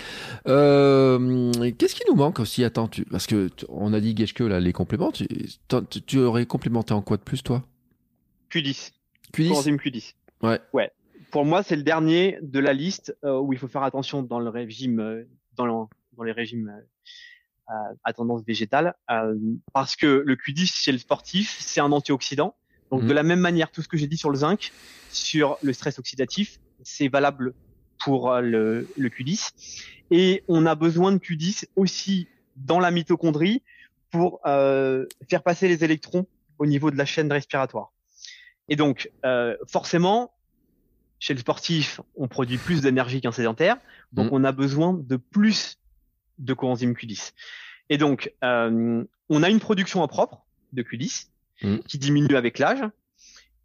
Euh, 0.49 1.53
Qu'est-ce 1.79 1.95
qui 1.95 2.03
nous 2.09 2.15
manque 2.17 2.41
aussi? 2.41 2.65
Attends, 2.65 2.89
tu, 2.89 3.05
parce 3.05 3.27
que 3.27 3.51
on 3.69 3.93
a 3.93 4.01
dit 4.01 4.15
Geschke 4.17 4.41
là 4.41 4.61
les 4.61 4.73
compléments. 4.73 5.13
Tu, 5.13 6.19
aurais 6.19 6.47
complémenté 6.47 6.95
en 6.95 7.03
quoi 7.03 7.17
de 7.17 7.23
plus 7.23 7.43
toi? 7.43 7.63
Q10. 8.51 8.93
Q10 9.33 9.49
Coenzyme 9.49 9.77
Q10. 9.77 10.15
Ouais. 10.43 10.61
Ouais. 10.73 10.91
Pour 11.31 11.45
moi, 11.45 11.63
c'est 11.63 11.77
le 11.77 11.83
dernier 11.83 12.39
de 12.43 12.61
la 12.61 12.73
liste 12.73 13.17
euh, 13.25 13.39
où 13.41 13.53
il 13.53 13.59
faut 13.59 13.67
faire 13.69 13.83
attention 13.83 14.23
dans 14.23 14.39
le 14.39 14.49
régime, 14.51 15.01
euh, 15.01 15.25
dans, 15.57 15.67
le- 15.67 15.87
dans 16.17 16.23
les 16.23 16.33
régimes 16.33 16.73
à- 17.67 17.91
à 18.05 18.13
tendance 18.13 18.43
végétale, 18.45 18.95
euh, 19.11 19.35
parce 19.73 19.97
que 19.97 20.23
le 20.25 20.37
Q10 20.37 20.67
chez 20.75 20.93
le 20.93 20.99
sportif, 20.99 21.57
c'est 21.61 21.81
un 21.81 21.93
antioxydant. 21.93 22.57
Donc 22.91 23.03
Mhm. 23.03 23.09
de 23.09 23.13
la 23.15 23.23
même 23.23 23.41
manière, 23.41 23.71
tout 23.71 23.83
ce 23.83 23.89
que 23.89 23.97
j'ai 23.97 24.07
dit 24.07 24.17
sur 24.17 24.31
le 24.31 24.37
zinc, 24.37 24.73
sur 25.09 25.59
le 25.63 25.73
stress 25.73 25.99
oxydatif, 25.99 26.59
c'est 26.83 27.09
valable 27.09 27.55
pour 28.05 28.31
euh, 28.33 28.41
le, 28.41 28.89
le 28.97 29.09
Q10. 29.09 29.51
Et 30.11 30.45
on 30.49 30.67
a 30.67 30.75
besoin 30.75 31.13
de 31.13 31.19
Q10 31.19 31.67
aussi 31.77 32.29
dans 32.57 32.81
la 32.81 32.91
mitochondrie 32.91 33.63
pour 34.11 34.41
euh, 34.47 35.07
faire 35.31 35.43
passer 35.43 35.67
les 35.69 35.83
électrons 35.85 36.27
au 36.59 36.67
niveau 36.67 36.91
de 36.91 36.97
la 36.97 37.05
chaîne 37.05 37.33
respiratoire. 37.33 37.93
Et 38.69 38.77
donc, 38.77 39.11
euh, 39.25 39.57
forcément, 39.67 40.33
chez 41.19 41.35
le 41.35 41.41
sportif, 41.41 42.01
on 42.17 42.29
produit 42.29 42.59
plus 42.59 42.81
d'énergie 42.83 43.21
qu'un 43.21 43.33
sédentaire, 43.33 43.79
donc 44.13 44.27
Mhm. 44.27 44.33
on 44.33 44.45
a 44.45 44.53
besoin 44.53 44.93
de 44.95 45.17
plus 45.17 45.77
de 46.39 46.55
coenzyme 46.55 46.93
Q10. 46.93 47.33
Et 47.91 47.99
donc, 47.99 48.33
euh, 48.43 49.05
on 49.29 49.43
a 49.43 49.51
une 49.51 49.61
production 49.61 50.03
en 50.03 50.09
propre 50.09 50.45
de 50.73 50.83
Q10 50.83 51.29
Mhm. 51.63 51.83
qui 51.85 51.99
diminue 51.99 52.37
avec 52.37 52.59
l'âge, 52.59 52.83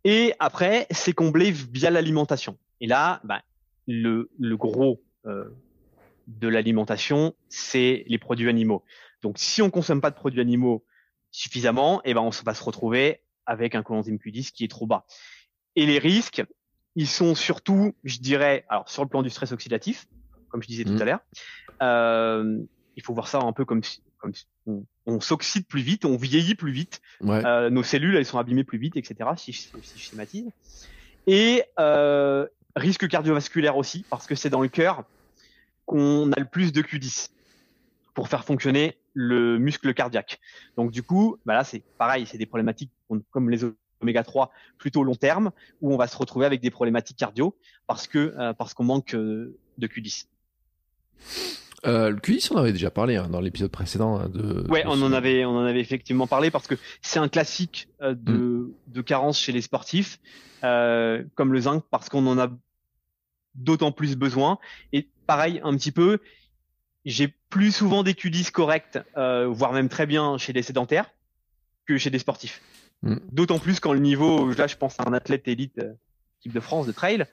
et 0.03 0.33
après, 0.39 0.85
c'est 0.91 1.13
comblé 1.13 1.51
via 1.51 1.89
l'alimentation. 1.89 2.57
Et 2.81 2.87
là, 2.87 3.19
bah, 3.23 3.41
le, 3.87 4.29
le 4.39 4.57
gros 4.57 5.01
euh, 5.25 5.49
de 6.27 6.47
l'alimentation, 6.47 7.33
c'est 7.49 8.05
les 8.07 8.17
produits 8.19 8.47
animaux. 8.47 8.83
Donc, 9.23 9.39
si 9.39 9.61
on 9.61 9.69
consomme 9.69 10.01
pas 10.01 10.11
de 10.11 10.15
produits 10.15 10.39
animaux 10.39 10.85
suffisamment, 11.31 12.01
eh 12.05 12.13
ben, 12.13 12.21
on 12.21 12.29
va 12.29 12.53
se 12.53 12.63
retrouver 12.63 13.21
avec 13.45 13.75
un 13.75 13.83
coenzyme 13.83 14.17
Q10 14.17 14.51
qui 14.51 14.63
est 14.63 14.69
trop 14.69 14.85
bas. 14.85 15.05
Et 15.75 15.85
les 15.85 15.97
risques, 15.99 16.43
ils 16.95 17.07
sont 17.07 17.35
surtout, 17.35 17.95
je 18.03 18.19
dirais, 18.19 18.65
alors 18.69 18.87
sur 18.87 19.03
le 19.03 19.09
plan 19.09 19.23
du 19.23 19.29
stress 19.29 19.51
oxydatif, 19.51 20.07
comme 20.49 20.61
je 20.61 20.67
disais 20.67 20.83
tout 20.83 20.91
Mhm. 20.93 21.01
à 21.01 21.05
l'heure, 21.05 21.19
euh, 21.81 22.59
il 22.95 23.03
faut 23.03 23.13
voir 23.13 23.27
ça 23.27 23.39
un 23.39 23.53
peu 23.53 23.65
comme, 23.65 23.83
si- 23.83 24.03
comme 24.17 24.33
si 24.33 24.45
on, 24.65 24.85
on 25.05 25.21
s'oxyde 25.21 25.65
plus 25.67 25.81
vite, 25.81 26.03
on 26.05 26.17
vieillit 26.17 26.55
plus 26.55 26.71
vite, 26.71 26.99
Ouais. 27.21 27.45
euh, 27.45 27.69
nos 27.69 27.83
cellules 27.83 28.15
elles 28.15 28.25
sont 28.25 28.37
abîmées 28.39 28.63
plus 28.65 28.77
vite, 28.77 28.97
etc. 28.97 29.29
Si, 29.37 29.51
je- 29.53 29.69
si 29.81 29.97
je 29.99 30.03
schématise. 30.03 30.49
Et 31.27 31.63
euh, 31.79 32.47
risque 32.75 33.07
cardiovasculaire 33.07 33.77
aussi, 33.77 34.05
parce 34.09 34.27
que 34.27 34.35
c'est 34.35 34.49
dans 34.49 34.61
le 34.61 34.67
cœur 34.67 35.03
qu'on 35.85 36.31
a 36.33 36.39
le 36.39 36.45
plus 36.45 36.71
de 36.71 36.81
Q10 36.81 37.29
pour 38.13 38.27
faire 38.27 38.43
fonctionner 38.43 38.99
le 39.13 39.57
muscle 39.57 39.93
cardiaque. 39.93 40.39
Donc 40.77 40.91
du 40.91 41.03
coup, 41.03 41.37
bah 41.45 41.53
là 41.53 41.63
c'est 41.63 41.83
pareil, 41.97 42.25
c'est 42.27 42.37
des 42.37 42.45
problématiques 42.45 42.91
comme 43.31 43.49
les 43.49 43.61
oméga 44.01 44.23
3 44.23 44.51
plutôt 44.77 45.03
long 45.03 45.15
terme, 45.15 45.51
où 45.81 45.93
on 45.93 45.97
va 45.97 46.07
se 46.07 46.17
retrouver 46.17 46.45
avec 46.45 46.61
des 46.61 46.69
problématiques 46.71 47.17
cardio 47.17 47.57
parce 47.87 48.07
que 48.07 48.33
euh, 48.37 48.53
parce 48.53 48.73
qu'on 48.73 48.83
manque 48.85 49.13
euh, 49.13 49.57
de 49.77 49.87
Q10. 49.87 50.25
Euh, 51.85 52.09
le 52.09 52.17
Q10, 52.17 52.49
on 52.51 52.55
en 52.55 52.59
avait 52.59 52.73
déjà 52.73 52.91
parlé 52.91 53.15
hein, 53.15 53.29
dans 53.29 53.39
l'épisode 53.39 53.71
précédent. 53.71 54.19
hein, 54.19 54.29
de, 54.29 54.65
Ouais, 54.69 54.83
on 54.85 55.01
en 55.01 55.13
avait, 55.13 55.45
on 55.45 55.55
en 55.57 55.65
avait 55.65 55.79
effectivement 55.79 56.27
parlé 56.27 56.51
parce 56.51 56.67
que 56.67 56.75
c'est 57.01 57.19
un 57.19 57.29
classique 57.29 57.87
euh, 58.01 58.15
de, 58.17 58.73
de 58.87 59.01
carence 59.01 59.39
chez 59.39 59.51
les 59.51 59.61
sportifs, 59.61 60.19
euh, 60.63 61.23
comme 61.35 61.53
le 61.53 61.61
zinc, 61.61 61.83
parce 61.89 62.09
qu'on 62.09 62.27
en 62.27 62.37
a 62.37 62.49
d'autant 63.55 63.91
plus 63.91 64.15
besoin. 64.15 64.59
Et 64.93 65.07
pareil, 65.25 65.61
un 65.63 65.75
petit 65.75 65.91
peu, 65.91 66.19
j'ai 67.05 67.33
plus 67.49 67.71
souvent 67.71 68.03
des 68.03 68.13
Q10 68.13 68.51
corrects, 68.51 68.99
voire 69.15 69.73
même 69.73 69.89
très 69.89 70.05
bien 70.05 70.37
chez 70.37 70.53
des 70.53 70.61
sédentaires 70.61 71.09
que 71.87 71.97
chez 71.97 72.09
des 72.09 72.19
sportifs. 72.19 72.61
Mm. 73.01 73.15
D'autant 73.31 73.59
plus 73.59 73.79
quand 73.79 73.93
le 73.93 73.99
niveau, 73.99 74.51
là, 74.51 74.67
je 74.67 74.75
pense 74.75 74.99
à 74.99 75.07
un 75.07 75.13
athlète 75.13 75.47
élite, 75.47 75.81
équipe 76.39 76.53
de 76.53 76.59
France 76.59 76.87
de 76.87 76.91
trail, 76.91 77.25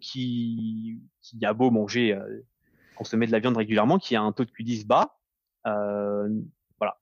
qui, 0.00 1.00
qui 1.22 1.44
a 1.44 1.52
beau 1.52 1.70
manger, 1.70 2.18
consommer 2.96 3.26
de 3.26 3.32
la 3.32 3.38
viande 3.38 3.56
régulièrement, 3.56 3.98
qui 3.98 4.16
a 4.16 4.22
un 4.22 4.32
taux 4.32 4.44
de 4.44 4.50
Q10 4.50 4.86
bas. 4.86 5.16
Euh, 5.66 6.28
voilà, 6.78 6.98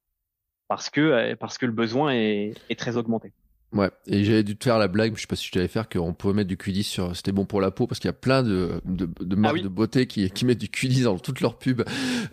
parce 0.68 0.90
que 0.90 1.00
euh, 1.00 1.36
parce 1.36 1.58
que 1.58 1.66
le 1.66 1.72
besoin 1.72 2.12
est, 2.12 2.54
est 2.68 2.78
très 2.78 2.96
augmenté. 2.96 3.32
Ouais, 3.74 3.90
et 4.06 4.22
j'avais 4.24 4.44
dû 4.44 4.56
te 4.56 4.62
faire 4.62 4.78
la 4.78 4.86
blague, 4.86 5.16
je 5.16 5.22
sais 5.22 5.26
pas 5.26 5.34
si 5.34 5.46
je 5.48 5.50
t'avais 5.50 5.66
faire, 5.66 5.88
qu'on 5.88 6.14
pouvait 6.14 6.32
mettre 6.32 6.46
du 6.48 6.56
Q10 6.56 6.84
sur, 6.84 7.16
c'était 7.16 7.32
bon 7.32 7.44
pour 7.44 7.60
la 7.60 7.72
peau, 7.72 7.88
parce 7.88 7.98
qu'il 7.98 8.06
y 8.08 8.10
a 8.10 8.12
plein 8.12 8.44
de, 8.44 8.80
de, 8.84 9.08
de 9.20 9.34
marques 9.36 9.54
Ah 9.56 9.58
oui. 9.58 9.62
de 9.64 9.68
beauté 9.68 10.06
qui, 10.06 10.30
qui 10.30 10.44
mettent 10.44 10.60
du 10.60 10.68
Q10 10.68 11.02
dans 11.02 11.18
toutes 11.18 11.40
leurs 11.40 11.58
pubs, 11.58 11.82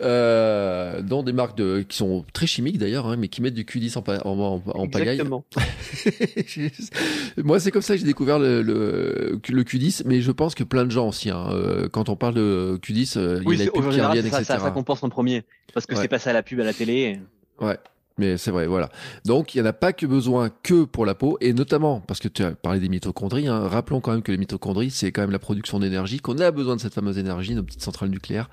euh, 0.02 1.02
dont 1.02 1.24
des 1.24 1.32
marques 1.32 1.56
de, 1.58 1.80
qui 1.82 1.96
sont 1.96 2.24
très 2.32 2.46
chimiques 2.46 2.78
d'ailleurs, 2.78 3.06
hein, 3.08 3.16
mais 3.18 3.26
qui 3.26 3.42
mettent 3.42 3.54
du 3.54 3.64
Q10 3.64 3.98
en, 3.98 4.02
pa- 4.02 4.20
en, 4.24 4.38
en, 4.38 4.62
en 4.66 4.88
pagaille. 4.88 5.20
Exactement. 5.20 5.44
Moi, 7.44 7.60
c'est 7.60 7.70
comme 7.70 7.82
ça 7.82 7.94
que 7.94 8.00
j'ai 8.00 8.06
découvert 8.06 8.38
le, 8.38 8.62
le, 8.62 9.40
le 9.48 9.62
Q10, 9.64 10.02
mais 10.06 10.20
je 10.20 10.30
pense 10.30 10.54
que 10.54 10.64
plein 10.64 10.84
de 10.84 10.90
gens 10.90 11.08
aussi, 11.08 11.30
hein, 11.30 11.48
euh, 11.50 11.88
quand 11.88 12.08
on 12.08 12.16
parle 12.16 12.34
de 12.34 12.78
Q10, 12.82 13.18
euh, 13.18 13.38
il 13.42 13.48
Oui, 13.48 13.56
y 13.56 13.62
a 13.62 13.64
les 13.64 13.70
pubs 13.70 13.82
qui 13.90 14.00
reviennent, 14.00 14.30
ça, 14.30 14.38
etc. 14.40 14.44
ça, 14.44 14.58
ça 14.60 14.70
compense 14.70 15.02
en 15.02 15.08
premier 15.08 15.42
parce 15.74 15.86
que 15.86 15.94
Ouais. 15.94 16.02
c'est 16.02 16.08
passé 16.08 16.30
à 16.30 16.32
la 16.34 16.42
pub 16.42 16.60
à 16.60 16.64
la 16.64 16.72
télé. 16.72 17.18
Ouais. 17.60 17.78
Mais 18.18 18.36
c'est 18.36 18.50
vrai, 18.50 18.66
voilà. 18.66 18.90
Donc, 19.24 19.54
il 19.54 19.58
n'y 19.60 19.66
en 19.66 19.70
a 19.70 19.72
pas 19.72 19.92
que 19.92 20.04
besoin 20.04 20.50
que 20.62 20.84
pour 20.84 21.06
la 21.06 21.14
peau, 21.14 21.38
et 21.40 21.52
notamment, 21.52 22.00
parce 22.00 22.20
que 22.20 22.28
tu 22.28 22.44
as 22.44 22.52
parlé 22.52 22.78
des 22.78 22.88
mitochondries, 22.88 23.48
hein, 23.48 23.68
rappelons 23.68 24.00
quand 24.00 24.12
même 24.12 24.22
que 24.22 24.32
les 24.32 24.38
mitochondries, 24.38 24.90
c'est 24.90 25.12
quand 25.12 25.22
même 25.22 25.30
la 25.30 25.38
production 25.38 25.78
d'énergie, 25.78 26.20
qu'on 26.20 26.38
a 26.38 26.50
besoin 26.50 26.76
de 26.76 26.80
cette 26.80 26.94
fameuse 26.94 27.18
énergie, 27.18 27.54
nos 27.54 27.62
petites 27.62 27.82
centrales 27.82 28.10
nucléaires. 28.10 28.50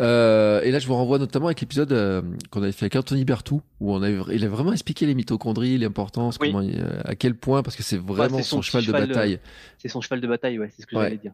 Euh, 0.00 0.60
et 0.62 0.72
là, 0.72 0.78
je 0.80 0.86
vous 0.86 0.94
renvoie 0.94 1.18
notamment 1.18 1.46
avec 1.46 1.60
l'épisode 1.60 1.92
euh, 1.92 2.22
qu'on 2.50 2.62
avait 2.62 2.72
fait 2.72 2.86
avec 2.86 2.96
Anthony 2.96 3.24
Bertou, 3.24 3.62
où 3.80 3.94
on 3.94 4.02
avait, 4.02 4.18
il 4.32 4.44
a 4.44 4.48
vraiment 4.48 4.72
expliqué 4.72 5.06
les 5.06 5.14
mitochondries, 5.14 5.78
l'importance, 5.78 6.38
comment, 6.38 6.60
euh, 6.62 7.00
à 7.04 7.14
quel 7.14 7.36
point, 7.36 7.62
parce 7.62 7.76
que 7.76 7.84
c'est 7.84 8.00
vraiment 8.00 8.42
son, 8.42 8.60
cheval, 8.60 8.86
de 8.86 8.92
bataille. 8.92 9.38
C'est 9.78 9.88
son 9.88 10.00
cheval 10.00 10.20
de 10.20 10.26
bataille, 10.26 10.58
ouais, 10.58 10.70
c'est 10.74 10.82
ce 10.82 10.86
que 10.86 10.96
j'allais 10.96 11.16
dire. 11.16 11.32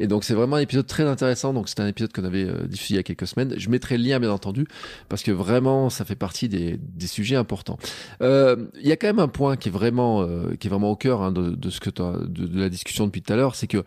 Et 0.00 0.08
donc, 0.08 0.24
c'est 0.24 0.34
vraiment 0.34 0.56
un 0.56 0.60
épisode 0.60 0.86
très 0.86 1.04
intéressant. 1.04 1.52
Donc, 1.52 1.68
c'est 1.68 1.80
un 1.80 1.86
épisode 1.86 2.12
qu'on 2.12 2.24
avait 2.24 2.46
diffusé 2.66 2.94
il 2.94 2.96
y 2.96 3.00
a 3.00 3.04
quelques 3.04 3.28
semaines. 3.28 3.54
Je 3.56 3.70
mettrai 3.70 3.96
le 3.96 4.04
lien, 4.04 4.18
bien 4.18 4.32
entendu, 4.32 4.66
parce 5.08 5.22
que 5.22 5.30
vraiment, 5.30 5.88
ça 5.88 6.04
fait 6.04 6.16
partie 6.16 6.48
des, 6.48 6.78
des 6.78 7.06
sujet 7.12 7.36
important. 7.36 7.78
Euh, 8.20 8.56
il 8.80 8.86
y 8.86 8.92
a 8.92 8.96
quand 8.96 9.06
même 9.06 9.18
un 9.18 9.28
point 9.28 9.56
qui 9.56 9.68
est 9.68 9.72
vraiment, 9.72 10.22
euh, 10.22 10.54
qui 10.58 10.66
est 10.66 10.70
vraiment 10.70 10.90
au 10.90 10.96
cœur 10.96 11.22
hein, 11.22 11.32
de, 11.32 11.70
ce 11.70 11.80
que 11.80 11.90
de, 11.90 12.60
la 12.60 12.68
discussion 12.68 13.06
depuis 13.06 13.22
tout 13.22 13.32
à 13.32 13.36
l'heure, 13.36 13.54
c'est 13.54 13.66
que 13.66 13.84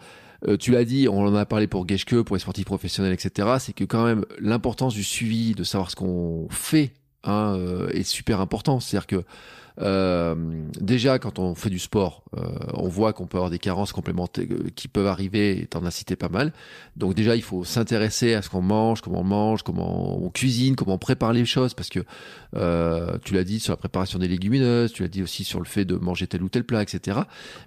euh, 0.48 0.58
tu 0.58 0.72
l'as 0.72 0.86
dit, 0.86 1.08
on 1.10 1.26
en 1.26 1.36
a 1.36 1.46
parlé 1.46 1.68
pour 1.68 1.88
Geschke, 1.88 2.22
pour 2.22 2.36
les 2.36 2.40
sportifs 2.40 2.66
professionnels, 2.66 3.14
etc. 3.14 3.56
C'est 3.60 3.74
que 3.74 3.84
quand 3.84 4.06
même 4.06 4.26
l'importance 4.40 4.94
du 4.94 5.04
suivi, 5.04 5.54
de 5.54 5.64
savoir 5.64 5.92
ce 5.92 5.96
qu'on 5.96 6.48
fait, 6.50 6.92
hein, 7.24 7.58
est 7.92 8.04
super 8.04 8.42
important. 8.42 8.80
C'est-à-dire 8.80 9.08
que 9.08 9.24
euh, 9.82 10.36
déjà, 10.80 11.20
quand 11.20 11.40
on 11.40 11.56
fait 11.56 11.70
du 11.70 11.80
sport, 11.80 12.24
euh, 12.38 12.42
on 12.74 12.88
voit 12.88 13.14
qu'on 13.14 13.28
peut 13.28 13.38
avoir 13.38 13.50
des 13.52 13.60
carences 13.60 13.92
complémentaires 13.92 14.46
euh, 14.50 14.70
qui 14.76 14.88
peuvent 14.88 15.08
arriver, 15.08 15.60
et 15.60 15.68
t'en 15.68 15.86
as 15.86 15.92
cité 15.92 16.16
pas 16.16 16.30
mal. 16.30 16.54
Donc 16.96 17.14
déjà, 17.14 17.36
il 17.36 17.42
faut 17.42 17.64
s'intéresser 17.64 18.34
à 18.34 18.42
ce 18.42 18.50
qu'on 18.50 18.62
mange, 18.62 19.02
comment 19.02 19.22
on 19.22 19.26
mange, 19.26 19.64
comment 19.64 20.24
on 20.24 20.30
cuisine, 20.30 20.76
comment 20.76 20.94
on 20.94 20.98
prépare 20.98 21.34
les 21.34 21.46
choses, 21.46 21.74
parce 21.74 21.90
que 21.90 22.00
euh, 22.56 23.18
tu 23.24 23.34
l'as 23.34 23.44
dit 23.44 23.60
sur 23.60 23.74
la 23.74 23.78
préparation 23.78 24.20
des 24.20 24.28
légumineuses, 24.28 24.94
tu 24.94 25.04
l'as 25.04 25.10
dit 25.10 25.24
aussi 25.24 25.44
sur 25.44 25.60
le 25.60 25.66
fait 25.66 25.86
de 25.86 25.96
manger 25.96 26.28
tel 26.28 26.44
ou 26.44 26.50
tel 26.50 26.64
plat, 26.64 26.82
etc. 26.82 27.20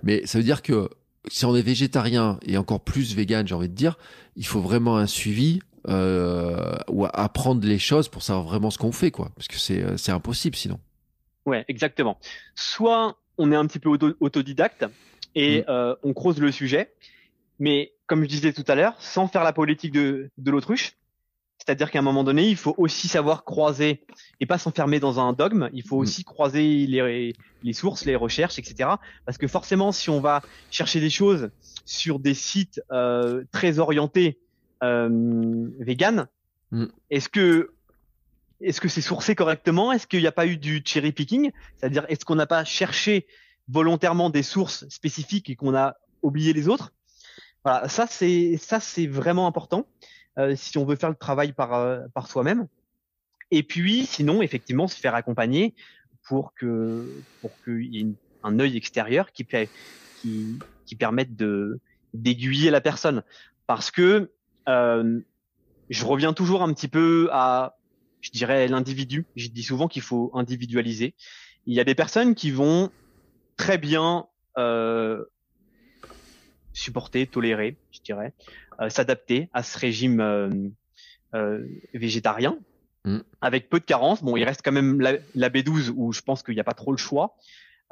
Mais 0.02 0.24
ça 0.26 0.38
veut 0.38 0.44
dire 0.44 0.62
que 0.62 0.88
si 1.30 1.44
on 1.44 1.54
est 1.54 1.62
végétarien 1.62 2.38
et 2.42 2.56
encore 2.56 2.80
plus 2.80 3.14
vegan, 3.14 3.46
j'ai 3.46 3.54
envie 3.54 3.68
de 3.68 3.74
dire, 3.74 3.98
il 4.36 4.46
faut 4.46 4.60
vraiment 4.60 4.96
un 4.96 5.06
suivi 5.06 5.60
euh, 5.88 6.76
ou 6.88 7.06
apprendre 7.12 7.66
les 7.66 7.78
choses 7.78 8.08
pour 8.08 8.22
savoir 8.22 8.46
vraiment 8.46 8.70
ce 8.70 8.78
qu'on 8.78 8.92
fait, 8.92 9.10
quoi. 9.10 9.30
Parce 9.36 9.48
que 9.48 9.58
c'est 9.58 9.84
c'est 9.98 10.12
impossible 10.12 10.56
sinon. 10.56 10.78
Ouais, 11.48 11.64
exactement. 11.66 12.18
Soit 12.54 13.16
on 13.38 13.50
est 13.52 13.56
un 13.56 13.66
petit 13.66 13.78
peu 13.78 13.88
autodidacte 14.20 14.84
et 15.34 15.60
mm. 15.60 15.64
euh, 15.68 15.94
on 16.02 16.12
creuse 16.12 16.38
le 16.40 16.52
sujet, 16.52 16.92
mais 17.58 17.94
comme 18.06 18.22
je 18.22 18.28
disais 18.28 18.52
tout 18.52 18.64
à 18.68 18.74
l'heure, 18.74 19.00
sans 19.00 19.28
faire 19.28 19.44
la 19.44 19.54
politique 19.54 19.92
de, 19.92 20.30
de 20.36 20.50
l'autruche. 20.50 20.96
C'est-à-dire 21.56 21.90
qu'à 21.90 22.00
un 22.00 22.02
moment 22.02 22.22
donné, 22.22 22.48
il 22.48 22.56
faut 22.56 22.74
aussi 22.76 23.08
savoir 23.08 23.44
croiser 23.44 24.04
et 24.40 24.46
pas 24.46 24.58
s'enfermer 24.58 25.00
dans 25.00 25.20
un 25.20 25.32
dogme. 25.32 25.70
Il 25.72 25.82
faut 25.82 25.96
mm. 25.96 26.00
aussi 26.00 26.22
croiser 26.22 26.86
les, 26.86 27.34
les 27.62 27.72
sources, 27.72 28.04
les 28.04 28.14
recherches, 28.14 28.58
etc. 28.58 28.90
Parce 29.24 29.38
que 29.38 29.46
forcément, 29.46 29.90
si 29.90 30.10
on 30.10 30.20
va 30.20 30.42
chercher 30.70 31.00
des 31.00 31.10
choses 31.10 31.50
sur 31.86 32.18
des 32.18 32.34
sites 32.34 32.82
euh, 32.92 33.44
très 33.52 33.78
orientés 33.78 34.38
euh, 34.82 35.66
vegan, 35.78 36.28
mm. 36.72 36.84
est-ce 37.08 37.30
que 37.30 37.70
est-ce 38.60 38.80
que 38.80 38.88
c'est 38.88 39.00
sourcé 39.00 39.34
correctement? 39.34 39.92
Est-ce 39.92 40.06
qu'il 40.06 40.20
n'y 40.20 40.26
a 40.26 40.32
pas 40.32 40.46
eu 40.46 40.56
du 40.56 40.82
cherry 40.84 41.12
picking? 41.12 41.52
C'est-à-dire, 41.76 42.04
est-ce 42.08 42.24
qu'on 42.24 42.34
n'a 42.34 42.46
pas 42.46 42.64
cherché 42.64 43.26
volontairement 43.68 44.30
des 44.30 44.42
sources 44.42 44.88
spécifiques 44.88 45.50
et 45.50 45.56
qu'on 45.56 45.74
a 45.74 45.96
oublié 46.22 46.52
les 46.52 46.68
autres? 46.68 46.92
Voilà, 47.64 47.88
ça 47.88 48.06
c'est 48.06 48.56
ça 48.56 48.80
c'est 48.80 49.06
vraiment 49.06 49.46
important 49.46 49.86
euh, 50.38 50.54
si 50.56 50.78
on 50.78 50.84
veut 50.84 50.96
faire 50.96 51.10
le 51.10 51.16
travail 51.16 51.52
par 51.52 51.74
euh, 51.74 52.00
par 52.14 52.28
soi-même. 52.28 52.66
Et 53.50 53.62
puis, 53.62 54.06
sinon, 54.06 54.42
effectivement, 54.42 54.88
se 54.88 54.96
faire 54.96 55.14
accompagner 55.14 55.74
pour 56.24 56.54
que 56.54 57.06
pour 57.40 57.50
qu'il 57.64 57.94
y 57.94 58.00
ait 58.00 58.06
un 58.42 58.58
œil 58.58 58.76
extérieur 58.76 59.32
qui 59.32 59.46
qui 60.20 60.58
qui 60.86 60.96
permette 60.96 61.36
de 61.36 61.80
d'aiguiller 62.14 62.70
la 62.70 62.80
personne, 62.80 63.22
parce 63.66 63.90
que 63.90 64.30
euh, 64.68 65.20
je 65.90 66.04
reviens 66.04 66.32
toujours 66.32 66.62
un 66.62 66.72
petit 66.72 66.88
peu 66.88 67.28
à 67.32 67.77
je 68.20 68.30
dirais 68.30 68.68
l'individu. 68.68 69.26
Je 69.36 69.48
dis 69.48 69.62
souvent 69.62 69.88
qu'il 69.88 70.02
faut 70.02 70.30
individualiser. 70.34 71.14
Il 71.66 71.74
y 71.74 71.80
a 71.80 71.84
des 71.84 71.94
personnes 71.94 72.34
qui 72.34 72.50
vont 72.50 72.90
très 73.56 73.78
bien 73.78 74.26
euh, 74.56 75.24
supporter, 76.72 77.26
tolérer, 77.26 77.76
je 77.90 78.00
dirais, 78.00 78.32
euh, 78.80 78.88
s'adapter 78.88 79.48
à 79.52 79.62
ce 79.62 79.78
régime 79.78 80.20
euh, 80.20 80.48
euh 81.34 81.66
végétarien 81.92 82.56
mm. 83.04 83.18
avec 83.40 83.68
peu 83.68 83.80
de 83.80 83.84
carences. 83.84 84.22
Bon, 84.22 84.36
il 84.36 84.44
reste 84.44 84.62
quand 84.64 84.72
même 84.72 85.00
la, 85.00 85.14
la 85.34 85.50
B12 85.50 85.92
où 85.94 86.12
je 86.12 86.22
pense 86.22 86.42
qu'il 86.42 86.54
n'y 86.54 86.60
a 86.60 86.64
pas 86.64 86.74
trop 86.74 86.92
le 86.92 86.98
choix. 86.98 87.36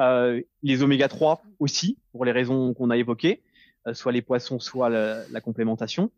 Euh, 0.01 0.43
les 0.63 0.83
oméga 0.83 1.09
3 1.09 1.43
aussi, 1.59 1.99
pour 2.13 2.25
les 2.25 2.33
raisons 2.33 2.75
qu'on 2.75 2.91
a 2.91 2.97
évoquées, 2.97 3.43
euh, 3.87 3.95
soit 3.95 4.13
les 4.13 4.23
poissons, 4.23 4.61
soit 4.61 4.89
la, 4.89 5.27
la 5.31 5.41
complémentation. 5.41 6.11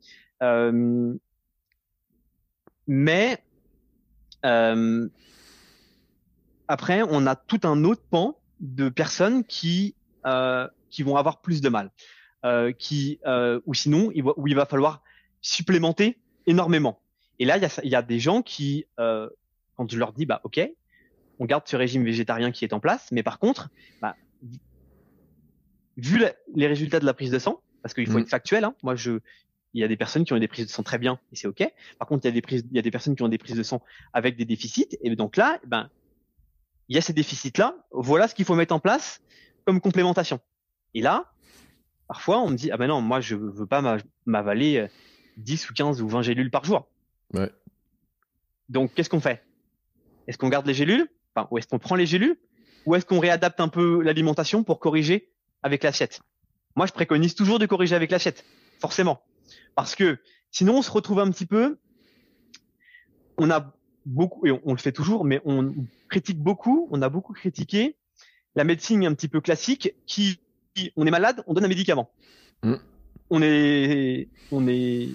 mais 2.87 3.39
euh, 4.45 5.09
après, 6.69 7.03
on 7.09 7.27
a 7.27 7.37
tout 7.37 7.61
un 7.65 7.85
autre 7.85 8.03
pan 8.11 8.39
de 8.61 8.89
personnes 8.89 9.45
qui 9.45 9.95
euh, 10.27 10.69
qui 10.91 11.03
vont 11.03 11.17
avoir 11.17 11.41
plus 11.41 11.61
de 11.61 11.69
mal, 11.69 11.91
euh, 12.45 12.73
qui 12.73 13.21
euh, 13.27 13.61
ou 13.67 13.75
sinon 13.75 14.11
il 14.15 14.25
où 14.25 14.47
il 14.47 14.55
va 14.55 14.67
falloir 14.67 15.03
supplémenter 15.41 16.19
énormément. 16.47 17.01
Et 17.39 17.45
là, 17.45 17.57
il 17.57 17.63
y 17.63 17.67
a, 17.67 17.85
y 17.85 17.95
a 17.95 18.03
des 18.03 18.19
gens 18.19 18.43
qui, 18.43 18.87
euh, 18.99 19.29
quand 19.77 19.91
je 19.91 19.97
leur 19.97 20.13
dis, 20.13 20.27
bah 20.27 20.41
ok, 20.43 20.61
on 21.39 21.45
garde 21.45 21.67
ce 21.67 21.77
régime 21.77 22.05
végétarien 22.05 22.51
qui 22.51 22.65
est 22.65 22.73
en 22.73 22.81
place, 22.81 23.09
mais 23.13 23.23
par 23.23 23.39
contre, 23.39 23.69
bah, 24.03 24.17
vu 25.97 26.21
les 26.55 26.67
résultats 26.67 26.99
de 26.99 27.07
la 27.07 27.15
prise 27.15 27.31
de 27.31 27.39
sang, 27.39 27.61
parce 27.83 27.95
qu'il 27.95 28.07
faut 28.07 28.19
mmh. 28.19 28.23
être 28.23 28.29
factuel, 28.29 28.65
hein, 28.65 28.75
moi 28.83 28.97
je 28.97 29.21
il 29.79 29.81
y 29.81 29.85
a 29.85 29.89
des 29.89 29.97
personnes 29.97 30.25
qui 30.25 30.33
ont 30.33 30.39
des 30.39 30.49
prises 30.49 30.67
de 30.67 30.71
sang 30.71 30.83
très 30.83 30.99
bien 30.99 31.21
et 31.33 31.37
c'est 31.37 31.47
ok. 31.47 31.73
Par 31.99 32.09
contre, 32.09 32.25
il 32.25 32.29
y 32.29 32.31
a 32.31 32.33
des 32.33 32.43
prises, 32.43 32.65
il 32.69 32.77
y 32.77 32.81
a 32.81 32.83
des 32.83 32.91
personnes 32.91 33.15
qui 33.15 33.23
ont 33.23 33.29
des 33.29 33.39
prises 33.39 33.57
de 33.57 33.63
sang 33.63 33.81
avec 34.13 34.37
des 34.37 34.45
déficits 34.45 34.99
et 35.01 35.15
donc 35.15 35.37
là, 35.37 35.61
ben, 35.67 35.89
il 36.89 36.97
y 36.97 36.99
a 36.99 37.01
ces 37.01 37.13
déficits-là. 37.13 37.77
Voilà 37.93 38.27
ce 38.27 38.35
qu'il 38.35 38.45
faut 38.45 38.57
mettre 38.57 38.75
en 38.75 38.81
place 38.81 39.23
comme 39.65 39.81
complémentation. 39.81 40.41
Et 40.95 41.01
là, 41.01 41.33
parfois, 42.09 42.41
on 42.41 42.51
me 42.51 42.57
dit 42.57 42.73
ah 42.73 42.77
ben 42.77 42.89
non, 42.89 43.01
moi 43.01 43.21
je 43.21 43.37
veux 43.37 43.67
pas 43.67 43.99
m'avaler 44.27 44.89
10 45.37 45.65
euh, 45.65 45.69
ou 45.71 45.75
15 45.75 46.03
ou 46.03 46.09
20 46.09 46.23
gélules 46.23 46.51
par 46.51 46.65
jour. 46.65 46.89
Ouais. 47.33 47.51
Donc 48.69 48.95
qu'est-ce 48.95 49.09
qu'on 49.09 49.21
fait? 49.21 49.45
Est-ce 50.27 50.39
qu'on 50.39 50.49
garde 50.49 50.67
les 50.67 50.75
gélules? 50.75 51.07
Enfin, 51.35 51.47
Ou 51.53 51.59
est-ce 51.59 51.69
qu'on 51.69 51.79
prend 51.79 51.95
les 51.95 52.07
gélules? 52.07 52.37
Ou 52.85 52.97
est-ce 52.97 53.07
qu'on 53.07 53.21
réadapte 53.21 53.61
un 53.61 53.69
peu 53.69 54.03
l'alimentation 54.03 54.65
pour 54.65 54.81
corriger 54.81 55.31
avec 55.63 55.85
l'assiette? 55.85 56.21
Moi, 56.75 56.87
je 56.87 56.93
préconise 56.93 57.35
toujours 57.35 57.59
de 57.59 57.67
corriger 57.67 57.95
avec 57.95 58.11
l'assiette, 58.11 58.45
forcément. 58.81 59.23
Parce 59.75 59.95
que 59.95 60.19
sinon, 60.51 60.79
on 60.79 60.83
se 60.83 60.91
retrouve 60.91 61.21
un 61.21 61.31
petit 61.31 61.47
peu. 61.47 61.79
On 63.37 63.51
a 63.51 63.73
beaucoup, 64.07 64.47
et 64.47 64.51
on, 64.51 64.73
le 64.73 64.79
fait 64.79 64.93
toujours, 64.93 65.25
mais 65.25 65.41
on 65.45 65.75
critique 66.09 66.41
beaucoup. 66.41 66.89
On 66.91 67.03
a 67.03 67.09
beaucoup 67.09 67.33
critiqué 67.33 67.97
la 68.55 68.65
médecine 68.65 69.05
un 69.05 69.15
petit 69.15 69.29
peu 69.29 69.41
classique, 69.41 69.95
qui, 70.07 70.41
on 70.97 71.07
est 71.07 71.11
malade, 71.11 71.45
on 71.47 71.55
donne 71.55 71.65
un 71.65 71.69
médicament. 71.69 72.11
Mm. 72.63 72.75
On 73.31 73.43
est, 73.43 74.29
on 74.51 74.67
est 74.67 75.11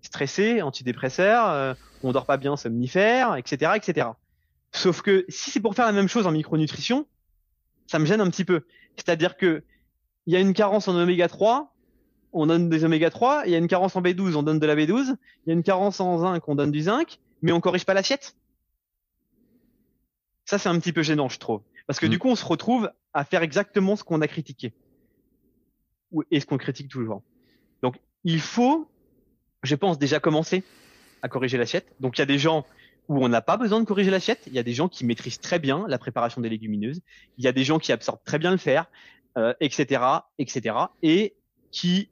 stressé, 0.00 0.62
antidépresseur, 0.62 1.48
euh, 1.48 1.74
on 2.02 2.12
dort 2.12 2.26
pas 2.26 2.36
bien, 2.36 2.56
somnifère, 2.56 3.36
etc., 3.36 3.72
etc. 3.76 4.08
Sauf 4.72 5.02
que 5.02 5.24
si 5.28 5.50
c'est 5.50 5.60
pour 5.60 5.74
faire 5.74 5.86
la 5.86 5.92
même 5.92 6.08
chose 6.08 6.26
en 6.26 6.32
micronutrition, 6.32 7.06
ça 7.86 7.98
me 7.98 8.06
gêne 8.06 8.20
un 8.20 8.30
petit 8.30 8.44
peu. 8.44 8.64
C'est-à-dire 8.96 9.36
que 9.36 9.62
il 10.26 10.32
y 10.32 10.36
a 10.36 10.40
une 10.40 10.54
carence 10.54 10.88
en 10.88 10.96
oméga 10.96 11.28
3, 11.28 11.73
on 12.34 12.46
donne 12.46 12.68
des 12.68 12.84
oméga 12.84 13.10
3, 13.10 13.44
il 13.46 13.52
y 13.52 13.54
a 13.54 13.58
une 13.58 13.68
carence 13.68 13.96
en 13.96 14.02
B12, 14.02 14.34
on 14.34 14.42
donne 14.42 14.58
de 14.58 14.66
la 14.66 14.74
B12, 14.74 15.16
il 15.46 15.48
y 15.48 15.50
a 15.50 15.54
une 15.54 15.62
carence 15.62 16.00
en 16.00 16.18
zinc, 16.18 16.46
on 16.48 16.54
donne 16.54 16.72
du 16.72 16.82
zinc, 16.82 17.20
mais 17.42 17.52
on 17.52 17.60
corrige 17.60 17.86
pas 17.86 17.94
l'assiette. 17.94 18.36
Ça, 20.44 20.58
c'est 20.58 20.68
un 20.68 20.78
petit 20.78 20.92
peu 20.92 21.02
gênant, 21.02 21.28
je 21.28 21.38
trouve. 21.38 21.62
Parce 21.86 22.00
que 22.00 22.06
du 22.06 22.16
mm. 22.16 22.18
coup, 22.18 22.28
on 22.28 22.36
se 22.36 22.44
retrouve 22.44 22.90
à 23.14 23.24
faire 23.24 23.42
exactement 23.42 23.96
ce 23.96 24.04
qu'on 24.04 24.20
a 24.20 24.28
critiqué. 24.28 24.74
Et 26.30 26.40
ce 26.40 26.46
qu'on 26.46 26.58
critique 26.58 26.88
toujours. 26.88 27.22
Donc, 27.82 27.96
il 28.24 28.40
faut, 28.40 28.90
je 29.62 29.74
pense, 29.74 29.98
déjà 29.98 30.20
commencer 30.20 30.64
à 31.22 31.28
corriger 31.28 31.56
l'assiette. 31.56 31.94
Donc, 32.00 32.18
il 32.18 32.20
y 32.20 32.22
a 32.22 32.26
des 32.26 32.38
gens 32.38 32.66
où 33.08 33.24
on 33.24 33.28
n'a 33.28 33.42
pas 33.42 33.56
besoin 33.56 33.80
de 33.80 33.84
corriger 33.84 34.10
l'assiette. 34.10 34.42
Il 34.46 34.54
y 34.54 34.58
a 34.58 34.62
des 34.62 34.74
gens 34.74 34.88
qui 34.88 35.04
maîtrisent 35.06 35.40
très 35.40 35.58
bien 35.58 35.86
la 35.88 35.98
préparation 35.98 36.40
des 36.40 36.48
légumineuses. 36.48 37.00
Il 37.38 37.44
y 37.44 37.48
a 37.48 37.52
des 37.52 37.64
gens 37.64 37.78
qui 37.78 37.92
absorbent 37.92 38.22
très 38.24 38.38
bien 38.38 38.50
le 38.50 38.56
fer, 38.56 38.90
euh, 39.36 39.54
etc., 39.60 40.02
etc., 40.38 40.76
et 41.02 41.36
qui 41.70 42.08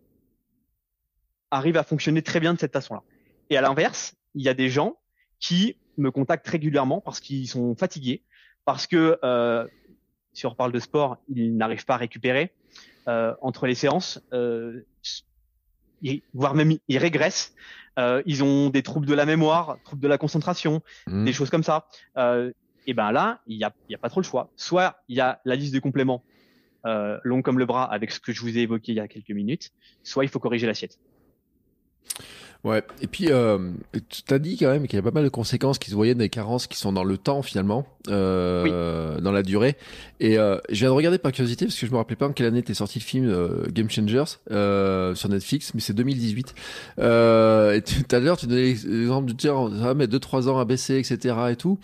arrive 1.53 1.77
à 1.77 1.85
fonctionner 1.85 2.23
très 2.23 2.41
bien 2.41 2.55
de 2.55 2.59
cette 2.59 2.73
façon-là. 2.73 3.03
Et 3.51 3.57
à 3.57 3.61
l'inverse, 3.61 4.15
il 4.35 4.43
y 4.43 4.49
a 4.49 4.55
des 4.55 4.69
gens 4.69 4.97
qui 5.39 5.77
me 5.99 6.11
contactent 6.11 6.49
régulièrement 6.49 7.01
parce 7.01 7.21
qu'ils 7.21 7.47
sont 7.47 7.77
fatigués, 7.77 8.23
parce 8.65 8.87
que 8.87 9.19
euh, 9.23 9.69
si 10.33 10.47
on 10.47 10.51
reparle 10.51 10.73
de 10.73 10.79
sport, 10.81 11.19
ils 11.29 11.57
n'arrivent 11.57 11.85
pas 11.85 11.95
à 11.95 11.99
récupérer 11.99 12.53
euh, 13.07 13.35
entre 13.43 13.67
les 13.67 13.75
séances, 13.75 14.21
euh, 14.33 14.85
voire 16.33 16.55
même 16.55 16.77
ils 16.89 16.99
régressent. 16.99 17.55
Euh, 17.99 18.23
ils 18.25 18.43
ont 18.43 18.71
des 18.71 18.83
troubles 18.83 19.07
de 19.07 19.13
la 19.13 19.27
mémoire, 19.27 19.77
troubles 19.85 20.03
de 20.03 20.09
la 20.09 20.17
concentration, 20.17 20.81
mmh. 21.07 21.25
des 21.27 21.33
choses 21.35 21.51
comme 21.51 21.63
ça. 21.63 21.87
Euh, 22.17 22.51
et 22.87 22.95
ben 22.95 23.13
là, 23.13 23.43
il 23.47 23.59
y 23.59 23.65
a, 23.65 23.75
y 23.91 23.95
a 23.95 23.99
pas 23.99 24.09
trop 24.09 24.21
le 24.21 24.25
choix. 24.25 24.51
Soit 24.57 24.97
il 25.09 25.17
y 25.17 25.21
a 25.21 25.43
la 25.45 25.57
liste 25.57 25.75
de 25.75 25.79
compléments 25.79 26.25
euh, 26.85 27.19
long 27.23 27.43
comme 27.43 27.59
le 27.59 27.67
bras 27.67 27.85
avec 27.85 28.11
ce 28.11 28.19
que 28.19 28.33
je 28.33 28.41
vous 28.41 28.57
ai 28.59 28.63
évoqué 28.63 28.93
il 28.93 28.97
y 28.97 29.01
a 29.01 29.07
quelques 29.07 29.31
minutes, 29.31 29.71
soit 30.03 30.25
il 30.25 30.29
faut 30.29 30.41
corriger 30.41 30.67
l'assiette. 30.67 30.99
Ouais, 32.65 32.85
et 33.01 33.09
puis 33.09 33.27
euh, 33.31 33.59
tu 34.09 34.33
as 34.33 34.39
dit 34.39 34.57
quand 34.57 34.71
même 34.71 34.87
qu'il 34.87 34.97
y 34.97 35.01
a 35.01 35.03
pas 35.03 35.11
mal 35.11 35.25
de 35.25 35.29
conséquences 35.29 35.81
qui 35.81 35.91
se 35.91 35.97
voyaient 35.97 36.15
des 36.15 36.29
carences 36.29 36.69
qui 36.69 36.79
sont 36.79 36.93
dans 36.93 37.03
le 37.03 37.19
temps 37.19 37.43
finalement, 37.43 37.85
euh, 38.07 39.21
dans 39.21 39.33
la 39.33 39.43
durée. 39.43 39.77
Et 40.21 40.39
euh, 40.39 40.59
je 40.69 40.79
viens 40.79 40.91
de 40.91 40.95
regarder 40.95 41.19
par 41.19 41.33
curiosité 41.33 41.65
parce 41.65 41.77
que 41.77 41.87
je 41.87 41.91
me 41.91 41.97
rappelais 41.97 42.15
pas 42.15 42.29
en 42.29 42.33
quelle 42.33 42.47
année 42.47 42.61
était 42.61 42.75
sorti 42.75 43.01
le 43.01 43.05
film 43.05 43.29
euh, 43.29 43.65
Game 43.73 43.91
Changers 43.91 44.37
euh, 44.53 45.17
sur 45.17 45.29
Netflix, 45.29 45.75
mais 45.75 45.81
c'est 45.81 45.93
2018. 45.93 46.55
Euh, 47.01 47.75
et 47.75 47.83
tout 47.83 48.15
à 48.15 48.21
l'heure 48.21 48.37
tu 48.37 48.47
donnais 48.47 48.75
l'exemple 48.85 49.27
de 49.27 49.33
dire 49.33 49.69
ça 49.73 49.87
va 49.87 49.95
mettre 49.95 50.17
2-3 50.17 50.49
ans 50.49 50.61
à 50.61 50.65
baisser, 50.65 50.99
etc. 50.99 51.35
et 51.51 51.57
tout 51.57 51.81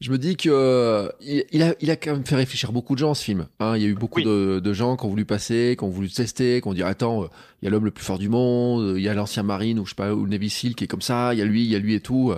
je 0.00 0.10
me 0.10 0.18
dis 0.18 0.36
que 0.36 0.50
euh, 0.50 1.08
il, 1.20 1.62
a, 1.62 1.74
il 1.80 1.90
a 1.90 1.96
quand 1.96 2.12
même 2.12 2.26
fait 2.26 2.36
réfléchir 2.36 2.72
beaucoup 2.72 2.94
de 2.94 2.98
gens 2.98 3.14
ce 3.14 3.24
film. 3.24 3.46
Hein. 3.60 3.76
Il 3.76 3.82
y 3.82 3.86
a 3.86 3.88
eu 3.88 3.94
beaucoup 3.94 4.20
de, 4.20 4.60
de, 4.60 4.72
gens 4.72 4.96
qui 4.96 5.06
ont 5.06 5.08
voulu 5.08 5.24
passer, 5.24 5.74
qui 5.78 5.84
ont 5.84 5.88
voulu 5.88 6.10
tester, 6.10 6.60
qui 6.60 6.68
ont 6.68 6.74
dit 6.74 6.82
attends, 6.82 7.24
euh, 7.24 7.26
il 7.62 7.64
y 7.64 7.68
a 7.68 7.70
l'homme 7.70 7.86
le 7.86 7.90
plus 7.90 8.04
fort 8.04 8.18
du 8.18 8.28
monde, 8.28 8.94
il 8.96 9.02
y 9.02 9.08
a 9.08 9.14
l'ancien 9.14 9.42
marine 9.42 9.78
ou 9.78 9.84
je 9.84 9.90
sais 9.90 9.96
pas 9.96 10.12
ou 10.12 10.24
le 10.24 10.30
Navy 10.30 10.50
Seal 10.50 10.74
qui 10.74 10.84
est 10.84 10.88
comme 10.88 11.02
ça, 11.02 11.32
il 11.32 11.38
y 11.38 11.42
a 11.42 11.46
lui, 11.46 11.64
il 11.64 11.70
y 11.70 11.76
a 11.76 11.78
lui 11.78 11.94
et 11.94 12.00
tout. 12.00 12.34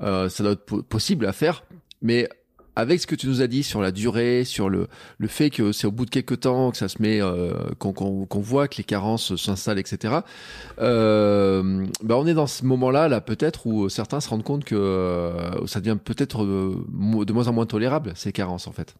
Euh, 0.00 0.28
ça 0.28 0.42
doit 0.42 0.52
être 0.52 0.82
possible 0.82 1.26
à 1.26 1.32
faire, 1.32 1.64
mais 2.02 2.28
avec 2.76 3.00
ce 3.00 3.06
que 3.06 3.14
tu 3.14 3.26
nous 3.26 3.42
as 3.42 3.46
dit 3.46 3.62
sur 3.62 3.80
la 3.80 3.92
durée, 3.92 4.44
sur 4.44 4.68
le, 4.68 4.88
le 5.18 5.28
fait 5.28 5.50
que 5.50 5.72
c'est 5.72 5.86
au 5.86 5.92
bout 5.92 6.04
de 6.04 6.10
quelques 6.10 6.40
temps 6.40 6.70
que 6.70 6.76
ça 6.76 6.88
se 6.88 7.00
met, 7.02 7.20
euh, 7.20 7.52
qu'on 7.78 7.92
qu'on 7.92 8.40
voit 8.40 8.68
que 8.68 8.78
les 8.78 8.84
carences 8.84 9.36
s'installent, 9.36 9.78
etc. 9.78 10.20
Euh, 10.78 11.86
ben 12.02 12.14
on 12.14 12.26
est 12.26 12.34
dans 12.34 12.46
ce 12.46 12.64
moment-là, 12.64 13.08
là, 13.08 13.20
peut-être 13.20 13.66
où 13.66 13.88
certains 13.88 14.20
se 14.20 14.28
rendent 14.28 14.44
compte 14.44 14.64
que 14.64 14.74
euh, 14.74 15.66
ça 15.66 15.80
devient 15.80 15.98
peut-être 16.02 16.44
euh, 16.44 16.84
de 17.24 17.32
moins 17.32 17.48
en 17.48 17.52
moins 17.52 17.66
tolérable 17.66 18.12
ces 18.14 18.32
carences, 18.32 18.66
en 18.66 18.72
fait. 18.72 18.94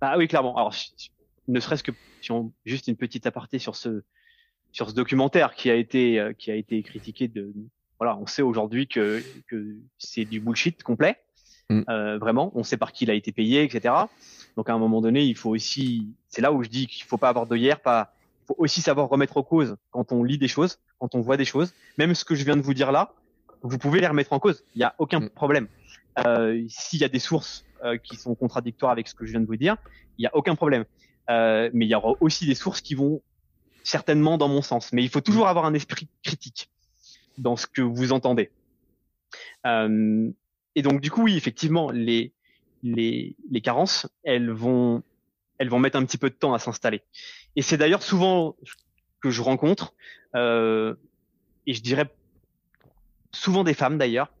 Ah 0.00 0.18
oui, 0.18 0.28
clairement. 0.28 0.56
Alors, 0.56 0.74
ne 1.48 1.60
serait-ce 1.60 1.82
que 1.82 1.92
si 2.20 2.32
on 2.32 2.52
juste 2.64 2.88
une 2.88 2.96
petite 2.96 3.26
aparté 3.26 3.58
sur 3.58 3.76
ce 3.76 4.02
sur 4.72 4.90
ce 4.90 4.94
documentaire 4.94 5.54
qui 5.54 5.70
a 5.70 5.74
été 5.74 6.18
euh, 6.18 6.32
qui 6.32 6.50
a 6.50 6.54
été 6.54 6.82
critiqué 6.82 7.28
de 7.28 7.52
voilà, 7.98 8.16
on 8.18 8.26
sait 8.26 8.42
aujourd'hui 8.42 8.86
que 8.88 9.22
que 9.46 9.76
c'est 9.98 10.24
du 10.24 10.40
bullshit 10.40 10.82
complet. 10.82 11.16
Mm. 11.70 11.82
Euh, 11.88 12.18
vraiment, 12.18 12.52
on 12.54 12.62
sait 12.62 12.76
par 12.76 12.92
qui 12.92 13.04
il 13.04 13.10
a 13.10 13.14
été 13.14 13.32
payé, 13.32 13.62
etc. 13.62 13.94
Donc 14.56 14.68
à 14.68 14.74
un 14.74 14.78
moment 14.78 15.00
donné, 15.00 15.24
il 15.24 15.36
faut 15.36 15.50
aussi, 15.50 16.08
c'est 16.28 16.42
là 16.42 16.52
où 16.52 16.62
je 16.62 16.68
dis 16.68 16.86
qu'il 16.86 17.04
faut 17.04 17.18
pas 17.18 17.28
avoir 17.28 17.46
de 17.46 17.56
hier, 17.56 17.80
pas, 17.80 18.14
il 18.42 18.46
faut 18.48 18.56
aussi 18.58 18.82
savoir 18.82 19.08
remettre 19.08 19.36
en 19.36 19.42
cause 19.42 19.76
quand 19.90 20.12
on 20.12 20.22
lit 20.22 20.38
des 20.38 20.48
choses, 20.48 20.78
quand 20.98 21.14
on 21.14 21.20
voit 21.20 21.36
des 21.36 21.44
choses. 21.44 21.72
Même 21.98 22.14
ce 22.14 22.24
que 22.24 22.34
je 22.34 22.44
viens 22.44 22.56
de 22.56 22.62
vous 22.62 22.74
dire 22.74 22.92
là, 22.92 23.12
vous 23.62 23.78
pouvez 23.78 24.00
les 24.00 24.06
remettre 24.06 24.32
en 24.32 24.38
cause. 24.38 24.64
Il 24.74 24.78
n'y 24.78 24.84
a 24.84 24.94
aucun 24.98 25.20
mm. 25.20 25.30
problème. 25.30 25.68
Euh, 26.26 26.62
S'il 26.68 27.00
y 27.00 27.04
a 27.04 27.08
des 27.08 27.18
sources 27.18 27.64
euh, 27.84 27.96
qui 27.96 28.16
sont 28.16 28.34
contradictoires 28.34 28.92
avec 28.92 29.08
ce 29.08 29.14
que 29.14 29.26
je 29.26 29.32
viens 29.32 29.40
de 29.40 29.46
vous 29.46 29.56
dire, 29.56 29.76
il 30.18 30.22
n'y 30.22 30.26
a 30.26 30.36
aucun 30.36 30.54
problème. 30.54 30.84
Euh, 31.30 31.70
mais 31.72 31.86
il 31.86 31.88
y 31.88 31.94
aura 31.94 32.12
aussi 32.20 32.46
des 32.46 32.54
sources 32.54 32.80
qui 32.80 32.94
vont 32.94 33.22
certainement 33.82 34.38
dans 34.38 34.48
mon 34.48 34.62
sens. 34.62 34.92
Mais 34.92 35.02
il 35.02 35.08
faut 35.08 35.20
toujours 35.20 35.48
avoir 35.48 35.64
un 35.64 35.74
esprit 35.74 36.08
critique 36.22 36.70
dans 37.38 37.56
ce 37.56 37.66
que 37.66 37.82
vous 37.82 38.12
entendez. 38.12 38.50
Euh, 39.66 40.30
et 40.74 40.82
donc 40.82 41.00
du 41.00 41.10
coup, 41.10 41.22
oui, 41.22 41.36
effectivement, 41.36 41.90
les 41.90 42.32
les, 42.82 43.34
les 43.50 43.60
carences, 43.60 44.06
elles 44.24 44.50
vont 44.50 45.02
elles 45.58 45.68
vont 45.68 45.78
mettre 45.78 45.96
un 45.96 46.04
petit 46.04 46.18
peu 46.18 46.30
de 46.30 46.34
temps 46.34 46.54
à 46.54 46.58
s'installer. 46.58 47.02
Et 47.56 47.62
c'est 47.62 47.76
d'ailleurs 47.76 48.02
souvent 48.02 48.56
que 49.20 49.30
je 49.30 49.40
rencontre, 49.40 49.94
euh, 50.34 50.94
et 51.66 51.74
je 51.74 51.82
dirais 51.82 52.12
souvent 53.32 53.64
des 53.64 53.74
femmes 53.74 53.98
d'ailleurs, 53.98 54.32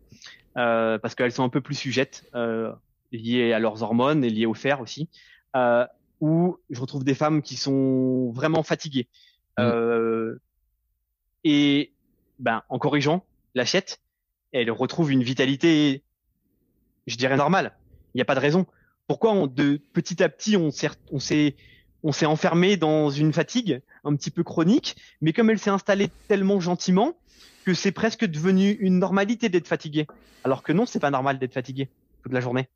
euh, 0.56 0.98
parce 0.98 1.14
qu'elles 1.14 1.32
sont 1.32 1.44
un 1.44 1.48
peu 1.48 1.60
plus 1.60 1.74
sujettes, 1.74 2.24
euh, 2.34 2.72
liées 3.12 3.52
à 3.52 3.58
leurs 3.58 3.82
hormones 3.82 4.24
et 4.24 4.30
liées 4.30 4.46
au 4.46 4.54
fer 4.54 4.80
aussi, 4.80 5.08
euh, 5.56 5.86
où 6.20 6.58
je 6.70 6.80
retrouve 6.80 7.04
des 7.04 7.14
femmes 7.14 7.42
qui 7.42 7.56
sont 7.56 8.30
vraiment 8.32 8.62
fatiguées. 8.62 9.08
Mmh. 9.56 9.62
Euh, 9.62 10.38
et 11.44 11.92
ben, 12.38 12.62
en 12.68 12.78
corrigeant 12.78 13.24
l'assiette, 13.54 14.00
elles 14.52 14.70
retrouvent 14.70 15.12
une 15.12 15.22
vitalité 15.22 16.02
je 17.06 17.16
dirais 17.16 17.36
normal. 17.36 17.76
Il 18.14 18.18
n'y 18.18 18.22
a 18.22 18.24
pas 18.24 18.34
de 18.34 18.40
raison. 18.40 18.66
Pourquoi 19.06 19.32
on, 19.32 19.46
de 19.46 19.80
petit 19.92 20.22
à 20.22 20.28
petit 20.28 20.56
on 20.56 20.70
s'est 20.70 20.90
on 21.12 21.18
s'est 21.18 21.56
on 22.02 22.12
s'est 22.12 22.26
enfermé 22.26 22.76
dans 22.76 23.10
une 23.10 23.32
fatigue 23.32 23.80
un 24.04 24.14
petit 24.14 24.30
peu 24.30 24.42
chronique, 24.42 24.96
mais 25.20 25.32
comme 25.32 25.50
elle 25.50 25.58
s'est 25.58 25.70
installée 25.70 26.10
tellement 26.28 26.60
gentiment 26.60 27.16
que 27.64 27.72
c'est 27.72 27.92
presque 27.92 28.26
devenu 28.26 28.72
une 28.72 28.98
normalité 28.98 29.48
d'être 29.48 29.66
fatigué. 29.66 30.06
Alors 30.44 30.62
que 30.62 30.72
non, 30.72 30.84
c'est 30.84 31.00
pas 31.00 31.10
normal 31.10 31.38
d'être 31.38 31.54
fatigué 31.54 31.88
toute 32.22 32.32
la 32.32 32.40
journée. 32.40 32.68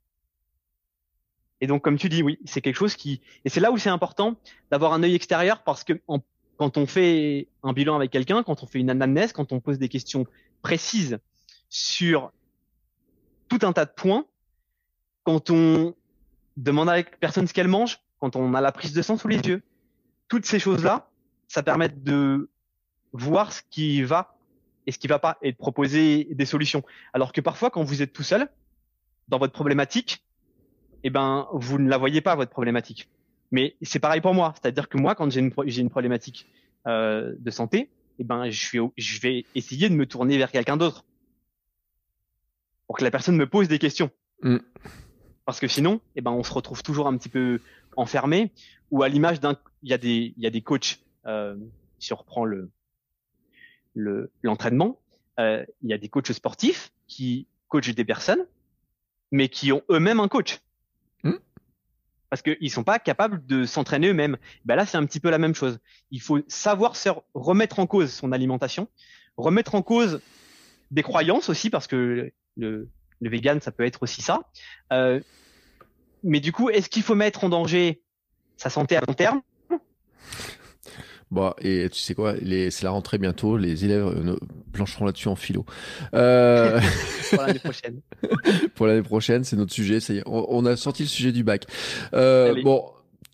Et 1.61 1.67
donc, 1.67 1.83
comme 1.83 1.99
tu 1.99 2.09
dis, 2.09 2.23
oui, 2.23 2.39
c'est 2.47 2.61
quelque 2.61 2.77
chose 2.77 2.95
qui, 2.95 3.21
et 3.45 3.51
c'est 3.51 3.61
là 3.61 3.71
où 3.71 3.79
c'est 3.79 3.91
important 3.91 4.37
d'avoir 4.71 4.93
un 4.93 5.03
œil 5.03 5.15
extérieur 5.15 5.63
parce 5.63 5.85
que 5.85 6.01
quand 6.57 6.77
on 6.79 6.87
fait 6.87 7.49
un 7.63 7.73
bilan 7.73 7.97
avec 7.97 8.11
quelqu'un, 8.11 8.43
quand 8.43 8.63
on 8.63 8.67
fait 8.67 8.79
une 8.79 8.91
anamnèse, 8.91 9.33
quand 9.33 9.53
on 9.53 9.61
pose 9.61 9.79
des 9.79 9.89
questions 9.89 10.27
précises 10.63 11.19
sur 11.69 12.33
tout 13.49 13.59
un 13.63 13.73
tas 13.73 13.85
de 13.85 13.91
points. 13.91 14.25
Quand 15.25 15.51
on 15.51 15.95
demande 16.57 16.89
à 16.89 16.97
la 16.97 17.03
personne 17.03 17.47
ce 17.47 17.55
qu'elle 17.55 17.69
mange, 17.69 18.01
quand 18.19 18.37
on 18.37 18.55
a 18.55 18.61
la 18.61 18.73
prise 18.73 18.93
de 18.93 19.03
sang 19.03 19.17
sous 19.17 19.29
les 19.29 19.39
yeux, 19.39 19.63
toutes 20.29 20.47
ces 20.47 20.59
choses-là, 20.59 21.09
ça 21.49 21.63
permet 21.63 21.89
de 21.89 22.51
voir 23.13 23.53
ce 23.53 23.63
qui 23.71 24.03
va 24.03 24.37
et 24.87 24.93
ce 24.93 24.99
qui 24.99 25.07
va 25.07 25.19
pas 25.19 25.39
et 25.43 25.53
de 25.53 25.57
proposer 25.57 26.29
des 26.31 26.47
solutions. 26.47 26.83
Alors 27.13 27.33
que 27.33 27.41
parfois, 27.41 27.71
quand 27.71 27.83
vous 27.83 28.03
êtes 28.03 28.13
tout 28.13 28.23
seul 28.23 28.49
dans 29.29 29.39
votre 29.39 29.53
problématique, 29.53 30.25
eh 31.05 31.11
ben, 31.11 31.47
vous 31.53 31.79
ne 31.79 31.89
la 31.89 31.99
voyez 31.99 32.21
pas 32.21 32.35
votre 32.35 32.51
problématique. 32.51 33.09
Mais 33.51 33.77
c'est 33.83 33.99
pareil 33.99 34.21
pour 34.21 34.35
moi, 34.35 34.55
c'est-à-dire 34.61 34.89
que 34.89 34.99
moi, 34.99 35.15
quand 35.15 35.31
j'ai 35.31 35.41
une, 35.41 35.53
une 35.65 35.91
problématique 35.91 36.47
euh, 36.87 37.35
de 37.39 37.51
santé, 37.51 37.91
eh 38.19 38.25
ben, 38.25 38.51
je, 38.51 38.59
suis, 38.59 38.79
je 38.97 39.21
vais 39.21 39.45
essayer 39.55 39.89
de 39.89 39.95
me 39.95 40.07
tourner 40.07 40.37
vers 40.39 40.51
quelqu'un 40.51 40.77
d'autre 40.77 41.05
pour 42.89 42.97
que 42.97 43.05
la 43.05 43.13
personne 43.13 43.37
me 43.37 43.47
pose 43.47 43.69
des 43.69 43.79
questions. 43.79 44.11
Mm. 44.43 44.57
Parce 45.45 45.61
que 45.61 45.69
sinon, 45.69 46.01
eh 46.17 46.21
ben, 46.21 46.33
on 46.33 46.43
se 46.43 46.53
retrouve 46.53 46.83
toujours 46.83 47.07
un 47.07 47.17
petit 47.17 47.29
peu 47.29 47.61
enfermé 47.97 48.51
ou 48.91 49.03
à 49.03 49.09
l'image 49.09 49.41
d'un, 49.41 49.57
il 49.83 49.91
y 49.91 49.95
a 49.95 49.99
des, 49.99 50.35
il 50.37 50.43
y 50.43 50.47
a 50.47 50.51
des 50.51 50.63
coachs, 50.63 50.99
euh, 51.27 51.55
si 51.99 52.13
on 52.13 52.17
reprend 52.17 52.45
le, 52.45 52.71
le, 53.95 54.33
l'entraînement, 54.43 54.99
euh, 55.39 55.65
il 55.83 55.91
y 55.91 55.93
a 55.93 55.99
des 55.99 56.09
coachs 56.09 56.33
sportifs 56.33 56.91
qui 57.07 57.47
coachent 57.69 57.95
des 57.95 58.05
personnes, 58.05 58.47
mais 59.31 59.49
qui 59.49 59.71
ont 59.71 59.83
eux-mêmes 59.91 60.21
un 60.21 60.29
coach. 60.29 60.61
Mm. 61.25 61.35
Parce 62.31 62.41
qu'ils 62.41 62.71
sont 62.71 62.85
pas 62.85 62.99
capables 62.99 63.45
de 63.45 63.65
s'entraîner 63.67 64.09
eux-mêmes. 64.09 64.39
Ben 64.65 64.77
là, 64.77 64.87
c'est 64.87 64.97
un 64.97 65.05
petit 65.05 65.21
peu 65.21 65.29
la 65.29 65.39
même 65.39 65.55
chose. 65.55 65.79
Il 66.11 66.23
faut 66.23 66.41
savoir 66.49 66.97
se 66.97 67.11
remettre 67.35 67.81
en 67.81 67.87
cause 67.87 68.11
son 68.11 68.33
alimentation, 68.33 68.89
remettre 69.37 69.75
en 69.75 69.83
cause 69.83 70.23
des 70.91 71.03
croyances 71.03 71.49
aussi, 71.49 71.71
parce 71.71 71.87
que 71.87 72.31
le, 72.57 72.89
le 73.21 73.31
vegan, 73.31 73.61
ça 73.61 73.71
peut 73.71 73.85
être 73.85 74.03
aussi 74.03 74.23
ça. 74.23 74.43
Euh, 74.93 75.21
mais 76.23 76.41
du 76.41 76.53
coup, 76.53 76.71
est-ce 76.71 76.89
qu'il 76.89 77.03
faut 77.03 77.15
mettre 77.15 77.45
en 77.45 77.49
danger 77.49 78.03
sa 78.57 78.71
santé 78.71 78.97
à 78.97 79.01
long 79.01 79.15
terme? 79.15 79.41
Bon, 81.31 81.53
et 81.61 81.89
tu 81.91 81.99
sais 81.99 82.15
quoi, 82.15 82.35
c'est 82.41 82.83
la 82.83 82.91
rentrée 82.91 83.19
bientôt, 83.19 83.59
les 83.59 83.85
élèves 83.85 84.07
euh, 84.07 84.37
plancheront 84.73 85.05
là-dessus 85.05 85.29
en 85.29 85.37
philo. 85.37 85.67
Euh... 86.15 86.81
pour 87.31 87.43
l'année 87.43 87.59
prochaine. 87.59 88.01
pour 88.75 88.87
l'année 88.87 89.03
prochaine, 89.03 89.45
c'est 89.45 89.57
notre 89.57 89.75
sujet, 89.75 90.01
ça 90.01 90.15
y 90.15 90.19
est, 90.19 90.23
on, 90.25 90.65
a 90.65 90.75
sorti 90.77 91.03
le 91.03 91.09
sujet 91.09 91.31
du 91.31 91.45
bac. 91.45 91.67
Euh, 92.15 92.55
bon, 92.63 92.83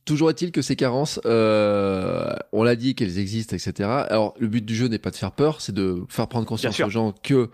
Toujours 0.04 0.30
est-il 0.30 0.52
que 0.52 0.60
ces 0.60 0.76
carences, 0.76 1.18
euh, 1.24 2.34
on 2.52 2.62
l'a 2.62 2.76
dit 2.76 2.94
qu'elles 2.94 3.18
existent, 3.18 3.56
etc. 3.56 3.88
Alors 3.88 4.34
le 4.38 4.48
but 4.48 4.64
du 4.64 4.74
jeu 4.74 4.88
n'est 4.88 4.98
pas 4.98 5.10
de 5.10 5.16
faire 5.16 5.32
peur, 5.32 5.60
c'est 5.60 5.74
de 5.74 6.02
faire 6.08 6.28
prendre 6.28 6.46
conscience 6.46 6.78
aux 6.80 6.90
gens 6.90 7.14
que 7.22 7.50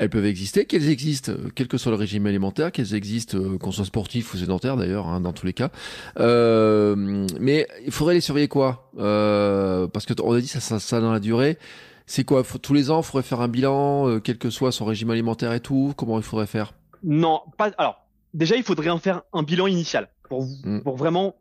elles 0.00 0.08
peuvent 0.08 0.24
exister, 0.24 0.64
qu'elles 0.64 0.88
existent, 0.88 1.32
euh, 1.32 1.50
quel 1.54 1.68
que 1.68 1.76
soit 1.76 1.92
le 1.92 1.98
régime 1.98 2.26
alimentaire, 2.26 2.72
qu'elles 2.72 2.94
existent, 2.94 3.36
euh, 3.36 3.58
qu'on 3.58 3.70
soit 3.70 3.84
sportif 3.84 4.32
ou 4.32 4.38
sédentaire 4.38 4.78
d'ailleurs, 4.78 5.06
hein, 5.06 5.20
dans 5.20 5.34
tous 5.34 5.44
les 5.44 5.52
cas. 5.52 5.70
Euh, 6.18 7.26
mais 7.38 7.68
il 7.84 7.92
faudrait 7.92 8.14
les 8.14 8.22
surveiller 8.22 8.48
quoi? 8.48 8.90
Euh, 8.98 9.86
Parce 9.88 10.06
que 10.06 10.14
on 10.22 10.32
a 10.32 10.40
dit 10.40 10.48
ça, 10.48 10.60
ça, 10.60 10.80
ça 10.80 11.00
dans 11.02 11.12
la 11.12 11.20
durée. 11.20 11.58
C'est 12.06 12.24
quoi? 12.24 12.42
Tous 12.62 12.72
les 12.72 12.90
ans, 12.90 13.02
il 13.02 13.04
faudrait 13.04 13.22
faire 13.22 13.42
un 13.42 13.48
bilan, 13.48 14.08
euh, 14.08 14.20
quel 14.20 14.38
que 14.38 14.48
soit 14.48 14.72
son 14.72 14.86
régime 14.86 15.10
alimentaire 15.10 15.52
et 15.52 15.60
tout? 15.60 15.92
Comment 15.96 16.16
il 16.16 16.24
faudrait 16.24 16.46
faire? 16.46 16.72
Non, 17.04 17.42
pas. 17.58 17.70
Alors, 17.76 18.02
déjà, 18.32 18.56
il 18.56 18.62
faudrait 18.62 18.88
en 18.88 18.98
faire 18.98 19.22
un 19.34 19.42
bilan 19.42 19.66
initial 19.66 20.08
pour 20.28 20.46
mm. 20.64 20.80
pour 20.80 20.96
vraiment 20.96 21.34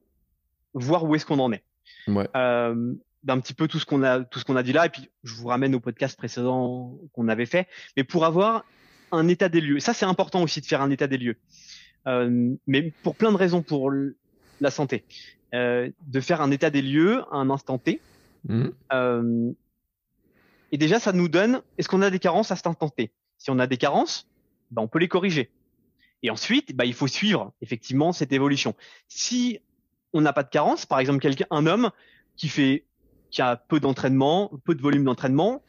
voir 0.80 1.04
où 1.04 1.16
est-ce 1.16 1.26
qu'on 1.26 1.40
en 1.40 1.52
est. 1.52 1.64
Ouais. 2.08 2.28
Euh, 2.36 2.94
d'un 3.24 3.40
petit 3.40 3.54
peu 3.54 3.68
tout 3.68 3.80
ce 3.80 3.86
qu'on 3.86 4.04
a 4.04 4.24
tout 4.24 4.40
ce 4.40 4.46
qu'on 4.46 4.56
a 4.56 4.64
dit 4.64 4.74
là 4.74 4.86
et 4.86 4.90
puis 4.90 5.10
je 5.24 5.34
vous 5.36 5.48
ramène 5.48 5.76
au 5.76 5.80
podcast 5.80 6.18
précédent 6.18 6.98
qu'on 7.14 7.28
avait 7.28 7.46
fait 7.46 7.68
mais 7.98 8.04
pour 8.04 8.26
avoir 8.26 8.66
un 9.12 9.28
état 9.28 9.50
des 9.50 9.62
lieux 9.62 9.80
ça 9.80 9.94
c'est 9.94 10.06
important 10.06 10.42
aussi 10.42 10.62
de 10.62 10.66
faire 10.66 10.82
un 10.82 10.90
état 10.90 11.08
des 11.08 11.18
lieux 11.18 11.36
euh, 12.08 12.56
mais 12.66 12.94
pour 13.04 13.16
plein 13.16 13.32
de 13.32 13.38
raisons 13.38 13.62
pour 13.62 13.92
la 14.62 14.72
santé 14.72 15.04
euh, 15.54 15.90
de 16.08 16.20
faire 16.22 16.42
un 16.42 16.52
état 16.52 16.70
des 16.70 16.82
lieux 16.82 17.24
à 17.32 17.36
un 17.36 17.50
instant 17.50 17.78
T 17.78 18.00
mmh. 18.48 18.68
euh, 18.94 19.52
et 20.72 20.78
déjà 20.78 21.00
ça 21.00 21.12
nous 21.12 21.28
donne 21.28 21.62
est-ce 21.78 21.90
qu'on 21.90 22.02
a 22.02 22.10
des 22.10 22.20
carences 22.20 22.52
à 22.52 22.56
cet 22.56 22.68
instant 22.68 22.90
T? 22.90 23.12
Si 23.38 23.52
on 23.52 23.60
a 23.60 23.68
des 23.68 23.78
carences 23.78 24.28
ben 24.72 24.82
on 24.82 24.88
peut 24.88 25.00
les 25.00 25.08
corriger 25.08 25.50
Et 26.22 26.30
ensuite, 26.30 26.76
bah, 26.76 26.86
il 26.86 26.94
faut 26.94 27.08
suivre 27.08 27.54
effectivement 27.62 28.12
cette 28.12 28.32
évolution. 28.32 28.76
Si 29.08 29.60
on 30.14 30.22
n'a 30.22 30.34
pas 30.34 30.44
de 30.44 30.50
carence, 30.50 30.86
par 30.86 31.00
exemple 31.00 31.20
quelqu'un, 31.20 31.46
un 31.52 31.66
homme 31.66 31.92
qui 32.36 32.48
fait, 32.48 32.86
qui 33.32 33.42
a 33.42 33.56
peu 33.56 33.80
d'entraînement, 33.80 34.52
peu 34.64 34.76
de 34.76 34.82
volume 34.82 35.04
d'entraînement, 35.04 35.62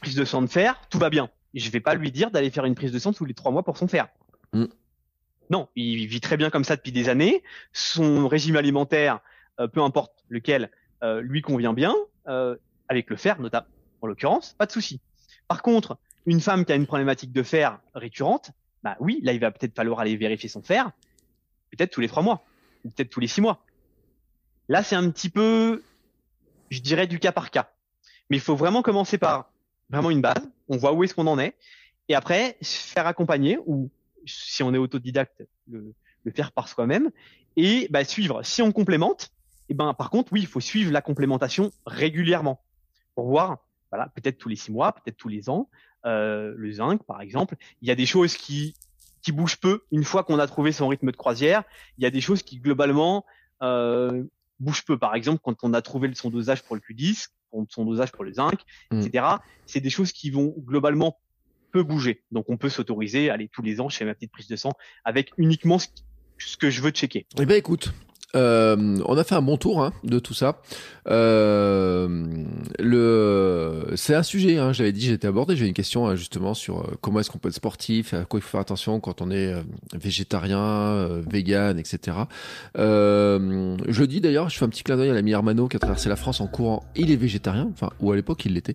prise 0.00 0.14
de 0.14 0.24
sang 0.24 0.42
de 0.42 0.46
fer, 0.46 0.80
tout 0.90 0.98
va 0.98 1.10
bien. 1.10 1.30
Je 1.54 1.70
vais 1.70 1.80
pas 1.80 1.94
lui 1.94 2.10
dire 2.10 2.30
d'aller 2.30 2.50
faire 2.50 2.64
une 2.64 2.74
prise 2.74 2.92
de 2.92 2.98
sang 2.98 3.12
tous 3.12 3.24
les 3.24 3.34
trois 3.34 3.52
mois 3.52 3.62
pour 3.62 3.76
son 3.76 3.88
fer. 3.88 4.08
Mm. 4.52 4.66
Non, 5.50 5.68
il 5.76 6.06
vit 6.06 6.20
très 6.20 6.36
bien 6.36 6.50
comme 6.50 6.64
ça 6.64 6.76
depuis 6.76 6.92
des 6.92 7.08
années. 7.08 7.42
Son 7.72 8.26
régime 8.26 8.56
alimentaire, 8.56 9.20
euh, 9.60 9.68
peu 9.68 9.82
importe 9.82 10.24
lequel, 10.28 10.70
euh, 11.02 11.20
lui 11.20 11.42
convient 11.42 11.74
bien, 11.74 11.94
euh, 12.28 12.56
avec 12.88 13.10
le 13.10 13.16
fer 13.16 13.40
notamment, 13.40 13.66
en 14.00 14.06
l'occurrence, 14.06 14.54
pas 14.54 14.66
de 14.66 14.72
souci. 14.72 15.00
Par 15.48 15.62
contre, 15.62 15.98
une 16.24 16.40
femme 16.40 16.64
qui 16.64 16.72
a 16.72 16.76
une 16.76 16.86
problématique 16.86 17.32
de 17.32 17.42
fer 17.42 17.80
récurrente, 17.94 18.52
bah 18.82 18.96
oui, 19.00 19.20
là 19.22 19.32
il 19.32 19.40
va 19.40 19.50
peut-être 19.50 19.74
falloir 19.74 20.00
aller 20.00 20.16
vérifier 20.16 20.48
son 20.48 20.62
fer, 20.62 20.90
peut-être 21.70 21.90
tous 21.90 22.00
les 22.00 22.08
trois 22.08 22.22
mois, 22.22 22.44
peut-être 22.84 23.10
tous 23.10 23.20
les 23.20 23.26
six 23.26 23.40
mois. 23.40 23.62
Là, 24.68 24.82
c'est 24.82 24.96
un 24.96 25.10
petit 25.10 25.28
peu, 25.28 25.82
je 26.70 26.80
dirais, 26.80 27.06
du 27.06 27.18
cas 27.18 27.32
par 27.32 27.50
cas. 27.50 27.70
Mais 28.30 28.36
il 28.36 28.40
faut 28.40 28.56
vraiment 28.56 28.82
commencer 28.82 29.18
par 29.18 29.50
vraiment 29.90 30.10
une 30.10 30.20
base. 30.20 30.48
On 30.68 30.76
voit 30.76 30.92
où 30.92 31.04
est-ce 31.04 31.14
qu'on 31.14 31.26
en 31.26 31.38
est, 31.38 31.54
et 32.08 32.14
après 32.14 32.56
faire 32.62 33.06
accompagner 33.06 33.58
ou 33.66 33.90
si 34.26 34.62
on 34.62 34.72
est 34.74 34.78
autodidacte, 34.78 35.42
le, 35.68 35.94
faire 36.34 36.52
par 36.52 36.68
soi-même 36.68 37.10
et 37.56 37.88
bah, 37.90 38.04
suivre. 38.04 38.42
Si 38.42 38.62
on 38.62 38.72
complémente, 38.72 39.32
et 39.68 39.72
eh 39.72 39.74
ben 39.74 39.94
par 39.94 40.10
contre, 40.10 40.32
oui, 40.32 40.40
il 40.40 40.46
faut 40.46 40.60
suivre 40.60 40.92
la 40.92 41.02
complémentation 41.02 41.70
régulièrement 41.86 42.62
pour 43.14 43.28
voir, 43.28 43.58
voilà, 43.90 44.08
peut-être 44.14 44.38
tous 44.38 44.48
les 44.48 44.56
six 44.56 44.72
mois, 44.72 44.92
peut-être 44.92 45.16
tous 45.16 45.28
les 45.28 45.50
ans, 45.50 45.68
euh, 46.06 46.54
le 46.56 46.72
zinc 46.72 47.02
par 47.04 47.20
exemple. 47.20 47.56
Il 47.80 47.88
y 47.88 47.90
a 47.90 47.94
des 47.94 48.06
choses 48.06 48.36
qui 48.36 48.74
qui 49.22 49.30
bougent 49.30 49.58
peu 49.58 49.84
une 49.92 50.02
fois 50.02 50.24
qu'on 50.24 50.38
a 50.38 50.46
trouvé 50.48 50.72
son 50.72 50.88
rythme 50.88 51.12
de 51.12 51.16
croisière. 51.16 51.62
Il 51.96 52.04
y 52.04 52.06
a 52.06 52.10
des 52.10 52.20
choses 52.20 52.42
qui 52.42 52.58
globalement 52.58 53.24
euh, 53.62 54.24
bougent 54.62 54.84
peu. 54.84 54.98
Par 54.98 55.14
exemple, 55.14 55.40
quand 55.42 55.56
on 55.62 55.74
a 55.74 55.82
trouvé 55.82 56.10
son 56.14 56.30
dosage 56.30 56.62
pour 56.62 56.76
le 56.76 56.80
Q10, 56.80 57.28
son 57.68 57.84
dosage 57.84 58.12
pour 58.12 58.24
le 58.24 58.32
zinc, 58.32 58.60
mm. 58.90 59.00
etc. 59.00 59.26
C'est 59.66 59.80
des 59.80 59.90
choses 59.90 60.12
qui 60.12 60.30
vont 60.30 60.54
globalement 60.58 61.18
peu 61.72 61.82
bouger. 61.82 62.22
Donc 62.30 62.46
on 62.48 62.56
peut 62.56 62.68
s'autoriser, 62.68 63.30
aller 63.30 63.48
tous 63.48 63.62
les 63.62 63.80
ans 63.80 63.88
chez 63.88 64.04
ma 64.04 64.14
petite 64.14 64.30
prise 64.30 64.48
de 64.48 64.56
sang 64.56 64.72
avec 65.04 65.32
uniquement 65.38 65.78
ce, 65.78 65.88
que 66.56 66.70
je 66.70 66.82
veux 66.82 66.90
checker. 66.90 67.26
Eh 67.38 67.46
ben 67.46 67.56
écoute, 67.56 67.92
euh, 68.34 68.98
on 69.04 69.16
a 69.16 69.24
fait 69.24 69.34
un 69.34 69.42
bon 69.42 69.56
tour 69.56 69.82
hein, 69.82 69.92
de 70.04 70.18
tout 70.18 70.34
ça. 70.34 70.60
Euh, 71.08 72.34
c'est 73.96 74.14
un 74.14 74.22
sujet. 74.22 74.58
Hein, 74.58 74.72
j'avais 74.72 74.92
dit, 74.92 75.06
j'étais 75.06 75.26
abordé. 75.26 75.56
J'ai 75.56 75.66
une 75.66 75.74
question 75.74 76.06
hein, 76.06 76.16
justement 76.16 76.54
sur 76.54 76.80
euh, 76.80 76.94
comment 77.00 77.20
est-ce 77.20 77.30
qu'on 77.30 77.38
peut 77.38 77.48
être 77.48 77.54
sportif, 77.54 78.14
à 78.14 78.24
quoi 78.24 78.38
il 78.38 78.42
faut 78.42 78.50
faire 78.50 78.60
attention 78.60 79.00
quand 79.00 79.20
on 79.20 79.30
est 79.30 79.54
végétarien, 79.94 81.20
vegan, 81.28 81.78
etc. 81.78 82.16
Euh, 82.78 83.76
je 83.88 84.04
dis 84.04 84.20
d'ailleurs, 84.20 84.48
je 84.48 84.58
fais 84.58 84.64
un 84.64 84.68
petit 84.68 84.82
clin 84.82 84.96
d'œil 84.96 85.10
à 85.10 85.14
l'ami 85.14 85.34
Armano 85.34 85.68
qui 85.68 85.76
a 85.76 85.80
traversé 85.80 86.08
la 86.08 86.16
France 86.16 86.40
en 86.40 86.46
courant. 86.46 86.84
Il 86.96 87.10
est 87.10 87.16
végétarien, 87.16 87.68
enfin 87.72 87.90
ou 88.00 88.12
à 88.12 88.16
l'époque 88.16 88.44
il 88.44 88.54
l'était. 88.54 88.74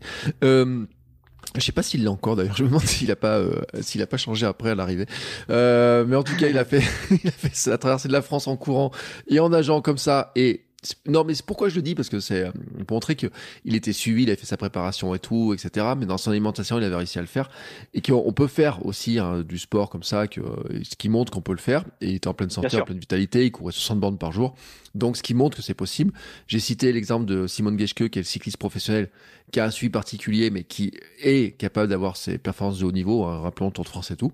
Je 1.55 1.61
sais 1.61 1.71
pas 1.71 1.83
s'il 1.83 2.03
l'a 2.03 2.11
encore 2.11 2.35
d'ailleurs. 2.35 2.55
Je 2.55 2.63
me 2.63 2.69
demande 2.69 2.83
s'il 2.85 3.11
a 3.11 3.15
pas 3.15 3.37
euh, 3.37 3.61
pas 4.09 4.17
changé 4.17 4.45
après 4.45 4.71
à 4.71 4.75
l'arrivée. 4.75 5.05
Euh, 5.49 6.05
mais 6.07 6.15
en 6.15 6.23
tout 6.23 6.35
cas, 6.35 6.47
il 6.47 6.57
a 6.57 6.65
fait 6.65 6.83
il 7.11 7.27
a 7.27 7.31
fait 7.31 7.69
la 7.69 7.77
traversée 7.77 8.07
de 8.07 8.13
la 8.13 8.21
France 8.21 8.47
en 8.47 8.57
courant 8.57 8.91
et 9.27 9.39
en 9.39 9.49
nageant 9.49 9.81
comme 9.81 9.97
ça 9.97 10.31
et 10.35 10.66
non, 11.07 11.23
mais 11.23 11.33
c'est 11.33 11.45
pourquoi 11.45 11.69
je 11.69 11.75
le 11.75 11.81
dis 11.81 11.95
parce 11.95 12.09
que 12.09 12.19
c'est 12.19 12.43
euh, 12.43 12.51
pour 12.85 12.95
montrer 12.95 13.15
que 13.15 13.27
il 13.65 13.75
était 13.75 13.93
suivi, 13.93 14.23
il 14.23 14.29
avait 14.29 14.37
fait 14.37 14.45
sa 14.45 14.57
préparation 14.57 15.13
et 15.15 15.19
tout, 15.19 15.53
etc. 15.53 15.93
Mais 15.97 16.05
dans 16.05 16.17
son 16.17 16.31
alimentation, 16.31 16.77
il 16.77 16.83
avait 16.83 16.95
réussi 16.95 17.17
à 17.17 17.21
le 17.21 17.27
faire 17.27 17.49
et 17.93 18.01
qu'on 18.01 18.33
peut 18.33 18.47
faire 18.47 18.85
aussi 18.85 19.19
hein, 19.19 19.41
du 19.41 19.57
sport 19.57 19.89
comme 19.89 20.03
ça, 20.03 20.27
que 20.27 20.41
ce 20.83 20.95
qui 20.95 21.09
montre 21.09 21.31
qu'on 21.31 21.41
peut 21.41 21.53
le 21.53 21.57
faire. 21.57 21.83
Et 22.01 22.09
il 22.09 22.15
était 22.15 22.27
en 22.27 22.33
pleine 22.33 22.49
santé, 22.49 22.79
en 22.79 22.85
pleine 22.85 22.99
vitalité, 22.99 23.45
il 23.45 23.51
courait 23.51 23.71
60 23.71 23.99
bornes 23.99 24.17
par 24.17 24.31
jour, 24.31 24.55
donc 24.95 25.17
ce 25.17 25.23
qui 25.23 25.33
montre 25.33 25.57
que 25.57 25.63
c'est 25.63 25.73
possible. 25.73 26.13
J'ai 26.47 26.59
cité 26.59 26.91
l'exemple 26.91 27.25
de 27.25 27.47
Simone 27.47 27.77
Geschke, 27.79 28.09
qui 28.09 28.19
est 28.19 28.23
le 28.23 28.23
cycliste 28.23 28.57
professionnel, 28.57 29.09
qui 29.51 29.59
a 29.59 29.65
un 29.65 29.71
suivi 29.71 29.91
particulier, 29.91 30.49
mais 30.49 30.63
qui 30.63 30.91
est 31.21 31.57
capable 31.57 31.89
d'avoir 31.89 32.17
ses 32.17 32.37
performances 32.37 32.79
de 32.79 32.85
haut 32.85 32.91
niveau. 32.91 33.25
Hein, 33.25 33.39
rappelons 33.39 33.71
Tour 33.71 33.85
de 33.85 33.89
France 33.89 34.11
et 34.11 34.15
tout. 34.15 34.31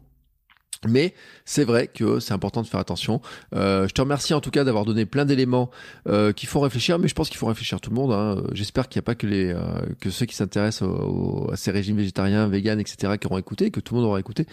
Mais 0.87 1.13
c'est 1.45 1.63
vrai 1.63 1.87
que 1.87 2.19
c'est 2.19 2.33
important 2.33 2.61
de 2.61 2.67
faire 2.67 2.79
attention. 2.79 3.21
Euh, 3.55 3.87
je 3.87 3.93
te 3.93 4.01
remercie 4.01 4.33
en 4.33 4.41
tout 4.41 4.51
cas 4.51 4.63
d'avoir 4.63 4.85
donné 4.85 5.05
plein 5.05 5.25
d'éléments 5.25 5.69
euh, 6.07 6.31
qui 6.33 6.45
font 6.45 6.61
réfléchir, 6.61 6.99
mais 6.99 7.07
je 7.07 7.15
pense 7.15 7.29
qu'il 7.29 7.37
faut 7.37 7.47
réfléchir 7.47 7.79
tout 7.81 7.89
le 7.89 7.95
monde. 7.95 8.11
Hein. 8.11 8.43
J'espère 8.53 8.89
qu'il 8.89 8.99
n'y 8.99 9.03
a 9.03 9.05
pas 9.05 9.15
que 9.15 9.27
les 9.27 9.53
euh, 9.53 9.81
que 9.99 10.09
ceux 10.09 10.25
qui 10.25 10.35
s'intéressent 10.35 10.89
à 11.51 11.55
ces 11.55 11.71
régimes 11.71 11.97
végétariens, 11.97 12.47
véganes, 12.47 12.79
etc. 12.79 13.17
qui 13.19 13.27
auront 13.27 13.37
écouté, 13.37 13.71
que 13.71 13.79
tout 13.79 13.95
le 13.95 14.01
monde 14.01 14.09
aura 14.09 14.19
écouté, 14.19 14.45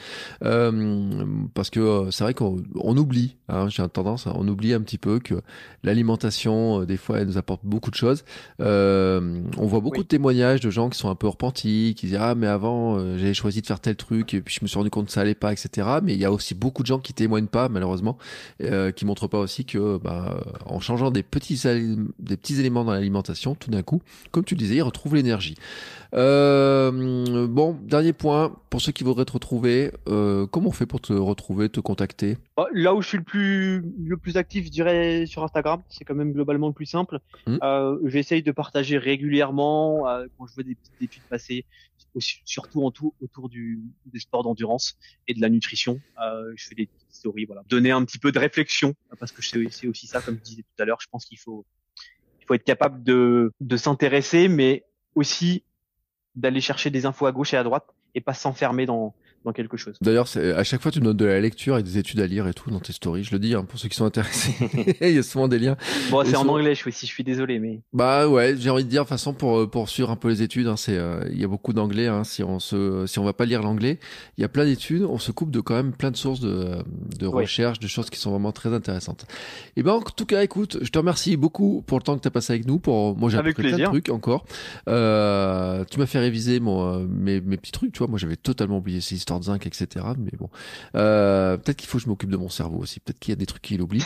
euh, 0.45 1.25
parce 1.55 1.71
que 1.71 1.81
euh, 1.81 2.11
c'est 2.11 2.25
vrai 2.25 2.35
qu'on 2.35 2.63
on 2.75 2.97
oublie. 2.97 3.37
Hein, 3.49 3.69
J'ai 3.69 3.87
tendance, 3.89 4.27
on 4.27 4.47
oublie 4.47 4.75
un 4.75 4.81
petit 4.81 4.99
peu 4.99 5.19
que 5.19 5.35
l'alimentation, 5.83 6.85
des 6.85 6.97
fois, 6.97 7.19
elle 7.19 7.27
nous 7.27 7.39
apporte 7.39 7.63
beaucoup 7.65 7.91
de 7.91 7.97
choses. 7.97 8.25
on 8.59 9.43
voit 9.67 9.81
beaucoup 9.81 10.03
de 10.03 10.09
témoignages 10.09 10.61
de 10.61 10.71
gens 10.71 10.89
qui 10.89 10.99
sont 10.99 11.11
un 11.11 11.15
peu 11.15 11.29
repentis, 11.29 11.95
qui 11.97 12.07
disent 12.07 12.19
ah 12.21 12.35
mais 12.35 12.47
avant 12.47 12.99
j'avais 13.17 13.35
choisi 13.35 13.61
de 13.61 13.67
faire 13.67 13.81
tel 13.81 13.97
truc 13.97 14.35
et 14.35 14.41
puis 14.41 14.55
je 14.59 14.65
me 14.65 14.69
suis 14.69 14.79
rendu 14.79 14.91
compte 14.91 15.07
que 15.07 15.13
ça 15.13 15.23
allait 15.23 15.35
pas, 15.35 15.53
etc. 15.53 15.89
Mais 16.03 16.15
y 16.21 16.25
a 16.25 16.33
aussi 16.33 16.55
beaucoup 16.55 16.83
de 16.83 16.87
gens 16.87 16.99
qui 16.99 17.13
témoignent 17.13 17.47
pas, 17.47 17.69
malheureusement, 17.69 18.19
euh, 18.63 18.91
qui 18.93 19.05
montrent 19.05 19.29
pas 19.29 19.39
aussi 19.39 19.65
que, 19.65 19.99
bah, 19.99 20.43
en 20.67 20.81
changeant 20.81 21.11
des 21.11 21.23
petits, 21.23 21.61
des 22.19 22.37
petits 22.37 22.61
éléments 22.61 22.85
dans 22.85 22.93
l'alimentation, 22.93 23.55
tout 23.55 23.71
d'un 23.71 23.83
coup, 23.83 24.03
comme 24.31 24.45
tu 24.45 24.55
le 24.55 24.59
disais, 24.59 24.77
ils 24.77 24.83
retrouvent 24.83 25.15
l'énergie. 25.15 25.57
Euh, 26.15 27.47
bon, 27.47 27.77
dernier 27.83 28.13
point, 28.13 28.57
pour 28.69 28.81
ceux 28.81 28.93
qui 28.93 29.05
voudraient 29.05 29.25
te 29.25 29.33
retrouver, 29.33 29.93
euh, 30.09 30.47
comment 30.47 30.69
on 30.69 30.73
fait 30.73 30.87
pour 30.87 31.01
te 31.01 31.13
retrouver, 31.13 31.69
te 31.69 31.81
contacter? 31.81 32.37
Bah, 32.57 32.67
Là 32.73 32.95
où 32.95 33.03
je 33.03 33.09
suis 33.09 33.19
le 33.19 33.25
plus, 33.25 33.85
le 34.05 34.17
plus 34.17 34.37
actif, 34.37 34.65
je 34.67 34.71
dirais 34.71 35.27
sur 35.27 35.45
Instagram, 35.45 35.83
c'est 35.89 36.05
quand 36.05 36.15
même 36.15 36.33
globalement 36.33 36.69
le 36.69 36.73
plus 36.73 36.87
simple. 36.87 37.19
Mmh. 37.47 37.57
Euh, 37.63 37.99
J'essaye 38.07 38.43
de 38.43 38.53
partager 38.53 38.99
régulièrement 38.99 40.05
quand 40.37 40.47
je 40.47 40.55
vois 40.55 40.65
des 40.65 40.75
petites 40.75 41.03
études 41.03 41.23
passer, 41.29 41.65
surtout 42.19 42.85
en 42.85 42.91
tout, 42.91 43.15
autour 43.21 43.49
du, 43.49 43.81
des 44.07 44.19
sports 44.19 44.43
d'endurance 44.43 44.97
et 45.29 45.35
de 45.35 45.41
la 45.41 45.49
nutrition. 45.49 46.01
Euh, 46.23 46.53
je 46.57 46.69
fais 46.69 46.75
des 46.75 46.89
voilà, 47.47 47.63
donner 47.69 47.91
un 47.91 48.05
petit 48.05 48.19
peu 48.19 48.33
de 48.33 48.39
réflexion 48.39 48.95
parce 49.19 49.33
que 49.33 49.43
c'est 49.43 49.87
aussi 49.87 50.07
ça, 50.07 50.21
comme 50.21 50.37
je 50.37 50.43
disais 50.43 50.63
tout 50.63 50.83
à 50.83 50.85
l'heure. 50.85 51.01
Je 51.01 51.09
pense 51.09 51.25
qu'il 51.25 51.39
faut, 51.39 51.65
il 52.41 52.47
faut 52.47 52.55
être 52.55 52.65
capable 52.65 53.03
de, 53.03 53.53
de 53.61 53.77
s'intéresser, 53.77 54.49
mais 54.49 54.85
aussi 55.15 55.65
d'aller 56.35 56.61
chercher 56.61 56.91
des 56.91 57.07
infos 57.07 57.27
à 57.27 57.33
gauche 57.33 57.55
et 57.55 57.57
à 57.57 57.63
droite 57.63 57.87
et 58.15 58.21
pas 58.21 58.35
s'enfermer 58.35 58.87
dans, 58.87 59.15
dans 59.45 59.53
quelque 59.53 59.77
chose. 59.77 59.97
D'ailleurs, 60.03 60.27
à 60.37 60.65
chaque 60.65 60.83
fois, 60.83 60.91
tu 60.91 61.01
donnes 61.01 61.17
de 61.17 61.25
la 61.25 61.41
lecture 61.41 61.79
et 61.79 61.83
des 61.83 61.97
études 61.97 62.21
à 62.21 62.27
lire 62.27 62.47
et 62.47 62.53
tout 62.53 62.71
dans 62.71 62.81
tes 62.81 62.93
stories. 62.93 63.25
Je 63.25 63.33
le 63.33 63.39
dis 63.39 63.55
hein, 63.55 63.65
pour 63.65 63.79
ceux 63.79 63.89
qui 63.89 63.97
sont 63.97 64.05
intéressés. 64.05 64.55
il 65.01 65.15
y 65.15 65.19
a 65.19 65.23
souvent 65.23 65.49
des 65.49 65.59
liens. 65.59 65.77
Bon, 66.11 66.23
c'est 66.25 66.37
en 66.37 66.47
anglais, 66.47 66.75
je, 66.75 66.91
si 66.91 67.07
je 67.07 67.11
suis 67.11 67.25
désolé, 67.25 67.59
mais. 67.59 67.81
Bah 67.93 68.29
ouais, 68.29 68.55
j'ai 68.59 68.69
envie 68.69 68.85
de 68.85 68.91
dire, 68.91 69.03
de 69.03 69.05
toute 69.05 69.11
façon, 69.11 69.33
pour 69.33 69.71
pour 69.71 69.89
suivre 69.89 70.11
un 70.11 70.17
peu 70.17 70.29
les 70.29 70.43
études, 70.43 70.67
hein, 70.67 70.77
c'est 70.77 70.97
euh, 70.97 71.25
il 71.31 71.41
y 71.41 71.45
a 71.45 71.49
beaucoup 71.49 71.73
d'anglais. 71.73 72.07
Hein, 72.07 72.25
si 72.25 72.43
on 72.43 72.59
se 72.61 73.07
si 73.07 73.19
on 73.19 73.25
va 73.25 73.33
pas 73.33 73.47
lire 73.47 73.63
l'anglais, 73.63 73.99
il 74.37 74.43
y 74.43 74.45
a 74.45 74.49
plein 74.49 74.65
d'études. 74.65 75.05
On 75.05 75.19
se 75.19 75.33
coupe 75.33 75.51
de 75.51 75.61
quand 75.61 75.75
même 75.75 75.93
plein 75.93 76.11
de 76.11 76.17
sources 76.17 76.41
de 76.41 76.77
de 77.19 77.27
recherche, 77.27 77.79
de 77.79 77.87
choses 77.87 78.11
qui 78.11 78.19
sont 78.19 78.31
vraiment 78.31 78.53
très 78.53 78.75
intéressantes. 78.75 79.27
Et 79.77 79.83
ben 79.83 79.93
en 79.93 80.01
tout 80.03 80.27
cas, 80.27 80.43
écoute, 80.43 80.79
je 80.83 80.91
te 80.91 80.99
remercie 80.99 81.37
beaucoup 81.37 81.83
pour 81.87 81.99
le 81.99 82.03
temps 82.03 82.17
que 82.17 82.23
tu 82.23 82.29
as 82.29 82.33
passé 82.33 82.53
avec 82.53 82.67
nous. 82.67 82.79
Pour 82.79 83.17
moi, 83.17 83.31
j'ai 83.31 83.39
appris 83.39 83.55
plein 83.55 83.77
de 83.77 83.85
trucs 83.85 84.11
encore. 84.11 84.45
Euh, 84.89 85.85
tu 85.91 85.99
m'as 85.99 86.07
fait 86.07 86.19
réviser 86.19 86.61
mon 86.61 87.01
euh, 87.01 87.07
mes 87.09 87.41
mes 87.41 87.57
petits 87.57 87.73
trucs. 87.73 87.93
Tu 87.93 87.99
vois, 87.99 88.09
moi 88.09 88.19
j'avais 88.19 88.37
totalement 88.37 88.79
oublié 88.79 89.01
ces 89.01 89.15
histoires 89.15 89.30
de 89.39 89.45
zinc, 89.45 89.67
etc. 89.67 90.07
Mais 90.19 90.33
bon, 90.39 90.51
euh, 90.95 91.57
peut-être 91.57 91.77
qu'il 91.77 91.89
faut 91.89 91.99
que 91.99 92.05
je 92.05 92.09
m'occupe 92.09 92.31
de 92.31 92.37
mon 92.37 92.49
cerveau 92.49 92.79
aussi. 92.79 93.01
Peut-être 93.01 93.19
qu'il 93.19 93.33
y 93.33 93.35
a 93.35 93.37
des 93.37 93.47
trucs 93.47 93.63
qu'il 93.63 93.81
oublie. 93.83 94.05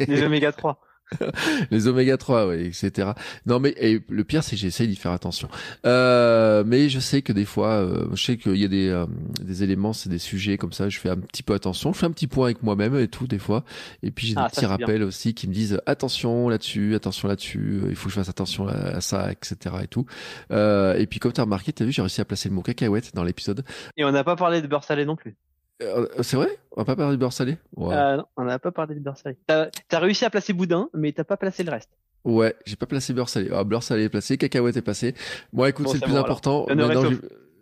Les 0.00 0.22
oméga 0.22 0.52
3. 0.52 0.80
les 1.70 1.86
oméga 1.86 2.16
3, 2.16 2.48
oui, 2.48 2.66
etc. 2.66 3.10
Non, 3.46 3.60
mais 3.60 3.74
et 3.78 4.00
le 4.08 4.24
pire, 4.24 4.42
c'est 4.44 4.56
que 4.56 4.62
j'essaye 4.62 4.88
d'y 4.88 4.96
faire 4.96 5.12
attention. 5.12 5.48
Euh, 5.86 6.64
mais 6.66 6.88
je 6.88 7.00
sais 7.00 7.22
que 7.22 7.32
des 7.32 7.44
fois, 7.44 7.68
euh, 7.68 8.06
je 8.14 8.24
sais 8.24 8.36
qu'il 8.36 8.56
y 8.56 8.64
a 8.64 8.68
des, 8.68 8.88
euh, 8.88 9.06
des 9.40 9.62
éléments, 9.62 9.92
c'est 9.92 10.08
des 10.08 10.18
sujets 10.18 10.58
comme 10.58 10.72
ça, 10.72 10.88
je 10.88 10.98
fais 10.98 11.10
un 11.10 11.16
petit 11.16 11.42
peu 11.42 11.54
attention. 11.54 11.92
Je 11.92 11.98
fais 11.98 12.06
un 12.06 12.12
petit 12.12 12.26
point 12.26 12.46
avec 12.46 12.62
moi-même 12.62 12.96
et 12.96 13.08
tout, 13.08 13.26
des 13.26 13.38
fois. 13.38 13.64
Et 14.02 14.10
puis 14.10 14.26
j'ai 14.26 14.34
des 14.34 14.42
ah, 14.44 14.48
petits 14.48 14.66
rappels 14.66 15.02
aussi 15.02 15.34
qui 15.34 15.48
me 15.48 15.52
disent 15.52 15.80
attention 15.86 16.48
là-dessus, 16.48 16.94
attention 16.94 17.28
là-dessus, 17.28 17.82
il 17.88 17.96
faut 17.96 18.04
que 18.04 18.10
je 18.10 18.20
fasse 18.20 18.28
attention 18.28 18.68
à 18.68 19.00
ça, 19.00 19.30
etc. 19.32 19.76
et 19.82 19.86
tout. 19.86 20.06
Euh, 20.52 20.94
et 20.94 21.06
puis 21.06 21.18
comme 21.18 21.32
tu 21.32 21.40
as 21.40 21.44
remarqué, 21.44 21.72
tu 21.72 21.82
as 21.82 21.86
vu, 21.86 21.92
j'ai 21.92 22.02
réussi 22.02 22.20
à 22.20 22.24
placer 22.24 22.48
le 22.48 22.54
mot 22.54 22.62
cacahuète 22.62 23.14
dans 23.14 23.24
l'épisode. 23.24 23.64
Et 23.96 24.04
on 24.04 24.12
n'a 24.12 24.24
pas 24.24 24.36
parlé 24.36 24.62
de 24.62 24.66
beurre 24.66 24.84
salé 24.84 25.04
non 25.04 25.16
plus. 25.16 25.36
Euh, 25.82 26.06
c'est 26.22 26.36
vrai? 26.36 26.48
On 26.72 26.80
va 26.80 26.84
pas 26.84 26.96
parler 26.96 27.16
du 27.16 27.18
beurre 27.18 27.32
salé 27.32 27.56
euh, 27.78 28.16
Non, 28.16 28.24
on 28.36 28.44
n'a 28.44 28.58
pas 28.58 28.70
parlé 28.70 28.94
du 28.94 29.00
beurre 29.00 29.16
salé. 29.16 29.36
T'as 29.46 29.70
as 29.90 29.98
réussi 29.98 30.24
à 30.24 30.30
placer 30.30 30.52
boudin, 30.52 30.88
mais 30.94 31.12
t'as 31.12 31.24
pas 31.24 31.36
placé 31.36 31.62
le 31.62 31.70
reste. 31.70 31.90
Ouais, 32.24 32.54
j'ai 32.66 32.76
pas 32.76 32.86
placé 32.86 33.14
beurre 33.14 33.28
salé. 33.28 33.48
Ah, 33.52 33.64
beurre 33.64 33.82
salé 33.82 34.04
est 34.04 34.08
placé, 34.08 34.36
cacahuète 34.36 34.76
est 34.76 34.82
placé. 34.82 35.14
Bon, 35.52 35.64
écoute, 35.64 35.88
c'est 35.88 36.00
le 36.00 36.06
plus 36.06 36.16
important. 36.16 36.66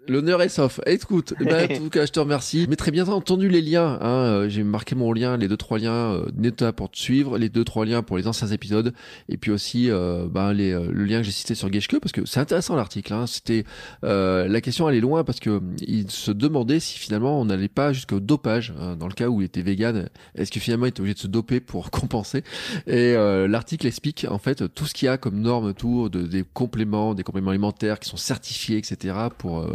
L'honneur 0.09 0.41
est 0.41 0.49
sauf. 0.49 0.81
Écoute, 0.87 1.35
ben, 1.39 1.71
en 1.71 1.77
tout 1.77 1.91
cas, 1.91 2.07
je 2.07 2.13
te 2.13 2.21
remercie. 2.21 2.67
Mais 2.69 2.77
très 2.77 2.91
bien 2.91 3.07
entendu 3.09 3.49
les 3.51 3.61
liens. 3.61 3.99
Hein. 4.01 4.09
Euh, 4.09 4.49
j'ai 4.49 4.63
marqué 4.63 4.95
mon 4.95 5.13
lien, 5.13 5.37
les 5.37 5.49
deux 5.49 5.57
trois 5.57 5.79
liens 5.79 6.15
euh, 6.15 6.25
Neta 6.35 6.73
pour 6.73 6.91
te 6.91 6.99
suivre, 6.99 7.37
les 7.37 7.51
deux 7.51 7.65
trois 7.65 7.85
liens 7.85 8.03
pour 8.03 8.17
les 8.17 8.27
anciens 8.27 8.49
épisodes, 8.49 8.95
et 9.29 9.37
puis 9.37 9.51
aussi 9.51 9.91
euh, 9.91 10.27
ben, 10.31 10.55
les, 10.55 10.73
euh, 10.73 10.89
le 10.91 11.05
lien 11.05 11.19
que 11.19 11.25
j'ai 11.25 11.33
cité 11.33 11.55
sur 11.55 11.71
Geshke 11.71 11.99
parce 12.01 12.13
que 12.13 12.25
c'est 12.25 12.41
intéressant 12.41 12.75
l'article. 12.75 13.13
Hein. 13.13 13.27
C'était 13.27 13.65
la 14.03 14.61
question 14.63 14.87
allait 14.87 15.01
loin 15.01 15.25
parce 15.25 15.41
que 15.41 15.61
il 15.87 16.11
se 16.11 16.31
demandait 16.31 16.81
si 16.81 16.99
finalement 16.99 17.41
on 17.41 17.45
n'allait 17.45 17.69
pas 17.69 17.93
jusqu'au 17.93 18.21
dopage 18.21 18.73
hein, 18.81 18.97
dans 18.97 19.09
le 19.09 19.15
cas 19.15 19.29
où 19.29 19.43
il 19.43 19.45
était 19.45 19.63
vegan. 19.63 20.09
Est-ce 20.35 20.51
que 20.51 20.61
finalement 20.61 20.87
il 20.87 20.91
était 20.91 21.01
obligé 21.01 21.15
de 21.15 21.21
se 21.21 21.27
doper 21.27 21.61
pour 21.61 21.91
compenser? 21.91 22.43
Et 22.87 23.15
l'article 23.15 23.87
explique 23.87 24.27
en 24.29 24.39
fait 24.39 24.73
tout 24.75 24.87
ce 24.87 24.95
qu'il 24.95 25.07
y 25.07 25.09
a 25.09 25.19
comme 25.19 25.41
normes 25.41 25.67
autour 25.67 26.09
de, 26.09 26.23
des 26.23 26.45
compléments, 26.55 27.15
des 27.15 27.23
compléments 27.23 27.51
alimentaires 27.51 28.01
qui 28.01 28.09
sont 28.09 28.17
certifiés, 28.17 28.79
etc. 28.79 29.15
pour 29.37 29.67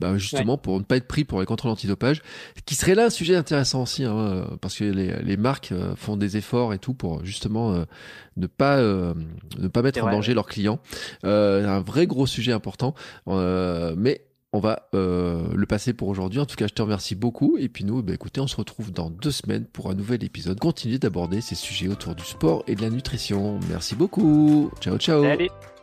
bah, 0.00 0.16
justement 0.18 0.58
pour 0.58 0.78
ne 0.78 0.84
pas 0.84 0.96
être 0.96 1.06
pris 1.06 1.24
pour 1.24 1.40
les 1.40 1.46
contrôles 1.46 1.70
antidopage, 1.70 2.22
qui 2.66 2.74
serait 2.74 2.94
là 2.94 3.06
un 3.06 3.10
sujet 3.10 3.36
intéressant 3.36 3.82
aussi, 3.82 4.04
hein, 4.04 4.46
parce 4.60 4.76
que 4.76 4.84
les, 4.84 5.22
les, 5.22 5.36
marques 5.36 5.72
euh, 5.72 5.94
font 5.96 6.16
des 6.16 6.36
efforts 6.36 6.72
et 6.74 6.78
tout 6.78 6.94
pour 6.94 7.24
justement 7.24 7.72
euh, 7.72 7.84
ne 8.36 8.46
pas 8.46 8.78
euh, 8.78 9.14
ne 9.58 9.68
pas 9.68 9.82
mettre 9.82 10.02
en 10.02 10.10
danger 10.10 10.34
leurs 10.34 10.46
clients. 10.46 10.80
un 11.22 11.80
vrai 11.80 12.06
gros 12.06 12.26
sujet 12.26 12.52
important, 12.52 12.94
mais 13.26 14.26
on 14.52 14.60
va 14.60 14.88
le 14.92 15.64
passer 15.66 15.92
pour 15.92 16.08
aujourd'hui. 16.08 16.40
En 16.40 16.46
tout 16.46 16.56
cas, 16.56 16.66
je 16.66 16.74
te 16.74 16.82
remercie 16.82 17.14
beaucoup. 17.14 17.56
Et 17.58 17.68
puis 17.68 17.84
nous, 17.84 18.02
bah, 18.02 18.14
écoutez, 18.14 18.40
on 18.40 18.46
se 18.46 18.56
retrouve 18.56 18.92
dans 18.92 19.10
deux 19.10 19.32
semaines 19.32 19.64
pour 19.64 19.90
un 19.90 19.94
nouvel 19.94 20.22
épisode. 20.24 20.58
Continuez 20.60 20.98
d'aborder 20.98 21.40
ces 21.40 21.56
sujets 21.56 21.88
autour 21.88 22.14
du 22.14 22.24
sport 22.24 22.62
et 22.66 22.74
de 22.74 22.82
la 22.82 22.90
nutrition. 22.90 23.58
Merci 23.68 23.94
beaucoup. 23.96 24.70
Ciao, 24.80 24.96
ciao. 24.98 25.22
Salut. 25.24 25.73